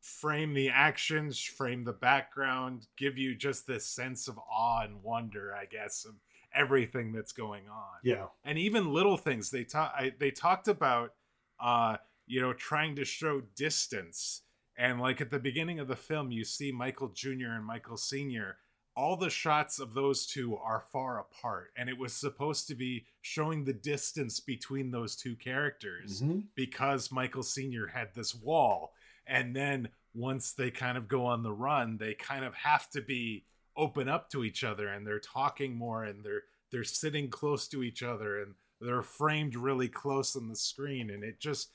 frame 0.00 0.52
the 0.52 0.68
actions 0.68 1.40
frame 1.42 1.82
the 1.82 1.92
background 1.92 2.86
give 2.96 3.16
you 3.16 3.34
just 3.34 3.66
this 3.66 3.86
sense 3.86 4.28
of 4.28 4.38
awe 4.38 4.82
and 4.84 5.02
wonder 5.02 5.54
I 5.54 5.64
guess 5.64 6.04
of 6.04 6.14
everything 6.54 7.12
that's 7.12 7.32
going 7.32 7.68
on 7.68 7.98
Yeah. 8.02 8.26
and 8.44 8.58
even 8.58 8.92
little 8.92 9.16
things 9.16 9.50
they 9.50 9.64
talk 9.64 9.94
they 10.18 10.30
talked 10.30 10.68
about 10.68 11.14
uh 11.58 11.96
you 12.26 12.40
know 12.40 12.52
trying 12.52 12.96
to 12.96 13.04
show 13.04 13.40
distance 13.56 14.42
and 14.76 15.00
like 15.00 15.20
at 15.20 15.30
the 15.30 15.38
beginning 15.38 15.80
of 15.80 15.88
the 15.88 15.96
film 15.96 16.30
you 16.30 16.44
see 16.44 16.70
michael 16.70 17.08
jr 17.08 17.48
and 17.56 17.64
michael 17.64 17.96
senior 17.96 18.58
all 18.96 19.16
the 19.16 19.30
shots 19.30 19.78
of 19.80 19.92
those 19.94 20.26
two 20.26 20.56
are 20.56 20.80
far 20.92 21.18
apart 21.18 21.72
and 21.76 21.88
it 21.88 21.98
was 21.98 22.12
supposed 22.12 22.68
to 22.68 22.74
be 22.74 23.04
showing 23.22 23.64
the 23.64 23.72
distance 23.72 24.38
between 24.40 24.90
those 24.90 25.16
two 25.16 25.34
characters 25.36 26.22
Mhm. 26.22 26.44
because 26.54 27.10
michael 27.10 27.42
senior 27.42 27.88
had 27.88 28.14
this 28.14 28.34
wall 28.34 28.94
and 29.26 29.54
then 29.56 29.88
once 30.14 30.52
they 30.52 30.70
kind 30.70 30.96
of 30.96 31.08
go 31.08 31.26
on 31.26 31.42
the 31.42 31.52
run 31.52 31.96
they 31.98 32.14
kind 32.14 32.44
of 32.44 32.54
have 32.54 32.88
to 32.90 33.00
be 33.02 33.44
open 33.76 34.08
up 34.08 34.30
to 34.30 34.44
each 34.44 34.62
other 34.62 34.86
and 34.88 35.04
they're 35.06 35.18
talking 35.18 35.74
more 35.74 36.04
and 36.04 36.24
they're 36.24 36.44
they're 36.70 36.84
sitting 36.84 37.28
close 37.30 37.66
to 37.68 37.82
each 37.82 38.02
other 38.02 38.40
and 38.42 38.54
they're 38.80 39.02
framed 39.02 39.56
really 39.56 39.88
close 39.88 40.36
on 40.36 40.48
the 40.48 40.54
screen 40.56 41.10
and 41.10 41.24
it 41.24 41.40
just 41.40 41.70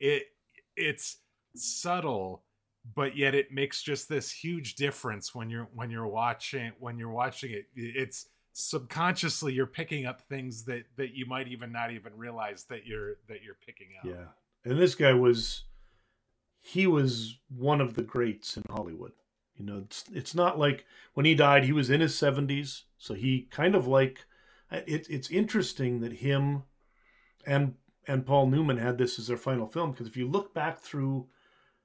it 0.00 0.28
it's 0.76 1.18
subtle 1.54 2.44
but 2.84 3.16
yet 3.16 3.34
it 3.34 3.52
makes 3.52 3.82
just 3.82 4.08
this 4.08 4.30
huge 4.30 4.74
difference 4.74 5.34
when 5.34 5.50
you're 5.50 5.68
when 5.74 5.90
you're 5.90 6.06
watching 6.06 6.72
when 6.78 6.98
you're 6.98 7.10
watching 7.10 7.52
it. 7.52 7.66
It's 7.74 8.26
subconsciously 8.52 9.54
you're 9.54 9.66
picking 9.66 10.04
up 10.06 10.20
things 10.22 10.64
that 10.64 10.84
that 10.96 11.14
you 11.14 11.26
might 11.26 11.48
even 11.48 11.72
not 11.72 11.90
even 11.90 12.12
realize 12.16 12.64
that 12.64 12.86
you're 12.86 13.14
that 13.28 13.42
you're 13.42 13.56
picking 13.64 13.88
up. 13.98 14.08
Yeah. 14.08 14.70
And 14.70 14.80
this 14.80 14.94
guy 14.94 15.12
was 15.12 15.64
he 16.60 16.86
was 16.86 17.38
one 17.48 17.80
of 17.80 17.94
the 17.94 18.02
greats 18.02 18.56
in 18.56 18.62
hollywood. 18.68 19.12
You 19.54 19.64
know 19.64 19.82
it's, 19.84 20.04
it's 20.12 20.34
not 20.34 20.58
like 20.58 20.84
when 21.14 21.26
he 21.26 21.34
died 21.34 21.64
he 21.64 21.72
was 21.72 21.90
in 21.90 22.00
his 22.00 22.14
70s 22.14 22.82
so 22.98 23.14
he 23.14 23.48
kind 23.50 23.74
of 23.74 23.86
like 23.86 24.24
it, 24.70 25.06
it's 25.08 25.30
interesting 25.30 26.00
that 26.00 26.14
him 26.14 26.64
and 27.46 27.74
and 28.08 28.26
paul 28.26 28.46
newman 28.46 28.78
had 28.78 28.98
this 28.98 29.18
as 29.18 29.28
their 29.28 29.36
final 29.36 29.66
film 29.66 29.92
because 29.92 30.06
if 30.06 30.16
you 30.16 30.26
look 30.26 30.54
back 30.54 30.78
through 30.78 31.28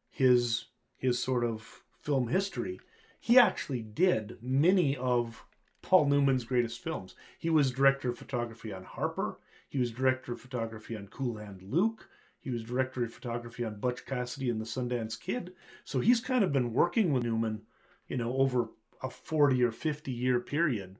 his 0.09 0.65
his 0.97 1.21
sort 1.21 1.43
of 1.43 1.83
film 2.01 2.27
history 2.27 2.79
he 3.19 3.37
actually 3.37 3.81
did 3.81 4.37
many 4.41 4.95
of 4.95 5.45
Paul 5.81 6.05
Newman's 6.05 6.45
greatest 6.45 6.81
films. 6.81 7.15
He 7.37 7.49
was 7.49 7.71
director 7.71 8.11
of 8.11 8.17
photography 8.17 8.71
on 8.71 8.83
Harper. 8.83 9.39
He 9.67 9.77
was 9.77 9.91
director 9.91 10.33
of 10.33 10.39
photography 10.41 10.95
on 10.95 11.07
Cool 11.07 11.37
Hand 11.37 11.61
Luke. 11.61 12.09
He 12.39 12.49
was 12.49 12.63
director 12.63 13.03
of 13.03 13.13
photography 13.13 13.65
on 13.65 13.81
Butch 13.81 14.05
Cassidy 14.05 14.49
and 14.49 14.61
the 14.61 14.65
Sundance 14.65 15.19
Kid. 15.19 15.51
So 15.83 15.99
he's 15.99 16.21
kind 16.21 16.43
of 16.43 16.53
been 16.53 16.73
working 16.73 17.11
with 17.11 17.23
Newman, 17.23 17.63
you 18.07 18.15
know, 18.15 18.37
over 18.37 18.69
a 19.03 19.09
40 19.09 19.61
or 19.63 19.71
50 19.71 20.11
year 20.11 20.39
period. 20.39 20.97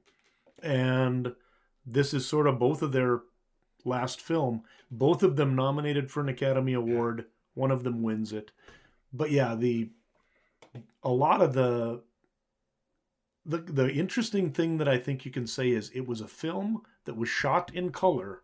And 0.62 1.34
this 1.86 2.12
is 2.12 2.26
sort 2.26 2.46
of 2.46 2.58
both 2.58 2.82
of 2.82 2.92
their 2.92 3.20
last 3.84 4.20
film. 4.20 4.64
Both 4.90 5.22
of 5.22 5.36
them 5.36 5.56
nominated 5.56 6.10
for 6.10 6.20
an 6.20 6.28
Academy 6.28 6.74
Award. 6.74 7.24
One 7.54 7.70
of 7.70 7.84
them 7.84 8.02
wins 8.02 8.32
it. 8.32 8.50
But 9.12 9.30
yeah, 9.30 9.54
the 9.54 9.90
a 11.02 11.10
lot 11.10 11.40
of 11.40 11.54
the 11.54 12.02
the 13.44 13.58
the 13.58 13.90
interesting 13.90 14.50
thing 14.50 14.78
that 14.78 14.88
I 14.88 14.98
think 14.98 15.24
you 15.24 15.30
can 15.30 15.46
say 15.46 15.70
is 15.70 15.90
it 15.90 16.06
was 16.06 16.20
a 16.20 16.28
film 16.28 16.82
that 17.04 17.16
was 17.16 17.28
shot 17.28 17.74
in 17.74 17.90
color. 17.90 18.42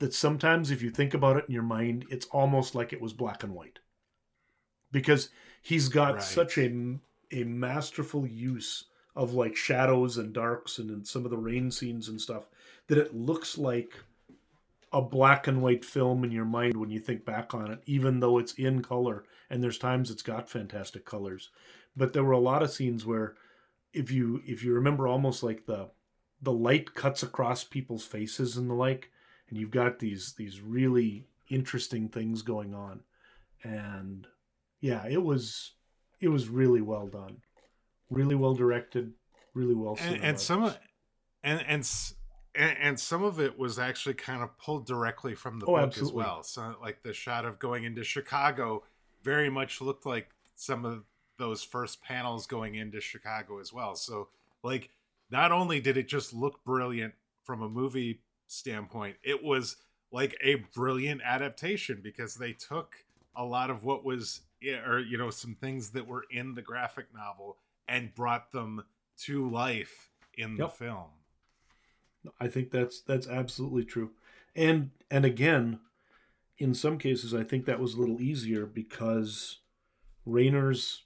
That 0.00 0.12
sometimes, 0.12 0.70
if 0.70 0.82
you 0.82 0.90
think 0.90 1.14
about 1.14 1.36
it 1.36 1.44
in 1.46 1.54
your 1.54 1.62
mind, 1.62 2.04
it's 2.10 2.26
almost 2.26 2.74
like 2.74 2.92
it 2.92 3.00
was 3.00 3.12
black 3.12 3.44
and 3.44 3.54
white, 3.54 3.78
because 4.90 5.30
he's 5.62 5.88
got 5.88 6.14
right. 6.14 6.22
such 6.22 6.58
a 6.58 6.98
a 7.32 7.44
masterful 7.44 8.26
use 8.26 8.84
of 9.16 9.34
like 9.34 9.56
shadows 9.56 10.18
and 10.18 10.32
darks 10.32 10.78
and 10.78 10.90
in 10.90 11.04
some 11.04 11.24
of 11.24 11.30
the 11.30 11.38
rain 11.38 11.70
scenes 11.70 12.08
and 12.08 12.20
stuff 12.20 12.48
that 12.88 12.98
it 12.98 13.14
looks 13.14 13.56
like 13.56 13.94
a 14.94 15.02
black 15.02 15.48
and 15.48 15.60
white 15.60 15.84
film 15.84 16.22
in 16.22 16.30
your 16.30 16.44
mind 16.44 16.76
when 16.76 16.88
you 16.88 17.00
think 17.00 17.24
back 17.24 17.52
on 17.52 17.70
it, 17.70 17.80
even 17.84 18.20
though 18.20 18.38
it's 18.38 18.54
in 18.54 18.80
color. 18.80 19.24
And 19.50 19.62
there's 19.62 19.76
times 19.76 20.08
it's 20.08 20.22
got 20.22 20.48
fantastic 20.48 21.04
colors. 21.04 21.50
But 21.96 22.12
there 22.12 22.22
were 22.24 22.32
a 22.32 22.38
lot 22.38 22.62
of 22.62 22.70
scenes 22.70 23.04
where 23.04 23.34
if 23.92 24.10
you 24.10 24.40
if 24.46 24.62
you 24.62 24.72
remember 24.72 25.08
almost 25.08 25.42
like 25.42 25.66
the 25.66 25.90
the 26.40 26.52
light 26.52 26.94
cuts 26.94 27.22
across 27.22 27.64
people's 27.64 28.04
faces 28.04 28.56
and 28.56 28.70
the 28.70 28.74
like 28.74 29.10
and 29.48 29.58
you've 29.58 29.70
got 29.70 29.98
these 29.98 30.34
these 30.34 30.60
really 30.60 31.26
interesting 31.48 32.08
things 32.08 32.42
going 32.42 32.74
on 32.74 33.00
and 33.62 34.26
yeah 34.80 35.06
it 35.08 35.22
was 35.22 35.72
it 36.20 36.28
was 36.28 36.48
really 36.48 36.80
well 36.80 37.06
done 37.06 37.36
really 38.10 38.34
well 38.34 38.54
directed 38.54 39.12
really 39.54 39.74
well 39.74 39.96
and, 40.00 40.22
and 40.22 40.40
some 40.40 40.64
of 40.64 40.78
and 41.42 41.60
and 42.54 42.76
and 42.80 43.00
some 43.00 43.22
of 43.22 43.40
it 43.40 43.58
was 43.58 43.78
actually 43.78 44.14
kind 44.14 44.42
of 44.42 44.56
pulled 44.58 44.86
directly 44.86 45.34
from 45.34 45.58
the 45.58 45.66
oh, 45.66 45.74
book 45.74 45.82
absolutely. 45.82 46.22
as 46.22 46.26
well 46.26 46.42
so 46.42 46.74
like 46.80 47.02
the 47.02 47.12
shot 47.12 47.44
of 47.44 47.58
going 47.58 47.84
into 47.84 48.04
chicago 48.04 48.82
very 49.24 49.50
much 49.50 49.80
looked 49.80 50.06
like 50.06 50.28
some 50.54 50.84
of 50.84 51.04
those 51.38 51.62
first 51.62 52.02
panels 52.02 52.46
going 52.46 52.76
into 52.76 53.00
Chicago 53.00 53.58
as 53.58 53.72
well. 53.72 53.96
So 53.96 54.28
like 54.62 54.90
not 55.30 55.50
only 55.50 55.80
did 55.80 55.96
it 55.96 56.06
just 56.06 56.32
look 56.32 56.62
brilliant 56.64 57.14
from 57.42 57.62
a 57.62 57.68
movie 57.68 58.20
standpoint, 58.46 59.16
it 59.24 59.42
was 59.42 59.76
like 60.12 60.36
a 60.42 60.56
brilliant 60.74 61.22
adaptation 61.24 62.00
because 62.02 62.36
they 62.36 62.52
took 62.52 62.96
a 63.34 63.44
lot 63.44 63.70
of 63.70 63.82
what 63.82 64.04
was 64.04 64.42
eh, 64.62 64.76
or 64.86 65.00
you 65.00 65.18
know 65.18 65.30
some 65.30 65.56
things 65.56 65.90
that 65.90 66.06
were 66.06 66.24
in 66.30 66.54
the 66.54 66.62
graphic 66.62 67.06
novel 67.12 67.56
and 67.88 68.14
brought 68.14 68.52
them 68.52 68.84
to 69.18 69.48
life 69.50 70.10
in 70.38 70.50
yep. 70.50 70.58
the 70.58 70.68
film. 70.68 71.08
I 72.40 72.48
think 72.48 72.70
that's 72.70 73.00
that's 73.00 73.28
absolutely 73.28 73.84
true. 73.84 74.10
And 74.54 74.90
and 75.10 75.24
again, 75.24 75.80
in 76.58 76.74
some 76.74 76.98
cases 76.98 77.34
I 77.34 77.44
think 77.44 77.66
that 77.66 77.80
was 77.80 77.94
a 77.94 78.00
little 78.00 78.20
easier 78.20 78.66
because 78.66 79.58
Rayner's 80.24 81.02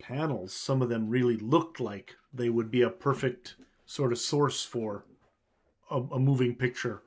panels, 0.00 0.52
some 0.52 0.82
of 0.82 0.88
them 0.88 1.08
really 1.08 1.36
looked 1.36 1.80
like 1.80 2.16
they 2.32 2.48
would 2.48 2.70
be 2.70 2.82
a 2.82 2.90
perfect 2.90 3.56
sort 3.86 4.12
of 4.12 4.18
source 4.18 4.64
for 4.64 5.04
a, 5.90 5.96
a 5.96 6.18
moving 6.18 6.54
picture 6.54 7.02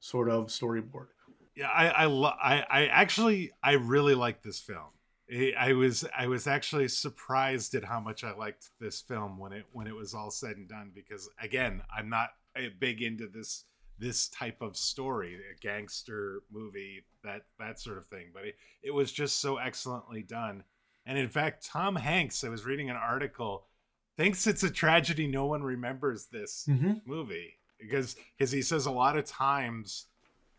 sort 0.00 0.28
of 0.28 0.48
storyboard. 0.48 1.06
Yeah, 1.54 1.68
I 1.68 1.88
I, 1.88 2.04
lo- 2.06 2.34
I 2.42 2.64
I 2.68 2.86
actually 2.86 3.52
I 3.62 3.72
really 3.72 4.14
like 4.14 4.42
this 4.42 4.58
film. 4.60 4.90
I 5.58 5.72
was 5.72 6.04
I 6.16 6.26
was 6.26 6.46
actually 6.46 6.88
surprised 6.88 7.74
at 7.74 7.84
how 7.84 7.98
much 7.98 8.24
I 8.24 8.34
liked 8.34 8.70
this 8.80 9.00
film 9.00 9.38
when 9.38 9.52
it 9.52 9.64
when 9.72 9.86
it 9.86 9.94
was 9.94 10.12
all 10.14 10.30
said 10.30 10.56
and 10.56 10.68
done 10.68 10.90
because 10.94 11.30
again 11.40 11.82
I'm 11.96 12.10
not 12.10 12.30
big 12.78 13.02
into 13.02 13.26
this 13.26 13.64
this 13.98 14.28
type 14.28 14.60
of 14.60 14.76
story 14.76 15.36
a 15.36 15.60
gangster 15.60 16.42
movie 16.50 17.04
that 17.22 17.42
that 17.58 17.78
sort 17.80 17.98
of 17.98 18.06
thing. 18.06 18.26
But 18.32 18.44
it, 18.44 18.56
it 18.82 18.90
was 18.90 19.12
just 19.12 19.40
so 19.40 19.56
excellently 19.56 20.22
done. 20.22 20.64
And 21.06 21.18
in 21.18 21.28
fact, 21.28 21.66
Tom 21.66 21.96
Hanks, 21.96 22.44
I 22.44 22.48
was 22.48 22.64
reading 22.64 22.90
an 22.90 22.96
article, 22.96 23.66
thinks 24.16 24.46
it's 24.46 24.62
a 24.62 24.70
tragedy 24.70 25.26
no 25.26 25.46
one 25.46 25.62
remembers 25.62 26.26
this 26.26 26.66
mm-hmm. 26.68 26.94
movie. 27.04 27.58
Because 27.78 28.16
because 28.36 28.52
he 28.52 28.62
says 28.62 28.86
a 28.86 28.90
lot 28.90 29.16
of 29.16 29.24
times 29.24 30.06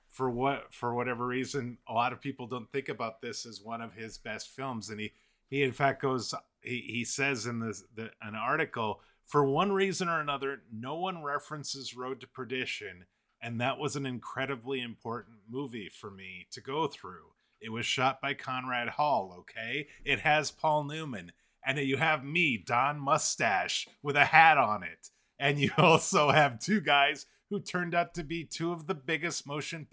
for 0.08 0.30
what 0.30 0.74
for 0.74 0.94
whatever 0.94 1.26
reason 1.26 1.78
a 1.90 1.94
lot 1.94 2.14
of 2.14 2.22
people 2.22 2.48
don't 2.48 2.72
think 2.72 2.88
about 2.88 3.22
this 3.22 3.46
as 3.46 3.62
one 3.62 3.82
of 3.82 3.94
his 3.94 4.18
best 4.18 4.50
films. 4.50 4.90
And 4.90 5.00
he 5.00 5.14
he 5.50 5.64
in 5.64 5.72
fact 5.72 6.02
goes 6.02 6.34
he, 6.62 6.82
he 6.88 7.04
says 7.04 7.46
in 7.46 7.60
this 7.60 7.84
the, 7.96 8.12
an 8.22 8.36
article 8.36 9.02
for 9.26 9.44
one 9.44 9.72
reason 9.72 10.08
or 10.08 10.20
another 10.20 10.62
no 10.72 10.96
one 10.96 11.24
references 11.24 11.96
road 11.96 12.20
to 12.22 12.28
perdition 12.28 13.06
and 13.42 13.60
that 13.60 13.78
was 13.78 13.96
an 13.96 14.06
incredibly 14.06 14.82
important 14.82 15.38
movie 15.50 15.90
for 15.90 16.10
me 16.10 16.48
to 16.52 16.62
go 16.62 16.88
through 16.88 17.36
it 17.66 17.72
was 17.72 17.86
shot 17.86 18.22
by 18.22 18.36
Conrad 18.36 18.90
Hall, 18.90 19.36
okay? 19.40 19.88
It 20.04 20.20
has 20.20 20.52
Paul 20.52 20.84
Newman. 20.84 21.32
And 21.66 21.80
you 21.80 21.98
have 21.98 22.24
me, 22.24 22.58
Don 22.58 23.00
Mustache, 23.00 23.88
with 24.04 24.16
a 24.16 24.26
hat 24.26 24.60
on 24.60 24.84
it. 24.84 25.10
And 25.40 25.60
you 25.60 25.72
also 25.78 26.30
have 26.30 26.60
two 26.60 26.80
guys 26.80 27.26
who 27.50 27.60
turned 27.60 27.96
out 27.96 28.14
to 28.16 28.24
be 28.24 28.44
two 28.44 28.72
of 28.72 28.86
the 28.86 28.94
biggest 28.94 29.48
motion 29.48 29.88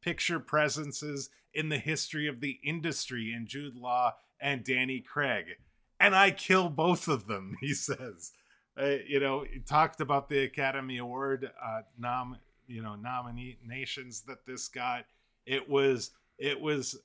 picture, 0.00 0.40
presences 0.40 1.30
in 1.52 1.68
the 1.68 1.78
history 1.78 2.26
of 2.26 2.40
the 2.40 2.58
industry 2.64 3.32
in 3.32 3.46
Jude 3.46 3.76
Law 3.76 4.14
and 4.40 4.64
Danny 4.64 5.00
Craig. 5.00 5.56
And 6.00 6.16
I 6.16 6.32
kill 6.32 6.68
both 6.68 7.06
of 7.06 7.28
them, 7.28 7.56
he 7.60 7.74
says. 7.74 8.32
Uh, 8.80 8.96
you 9.06 9.20
know, 9.20 9.44
talked 9.66 10.00
about 10.00 10.28
the 10.28 10.40
Academy 10.40 10.98
Award 10.98 11.50
uh, 11.64 11.82
nom, 11.98 12.36
you 12.66 12.82
know, 12.82 12.96
nominations 12.96 14.22
that 14.22 14.44
this 14.46 14.68
got. 14.68 15.04
It 15.46 15.68
was 15.68 16.10
it 16.38 16.60
was 16.60 16.98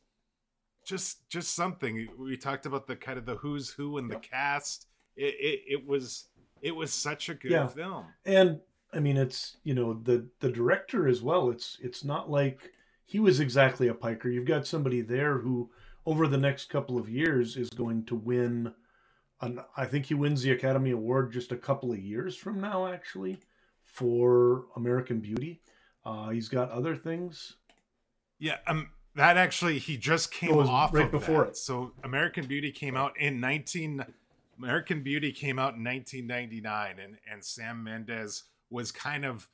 just 0.86 1.30
just 1.30 1.56
something. 1.56 2.08
We 2.18 2.38
talked 2.38 2.66
about 2.66 2.88
the 2.88 2.96
kind 2.96 3.20
of 3.20 3.26
the 3.26 3.36
who's 3.36 3.70
who 3.70 3.98
and 3.98 4.10
the 4.10 4.18
cast. 4.18 4.88
It, 5.16 5.36
it, 5.40 5.62
it 5.68 5.88
was 5.88 6.26
it 6.62 6.76
was 6.76 6.92
such 6.94 7.30
a 7.30 7.34
good 7.34 7.52
yeah. 7.52 7.68
film. 7.68 8.06
And 8.26 8.62
i 8.92 9.00
mean 9.00 9.18
it's 9.18 9.58
you 9.64 9.76
know 9.76 9.94
the 9.94 10.26
the 10.40 10.52
director 10.52 11.08
as 11.08 11.22
well 11.22 11.52
it's 11.52 11.78
it's 11.80 12.04
not 12.04 12.28
like 12.28 12.72
he 13.10 13.20
was 13.20 13.40
exactly 13.40 13.88
a 13.88 13.94
piker. 13.96 14.30
You've 14.30 14.46
got 14.46 14.68
somebody 14.68 15.02
there 15.02 15.40
who 15.40 15.72
over 16.06 16.28
the 16.28 16.38
next 16.38 16.70
couple 16.70 17.00
of 17.00 17.10
years 17.10 17.58
is 17.58 17.72
going 17.72 18.06
to 18.06 18.16
win 18.16 18.72
an, 19.42 19.60
i 19.78 19.86
think 19.86 20.06
he 20.06 20.14
wins 20.14 20.42
the 20.42 20.52
academy 20.52 20.92
award 20.92 21.32
just 21.32 21.52
a 21.52 21.58
couple 21.58 21.92
of 21.92 22.00
years 22.00 22.36
from 22.36 22.60
now 22.60 22.88
actually 22.88 23.38
for 23.86 24.66
american 24.76 25.20
beauty 25.20 25.62
uh, 26.06 26.30
he's 26.30 26.50
got 26.50 26.72
other 26.72 26.96
things 26.96 27.58
yeah 28.40 28.58
um 28.68 28.90
that 29.16 29.38
actually 29.38 29.80
he 29.80 29.98
just 29.98 30.32
came 30.32 30.56
off 30.58 30.94
right 30.94 31.06
of 31.06 31.12
before 31.12 31.44
that. 31.44 31.50
it. 31.50 31.58
So 31.58 31.92
American 32.04 32.46
Beauty 32.46 32.72
came 32.72 32.96
out 32.96 33.20
in 33.20 33.40
19 33.40 34.06
American 34.58 35.04
Beauty 35.04 35.32
came 35.32 35.60
out 35.60 35.76
in 35.76 35.84
1999 35.84 37.00
and 37.00 37.18
and 37.30 37.44
Sam 37.44 37.84
Mendes 37.84 38.44
was 38.70 38.92
kind 38.92 39.26
of 39.26 39.50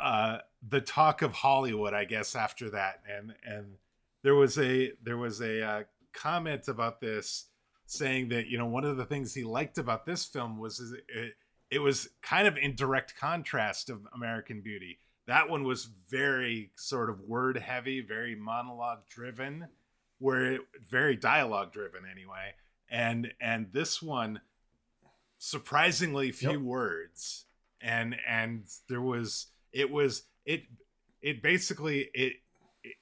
uh 0.00 0.38
the 0.68 0.80
talk 0.80 1.22
of 1.22 1.32
Hollywood 1.32 1.94
I 1.94 2.04
guess 2.04 2.34
after 2.34 2.68
that 2.70 3.00
and 3.08 3.34
and 3.44 3.76
there 4.22 4.34
was 4.34 4.58
a 4.58 4.92
there 5.02 5.16
was 5.16 5.40
a 5.40 5.62
uh, 5.62 5.82
comment 6.12 6.68
about 6.68 7.00
this 7.00 7.46
saying 7.90 8.28
that 8.28 8.46
you 8.46 8.58
know 8.58 8.66
one 8.66 8.84
of 8.84 8.96
the 8.96 9.04
things 9.04 9.34
he 9.34 9.44
liked 9.44 9.78
about 9.78 10.06
this 10.06 10.24
film 10.24 10.58
was 10.58 10.94
it, 11.08 11.34
it 11.70 11.78
was 11.78 12.08
kind 12.22 12.46
of 12.46 12.56
in 12.56 12.74
direct 12.74 13.14
contrast 13.18 13.90
of 13.90 14.06
American 14.14 14.60
Beauty 14.60 14.98
that 15.30 15.48
one 15.48 15.62
was 15.62 15.88
very 16.08 16.72
sort 16.74 17.08
of 17.08 17.20
word 17.20 17.56
heavy, 17.56 18.00
very 18.00 18.34
monologue 18.34 19.08
driven, 19.08 19.68
where 20.18 20.54
it 20.54 20.60
very 20.88 21.14
dialogue 21.14 21.72
driven 21.72 22.02
anyway. 22.10 22.54
And 22.90 23.32
and 23.40 23.68
this 23.72 24.02
one 24.02 24.40
surprisingly 25.38 26.32
few 26.32 26.50
yep. 26.50 26.60
words. 26.60 27.44
And 27.80 28.16
and 28.28 28.64
there 28.88 29.00
was 29.00 29.46
it 29.72 29.92
was 29.92 30.24
it 30.44 30.62
it 31.22 31.42
basically 31.42 32.10
it, 32.12 32.32
it 32.82 32.96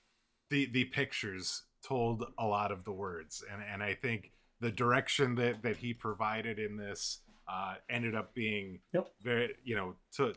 the 0.51 0.67
the 0.71 0.85
pictures 0.85 1.63
told 1.83 2.27
a 2.39 2.47
lot 2.47 2.71
of 2.71 2.85
the 2.85 2.93
words 2.93 3.43
and 3.51 3.63
and 3.63 3.83
I 3.83 3.95
think 3.95 4.33
the 4.61 4.71
direction 4.71 5.35
that 5.37 5.63
that 5.63 5.77
he 5.77 5.95
provided 5.95 6.59
in 6.59 6.77
this 6.77 7.21
uh, 7.49 7.75
ended 7.89 8.15
up 8.15 8.35
being 8.35 8.81
yep. 8.93 9.09
very 9.23 9.55
you 9.65 9.75
know 9.75 9.95
to 10.17 10.35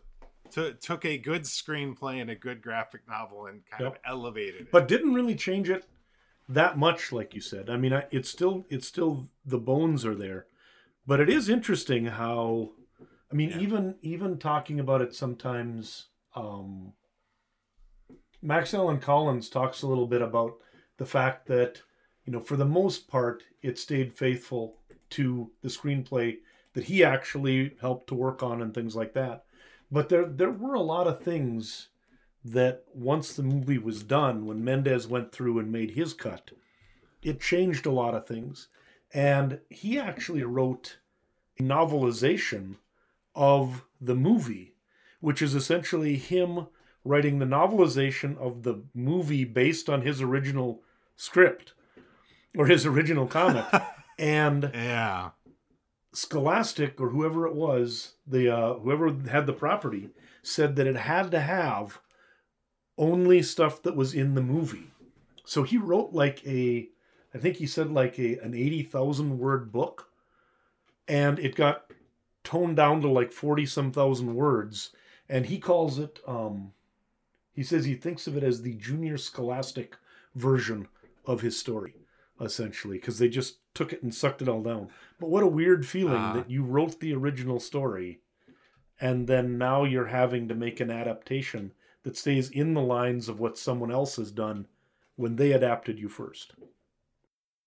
to, 0.51 0.73
took 0.73 1.05
a 1.05 1.17
good 1.17 1.43
screenplay 1.43 2.21
and 2.21 2.29
a 2.29 2.35
good 2.35 2.61
graphic 2.61 3.01
novel 3.07 3.45
and 3.45 3.61
kind 3.69 3.83
yep. 3.83 3.93
of 3.93 3.99
elevated 4.05 4.61
it. 4.61 4.71
But 4.71 4.87
didn't 4.87 5.13
really 5.13 5.35
change 5.35 5.69
it 5.69 5.85
that 6.49 6.77
much, 6.77 7.11
like 7.11 7.33
you 7.33 7.41
said. 7.41 7.69
I 7.69 7.77
mean, 7.77 7.93
I, 7.93 8.05
it's 8.11 8.29
still 8.29 8.65
it's 8.69 8.87
still 8.87 9.29
the 9.45 9.57
bones 9.57 10.05
are 10.05 10.15
there, 10.15 10.47
but 11.05 11.19
it 11.19 11.29
is 11.29 11.49
interesting 11.49 12.05
how. 12.05 12.71
I 13.31 13.33
mean, 13.33 13.51
yeah. 13.51 13.59
even 13.59 13.95
even 14.01 14.37
talking 14.37 14.79
about 14.79 15.01
it 15.01 15.15
sometimes. 15.15 16.07
Um, 16.35 16.93
Max 18.41 18.73
Allan 18.73 18.99
Collins 18.99 19.49
talks 19.49 19.83
a 19.83 19.87
little 19.87 20.07
bit 20.07 20.21
about 20.21 20.53
the 20.97 21.05
fact 21.05 21.47
that 21.47 21.81
you 22.25 22.33
know 22.33 22.39
for 22.39 22.55
the 22.55 22.65
most 22.65 23.07
part 23.07 23.43
it 23.61 23.77
stayed 23.77 24.13
faithful 24.13 24.77
to 25.09 25.49
the 25.61 25.69
screenplay 25.69 26.37
that 26.73 26.85
he 26.85 27.03
actually 27.03 27.75
helped 27.81 28.07
to 28.07 28.15
work 28.15 28.41
on 28.41 28.61
and 28.61 28.73
things 28.73 28.95
like 28.95 29.13
that 29.13 29.45
but 29.91 30.09
there 30.09 30.25
there 30.25 30.51
were 30.51 30.73
a 30.73 30.81
lot 30.81 31.07
of 31.07 31.21
things 31.21 31.89
that 32.43 32.83
once 32.93 33.33
the 33.33 33.43
movie 33.43 33.77
was 33.77 34.03
done, 34.03 34.45
when 34.45 34.63
Mendes 34.63 35.07
went 35.07 35.31
through 35.31 35.59
and 35.59 35.71
made 35.71 35.91
his 35.91 36.13
cut, 36.13 36.51
it 37.21 37.39
changed 37.39 37.85
a 37.85 37.91
lot 37.91 38.15
of 38.15 38.25
things. 38.25 38.67
And 39.13 39.59
he 39.69 39.99
actually 39.99 40.43
wrote 40.43 40.97
a 41.59 41.63
novelization 41.63 42.77
of 43.35 43.85
the 43.99 44.15
movie, 44.15 44.73
which 45.19 45.41
is 45.41 45.53
essentially 45.53 46.15
him 46.15 46.67
writing 47.03 47.39
the 47.39 47.45
novelization 47.45 48.37
of 48.37 48.63
the 48.63 48.83
movie 48.93 49.43
based 49.43 49.89
on 49.89 50.01
his 50.01 50.21
original 50.21 50.81
script 51.15 51.73
or 52.57 52.67
his 52.67 52.85
original 52.85 53.27
comic. 53.27 53.65
and 54.19 54.69
yeah 54.73 55.31
Scholastic 56.13 56.99
or 56.99 57.09
whoever 57.09 57.47
it 57.47 57.55
was, 57.55 58.15
the 58.27 58.53
uh, 58.53 58.73
whoever 58.75 59.15
had 59.29 59.47
the 59.47 59.53
property 59.53 60.09
said 60.43 60.75
that 60.75 60.85
it 60.85 60.97
had 60.97 61.31
to 61.31 61.39
have 61.39 62.01
only 62.97 63.41
stuff 63.41 63.81
that 63.83 63.95
was 63.95 64.13
in 64.13 64.35
the 64.35 64.41
movie. 64.41 64.91
So 65.45 65.63
he 65.63 65.77
wrote 65.77 66.11
like 66.11 66.45
a, 66.45 66.89
I 67.33 67.37
think 67.37 67.55
he 67.55 67.65
said 67.65 67.91
like 67.91 68.19
a 68.19 68.37
an 68.39 68.53
eighty 68.53 68.83
thousand 68.83 69.39
word 69.39 69.71
book, 69.71 70.09
and 71.07 71.39
it 71.39 71.55
got 71.55 71.85
toned 72.43 72.75
down 72.75 72.99
to 73.01 73.07
like 73.07 73.31
forty 73.31 73.65
some 73.65 73.93
thousand 73.93 74.35
words, 74.35 74.89
and 75.29 75.45
he 75.45 75.59
calls 75.59 75.97
it. 75.97 76.19
Um, 76.27 76.73
he 77.53 77.63
says 77.63 77.85
he 77.85 77.95
thinks 77.95 78.27
of 78.27 78.35
it 78.35 78.43
as 78.43 78.61
the 78.61 78.73
junior 78.73 79.17
scholastic 79.17 79.95
version 80.35 80.89
of 81.25 81.39
his 81.39 81.57
story 81.57 82.00
essentially, 82.41 82.97
because 82.97 83.19
they 83.19 83.29
just 83.29 83.57
took 83.73 83.93
it 83.93 84.03
and 84.03 84.13
sucked 84.13 84.41
it 84.41 84.49
all 84.49 84.61
down. 84.61 84.89
But 85.19 85.29
what 85.29 85.43
a 85.43 85.47
weird 85.47 85.85
feeling 85.85 86.21
uh, 86.21 86.33
that 86.33 86.49
you 86.49 86.63
wrote 86.63 86.99
the 86.99 87.13
original 87.13 87.59
story 87.59 88.21
and 89.01 89.27
then 89.27 89.57
now 89.57 89.83
you're 89.83 90.05
having 90.05 90.47
to 90.47 90.55
make 90.55 90.79
an 90.79 90.91
adaptation 90.91 91.73
that 92.03 92.15
stays 92.15 92.49
in 92.49 92.75
the 92.75 92.81
lines 92.81 93.27
of 93.27 93.39
what 93.39 93.57
someone 93.57 93.91
else 93.91 94.15
has 94.15 94.31
done 94.31 94.67
when 95.15 95.35
they 95.35 95.51
adapted 95.51 95.99
you 95.99 96.07
first. 96.07 96.53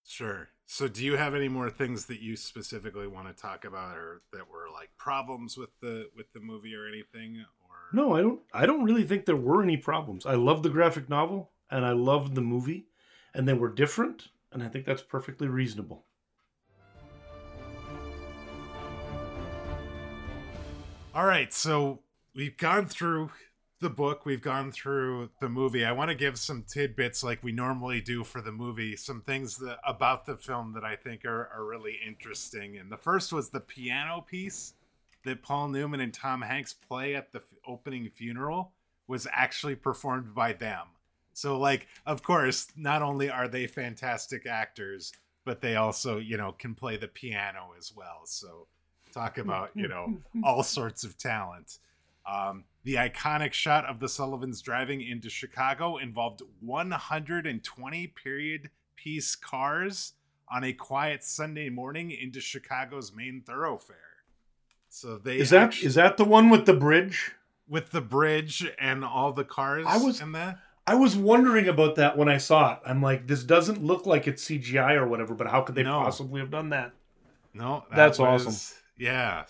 Sure. 0.07 0.49
So 0.67 0.89
do 0.89 1.05
you 1.05 1.17
have 1.17 1.35
any 1.35 1.49
more 1.49 1.69
things 1.69 2.07
that 2.07 2.21
you 2.21 2.37
specifically 2.37 3.07
want 3.07 3.27
to 3.27 3.35
talk 3.35 3.65
about 3.65 3.97
or 3.97 4.23
that 4.33 4.49
were 4.51 4.69
like 4.73 4.91
problems 4.97 5.57
with 5.57 5.71
the 5.81 6.09
with 6.17 6.33
the 6.33 6.41
movie 6.41 6.75
or 6.75 6.87
anything 6.87 7.45
or 7.69 7.93
No, 7.93 8.15
I 8.15 8.23
don't 8.23 8.41
I 8.53 8.67
don't 8.67 8.85
really 8.85 9.05
think 9.05 9.25
there 9.25 9.37
were 9.37 9.63
any 9.63 9.77
problems. 9.77 10.25
I 10.25 10.35
love 10.35 10.63
the 10.63 10.71
graphic 10.71 11.09
novel 11.09 11.51
and 11.71 11.85
I 11.85 11.93
loved 11.93 12.35
the 12.35 12.41
movie 12.41 12.87
and 13.35 13.47
they 13.47 13.55
were 13.55 13.69
different 13.69 14.29
and 14.55 14.63
I 14.63 14.69
think 14.69 14.87
that's 14.87 15.03
perfectly 15.03 15.49
reasonable. 15.49 16.07
All 21.15 21.27
right, 21.27 21.53
so 21.53 22.01
we've 22.35 22.57
gone 22.57 22.87
through 22.87 23.31
the 23.81 23.91
book, 23.91 24.25
we've 24.25 24.41
gone 24.41 24.73
through 24.73 25.31
the 25.41 25.49
movie. 25.49 25.85
I 25.85 25.93
want 25.93 26.09
to 26.09 26.15
give 26.15 26.39
some 26.39 26.65
tidbits 26.67 27.23
like 27.23 27.43
we 27.43 27.53
normally 27.53 28.01
do 28.01 28.25
for 28.25 28.41
the 28.41 28.51
movie, 28.51 28.97
some 28.97 29.21
things 29.21 29.59
that 29.59 29.79
about 29.87 30.25
the 30.25 30.37
film 30.37 30.73
that 30.73 30.85
I 30.85 30.97
think 30.97 31.25
are, 31.25 31.51
are 31.55 31.65
really 31.65 31.99
interesting. 32.05 32.79
And 32.79 32.91
the 32.91 32.97
first 32.97 33.33
was 33.33 33.51
the 33.51 33.61
piano 33.61 34.25
piece 34.27 34.75
that 35.25 35.43
Paul 35.43 35.69
Newman 35.69 36.01
and 36.01 36.15
Tom 36.15 36.43
Hanks 36.43 36.73
play 36.73 37.15
at 37.15 37.33
the 37.33 37.39
f- 37.39 37.45
opening 37.67 38.09
funeral 38.11 38.73
was 39.07 39.27
actually 39.33 39.75
performed 39.75 40.35
by 40.35 40.53
them. 40.53 40.87
So 41.35 41.59
like 41.59 41.87
of 42.07 42.23
course, 42.23 42.69
not 42.77 43.03
only 43.03 43.29
are 43.29 43.49
they 43.49 43.67
fantastic 43.67 44.47
actors, 44.47 45.13
but 45.45 45.61
they 45.61 45.77
also, 45.77 46.19
you 46.19 46.37
know, 46.37 46.53
can 46.53 46.75
play 46.75 46.97
the 46.97 47.09
piano 47.09 47.71
as 47.79 47.93
well. 47.95 48.23
So 48.25 48.67
talk 49.13 49.39
about, 49.39 49.71
you 49.75 49.89
know, 49.89 50.19
all 50.45 50.63
sorts 50.63 51.05
of 51.05 51.17
talent. 51.19 51.79
Um, 52.27 52.65
the 52.85 52.95
iconic 52.95 53.53
shot 53.53 53.85
of 53.85 54.01
the 54.01 54.09
Sullivans 54.09 54.63
driving 54.63 55.03
into 55.03 55.29
Chicago 55.29 55.99
involved 55.99 56.43
120 56.61 58.07
period 58.09 58.71
piece 58.97 59.37
cars 59.37 60.15
on 60.51 60.65
a 60.65 60.73
quiet 60.73 61.23
Sunday 61.23 61.69
morning 61.69 62.11
into 62.11 62.41
Chicago's 62.41 63.15
main 63.15 63.43
thoroughfare. 63.47 63.97
So 64.89 65.19
they 65.19 65.39
is 65.39 65.51
that 65.51 65.63
actually, 65.63 65.89
is 65.89 65.95
that 65.97 66.17
the 66.17 66.25
one 66.25 66.51
with 66.51 66.67
the 66.67 66.75
bridge? 66.75 67.33
With 67.69 67.91
the 67.91 68.01
bridge 68.01 68.67
and 68.79 69.05
all 69.05 69.33
the 69.33 69.45
cars 69.45 69.87
I 69.89 69.97
was 69.97 70.21
in 70.21 70.33
that? 70.33 70.59
I 70.87 70.95
was 70.95 71.17
wondering 71.17 71.67
about 71.67 71.95
that 71.97 72.17
when 72.17 72.29
I 72.29 72.37
saw 72.37 72.75
it. 72.75 72.81
I'm 72.85 73.01
like, 73.01 73.27
this 73.27 73.43
doesn't 73.43 73.83
look 73.83 74.05
like 74.05 74.27
it's 74.27 74.45
CGI 74.45 74.95
or 74.97 75.07
whatever, 75.07 75.35
but 75.35 75.47
how 75.47 75.63
could 75.63 75.75
they 75.75 75.83
no. 75.83 76.01
possibly 76.01 76.41
have 76.41 76.51
done 76.51 76.71
that? 76.71 76.93
No, 77.55 77.85
that 77.89 77.97
that's 77.97 78.19
was, 78.19 78.47
awesome. 78.47 78.79
Yeah. 78.99 79.45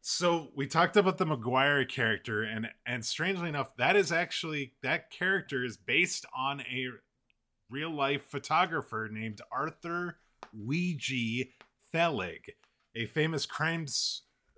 So 0.00 0.50
we 0.54 0.66
talked 0.66 0.96
about 0.96 1.18
the 1.18 1.26
Maguire 1.26 1.84
character, 1.84 2.42
and 2.42 2.68
and 2.86 3.04
strangely 3.04 3.48
enough, 3.48 3.76
that 3.76 3.96
is 3.96 4.12
actually 4.12 4.74
that 4.82 5.10
character 5.10 5.64
is 5.64 5.76
based 5.76 6.24
on 6.36 6.60
a 6.60 6.88
real 7.68 7.90
life 7.90 8.24
photographer 8.24 9.08
named 9.10 9.40
Arthur 9.52 10.18
Weegee 10.56 11.50
Fellig, 11.92 12.50
a 12.94 13.06
famous 13.06 13.46
crime 13.46 13.86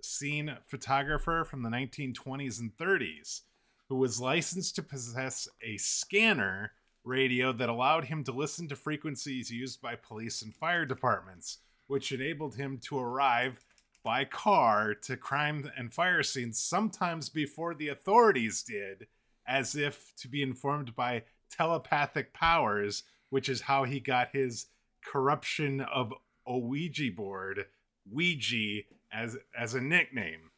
scene 0.03 0.57
photographer 0.69 1.45
from 1.45 1.63
the 1.63 1.71
1920s 1.71 2.61
and 2.61 2.77
30s 2.77 3.43
who 3.89 3.97
was 3.97 4.21
licensed 4.21 4.75
to 4.77 4.83
possess 4.83 5.49
a 5.63 5.77
scanner 5.77 6.73
radio 7.05 7.53
that 7.53 7.69
allowed 7.69 8.07
him 8.07 8.25
to 8.25 8.33
listen 8.33 8.69
to 8.69 8.77
frequencies 8.77 9.51
used 9.51 9.81
by 9.81 9.95
police 9.95 10.43
and 10.43 10.55
fire 10.55 10.85
departments, 10.85 11.59
which 11.87 12.11
enabled 12.11 12.57
him 12.57 12.79
to 12.79 12.99
arrive 12.99 13.65
by 14.03 14.25
car 14.25 14.95
to 14.95 15.17
crime 15.17 15.71
and 15.77 15.93
fire 15.93 16.23
scenes 16.23 16.59
sometimes 16.59 17.29
before 17.29 17.75
the 17.75 17.89
authorities 17.89 18.63
did, 18.63 19.07
as 19.47 19.77
if 19.77 20.13
to 20.17 20.29
be 20.29 20.43
informed 20.43 20.95
by 20.95 21.23
telepathic 21.51 22.33
powers, 22.33 23.05
which 23.31 23.49
is 23.49 23.63
how 23.63 23.85
he 23.85 24.01
got 24.01 24.29
his 24.33 24.67
corruption 25.05 25.81
of 25.81 26.13
Ouija 26.47 27.11
board, 27.13 27.67
Weegee, 28.13 28.87
as 29.13 29.37
as 29.59 29.75
a 29.75 29.81
nickname. 29.81 30.51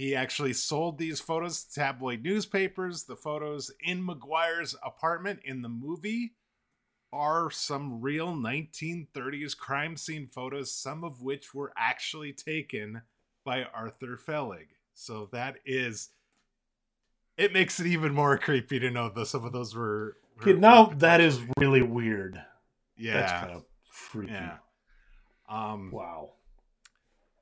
He 0.00 0.16
actually 0.16 0.54
sold 0.54 0.96
these 0.96 1.20
photos 1.20 1.62
to 1.62 1.74
tabloid 1.74 2.22
newspapers. 2.22 3.02
The 3.02 3.16
photos 3.16 3.70
in 3.84 4.02
Maguire's 4.02 4.74
apartment 4.82 5.40
in 5.44 5.60
the 5.60 5.68
movie 5.68 6.32
are 7.12 7.50
some 7.50 8.00
real 8.00 8.28
1930s 8.28 9.54
crime 9.54 9.98
scene 9.98 10.26
photos, 10.26 10.72
some 10.72 11.04
of 11.04 11.20
which 11.20 11.52
were 11.52 11.74
actually 11.76 12.32
taken 12.32 13.02
by 13.44 13.64
Arthur 13.64 14.16
Fellig. 14.16 14.68
So 14.94 15.28
that 15.32 15.56
is 15.66 16.08
it 17.36 17.52
makes 17.52 17.78
it 17.78 17.86
even 17.86 18.14
more 18.14 18.38
creepy 18.38 18.78
to 18.78 18.90
know 18.90 19.10
that 19.10 19.26
some 19.26 19.44
of 19.44 19.52
those 19.52 19.74
were, 19.74 20.16
were 20.42 20.54
now 20.54 20.94
that 20.96 21.20
is 21.20 21.38
really 21.58 21.82
weird. 21.82 22.42
Yeah. 22.96 23.20
That's 23.20 23.32
kind 23.32 23.52
of 23.52 23.64
freaky. 23.90 24.32
Yeah. 24.32 24.56
Um 25.46 25.90
wow. 25.92 26.30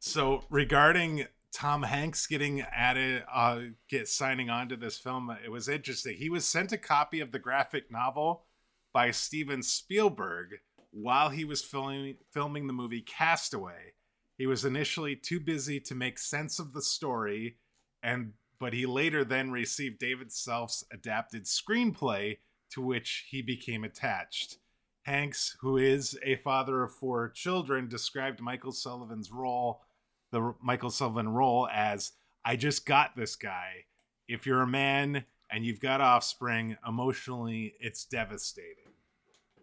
So 0.01 0.43
regarding 0.51 1.29
Tom 1.53 1.83
Hanks 1.83 2.27
getting 2.27 2.61
added, 2.61 3.25
uh, 3.33 3.61
get 3.89 4.09
signing 4.09 4.51
on 4.51 4.69
to 4.69 4.77
this 4.77 4.99
film. 4.99 5.35
It 5.45 5.51
was 5.51 5.69
interesting. 5.69 6.17
He 6.17 6.31
was 6.31 6.45
sent 6.45 6.73
a 6.73 6.79
copy 6.79 7.21
of 7.21 7.33
the 7.33 7.39
graphic 7.39 7.91
novel 7.91 8.45
by 8.93 9.11
Steven 9.11 9.63
Spielberg 9.63 10.57
while 10.91 11.31
he 11.31 11.45
was 11.45 11.63
filming 11.63 12.17
filming 12.31 12.67
the 12.67 12.73
movie 12.73 13.01
Castaway. 13.01 13.95
He 14.37 14.47
was 14.47 14.65
initially 14.65 15.17
too 15.17 15.41
busy 15.41 15.81
to 15.81 15.95
make 15.95 16.19
sense 16.19 16.59
of 16.59 16.73
the 16.73 16.83
story, 16.83 17.59
and 18.03 18.35
but 18.61 18.73
he 18.73 18.87
later 18.87 19.25
then 19.25 19.51
received 19.51 19.99
David 19.99 20.33
Self's 20.33 20.85
adapted 20.93 21.45
screenplay 21.45 22.39
to 22.71 22.81
which 22.81 23.27
he 23.31 23.43
became 23.43 23.85
attached. 23.85 24.59
Hanks, 25.03 25.57
who 25.61 25.79
is 25.79 26.19
a 26.23 26.37
father 26.37 26.83
of 26.83 26.95
four 26.95 27.31
children, 27.31 27.89
described 27.89 28.41
Michael 28.41 28.73
Sullivan's 28.73 29.33
role, 29.33 29.83
the 30.31 30.55
Michael 30.63 30.91
Sullivan 30.91 31.29
role, 31.29 31.69
as 31.73 32.13
I 32.45 32.57
just 32.57 32.87
got 32.87 33.17
this 33.17 33.37
guy. 33.37 33.85
If 34.27 34.47
you're 34.47 34.63
a 34.63 34.67
man 34.67 35.25
and 35.51 35.65
you've 35.65 35.81
got 35.81 36.01
offspring, 36.01 36.77
emotionally, 36.87 37.75
it's 37.81 38.05
devastating. 38.05 38.93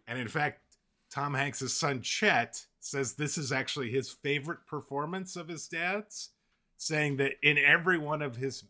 And 0.08 0.20
in 0.20 0.28
fact, 0.28 0.62
Tom 1.12 1.34
Hanks' 1.34 1.72
son 1.74 2.02
Chet 2.02 2.66
says 2.80 3.14
this 3.14 3.38
is 3.38 3.52
actually 3.52 3.92
his 3.92 4.10
favorite 4.10 4.66
performance 4.68 5.36
of 5.36 5.48
his 5.48 5.68
dad's, 5.68 6.32
saying 6.78 7.18
that 7.18 7.34
in 7.42 7.58
every 7.58 7.98
one 7.98 8.22
of 8.22 8.36
his 8.36 8.66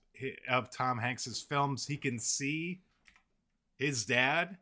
of 0.49 0.71
Tom 0.71 0.99
Hanks's 0.99 1.41
films, 1.41 1.87
he 1.87 1.97
can 1.97 2.19
see 2.19 2.81
his 3.77 4.05
dad. 4.05 4.57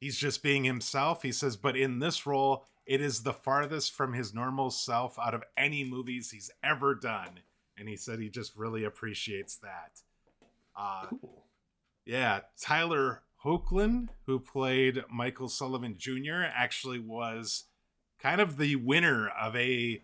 He's 0.00 0.16
just 0.16 0.42
being 0.42 0.64
himself. 0.64 1.22
He 1.22 1.32
says, 1.32 1.56
but 1.56 1.76
in 1.76 1.98
this 1.98 2.26
role, 2.26 2.64
it 2.88 3.02
is 3.02 3.22
the 3.22 3.34
farthest 3.34 3.92
from 3.92 4.14
his 4.14 4.32
normal 4.32 4.70
self 4.70 5.18
out 5.18 5.34
of 5.34 5.44
any 5.58 5.84
movies 5.84 6.30
he's 6.30 6.50
ever 6.64 6.94
done. 6.94 7.40
And 7.76 7.86
he 7.86 7.96
said 7.96 8.18
he 8.18 8.30
just 8.30 8.56
really 8.56 8.82
appreciates 8.82 9.56
that. 9.56 10.00
Uh, 10.74 11.06
cool. 11.10 11.44
Yeah, 12.06 12.40
Tyler 12.58 13.22
Hoechlin, 13.44 14.08
who 14.24 14.40
played 14.40 15.04
Michael 15.12 15.50
Sullivan 15.50 15.96
Jr., 15.98 16.44
actually 16.50 16.98
was 16.98 17.64
kind 18.18 18.40
of 18.40 18.56
the 18.56 18.76
winner 18.76 19.28
of 19.28 19.54
a 19.54 20.00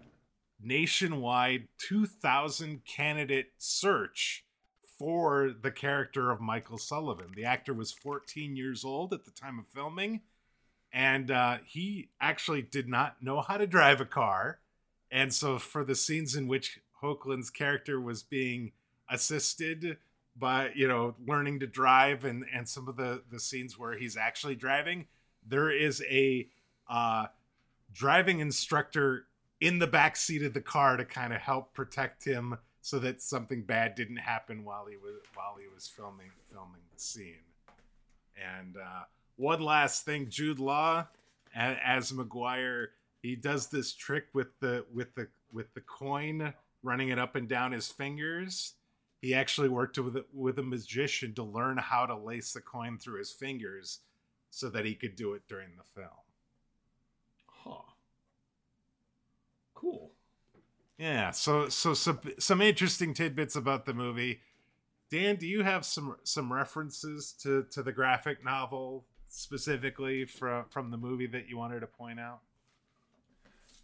nationwide 0.63 1.69
2,000 1.79 2.85
candidate 2.85 3.53
search 3.57 4.45
for 4.99 5.53
the 5.59 5.71
character 5.71 6.31
of 6.31 6.39
Michael 6.39 6.79
Sullivan. 6.79 7.33
The 7.35 7.47
actor 7.47 7.73
was 7.73 7.93
14 7.93 8.57
years 8.57 8.85
old 8.85 9.15
at 9.15 9.25
the 9.25 9.31
time 9.31 9.59
of 9.59 9.67
filming, 9.67 10.21
and 10.95 11.33
uh, 11.33 11.59
he 11.67 12.09
actually 12.21 12.63
did 12.63 12.89
not 12.89 13.21
know 13.21 13.41
how 13.41 13.57
to 13.57 13.67
drive 13.67 14.01
a 14.01 14.05
car. 14.05 14.61
And 15.11 15.35
so, 15.35 15.59
for 15.59 15.85
the 15.85 15.97
scenes 15.97 16.37
in 16.37 16.47
which 16.47 16.79
Hoechlin's 17.03 17.51
character 17.51 18.01
was 18.01 18.23
being 18.23 18.71
assisted 19.11 19.99
by, 20.37 20.71
you 20.75 20.87
know, 20.87 21.17
learning 21.27 21.61
to 21.61 21.67
drive, 21.67 22.25
and 22.25 22.45
and 22.53 22.69
some 22.69 22.89
of 22.89 22.97
the 22.97 23.23
the 23.31 23.41
scenes 23.41 23.77
where 23.77 23.99
he's 23.99 24.17
actually 24.17 24.55
driving, 24.55 25.07
there 25.47 25.71
is 25.71 26.03
a 26.09 26.49
uh, 26.89 27.27
driving 27.93 28.39
instructor 28.39 29.27
in 29.61 29.81
the 29.81 29.87
back 29.89 30.17
seat 30.17 30.43
of 30.43 30.55
the 30.55 30.61
car 30.61 30.97
to 30.97 31.05
kind 31.05 31.33
of 31.33 31.41
help 31.41 31.75
protect 31.75 32.25
him 32.25 32.59
so 32.83 32.99
that 33.01 33.21
something 33.21 33.63
bad 33.63 33.95
didn't 33.95 34.19
happen 34.19 34.65
while 34.65 34.87
he 34.87 34.97
was 34.97 35.17
while 35.35 35.57
he 35.61 35.67
was 35.75 35.89
filming 35.89 36.31
filming 36.53 36.83
the 36.93 37.01
scene. 37.01 37.43
And 38.37 38.77
uh, 38.77 39.05
one 39.37 39.61
last 39.61 40.05
thing, 40.05 40.29
Jude 40.29 40.59
Law 40.59 41.07
as 41.55 42.13
Maguire, 42.13 42.91
he 43.23 43.37
does 43.37 43.69
this 43.69 43.95
trick 43.95 44.27
with 44.33 44.59
the 44.61 44.85
with 44.93 45.15
the 45.15 45.29
with 45.53 45.73
the 45.75 45.81
coin 45.81 46.53
running 46.83 47.09
it 47.09 47.19
up 47.19 47.37
and 47.37 47.49
down 47.49 47.73
his 47.73 47.89
fingers. 47.89 48.75
He 49.21 49.35
actually 49.35 49.69
worked 49.69 49.99
with 49.99 50.17
with 50.33 50.59
a 50.59 50.63
magician 50.63 51.35
to 51.35 51.43
learn 51.43 51.79
how 51.79 52.07
to 52.07 52.17
lace 52.17 52.53
the 52.53 52.61
coin 52.61 52.99
through 52.99 53.19
his 53.19 53.33
fingers 53.33 54.01
so 54.51 54.69
that 54.71 54.85
he 54.85 54.95
could 54.95 55.17
do 55.17 55.33
it 55.33 55.43
during 55.49 55.71
the 55.77 56.01
film. 56.01 56.11
Huh. 57.47 57.93
Cool. 59.75 60.13
Yeah, 60.99 61.31
so 61.31 61.69
so 61.69 61.95
some 61.95 62.21
some 62.39 62.61
interesting 62.61 63.15
tidbits 63.15 63.57
about 63.57 63.87
the 63.87 63.95
movie. 63.95 64.41
Dan, 65.11 65.37
do 65.37 65.47
you 65.47 65.63
have 65.63 65.85
some 65.85 66.17
some 66.25 66.53
references 66.53 67.33
to 67.41 67.65
to 67.71 67.83
the 67.83 67.93
graphic 67.93 68.45
novel 68.45 69.07
specifically 69.35 70.25
from 70.25 70.67
from 70.71 70.91
the 70.91 70.97
movie 70.97 71.27
that 71.27 71.49
you 71.49 71.57
wanted 71.57 71.81
to 71.81 71.87
point 71.87 72.21
out? 72.21 72.41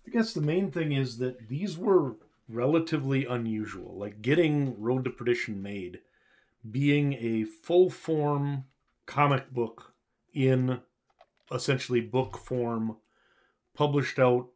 I 0.07 0.11
guess 0.11 0.33
the 0.33 0.41
main 0.41 0.71
thing 0.71 0.93
is 0.93 1.19
that 1.19 1.49
these 1.49 1.77
were 1.77 2.17
relatively 2.49 3.27
unusual. 3.27 3.97
Like 3.99 4.23
getting 4.23 4.81
Road 4.81 5.05
to 5.05 5.11
Perdition 5.11 5.63
made, 5.63 6.01
being 6.69 7.15
a 7.15 7.45
full 7.45 7.91
form 7.91 8.65
comic 9.07 9.53
book 9.53 9.95
in 10.33 10.81
essentially 11.53 12.01
book 12.01 12.39
form, 12.39 12.97
published 13.75 14.19
out 14.19 14.49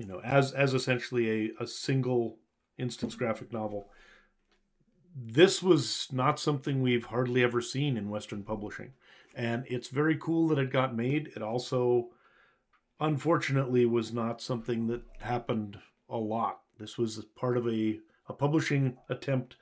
you 0.00 0.06
know, 0.06 0.20
as 0.24 0.52
as 0.52 0.72
essentially 0.72 1.52
a, 1.58 1.62
a 1.64 1.66
single 1.66 2.38
instance 2.78 3.14
graphic 3.14 3.52
novel. 3.52 3.90
This 5.14 5.62
was 5.62 6.08
not 6.10 6.40
something 6.40 6.80
we've 6.80 7.06
hardly 7.06 7.42
ever 7.42 7.60
seen 7.60 7.98
in 7.98 8.08
Western 8.08 8.42
publishing. 8.42 8.94
And 9.34 9.64
it's 9.68 9.88
very 9.88 10.16
cool 10.16 10.48
that 10.48 10.58
it 10.58 10.72
got 10.72 10.96
made. 10.96 11.30
It 11.36 11.42
also, 11.42 12.08
unfortunately, 12.98 13.86
was 13.86 14.12
not 14.12 14.40
something 14.40 14.86
that 14.88 15.02
happened 15.20 15.78
a 16.08 16.16
lot. 16.16 16.60
This 16.78 16.98
was 16.98 17.24
part 17.36 17.56
of 17.56 17.66
a, 17.68 18.00
a 18.28 18.32
publishing 18.32 18.96
attempt 19.08 19.56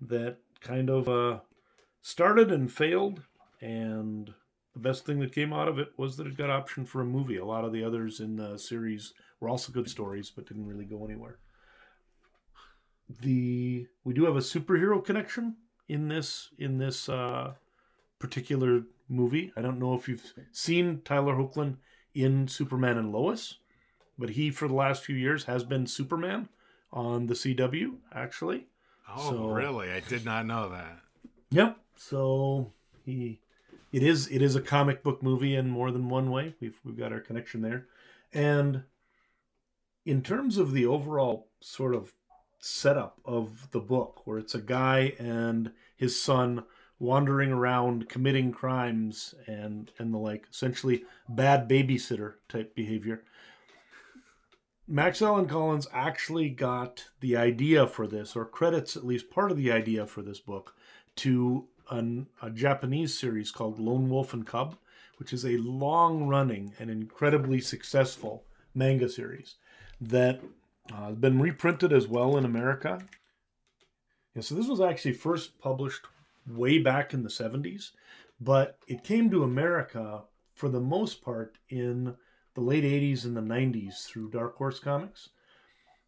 that 0.00 0.38
kind 0.60 0.90
of 0.90 1.08
uh, 1.08 1.40
started 2.00 2.50
and 2.50 2.72
failed. 2.72 3.22
And 3.60 4.32
the 4.74 4.80
best 4.80 5.04
thing 5.04 5.20
that 5.20 5.34
came 5.34 5.52
out 5.52 5.68
of 5.68 5.78
it 5.78 5.92
was 5.96 6.16
that 6.16 6.26
it 6.26 6.36
got 6.36 6.48
optioned 6.50 6.88
for 6.88 7.00
a 7.00 7.06
movie. 7.06 7.36
A 7.36 7.44
lot 7.44 7.64
of 7.64 7.72
the 7.72 7.84
others 7.84 8.20
in 8.20 8.36
the 8.36 8.58
series 8.58 9.12
were 9.38 9.48
also 9.48 9.72
good 9.72 9.88
stories, 9.88 10.30
but 10.30 10.46
didn't 10.46 10.66
really 10.66 10.84
go 10.84 11.04
anywhere. 11.04 11.38
The 13.20 13.86
we 14.04 14.14
do 14.14 14.24
have 14.24 14.36
a 14.36 14.40
superhero 14.40 15.04
connection 15.04 15.56
in 15.88 16.08
this 16.08 16.48
in 16.58 16.78
this 16.78 17.08
uh, 17.08 17.52
particular 18.18 18.84
movie. 19.12 19.52
I 19.56 19.62
don't 19.62 19.78
know 19.78 19.94
if 19.94 20.08
you've 20.08 20.32
seen 20.50 21.02
Tyler 21.04 21.34
Hoechlin 21.34 21.76
in 22.14 22.48
Superman 22.48 22.98
and 22.98 23.12
Lois, 23.12 23.58
but 24.18 24.30
he 24.30 24.50
for 24.50 24.66
the 24.66 24.74
last 24.74 25.04
few 25.04 25.16
years 25.16 25.44
has 25.44 25.64
been 25.64 25.86
Superman 25.86 26.48
on 26.92 27.26
the 27.26 27.34
CW 27.34 27.96
actually. 28.12 28.66
Oh, 29.08 29.30
so, 29.30 29.46
really? 29.48 29.90
I 29.90 30.00
did 30.00 30.24
not 30.24 30.46
know 30.46 30.70
that. 30.70 31.00
Yep. 31.50 31.76
So 31.96 32.72
he 33.04 33.40
it 33.92 34.02
is 34.02 34.28
it 34.28 34.42
is 34.42 34.56
a 34.56 34.60
comic 34.60 35.02
book 35.02 35.22
movie 35.22 35.54
in 35.54 35.68
more 35.68 35.90
than 35.90 36.08
one 36.08 36.30
way. 36.30 36.54
We've 36.60 36.78
we've 36.84 36.96
got 36.96 37.12
our 37.12 37.20
connection 37.20 37.60
there, 37.60 37.86
and 38.32 38.84
in 40.04 40.22
terms 40.22 40.58
of 40.58 40.72
the 40.72 40.86
overall 40.86 41.48
sort 41.60 41.94
of 41.94 42.12
setup 42.58 43.20
of 43.24 43.70
the 43.72 43.80
book, 43.80 44.22
where 44.24 44.38
it's 44.38 44.54
a 44.54 44.60
guy 44.60 45.14
and 45.18 45.72
his 45.96 46.20
son 46.20 46.64
wandering 47.02 47.50
around 47.50 48.08
committing 48.08 48.52
crimes 48.52 49.34
and 49.48 49.90
and 49.98 50.14
the 50.14 50.18
like, 50.18 50.46
essentially 50.50 51.04
bad 51.28 51.68
babysitter 51.68 52.34
type 52.48 52.74
behavior. 52.76 53.24
Max 54.86 55.20
Allan 55.20 55.46
Collins 55.46 55.88
actually 55.92 56.48
got 56.48 57.08
the 57.20 57.36
idea 57.36 57.86
for 57.86 58.06
this, 58.06 58.36
or 58.36 58.44
credits 58.44 58.96
at 58.96 59.04
least 59.04 59.30
part 59.30 59.50
of 59.50 59.56
the 59.56 59.72
idea 59.72 60.06
for 60.06 60.22
this 60.22 60.38
book, 60.38 60.76
to 61.16 61.66
an, 61.90 62.28
a 62.40 62.50
Japanese 62.50 63.18
series 63.18 63.50
called 63.50 63.80
Lone 63.80 64.08
Wolf 64.08 64.32
and 64.32 64.46
Cub, 64.46 64.76
which 65.16 65.32
is 65.32 65.44
a 65.44 65.56
long 65.58 66.28
running 66.28 66.72
and 66.78 66.88
incredibly 66.88 67.60
successful 67.60 68.44
manga 68.74 69.08
series 69.08 69.56
that 70.00 70.40
uh, 70.92 71.06
has 71.06 71.16
been 71.16 71.40
reprinted 71.40 71.92
as 71.92 72.06
well 72.06 72.36
in 72.36 72.44
America. 72.44 73.00
Yeah, 74.34 74.42
so 74.42 74.54
this 74.54 74.68
was 74.68 74.80
actually 74.80 75.14
first 75.14 75.58
published 75.58 76.06
way 76.46 76.78
back 76.78 77.14
in 77.14 77.22
the 77.22 77.28
70s, 77.28 77.90
but 78.40 78.78
it 78.86 79.04
came 79.04 79.30
to 79.30 79.44
America 79.44 80.22
for 80.54 80.68
the 80.68 80.80
most 80.80 81.22
part 81.22 81.58
in 81.68 82.16
the 82.54 82.60
late 82.60 82.84
80s 82.84 83.24
and 83.24 83.36
the 83.36 83.40
90s 83.40 84.06
through 84.06 84.30
Dark 84.30 84.56
Horse 84.56 84.78
Comics. 84.78 85.30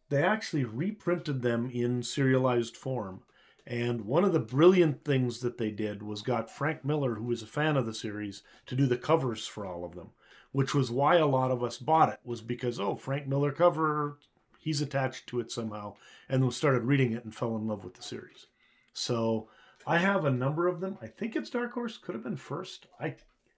They 0.09 0.23
actually 0.23 0.63
reprinted 0.63 1.41
them 1.41 1.69
in 1.73 2.03
serialized 2.03 2.77
form. 2.77 3.21
And 3.65 4.01
one 4.01 4.23
of 4.23 4.33
the 4.33 4.39
brilliant 4.39 5.03
things 5.03 5.39
that 5.39 5.57
they 5.57 5.71
did 5.71 6.03
was 6.03 6.21
got 6.21 6.51
Frank 6.51 6.85
Miller, 6.85 7.15
who 7.15 7.23
was 7.23 7.41
a 7.41 7.47
fan 7.47 7.75
of 7.75 7.87
the 7.87 7.95
series, 7.95 8.43
to 8.67 8.75
do 8.75 8.85
the 8.85 8.97
covers 8.97 9.47
for 9.47 9.65
all 9.65 9.83
of 9.83 9.95
them 9.95 10.11
which 10.55 10.73
was 10.73 10.89
why 10.89 11.17
a 11.17 11.25
lot 11.25 11.51
of 11.51 11.61
us 11.61 11.77
bought 11.77 12.07
it 12.07 12.19
was 12.23 12.39
because 12.39 12.79
oh 12.79 12.95
frank 12.95 13.27
miller 13.27 13.51
cover 13.51 14.17
he's 14.57 14.79
attached 14.81 15.27
to 15.27 15.41
it 15.41 15.51
somehow 15.51 15.93
and 16.29 16.41
we 16.41 16.49
started 16.49 16.83
reading 16.83 17.11
it 17.11 17.25
and 17.25 17.35
fell 17.35 17.57
in 17.57 17.67
love 17.67 17.83
with 17.83 17.93
the 17.95 18.01
series 18.01 18.47
so 18.93 19.49
i 19.85 19.97
have 19.97 20.25
a 20.25 20.31
number 20.31 20.67
of 20.67 20.79
them. 20.79 20.97
I 21.01 21.07
think 21.07 21.35
it's 21.35 21.49
dark 21.49 21.73
horse. 21.73 21.97
Could 21.97 22.15
have 22.15 22.23
been 22.23 22.37
first. 22.37 22.87
I 22.99 23.15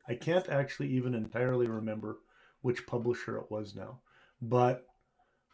i 0.08 0.16
can't 0.16 0.50
actually 0.50 0.90
even 0.90 1.14
entirely 1.14 1.68
remember 1.68 2.20
which 2.62 2.88
publisher 2.88 3.38
it 3.38 3.52
was 3.52 3.76
now. 3.76 4.00
But 4.42 4.86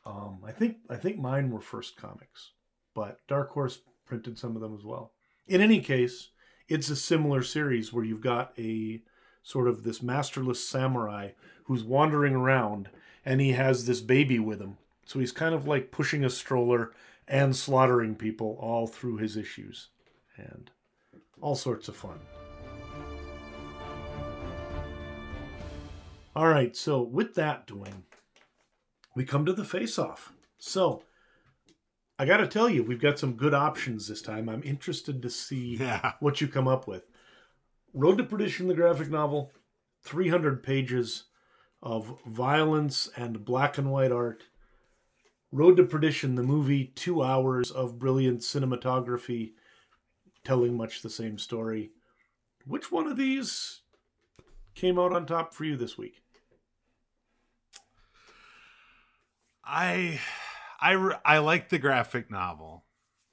um, 0.06 0.40
i 0.46 0.52
think 0.52 0.78
i 0.90 0.96
think 0.96 1.18
mine 1.18 1.50
were 1.50 1.62
first 1.62 1.96
comics 1.96 2.52
but 2.94 3.20
dark 3.28 3.52
horse 3.52 3.80
printed 4.06 4.38
some 4.38 4.56
of 4.56 4.62
them 4.62 4.76
as 4.76 4.84
well. 4.84 5.14
In 5.48 5.62
any 5.62 5.80
case 5.80 6.30
it's 6.68 6.90
a 6.90 6.96
similar 6.96 7.44
series 7.44 7.92
where 7.92 8.06
you've 8.06 8.22
got 8.22 8.54
a 8.58 9.02
sort 9.44 9.68
of 9.68 9.84
this 9.84 10.02
masterless 10.02 10.66
samurai 10.68 11.32
who's 11.66 11.84
wandering 11.84 12.36
around 12.36 12.90
and 13.26 13.42
he 13.42 13.52
has 13.52 13.86
this 13.86 14.02
baby 14.02 14.40
with 14.40 14.62
him. 14.62 14.78
So 15.06 15.20
he's 15.20 15.32
kind 15.32 15.54
of 15.54 15.68
like 15.68 15.92
pushing 15.92 16.24
a 16.24 16.30
stroller 16.30 16.92
and 17.28 17.56
slaughtering 17.56 18.16
people 18.16 18.58
all 18.60 18.88
through 18.88 19.18
his 19.18 19.38
issues. 19.38 19.90
And 20.38 20.70
all 21.42 21.56
sorts 21.56 21.88
of 21.88 21.96
fun. 21.96 22.20
All 26.36 26.48
right, 26.48 26.76
so 26.76 27.02
with 27.02 27.36
that, 27.36 27.68
Dwayne, 27.68 28.04
we 29.16 29.24
come 29.24 29.46
to 29.46 29.54
the 29.54 29.64
face 29.66 30.00
off. 30.00 30.34
So 30.58 31.04
I 32.18 32.26
got 32.26 32.38
to 32.38 32.48
tell 32.48 32.70
you, 32.70 32.84
we've 32.84 33.02
got 33.02 33.20
some 33.20 33.34
good 33.34 33.54
options 33.54 34.08
this 34.08 34.22
time. 34.22 34.50
I'm 34.50 34.64
interested 34.64 35.22
to 35.22 35.30
see 35.30 35.76
Yeah. 35.80 36.14
what 36.20 36.42
you 36.42 36.48
come 36.48 36.68
up 36.68 36.88
with. 36.88 37.04
Road 37.94 38.18
to 38.18 38.24
Perdition, 38.24 38.68
the 38.68 38.74
graphic 38.74 39.10
novel, 39.12 39.52
300 40.04 40.64
pages 40.64 41.26
of 41.84 42.20
violence 42.26 43.10
and 43.16 43.46
black 43.46 43.78
and 43.78 43.92
white 43.92 44.12
art. 44.12 44.44
Road 45.52 45.78
to 45.78 45.84
Perdition, 45.84 46.34
the 46.34 46.42
movie, 46.42 46.86
two 46.96 47.22
hours 47.22 47.70
of 47.70 48.00
brilliant 48.00 48.40
cinematography 48.40 49.52
telling 50.44 50.76
much 50.76 51.02
the 51.02 51.10
same 51.10 51.38
story. 51.38 51.92
Which 52.66 52.92
one 52.92 53.08
of 53.08 53.18
these 53.18 53.82
came 54.76 55.00
out 55.00 55.14
on 55.14 55.26
top 55.26 55.54
for 55.54 55.66
you 55.66 55.76
this 55.76 55.98
week? 55.98 56.22
I 59.64 60.20
I 60.80 61.18
I 61.26 61.38
like 61.40 61.70
the 61.70 61.80
graphic 61.80 62.30
novel. 62.30 62.84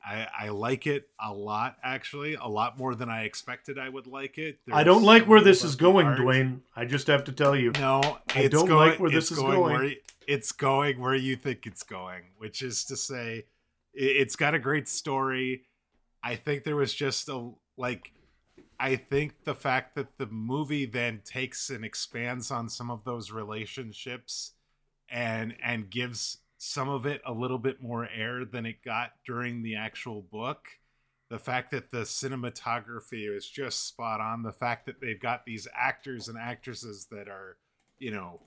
I 0.05 0.29
I 0.39 0.49
like 0.49 0.87
it 0.87 1.09
a 1.21 1.33
lot 1.33 1.77
actually, 1.83 2.35
a 2.35 2.47
lot 2.47 2.79
more 2.79 2.95
than 2.95 3.09
I 3.09 3.25
expected 3.25 3.79
I 3.79 3.89
would 3.89 4.07
like 4.07 4.39
it. 4.39 4.61
I 4.73 4.85
don't 4.85 5.03
like 5.03 5.27
where 5.27 5.41
this 5.41 5.65
is 5.65 5.77
going, 5.77 6.07
art- 6.07 6.19
Dwayne. 6.19 6.61
I 6.75 6.85
just 6.85 7.09
have 7.09 7.25
to 7.25 7.33
tell 7.33 7.57
you. 7.57 7.73
No, 7.79 8.19
I 8.35 8.49
don't 8.49 8.69
going, 8.69 8.91
like 8.91 9.01
where 9.01 9.11
this 9.11 9.31
is 9.31 9.39
going. 9.39 9.59
going. 9.59 9.75
Where, 9.75 9.93
it's 10.27 10.53
going 10.53 11.01
where 11.01 11.15
you 11.15 11.35
think 11.35 11.67
it's 11.67 11.83
going, 11.83 12.23
which 12.39 12.63
is 12.63 12.85
to 12.85 12.97
say, 12.97 13.47
it's 13.93 14.37
got 14.37 14.55
a 14.55 14.61
great 14.61 14.89
story. 14.89 15.65
I 16.23 16.37
think 16.37 16.65
there 16.65 16.77
was 16.77 16.95
just 16.95 17.29
a 17.29 17.51
like. 17.77 18.13
I 18.79 18.97
think 18.97 19.45
the 19.45 19.55
fact 19.55 19.95
that 19.97 20.17
the 20.17 20.27
movie 20.27 20.87
then 20.87 21.21
takes 21.25 21.69
and 21.69 21.85
expands 21.85 22.51
on 22.51 22.71
some 22.71 22.91
of 22.91 23.05
those 23.05 23.31
relationships, 23.31 24.53
and 25.11 25.55
and 25.63 25.91
gives 25.91 26.39
some 26.59 26.89
of 26.89 27.07
it 27.07 27.23
a 27.27 27.33
little 27.33 27.59
bit 27.59 27.83
more 27.83 28.07
air 28.15 28.45
than 28.45 28.67
it 28.67 28.83
got 28.85 29.13
during 29.27 29.63
the 29.63 29.77
actual 29.77 30.21
book. 30.21 30.69
The 31.31 31.39
fact 31.39 31.71
that 31.71 31.91
the 31.91 32.03
cinematography 32.03 33.35
is 33.35 33.49
just 33.49 33.87
spot 33.87 34.21
on. 34.21 34.43
The 34.43 34.53
fact 34.53 34.87
that 34.87 35.01
they've 35.01 35.21
got 35.21 35.47
these 35.47 35.69
actors 35.75 36.29
and 36.29 36.37
actresses 36.37 37.07
that 37.13 37.29
are, 37.29 37.57
you 37.99 38.11
know, 38.11 38.41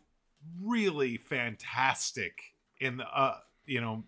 really 0.62 1.18
fantastic 1.18 2.54
in 2.80 2.98
the, 2.98 3.06
uh, 3.06 3.38
you 3.66 3.82
know, 3.82 4.04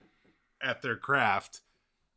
at 0.61 0.81
their 0.81 0.97
craft. 0.97 1.61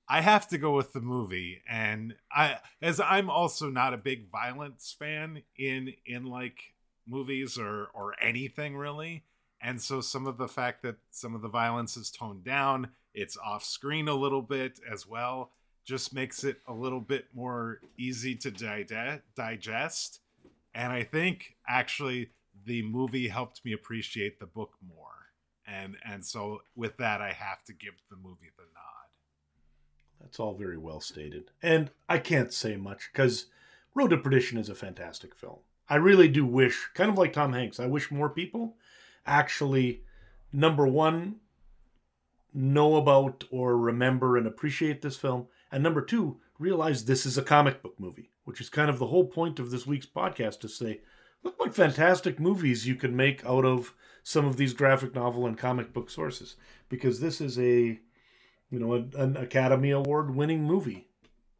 I 0.08 0.22
have 0.22 0.48
to 0.48 0.58
go 0.58 0.74
with 0.74 0.92
the 0.92 1.00
movie, 1.00 1.60
and 1.68 2.14
I, 2.32 2.58
as 2.80 2.98
I'm 2.98 3.28
also 3.28 3.68
not 3.68 3.92
a 3.92 3.98
big 3.98 4.30
violence 4.30 4.94
fan 4.98 5.42
in 5.56 5.92
in 6.06 6.24
like 6.24 6.74
movies 7.06 7.58
or 7.58 7.88
or 7.94 8.14
anything 8.20 8.76
really, 8.76 9.24
and 9.60 9.80
so 9.80 10.00
some 10.00 10.26
of 10.26 10.38
the 10.38 10.48
fact 10.48 10.82
that 10.82 10.96
some 11.10 11.34
of 11.34 11.42
the 11.42 11.48
violence 11.48 11.96
is 11.96 12.10
toned 12.10 12.44
down, 12.44 12.88
it's 13.14 13.36
off 13.36 13.64
screen 13.64 14.08
a 14.08 14.14
little 14.14 14.42
bit 14.42 14.80
as 14.90 15.06
well, 15.06 15.52
just 15.84 16.14
makes 16.14 16.44
it 16.44 16.58
a 16.66 16.72
little 16.72 17.00
bit 17.00 17.26
more 17.34 17.80
easy 17.98 18.34
to 18.36 18.50
dige- 18.50 19.22
digest. 19.36 20.20
And 20.74 20.92
I 20.92 21.02
think 21.02 21.56
actually 21.66 22.30
the 22.64 22.82
movie 22.82 23.28
helped 23.28 23.64
me 23.64 23.72
appreciate 23.72 24.38
the 24.38 24.46
book 24.46 24.74
more. 24.86 25.32
And 25.66 25.96
and 26.04 26.24
so 26.24 26.62
with 26.74 26.96
that 26.98 27.20
I 27.20 27.32
have 27.32 27.62
to 27.64 27.72
give 27.72 27.94
the 28.10 28.16
movie 28.16 28.50
the 28.56 28.64
nod. 28.74 28.87
That's 30.20 30.40
all 30.40 30.54
very 30.54 30.78
well 30.78 31.00
stated. 31.00 31.50
And 31.62 31.90
I 32.08 32.18
can't 32.18 32.52
say 32.52 32.76
much 32.76 33.10
because 33.12 33.46
Road 33.94 34.08
to 34.08 34.16
Perdition 34.16 34.58
is 34.58 34.68
a 34.68 34.74
fantastic 34.74 35.34
film. 35.34 35.58
I 35.88 35.96
really 35.96 36.28
do 36.28 36.44
wish, 36.44 36.90
kind 36.94 37.10
of 37.10 37.16
like 37.16 37.32
Tom 37.32 37.52
Hanks, 37.52 37.80
I 37.80 37.86
wish 37.86 38.10
more 38.10 38.28
people 38.28 38.76
actually, 39.26 40.02
number 40.52 40.86
one, 40.86 41.36
know 42.54 42.96
about 42.96 43.44
or 43.50 43.76
remember 43.76 44.36
and 44.36 44.46
appreciate 44.46 45.02
this 45.02 45.16
film. 45.16 45.46
And 45.70 45.82
number 45.82 46.00
two, 46.00 46.40
realize 46.58 47.04
this 47.04 47.26
is 47.26 47.38
a 47.38 47.42
comic 47.42 47.82
book 47.82 47.94
movie, 47.98 48.30
which 48.44 48.60
is 48.60 48.68
kind 48.70 48.90
of 48.90 48.98
the 48.98 49.06
whole 49.08 49.26
point 49.26 49.58
of 49.58 49.70
this 49.70 49.86
week's 49.86 50.06
podcast 50.06 50.60
to 50.60 50.68
say, 50.68 51.00
look 51.42 51.58
what 51.58 51.74
fantastic 51.74 52.40
movies 52.40 52.86
you 52.86 52.94
can 52.94 53.14
make 53.14 53.44
out 53.44 53.64
of 53.64 53.94
some 54.22 54.46
of 54.46 54.56
these 54.56 54.72
graphic 54.72 55.14
novel 55.14 55.46
and 55.46 55.56
comic 55.56 55.92
book 55.92 56.10
sources. 56.10 56.56
Because 56.88 57.20
this 57.20 57.40
is 57.40 57.58
a 57.58 58.00
you 58.70 58.78
know, 58.78 58.94
an, 58.94 59.12
an 59.16 59.36
Academy 59.36 59.90
Award 59.90 60.34
winning 60.34 60.64
movie 60.64 61.06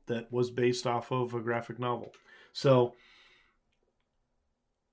that 0.06 0.32
was 0.32 0.51
based 0.51 0.86
off 0.86 1.10
of 1.10 1.35
a 1.35 1.40
graphic 1.40 1.78
novel. 1.78 2.12
So 2.52 2.94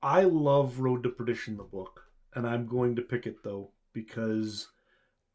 I 0.01 0.23
love 0.23 0.79
Road 0.79 1.03
to 1.03 1.09
Perdition, 1.09 1.57
the 1.57 1.63
book, 1.63 2.03
and 2.33 2.47
I'm 2.47 2.67
going 2.67 2.95
to 2.95 3.01
pick 3.01 3.25
it 3.25 3.43
though 3.43 3.69
because 3.93 4.67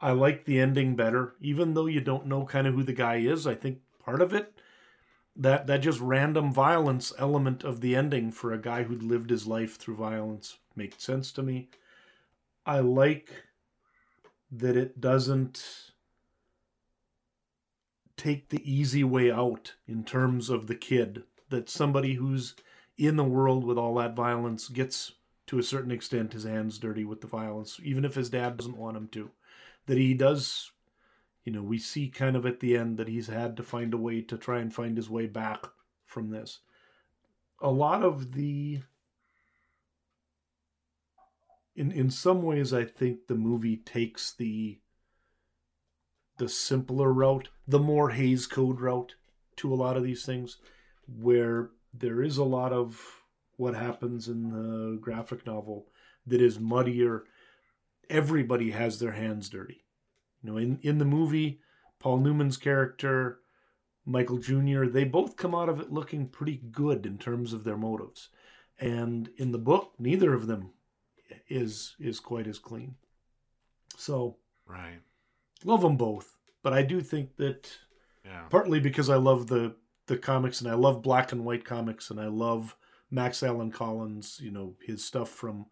I 0.00 0.12
like 0.12 0.44
the 0.44 0.60
ending 0.60 0.96
better. 0.96 1.34
Even 1.40 1.74
though 1.74 1.86
you 1.86 2.00
don't 2.00 2.26
know 2.26 2.44
kind 2.44 2.66
of 2.66 2.74
who 2.74 2.82
the 2.82 2.92
guy 2.92 3.16
is, 3.16 3.46
I 3.46 3.54
think 3.54 3.80
part 4.04 4.22
of 4.22 4.32
it 4.32 4.54
that 5.36 5.66
that 5.66 5.78
just 5.80 6.00
random 6.00 6.52
violence 6.52 7.12
element 7.18 7.64
of 7.64 7.80
the 7.80 7.96
ending 7.96 8.30
for 8.30 8.52
a 8.52 8.60
guy 8.60 8.82
who'd 8.82 9.02
lived 9.02 9.30
his 9.30 9.46
life 9.46 9.76
through 9.76 9.96
violence 9.96 10.58
makes 10.76 11.02
sense 11.02 11.32
to 11.32 11.42
me. 11.42 11.70
I 12.66 12.80
like 12.80 13.44
that 14.52 14.76
it 14.76 15.00
doesn't 15.00 15.89
take 18.20 18.50
the 18.50 18.70
easy 18.70 19.02
way 19.02 19.32
out 19.32 19.72
in 19.88 20.04
terms 20.04 20.50
of 20.50 20.66
the 20.66 20.74
kid 20.74 21.22
that 21.48 21.70
somebody 21.70 22.14
who's 22.14 22.54
in 22.98 23.16
the 23.16 23.24
world 23.24 23.64
with 23.64 23.78
all 23.78 23.94
that 23.94 24.14
violence 24.14 24.68
gets 24.68 25.12
to 25.46 25.58
a 25.58 25.62
certain 25.62 25.90
extent 25.90 26.34
his 26.34 26.44
hands 26.44 26.78
dirty 26.78 27.02
with 27.02 27.22
the 27.22 27.26
violence 27.26 27.80
even 27.82 28.04
if 28.04 28.14
his 28.14 28.28
dad 28.28 28.58
doesn't 28.58 28.76
want 28.76 28.94
him 28.94 29.08
to. 29.08 29.30
That 29.86 29.96
he 29.96 30.12
does 30.12 30.70
you 31.46 31.52
know 31.52 31.62
we 31.62 31.78
see 31.78 32.08
kind 32.10 32.36
of 32.36 32.44
at 32.44 32.60
the 32.60 32.76
end 32.76 32.98
that 32.98 33.08
he's 33.08 33.28
had 33.28 33.56
to 33.56 33.62
find 33.62 33.94
a 33.94 33.96
way 33.96 34.20
to 34.20 34.36
try 34.36 34.58
and 34.58 34.72
find 34.72 34.98
his 34.98 35.08
way 35.08 35.26
back 35.26 35.64
from 36.04 36.28
this. 36.28 36.58
A 37.62 37.70
lot 37.70 38.02
of 38.02 38.32
the 38.34 38.82
in 41.74 41.90
in 41.90 42.10
some 42.10 42.42
ways 42.42 42.74
i 42.74 42.84
think 42.84 43.28
the 43.28 43.34
movie 43.34 43.76
takes 43.76 44.32
the 44.32 44.80
the 46.40 46.48
simpler 46.48 47.12
route, 47.12 47.50
the 47.70 47.78
more 47.78 48.10
Hays 48.10 48.46
Code 48.46 48.80
route 48.80 49.14
to 49.56 49.72
a 49.72 49.76
lot 49.76 49.96
of 49.96 50.02
these 50.02 50.24
things, 50.24 50.56
where 51.06 51.70
there 51.94 52.22
is 52.22 52.36
a 52.36 52.44
lot 52.44 52.72
of 52.72 53.22
what 53.56 53.74
happens 53.74 54.26
in 54.26 54.50
the 54.50 54.96
graphic 54.98 55.46
novel 55.46 55.86
that 56.26 56.40
is 56.40 56.58
muddier. 56.58 57.24
Everybody 58.08 58.72
has 58.72 58.98
their 58.98 59.12
hands 59.12 59.48
dirty. 59.48 59.84
You 60.42 60.50
know, 60.50 60.56
in, 60.56 60.78
in 60.82 60.98
the 60.98 61.04
movie, 61.04 61.60
Paul 62.00 62.18
Newman's 62.18 62.56
character, 62.56 63.38
Michael 64.04 64.38
Jr., 64.38 64.86
they 64.86 65.04
both 65.04 65.36
come 65.36 65.54
out 65.54 65.68
of 65.68 65.78
it 65.78 65.92
looking 65.92 66.26
pretty 66.26 66.60
good 66.72 67.06
in 67.06 67.18
terms 67.18 67.52
of 67.52 67.62
their 67.62 67.76
motives. 67.76 68.30
And 68.80 69.30
in 69.36 69.52
the 69.52 69.58
book, 69.58 69.92
neither 69.98 70.32
of 70.32 70.46
them 70.46 70.70
is 71.48 71.94
is 72.00 72.18
quite 72.18 72.48
as 72.48 72.58
clean. 72.58 72.96
So 73.96 74.38
Right. 74.66 75.00
love 75.64 75.82
them 75.82 75.96
both 75.96 76.36
but 76.62 76.72
i 76.72 76.82
do 76.82 77.00
think 77.00 77.36
that 77.36 77.70
Yeah. 78.24 78.46
partly 78.50 78.80
because 78.80 79.08
i 79.10 79.16
love 79.16 79.46
the 79.46 79.76
the 80.06 80.18
comics 80.18 80.60
and 80.60 80.70
i 80.70 80.74
love 80.74 81.02
black 81.02 81.32
and 81.32 81.44
white 81.44 81.64
comics 81.64 82.10
and 82.10 82.20
i 82.20 82.26
love 82.26 82.76
max 83.10 83.42
allan 83.42 83.70
collins 83.70 84.38
you 84.42 84.50
know 84.50 84.76
his 84.84 85.04
stuff 85.04 85.28
from 85.28 85.66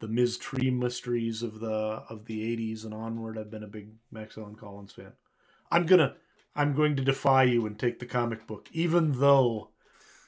the 0.00 0.08
ms 0.08 0.36
tree 0.38 0.70
mysteries 0.70 1.42
of 1.42 1.60
the 1.60 2.02
of 2.08 2.26
the 2.26 2.42
80s 2.56 2.84
and 2.84 2.94
onward 2.94 3.38
i've 3.38 3.50
been 3.50 3.62
a 3.62 3.68
big 3.68 3.90
max 4.10 4.36
allan 4.36 4.56
collins 4.56 4.92
fan. 4.92 5.12
I'm 5.70 5.86
gonna 5.86 6.16
i'm 6.54 6.74
going 6.74 6.96
to 6.96 7.04
defy 7.04 7.44
you 7.44 7.66
and 7.66 7.78
take 7.78 7.98
the 7.98 8.06
comic 8.06 8.46
book 8.46 8.68
even 8.72 9.20
though 9.20 9.70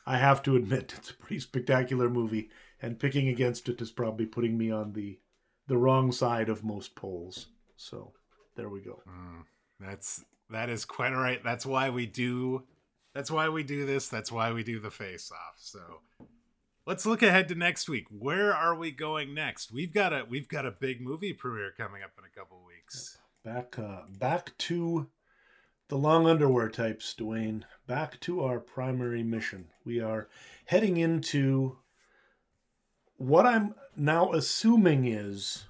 i 0.06 0.16
have 0.18 0.42
to 0.44 0.56
admit 0.56 0.94
it's 0.96 1.10
a 1.10 1.14
pretty 1.14 1.40
spectacular 1.40 2.08
movie 2.08 2.50
and 2.80 2.98
picking 2.98 3.28
against 3.28 3.68
it 3.68 3.80
is 3.80 3.90
probably 3.90 4.26
putting 4.26 4.56
me 4.56 4.70
on 4.70 4.92
the 4.92 5.18
the 5.66 5.76
wrong 5.76 6.12
side 6.12 6.48
of 6.48 6.62
most 6.62 6.94
polls. 6.94 7.46
So 7.76 8.12
there 8.54 8.68
we 8.68 8.80
go. 8.80 9.02
Mm, 9.08 9.42
that's 9.80 10.24
that 10.50 10.68
is 10.68 10.84
quite 10.84 11.12
all 11.12 11.20
right. 11.20 11.42
That's 11.42 11.66
why 11.66 11.90
we 11.90 12.06
do 12.06 12.64
that's 13.14 13.30
why 13.30 13.48
we 13.48 13.62
do 13.62 13.86
this. 13.86 14.08
That's 14.08 14.30
why 14.30 14.52
we 14.52 14.62
do 14.62 14.78
the 14.78 14.90
face 14.90 15.32
off. 15.32 15.56
So 15.56 15.80
let's 16.86 17.06
look 17.06 17.22
ahead 17.22 17.48
to 17.48 17.54
next 17.54 17.88
week. 17.88 18.06
Where 18.10 18.54
are 18.54 18.74
we 18.74 18.90
going 18.90 19.34
next? 19.34 19.72
We've 19.72 19.92
got 19.92 20.12
a 20.12 20.24
we've 20.28 20.48
got 20.48 20.66
a 20.66 20.70
big 20.70 21.00
movie 21.00 21.32
premiere 21.32 21.72
coming 21.76 22.02
up 22.02 22.12
in 22.18 22.24
a 22.24 22.38
couple 22.38 22.62
weeks. 22.66 23.18
Back 23.44 23.78
uh 23.78 24.02
back 24.08 24.56
to 24.58 25.08
the 25.88 25.96
long 25.96 26.26
underwear 26.26 26.68
types, 26.68 27.14
Dwayne. 27.16 27.62
Back 27.86 28.20
to 28.20 28.42
our 28.42 28.58
primary 28.58 29.22
mission. 29.22 29.68
We 29.84 30.00
are 30.00 30.28
heading 30.66 30.96
into 30.96 31.78
what 33.16 33.46
I'm 33.46 33.74
now 33.96 34.32
assuming 34.32 35.06
is 35.06 35.64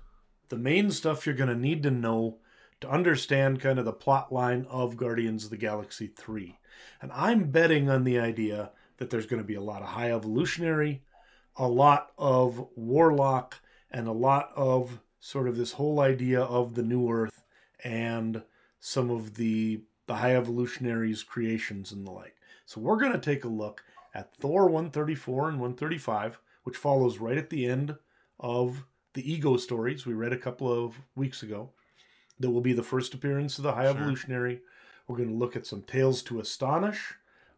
the 0.48 0.56
main 0.56 0.90
stuff 0.90 1.26
you're 1.26 1.34
going 1.34 1.48
to 1.48 1.54
need 1.54 1.82
to 1.84 1.90
know 1.90 2.38
to 2.80 2.88
understand 2.90 3.60
kind 3.60 3.78
of 3.78 3.84
the 3.84 3.92
plot 3.92 4.32
line 4.32 4.66
of 4.68 4.96
Guardians 4.96 5.44
of 5.44 5.50
the 5.50 5.56
Galaxy 5.56 6.06
3. 6.06 6.58
And 7.00 7.10
I'm 7.12 7.50
betting 7.50 7.88
on 7.88 8.04
the 8.04 8.18
idea 8.18 8.70
that 8.98 9.10
there's 9.10 9.26
going 9.26 9.42
to 9.42 9.46
be 9.46 9.54
a 9.54 9.62
lot 9.62 9.82
of 9.82 9.88
high 9.88 10.12
evolutionary, 10.12 11.02
a 11.56 11.68
lot 11.68 12.12
of 12.18 12.68
warlock, 12.76 13.60
and 13.90 14.06
a 14.06 14.12
lot 14.12 14.50
of 14.54 15.00
sort 15.20 15.48
of 15.48 15.56
this 15.56 15.72
whole 15.72 16.00
idea 16.00 16.40
of 16.40 16.74
the 16.74 16.82
new 16.82 17.10
earth 17.10 17.42
and 17.82 18.42
some 18.80 19.10
of 19.10 19.34
the 19.34 19.82
the 20.06 20.14
high 20.14 20.36
evolutionaries 20.36 21.24
creations 21.24 21.90
and 21.90 22.06
the 22.06 22.10
like. 22.12 22.36
So 22.64 22.80
we're 22.80 22.98
going 22.98 23.12
to 23.12 23.18
take 23.18 23.44
a 23.44 23.48
look 23.48 23.82
at 24.14 24.34
Thor 24.36 24.66
134 24.66 25.48
and 25.48 25.60
135, 25.60 26.38
which 26.62 26.76
follows 26.76 27.18
right 27.18 27.36
at 27.36 27.50
the 27.50 27.66
end 27.66 27.96
of 28.38 28.84
the 29.14 29.32
ego 29.32 29.56
stories 29.56 30.06
we 30.06 30.14
read 30.14 30.32
a 30.32 30.38
couple 30.38 30.72
of 30.72 31.00
weeks 31.16 31.42
ago. 31.42 31.70
That 32.38 32.50
will 32.50 32.60
be 32.60 32.72
the 32.72 32.82
first 32.82 33.14
appearance 33.14 33.58
of 33.58 33.64
the 33.64 33.72
high 33.72 33.84
sure. 33.84 33.90
evolutionary. 33.90 34.60
We're 35.06 35.16
going 35.16 35.30
to 35.30 35.34
look 35.34 35.56
at 35.56 35.66
some 35.66 35.82
Tales 35.82 36.22
to 36.24 36.40
Astonish, 36.40 37.14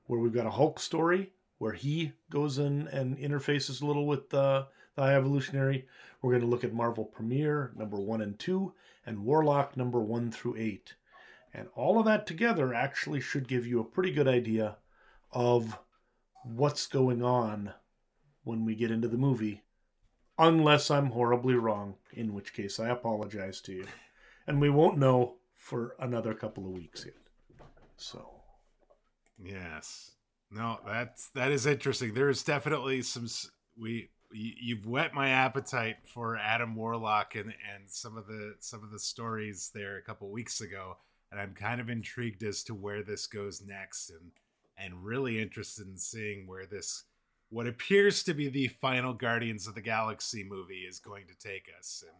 where 0.06 0.20
we've 0.20 0.32
got 0.32 0.46
a 0.46 0.50
Hulk 0.50 0.78
story 0.78 1.32
where 1.58 1.72
he 1.72 2.12
goes 2.30 2.58
in 2.58 2.88
and 2.88 3.18
interfaces 3.18 3.82
a 3.82 3.86
little 3.86 4.06
with 4.06 4.32
uh, 4.32 4.64
the 4.94 5.02
high 5.02 5.16
evolutionary. 5.16 5.86
We're 6.22 6.32
going 6.32 6.42
to 6.42 6.48
look 6.48 6.64
at 6.64 6.72
Marvel 6.72 7.04
Premiere 7.04 7.72
number 7.76 7.96
one 7.96 8.20
and 8.20 8.38
two, 8.38 8.74
and 9.04 9.24
Warlock 9.24 9.76
number 9.76 10.00
one 10.00 10.30
through 10.30 10.56
eight. 10.56 10.94
And 11.52 11.68
all 11.74 11.98
of 11.98 12.04
that 12.06 12.26
together 12.26 12.74
actually 12.74 13.20
should 13.20 13.48
give 13.48 13.66
you 13.66 13.80
a 13.80 13.84
pretty 13.84 14.12
good 14.12 14.28
idea 14.28 14.76
of 15.32 15.78
what's 16.44 16.86
going 16.86 17.22
on 17.22 17.72
when 18.44 18.64
we 18.64 18.74
get 18.74 18.90
into 18.90 19.08
the 19.08 19.16
movie. 19.16 19.62
Unless 20.38 20.90
I'm 20.90 21.10
horribly 21.10 21.54
wrong, 21.54 21.96
in 22.12 22.32
which 22.32 22.52
case 22.52 22.78
I 22.78 22.90
apologize 22.90 23.60
to 23.62 23.72
you. 23.72 23.86
And 24.48 24.60
we 24.60 24.70
won't 24.70 24.98
know 24.98 25.36
for 25.54 25.94
another 26.00 26.34
couple 26.34 26.66
of 26.66 26.72
weeks 26.72 27.04
yet. 27.04 27.14
So. 27.96 28.30
Yes. 29.42 30.12
No, 30.50 30.78
that's 30.86 31.28
that 31.30 31.52
is 31.52 31.66
interesting. 31.66 32.14
There's 32.14 32.42
definitely 32.42 33.02
some 33.02 33.28
we 33.78 34.10
you've 34.32 34.86
whet 34.86 35.14
my 35.14 35.30
appetite 35.30 35.96
for 36.04 36.36
Adam 36.36 36.74
Warlock 36.74 37.34
and 37.34 37.52
and 37.74 37.88
some 37.88 38.16
of 38.16 38.26
the 38.26 38.54
some 38.60 38.82
of 38.82 38.90
the 38.90 38.98
stories 38.98 39.70
there 39.74 39.96
a 39.96 40.02
couple 40.02 40.30
weeks 40.30 40.60
ago 40.60 40.96
and 41.30 41.40
I'm 41.40 41.54
kind 41.54 41.80
of 41.80 41.88
intrigued 41.88 42.42
as 42.42 42.62
to 42.64 42.74
where 42.74 43.02
this 43.02 43.26
goes 43.26 43.62
next 43.66 44.10
and 44.10 44.30
and 44.78 45.04
really 45.04 45.40
interested 45.40 45.86
in 45.86 45.96
seeing 45.96 46.46
where 46.46 46.66
this 46.66 47.04
what 47.50 47.66
appears 47.66 48.22
to 48.24 48.34
be 48.34 48.48
the 48.48 48.68
final 48.68 49.14
Guardians 49.14 49.66
of 49.66 49.74
the 49.74 49.80
Galaxy 49.80 50.44
movie 50.44 50.86
is 50.88 50.98
going 50.98 51.26
to 51.26 51.38
take 51.38 51.68
us 51.78 52.04
and 52.06 52.16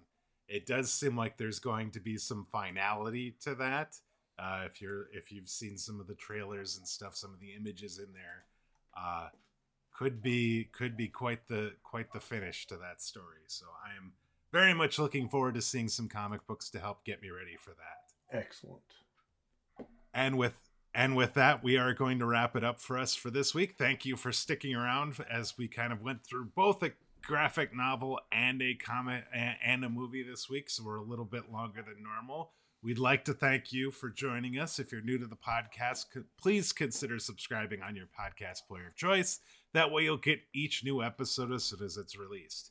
it 0.48 0.66
does 0.66 0.90
seem 0.90 1.16
like 1.16 1.36
there's 1.36 1.58
going 1.58 1.90
to 1.90 2.00
be 2.00 2.16
some 2.16 2.46
finality 2.50 3.36
to 3.40 3.54
that 3.54 3.96
uh, 4.38 4.62
if 4.66 4.80
you're 4.80 5.08
if 5.12 5.30
you've 5.32 5.48
seen 5.48 5.76
some 5.76 6.00
of 6.00 6.06
the 6.06 6.14
trailers 6.14 6.76
and 6.78 6.86
stuff 6.86 7.16
some 7.16 7.32
of 7.32 7.40
the 7.40 7.54
images 7.54 7.98
in 7.98 8.12
there 8.12 8.44
uh, 8.96 9.28
could 9.96 10.22
be 10.22 10.68
could 10.72 10.96
be 10.96 11.08
quite 11.08 11.46
the 11.48 11.72
quite 11.82 12.12
the 12.12 12.20
finish 12.20 12.66
to 12.66 12.76
that 12.76 13.00
story 13.00 13.44
so 13.46 13.66
I 13.84 13.96
am 13.96 14.12
very 14.50 14.74
much 14.74 14.98
looking 14.98 15.28
forward 15.28 15.54
to 15.54 15.62
seeing 15.62 15.88
some 15.88 16.08
comic 16.08 16.46
books 16.46 16.70
to 16.70 16.78
help 16.78 17.04
get 17.04 17.20
me 17.20 17.30
ready 17.30 17.56
for 17.56 17.70
that 17.70 18.08
Excellent. 18.30 18.82
And 20.12 20.36
with 20.36 20.54
and 20.94 21.14
with 21.14 21.34
that, 21.34 21.62
we 21.62 21.76
are 21.76 21.94
going 21.94 22.18
to 22.18 22.26
wrap 22.26 22.56
it 22.56 22.64
up 22.64 22.80
for 22.80 22.98
us 22.98 23.14
for 23.14 23.30
this 23.30 23.54
week. 23.54 23.76
Thank 23.78 24.04
you 24.04 24.16
for 24.16 24.32
sticking 24.32 24.74
around 24.74 25.16
as 25.30 25.56
we 25.56 25.68
kind 25.68 25.92
of 25.92 26.02
went 26.02 26.24
through 26.24 26.46
both 26.56 26.82
a 26.82 26.92
graphic 27.22 27.74
novel 27.74 28.20
and 28.32 28.60
a 28.62 28.74
comic 28.74 29.24
and 29.32 29.84
a 29.84 29.88
movie 29.88 30.22
this 30.22 30.48
week, 30.48 30.70
so 30.70 30.84
we're 30.84 30.96
a 30.96 31.02
little 31.02 31.24
bit 31.24 31.52
longer 31.52 31.82
than 31.82 32.02
normal. 32.02 32.52
We'd 32.82 32.98
like 32.98 33.24
to 33.24 33.34
thank 33.34 33.72
you 33.72 33.90
for 33.90 34.08
joining 34.08 34.58
us. 34.58 34.78
If 34.78 34.92
you're 34.92 35.00
new 35.00 35.18
to 35.18 35.26
the 35.26 35.36
podcast, 35.36 36.06
please 36.40 36.72
consider 36.72 37.18
subscribing 37.18 37.82
on 37.82 37.96
your 37.96 38.06
podcast 38.06 38.68
player 38.68 38.86
of 38.86 38.96
choice. 38.96 39.40
That 39.74 39.90
way, 39.90 40.04
you'll 40.04 40.16
get 40.16 40.40
each 40.54 40.84
new 40.84 41.02
episode 41.02 41.52
as 41.52 41.64
soon 41.64 41.82
as 41.82 41.96
it's 41.96 42.16
released. 42.16 42.70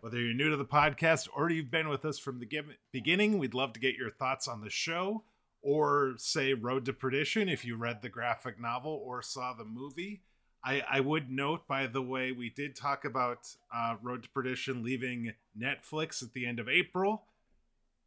Whether 0.00 0.20
you're 0.20 0.34
new 0.34 0.50
to 0.50 0.56
the 0.58 0.66
podcast 0.66 1.26
or 1.34 1.50
you've 1.50 1.70
been 1.70 1.88
with 1.88 2.04
us 2.04 2.18
from 2.18 2.38
the 2.38 2.46
beginning, 2.92 3.38
we'd 3.38 3.54
love 3.54 3.72
to 3.72 3.80
get 3.80 3.96
your 3.96 4.10
thoughts 4.10 4.46
on 4.46 4.60
the 4.60 4.70
show 4.70 5.24
or 5.62 6.14
say 6.18 6.52
Road 6.52 6.84
to 6.84 6.92
Perdition 6.92 7.48
if 7.48 7.64
you 7.64 7.76
read 7.76 8.02
the 8.02 8.10
graphic 8.10 8.60
novel 8.60 9.02
or 9.04 9.22
saw 9.22 9.54
the 9.54 9.64
movie. 9.64 10.22
I, 10.66 10.82
I 10.90 11.00
would 11.00 11.30
note, 11.30 11.68
by 11.68 11.86
the 11.86 12.02
way, 12.02 12.32
we 12.32 12.50
did 12.50 12.74
talk 12.74 13.04
about 13.04 13.46
uh, 13.72 13.94
Road 14.02 14.24
to 14.24 14.28
Perdition 14.30 14.82
leaving 14.82 15.32
Netflix 15.56 16.24
at 16.24 16.32
the 16.32 16.44
end 16.44 16.58
of 16.58 16.68
April. 16.68 17.22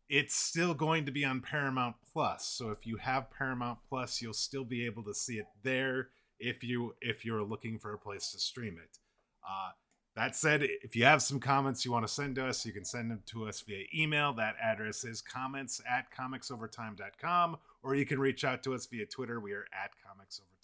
It's 0.10 0.36
still 0.36 0.74
going 0.74 1.06
to 1.06 1.12
be 1.12 1.24
on 1.24 1.40
Paramount 1.40 1.96
Plus, 2.12 2.46
so 2.46 2.72
if 2.72 2.86
you 2.86 2.98
have 2.98 3.32
Paramount 3.32 3.80
Plus, 3.88 4.22
you'll 4.22 4.34
still 4.34 4.66
be 4.66 4.86
able 4.86 5.04
to 5.04 5.14
see 5.14 5.36
it 5.36 5.46
there 5.64 6.10
if 6.38 6.62
you 6.62 6.96
if 7.00 7.24
you're 7.24 7.44
looking 7.44 7.80
for 7.80 7.94
a 7.94 7.98
place 7.98 8.32
to 8.34 8.40
stream 8.40 8.78
it. 8.84 8.98
Uh, 9.48 9.70
that 10.18 10.36
said, 10.36 10.64
if 10.64 10.98
you 10.98 11.06
have 11.06 11.22
some 11.22 11.40
comments 11.40 11.86
you 11.86 11.94
want 11.94 12.06
to 12.06 12.14
send 12.14 12.36
to 12.36 12.48
us, 12.48 12.66
you 12.66 12.74
can 12.74 12.84
send 12.84 13.10
them 13.10 13.22
to 13.28 13.48
us 13.48 13.62
via 13.62 13.86
email. 13.96 14.34
That 14.34 14.56
address 14.62 15.06
is 15.06 15.22
comments 15.22 15.80
at 15.90 16.08
comicsovertime.com, 16.12 17.58
or 17.84 17.96
you 17.96 18.06
can 18.06 18.20
reach 18.20 18.44
out 18.44 18.64
to 18.64 18.74
us 18.74 18.86
via 18.88 19.06
Twitter. 19.06 19.40
We 19.40 19.54
are 19.54 19.66
at 19.72 19.92
comicsovertime. 19.92 20.59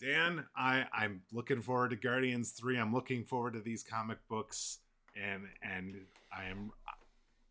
Dan, 0.00 0.44
I, 0.56 0.86
I'm 0.92 1.22
looking 1.32 1.60
forward 1.60 1.90
to 1.90 1.96
Guardians 1.96 2.52
3. 2.52 2.78
I'm 2.78 2.94
looking 2.94 3.24
forward 3.24 3.54
to 3.54 3.60
these 3.60 3.82
comic 3.82 4.18
books, 4.28 4.78
and 5.16 5.42
and 5.62 5.96
I 6.32 6.44
am 6.44 6.70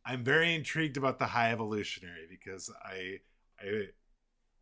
I'm 0.05 0.23
very 0.23 0.55
intrigued 0.55 0.95
about 0.95 1.19
the 1.19 1.25
High 1.25 1.51
Evolutionary 1.51 2.27
because 2.29 2.71
I, 2.85 3.19
I 3.59 3.87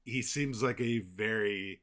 he 0.03 0.23
seems 0.23 0.63
like 0.63 0.81
a 0.81 0.99
very 0.99 1.81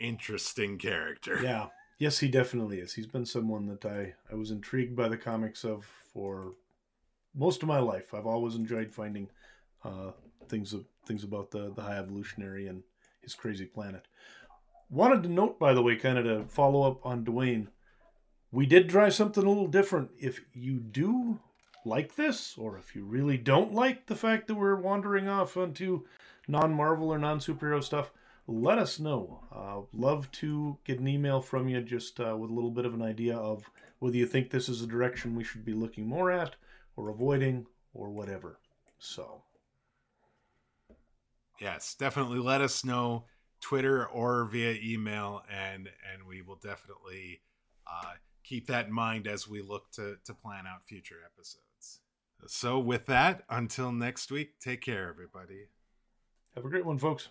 interesting 0.00 0.78
character. 0.78 1.40
Yeah. 1.42 1.66
Yes, 1.98 2.18
he 2.18 2.28
definitely 2.28 2.80
is. 2.80 2.94
He's 2.94 3.06
been 3.06 3.26
someone 3.26 3.66
that 3.66 3.84
I, 3.84 4.14
I 4.30 4.34
was 4.34 4.50
intrigued 4.50 4.96
by 4.96 5.08
the 5.08 5.16
comics 5.16 5.64
of 5.64 5.84
for 6.12 6.54
most 7.34 7.62
of 7.62 7.68
my 7.68 7.78
life. 7.78 8.14
I've 8.14 8.26
always 8.26 8.56
enjoyed 8.56 8.90
finding 8.90 9.28
uh, 9.84 10.10
things 10.48 10.72
of, 10.72 10.86
things 11.06 11.22
about 11.22 11.50
the, 11.50 11.72
the 11.74 11.82
High 11.82 11.98
Evolutionary 11.98 12.66
and 12.66 12.82
his 13.20 13.34
crazy 13.34 13.66
planet. 13.66 14.06
Wanted 14.90 15.22
to 15.24 15.28
note, 15.28 15.58
by 15.58 15.74
the 15.74 15.82
way, 15.82 15.96
kind 15.96 16.18
of 16.18 16.24
to 16.24 16.44
follow 16.48 16.82
up 16.82 17.04
on 17.04 17.24
Dwayne, 17.24 17.68
we 18.52 18.66
did 18.66 18.88
try 18.88 19.08
something 19.08 19.44
a 19.44 19.48
little 19.48 19.66
different. 19.66 20.10
If 20.18 20.40
you 20.52 20.78
do 20.78 21.40
like 21.84 22.16
this, 22.16 22.56
or 22.56 22.78
if 22.78 22.94
you 22.94 23.04
really 23.04 23.36
don't 23.36 23.74
like 23.74 24.06
the 24.06 24.16
fact 24.16 24.46
that 24.46 24.54
we're 24.54 24.76
wandering 24.76 25.28
off 25.28 25.56
onto 25.56 26.04
non 26.46 26.72
Marvel 26.72 27.12
or 27.12 27.18
non 27.18 27.40
superhero 27.40 27.82
stuff, 27.82 28.12
let 28.46 28.78
us 28.78 29.00
know. 29.00 29.40
Uh, 29.52 29.80
love 29.92 30.30
to 30.32 30.78
get 30.84 31.00
an 31.00 31.08
email 31.08 31.40
from 31.40 31.68
you 31.68 31.80
just 31.80 32.20
uh, 32.20 32.36
with 32.36 32.50
a 32.50 32.54
little 32.54 32.70
bit 32.70 32.84
of 32.84 32.94
an 32.94 33.02
idea 33.02 33.36
of 33.36 33.70
whether 33.98 34.16
you 34.16 34.26
think 34.26 34.50
this 34.50 34.68
is 34.68 34.82
a 34.82 34.86
direction 34.86 35.34
we 35.34 35.44
should 35.44 35.64
be 35.64 35.72
looking 35.72 36.06
more 36.06 36.30
at 36.30 36.56
or 36.96 37.08
avoiding 37.08 37.66
or 37.92 38.10
whatever. 38.10 38.58
So, 38.98 39.42
yes, 41.60 41.94
definitely 41.94 42.38
let 42.38 42.60
us 42.60 42.84
know 42.84 43.24
Twitter 43.64 44.04
or 44.04 44.44
via 44.44 44.76
email, 44.82 45.42
and 45.50 45.88
and 46.12 46.26
we 46.28 46.42
will 46.42 46.56
definitely 46.62 47.40
uh, 47.90 48.12
keep 48.42 48.66
that 48.66 48.88
in 48.88 48.92
mind 48.92 49.26
as 49.26 49.48
we 49.48 49.62
look 49.62 49.90
to 49.92 50.16
to 50.26 50.34
plan 50.34 50.66
out 50.66 50.86
future 50.86 51.16
episodes. 51.24 52.00
So, 52.46 52.78
with 52.78 53.06
that, 53.06 53.44
until 53.48 53.90
next 53.90 54.30
week, 54.30 54.60
take 54.60 54.82
care, 54.82 55.08
everybody. 55.08 55.68
Have 56.54 56.66
a 56.66 56.68
great 56.68 56.84
one, 56.84 56.98
folks. 56.98 57.30